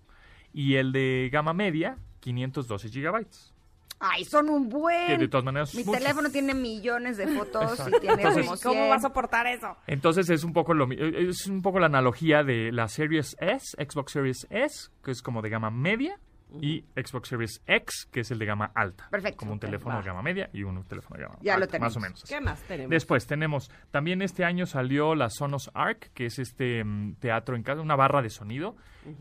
Y 0.52 0.76
el 0.76 0.92
de 0.92 1.28
gama 1.32 1.52
media, 1.52 1.98
512 2.20 2.88
gigabytes. 2.88 3.55
Ay, 3.98 4.24
son 4.24 4.50
un 4.50 4.68
buen. 4.68 5.18
de 5.18 5.28
todas 5.28 5.44
maneras. 5.44 5.74
Mi 5.74 5.84
teléfono 5.84 6.30
tiene 6.30 6.54
millones 6.54 7.16
de 7.16 7.28
fotos 7.28 7.80
y 7.88 8.00
tiene 8.00 8.22
Entonces, 8.22 8.62
¿Cómo 8.62 8.88
vas 8.88 9.04
a 9.04 9.08
soportar 9.08 9.46
eso? 9.46 9.76
Entonces 9.86 10.28
es 10.30 10.44
un 10.44 10.52
poco 10.52 10.74
lo 10.74 10.86
es 10.90 11.46
un 11.46 11.62
poco 11.62 11.80
la 11.80 11.86
analogía 11.86 12.42
de 12.42 12.72
la 12.72 12.88
Series 12.88 13.36
S, 13.40 13.76
Xbox 13.76 14.12
Series 14.12 14.46
S, 14.50 14.90
que 15.02 15.10
es 15.10 15.22
como 15.22 15.40
de 15.40 15.48
gama 15.48 15.70
media, 15.70 16.18
y 16.60 16.84
Xbox 16.94 17.28
Series 17.28 17.62
X, 17.66 18.08
que 18.10 18.20
es 18.20 18.30
el 18.30 18.38
de 18.38 18.46
gama 18.46 18.70
alta. 18.74 19.08
Perfecto. 19.10 19.38
Como 19.38 19.52
un 19.52 19.60
teléfono 19.60 19.98
de 19.98 20.04
gama 20.04 20.22
media 20.22 20.48
y 20.52 20.62
un 20.62 20.82
teléfono 20.84 21.16
de 21.16 21.24
gama 21.24 21.38
ya 21.40 21.54
alta, 21.54 21.66
lo 21.66 21.70
tenemos. 21.70 21.88
más 21.88 21.96
o 21.96 22.00
menos. 22.00 22.24
¿Qué 22.28 22.40
más 22.40 22.62
tenemos? 22.62 22.90
Después 22.90 23.26
tenemos, 23.26 23.70
también 23.90 24.22
este 24.22 24.44
año 24.44 24.66
salió 24.66 25.14
la 25.14 25.28
Sonos 25.30 25.70
Arc, 25.74 26.10
que 26.12 26.26
es 26.26 26.38
este 26.38 26.84
mm, 26.84 27.16
teatro 27.16 27.56
en 27.56 27.62
casa, 27.62 27.80
una 27.80 27.96
barra 27.96 28.22
de 28.22 28.30
sonido 28.30 28.76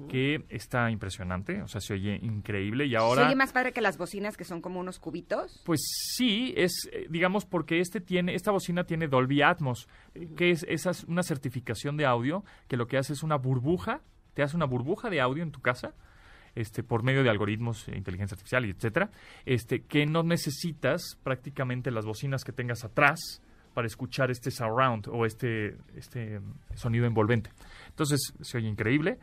que 0.10 0.44
está 0.50 0.90
impresionante, 0.90 1.62
o 1.62 1.68
sea, 1.68 1.80
se 1.80 1.94
oye 1.94 2.20
increíble 2.24 2.88
y 2.88 2.96
ahora... 2.96 3.22
¿Se 3.22 3.28
oye 3.28 3.36
más 3.36 3.54
padre 3.54 3.72
que 3.72 3.82
las 3.82 4.00
bocinas 4.00 4.36
que 4.36 4.44
son 4.44 4.60
como 4.60 4.80
unos 4.80 4.98
cubitos? 4.98 5.62
Pues 5.64 5.80
sí, 6.16 6.56
es, 6.58 6.90
eh, 6.92 7.06
digamos, 7.10 7.46
porque 7.46 7.80
este 7.80 8.02
tiene, 8.02 8.34
esta 8.34 8.50
bocina 8.50 8.86
tiene 8.86 9.08
Dolby 9.08 9.44
Atmos, 9.44 9.88
que 10.36 10.50
es, 10.50 10.66
esa 10.68 10.90
es 10.90 11.04
una 11.04 11.22
certificación 11.22 11.98
de 11.98 12.06
audio 12.08 12.44
que 12.68 12.78
lo 12.78 12.88
que 12.88 12.98
hace 12.98 13.14
es 13.14 13.22
una 13.22 13.36
burbuja, 13.36 14.02
te 14.34 14.42
hace 14.42 14.56
una 14.56 14.66
burbuja 14.66 15.12
de 15.12 15.22
audio 15.22 15.44
en 15.44 15.52
tu 15.52 15.62
casa 15.62 15.94
este, 16.56 16.84
por 16.84 17.04
medio 17.04 17.24
de 17.24 17.30
algoritmos, 17.30 17.86
de 17.86 17.98
inteligencia 17.98 18.36
artificial 18.36 18.66
etcétera, 18.66 19.10
este, 19.46 19.82
que 19.82 20.06
no 20.06 20.24
necesitas 20.24 21.18
prácticamente 21.24 21.92
las 21.92 22.06
bocinas 22.06 22.44
que 22.44 22.52
tengas 22.52 22.84
atrás 22.84 23.42
para 23.74 23.88
escuchar 23.88 24.32
este 24.32 24.52
surround 24.52 25.08
o 25.12 25.26
este, 25.26 25.76
este 25.96 26.40
sonido 26.76 27.06
envolvente. 27.06 27.52
Entonces, 27.90 28.34
se 28.42 28.58
oye 28.58 28.70
increíble. 28.70 29.20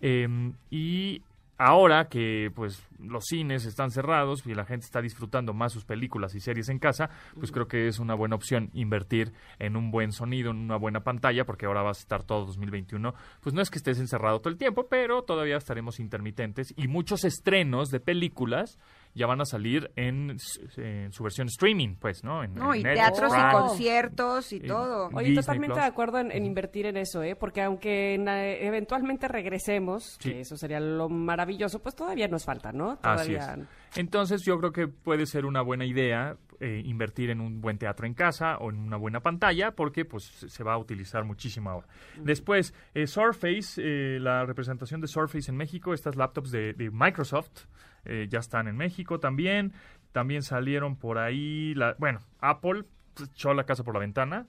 Em, 0.00 0.52
y 0.70 1.22
ahora 1.58 2.08
que 2.08 2.50
pues 2.54 2.82
los 2.98 3.24
cines 3.24 3.64
están 3.64 3.90
cerrados 3.90 4.46
y 4.46 4.54
la 4.54 4.64
gente 4.64 4.84
está 4.84 5.00
disfrutando 5.00 5.54
más 5.54 5.72
sus 5.72 5.84
películas 5.84 6.34
y 6.34 6.40
series 6.40 6.68
en 6.68 6.78
casa, 6.78 7.10
pues 7.38 7.52
creo 7.52 7.68
que 7.68 7.88
es 7.88 7.98
una 7.98 8.14
buena 8.14 8.36
opción 8.36 8.70
invertir 8.72 9.32
en 9.58 9.76
un 9.76 9.90
buen 9.90 10.12
sonido, 10.12 10.50
en 10.50 10.58
una 10.58 10.76
buena 10.76 11.00
pantalla, 11.00 11.44
porque 11.44 11.66
ahora 11.66 11.82
vas 11.82 11.98
a 11.98 12.02
estar 12.02 12.22
todo 12.22 12.46
2021. 12.46 13.14
Pues 13.40 13.54
no 13.54 13.62
es 13.62 13.70
que 13.70 13.78
estés 13.78 13.98
encerrado 13.98 14.40
todo 14.40 14.50
el 14.50 14.58
tiempo, 14.58 14.88
pero 14.88 15.22
todavía 15.22 15.56
estaremos 15.56 16.00
intermitentes 16.00 16.74
y 16.76 16.88
muchos 16.88 17.24
estrenos 17.24 17.90
de 17.90 18.00
películas 18.00 18.78
ya 19.16 19.26
van 19.26 19.40
a 19.40 19.46
salir 19.46 19.90
en, 19.96 20.38
su 20.38 21.22
versión 21.22 21.48
streaming, 21.48 21.96
pues, 21.98 22.22
¿no? 22.22 22.46
no, 22.46 22.74
y 22.74 22.82
teatros 22.82 23.32
y 23.34 23.52
conciertos 23.52 24.52
y 24.52 24.60
todo. 24.60 25.08
Oye, 25.14 25.34
totalmente 25.34 25.80
de 25.80 25.86
acuerdo 25.86 26.18
en, 26.20 26.44
invertir 26.44 26.84
en 26.84 26.98
eso, 26.98 27.22
¿eh? 27.22 27.34
Porque 27.34 27.62
aunque 27.62 28.14
eventualmente 28.14 29.26
regresemos, 29.26 30.18
que 30.20 30.40
eso 30.40 30.58
sería 30.58 30.80
lo 30.80 31.08
maravilloso, 31.08 31.78
pues 31.80 31.94
todavía 31.94 32.28
nos 32.28 32.44
falta, 32.44 32.72
¿no? 32.72 32.98
Todavía... 32.98 33.52
Así 33.52 33.60
es. 33.62 33.66
Entonces 33.96 34.42
yo 34.44 34.58
creo 34.58 34.72
que 34.72 34.88
puede 34.88 35.24
ser 35.24 35.46
una 35.46 35.62
buena 35.62 35.86
idea 35.86 36.36
eh, 36.60 36.82
invertir 36.84 37.30
en 37.30 37.40
un 37.40 37.60
buen 37.60 37.78
teatro 37.78 38.06
en 38.06 38.14
casa 38.14 38.58
o 38.58 38.70
en 38.70 38.78
una 38.78 38.96
buena 38.96 39.20
pantalla 39.20 39.72
porque 39.72 40.04
pues 40.04 40.24
se 40.24 40.64
va 40.64 40.74
a 40.74 40.78
utilizar 40.78 41.24
muchísimo 41.24 41.70
ahora. 41.70 41.86
Después, 42.22 42.74
eh, 42.94 43.06
Surface, 43.06 43.80
eh, 43.82 44.18
la 44.20 44.44
representación 44.44 45.00
de 45.00 45.08
Surface 45.08 45.50
en 45.50 45.56
México, 45.56 45.94
estas 45.94 46.16
laptops 46.16 46.50
de, 46.50 46.72
de 46.72 46.90
Microsoft, 46.90 47.66
eh, 48.04 48.26
ya 48.30 48.38
están 48.38 48.68
en 48.68 48.76
México 48.76 49.20
también. 49.20 49.72
También 50.12 50.42
salieron 50.42 50.96
por 50.96 51.18
ahí, 51.18 51.74
la, 51.74 51.94
bueno, 51.98 52.20
Apple 52.40 52.84
echó 53.22 53.52
la 53.54 53.64
casa 53.64 53.84
por 53.84 53.94
la 53.94 54.00
ventana 54.00 54.46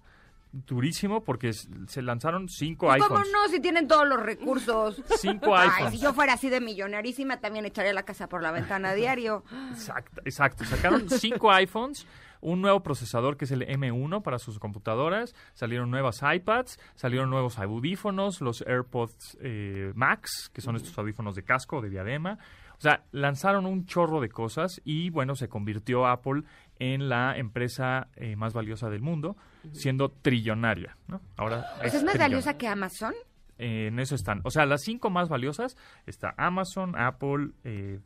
durísimo 0.66 1.24
porque 1.24 1.54
se 1.54 2.02
lanzaron 2.02 2.50
cinco 2.50 2.92
iPhones. 2.92 3.08
¿Cómo 3.08 3.32
no? 3.32 3.50
Si 3.50 3.60
tienen 3.60 3.88
todos 3.88 4.08
los 4.08 4.22
recursos. 4.22 5.02
Cinco 5.20 5.56
iPhones. 5.56 5.94
si 5.94 6.00
yo 6.00 6.14
fuera 6.14 6.34
así 6.34 6.50
de 6.50 6.62
millonarísima, 6.62 7.40
también 7.40 7.66
echaría 7.66 7.94
la 7.94 8.04
casa 8.04 8.28
por 8.28 8.42
la 8.42 8.52
ventana 8.52 8.90
a 8.90 8.94
diario. 8.94 9.44
Exacto, 9.72 10.22
exacto. 10.26 10.66
Sacaron 10.66 11.10
cinco 11.10 11.52
iPhones, 11.52 12.08
un 12.42 12.62
nuevo 12.62 12.82
procesador 12.82 13.38
que 13.38 13.46
es 13.46 13.52
el 13.52 13.68
M1 13.68 14.22
para 14.22 14.40
sus 14.40 14.60
computadoras, 14.60 15.36
salieron 15.54 15.92
nuevas 15.92 16.22
iPads, 16.22 16.80
salieron 16.96 17.30
nuevos 17.30 17.58
audífonos, 17.60 18.42
los 18.42 18.62
AirPods 18.62 19.38
eh, 19.42 19.92
Max, 19.96 20.50
que 20.54 20.62
son 20.62 20.76
estos 20.76 20.98
audífonos 20.98 21.36
de 21.36 21.44
casco, 21.44 21.82
de 21.82 21.90
diadema, 21.90 22.38
O 22.78 22.82
sea, 22.82 23.04
lanzaron 23.12 23.66
un 23.66 23.86
chorro 23.86 24.22
de 24.22 24.30
cosas 24.30 24.82
y 24.84 25.10
bueno, 25.10 25.36
se 25.36 25.50
convirtió 25.50 26.06
Apple 26.06 26.44
en 26.80 27.10
la 27.10 27.38
empresa 27.38 28.08
eh, 28.16 28.36
más 28.36 28.54
valiosa 28.54 28.90
del 28.90 29.02
mundo, 29.02 29.36
siendo 29.72 30.10
trillonaria. 30.10 30.98
¿no? 31.08 31.22
Ahora 31.36 31.66
¿Es, 31.84 32.04
más 32.04 32.18
valiosa 32.18 32.58
que 32.58 32.68
Amazon? 32.68 33.14
en 33.58 34.00
eso 34.00 34.16
están. 34.16 34.42
O 34.44 34.52
sea, 34.52 34.66
las 34.66 34.84
cinco 34.84 35.10
más 35.10 35.30
valiosas 35.30 35.78
está 36.06 36.34
Amazon, 36.38 36.96
Apple, 36.96 37.50
eh, 37.64 38.00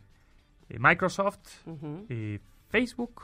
eh, 0.69 0.80
Microsoft, 0.80 1.39
Facebook 2.69 3.22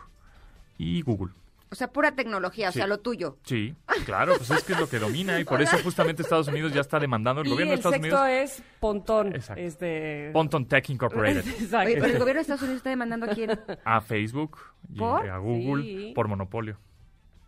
y 0.78 1.02
Google. 1.02 1.34
O 1.70 1.76
sea, 1.76 1.92
pura 1.92 2.14
tecnología, 2.14 2.70
o 2.70 2.72
sea, 2.72 2.88
lo 2.88 3.00
tuyo. 3.00 3.38
Sí, 3.44 3.76
claro, 4.06 4.36
pues 4.38 4.50
es 4.52 4.64
que 4.64 4.74
es 4.74 4.80
lo 4.80 4.88
que 4.88 5.00
domina 5.00 5.40
y 5.40 5.44
por 5.44 5.62
eso 5.62 5.78
justamente 5.84 6.22
Estados 6.22 6.48
Unidos 6.48 6.74
ya 6.74 6.82
está 6.82 7.00
demandando 7.00 7.42
el 7.42 7.50
gobierno 7.50 7.72
de 7.72 7.78
Estados 7.78 8.00
Unidos. 8.00 8.28
es 8.30 8.64
Pontón. 8.80 9.36
Exacto. 9.36 9.62
Este... 9.62 10.30
Ponton 10.32 10.66
Tech 10.66 10.90
Incorporated. 10.90 11.46
Exacto. 11.60 11.94
pero 11.94 12.06
el 12.06 12.20
gobierno 12.20 12.40
de 12.40 12.42
Estados 12.42 12.62
Unidos 12.62 12.78
está 12.78 12.90
demandando 12.90 13.26
a 13.26 13.36
quién? 13.36 13.60
A 13.84 14.02
Facebook 14.02 14.58
y 14.94 15.02
a 15.02 15.38
Google 15.38 16.14
por 16.14 16.28
monopolio. 16.28 16.78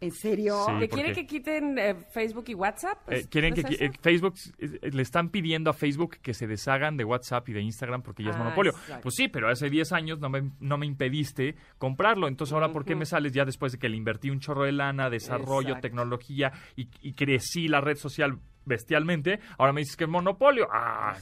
¿En 0.01 0.11
serio? 0.11 0.65
Sí, 0.79 0.87
quieren 0.87 1.13
que 1.13 1.27
quiten 1.27 1.77
eh, 1.77 1.93
Facebook 1.93 2.45
y 2.47 2.53
WhatsApp? 2.53 2.97
Eh, 3.11 3.27
quieren 3.29 3.53
que 3.53 3.61
eh, 3.61 3.91
Facebook 4.01 4.35
le 4.81 5.01
están 5.01 5.29
pidiendo 5.29 5.69
a 5.69 5.73
Facebook 5.73 6.17
que 6.21 6.33
se 6.33 6.47
deshagan 6.47 6.95
de 6.95 7.03
WhatsApp 7.03 7.49
y 7.49 7.53
de 7.53 7.61
Instagram 7.61 8.01
porque 8.01 8.23
ya 8.23 8.29
es 8.29 8.35
ah, 8.37 8.39
monopolio. 8.39 8.73
Pues 9.01 9.15
sí, 9.15 9.27
pero 9.27 9.49
hace 9.49 9.69
10 9.69 9.91
años 9.91 10.19
no 10.19 10.29
me, 10.29 10.51
no 10.59 10.77
me 10.77 10.85
impediste 10.85 11.55
comprarlo. 11.77 12.27
Entonces 12.27 12.53
ahora 12.53 12.71
¿por 12.71 12.85
qué 12.85 12.95
me 12.95 13.05
sales 13.05 13.33
ya 13.33 13.45
después 13.45 13.73
de 13.73 13.77
que 13.77 13.89
le 13.89 13.97
invertí 13.97 14.29
un 14.29 14.39
chorro 14.39 14.63
de 14.63 14.71
lana, 14.71 15.09
desarrollo, 15.09 15.79
tecnología 15.81 16.51
y, 16.75 17.13
crecí 17.13 17.67
la 17.67 17.81
red 17.81 17.97
social 17.97 18.39
bestialmente, 18.65 19.39
ahora 19.57 19.73
me 19.73 19.81
dices 19.81 19.97
que 19.97 20.05
es 20.05 20.09
monopolio. 20.09 20.67
Ah, 20.71 21.15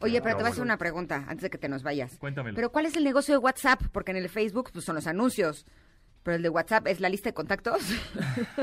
Oye, 0.00 0.20
pero 0.22 0.36
te 0.36 0.42
voy 0.42 0.48
a 0.48 0.52
hacer 0.52 0.64
una 0.64 0.78
pregunta 0.78 1.24
antes 1.28 1.42
de 1.42 1.50
que 1.50 1.58
te 1.58 1.68
nos 1.68 1.82
vayas. 1.82 2.16
Cuéntamelo. 2.18 2.56
Pero 2.56 2.72
¿cuál 2.72 2.86
es 2.86 2.96
el 2.96 3.04
negocio 3.04 3.34
de 3.34 3.38
WhatsApp? 3.38 3.82
Porque 3.92 4.10
en 4.10 4.16
el 4.16 4.28
Facebook 4.28 4.70
pues, 4.72 4.84
son 4.84 4.96
los 4.96 5.06
anuncios. 5.06 5.66
Pero 6.22 6.36
el 6.36 6.42
de 6.42 6.48
WhatsApp 6.50 6.86
es 6.86 7.00
la 7.00 7.08
lista 7.08 7.30
de 7.30 7.34
contactos. 7.34 7.80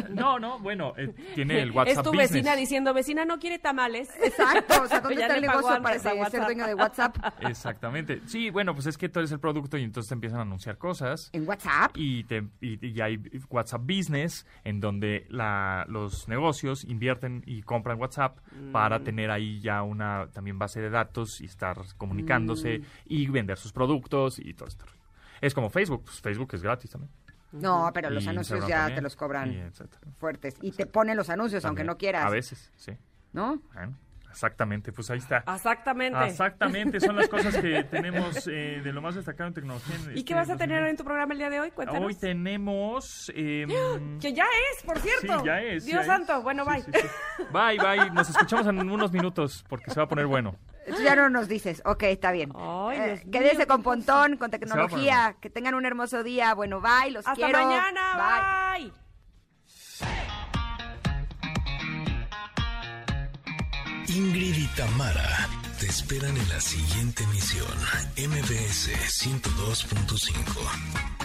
No, 0.09 0.39
no, 0.39 0.59
bueno, 0.59 0.93
eh, 0.97 1.13
tiene 1.35 1.61
el 1.61 1.71
WhatsApp. 1.71 1.97
Es 1.97 2.03
tu 2.03 2.15
vecina 2.15 2.55
diciendo, 2.55 2.93
vecina 2.93 3.25
no 3.25 3.39
quiere 3.39 3.59
tamales. 3.59 4.09
Exacto, 4.21 4.83
o 4.83 4.87
sea, 4.87 4.99
¿dónde 5.01 5.21
está 5.21 5.35
el 5.35 5.41
negocio 5.41 5.81
para 5.81 5.99
ser 5.99 6.43
dueño 6.43 6.65
de 6.65 6.75
WhatsApp? 6.75 7.17
Exactamente. 7.41 8.21
Sí, 8.25 8.49
bueno, 8.49 8.73
pues 8.73 8.87
es 8.87 8.97
que 8.97 9.09
tú 9.09 9.19
eres 9.19 9.31
el 9.31 9.39
producto 9.39 9.77
y 9.77 9.83
entonces 9.83 10.09
te 10.09 10.13
empiezan 10.13 10.39
a 10.39 10.41
anunciar 10.43 10.77
cosas. 10.77 11.29
¿En 11.33 11.47
WhatsApp? 11.47 11.91
Y, 11.95 12.23
te, 12.23 12.43
y, 12.61 12.99
hay 13.01 13.19
WhatsApp 13.49 13.81
Business, 13.81 14.45
en 14.63 14.79
donde 14.79 15.25
la, 15.29 15.85
los 15.87 16.27
negocios 16.27 16.83
invierten 16.83 17.43
y 17.45 17.61
compran 17.61 17.99
WhatsApp 17.99 18.37
para 18.71 18.99
mm. 18.99 19.03
tener 19.03 19.31
ahí 19.31 19.59
ya 19.59 19.83
una 19.83 20.29
también 20.33 20.59
base 20.59 20.81
de 20.81 20.89
datos 20.89 21.41
y 21.41 21.45
estar 21.45 21.77
comunicándose 21.97 22.79
mm. 22.79 22.83
y 23.05 23.27
vender 23.27 23.57
sus 23.57 23.71
productos 23.71 24.39
y 24.39 24.53
todo 24.53 24.67
esto. 24.67 24.85
Es 25.41 25.53
como 25.53 25.69
Facebook, 25.69 26.03
pues 26.05 26.21
Facebook 26.21 26.49
es 26.53 26.63
gratis 26.63 26.91
también. 26.91 27.11
No, 27.51 27.91
pero 27.93 28.09
los 28.09 28.27
anuncios 28.27 28.67
ya 28.67 28.87
te 28.93 29.01
los 29.01 29.15
cobran 29.15 29.71
fuertes. 30.15 30.55
Y 30.61 30.71
te 30.71 30.85
ponen 30.85 31.17
los 31.17 31.29
anuncios, 31.29 31.63
aunque 31.65 31.83
no 31.83 31.97
quieras. 31.97 32.25
A 32.25 32.29
veces, 32.29 32.71
sí. 32.75 32.93
¿No? 33.33 33.61
exactamente, 34.37 34.91
pues 34.91 35.09
ahí 35.09 35.17
está. 35.17 35.43
Exactamente. 35.51 36.27
Exactamente, 36.27 36.99
son 36.99 37.15
las 37.15 37.27
cosas 37.27 37.57
que 37.57 37.83
tenemos 37.91 38.47
eh, 38.47 38.81
de 38.83 38.93
lo 38.93 39.01
más 39.01 39.15
destacado 39.15 39.47
en 39.47 39.53
tecnología. 39.55 39.95
¿Y 40.13 40.23
qué 40.23 40.35
vas 40.35 40.49
a 40.49 40.57
tener 40.57 40.85
en 40.85 40.95
tu 40.95 41.03
programa 41.03 41.33
el 41.33 41.39
día 41.39 41.49
de 41.49 41.59
hoy? 41.59 41.71
Cuéntanos. 41.71 42.05
Hoy 42.05 42.13
tenemos... 42.13 43.31
Em, 43.35 43.67
que 44.19 44.33
ya 44.33 44.45
es, 44.45 44.83
por 44.83 44.99
cierto. 44.99 45.39
Sí, 45.39 45.45
ya 45.45 45.61
es. 45.61 45.85
Dios 45.85 46.05
santo, 46.05 46.41
bueno, 46.43 46.65
bye. 46.65 46.83
bye, 47.51 47.77
bye. 47.79 48.11
Nos 48.11 48.29
escuchamos 48.29 48.67
en 48.67 48.89
unos 48.89 49.11
minutos 49.11 49.65
porque 49.67 49.89
se 49.89 49.99
va 49.99 50.03
a 50.03 50.07
poner 50.07 50.27
bueno. 50.27 50.55
Tú 50.87 51.01
ya 51.03 51.15
no 51.15 51.29
nos 51.29 51.47
dices. 51.47 51.81
Ok, 51.85 52.03
está 52.03 52.31
bien. 52.31 52.51
Eh, 52.93 53.21
quédese 53.31 53.67
con 53.67 53.83
Pontón, 53.83 54.37
con 54.37 54.49
tecnología. 54.51 55.35
Que 55.41 55.49
tengan 55.49 55.75
un 55.75 55.85
hermoso 55.85 56.23
día. 56.23 56.53
Bueno, 56.53 56.81
bye, 56.81 57.11
los 57.11 57.25
quiero. 57.25 57.57
Hasta 57.57 57.67
mañana, 57.67 58.73
bye. 58.77 58.91
Ingrid 64.07 64.55
y 64.55 64.67
Tamara 64.75 65.49
te 65.79 65.85
esperan 65.85 66.35
en 66.35 66.49
la 66.49 66.59
siguiente 66.59 67.23
emisión, 67.23 67.67
MBS 68.17 68.89
102.5. 69.23 71.16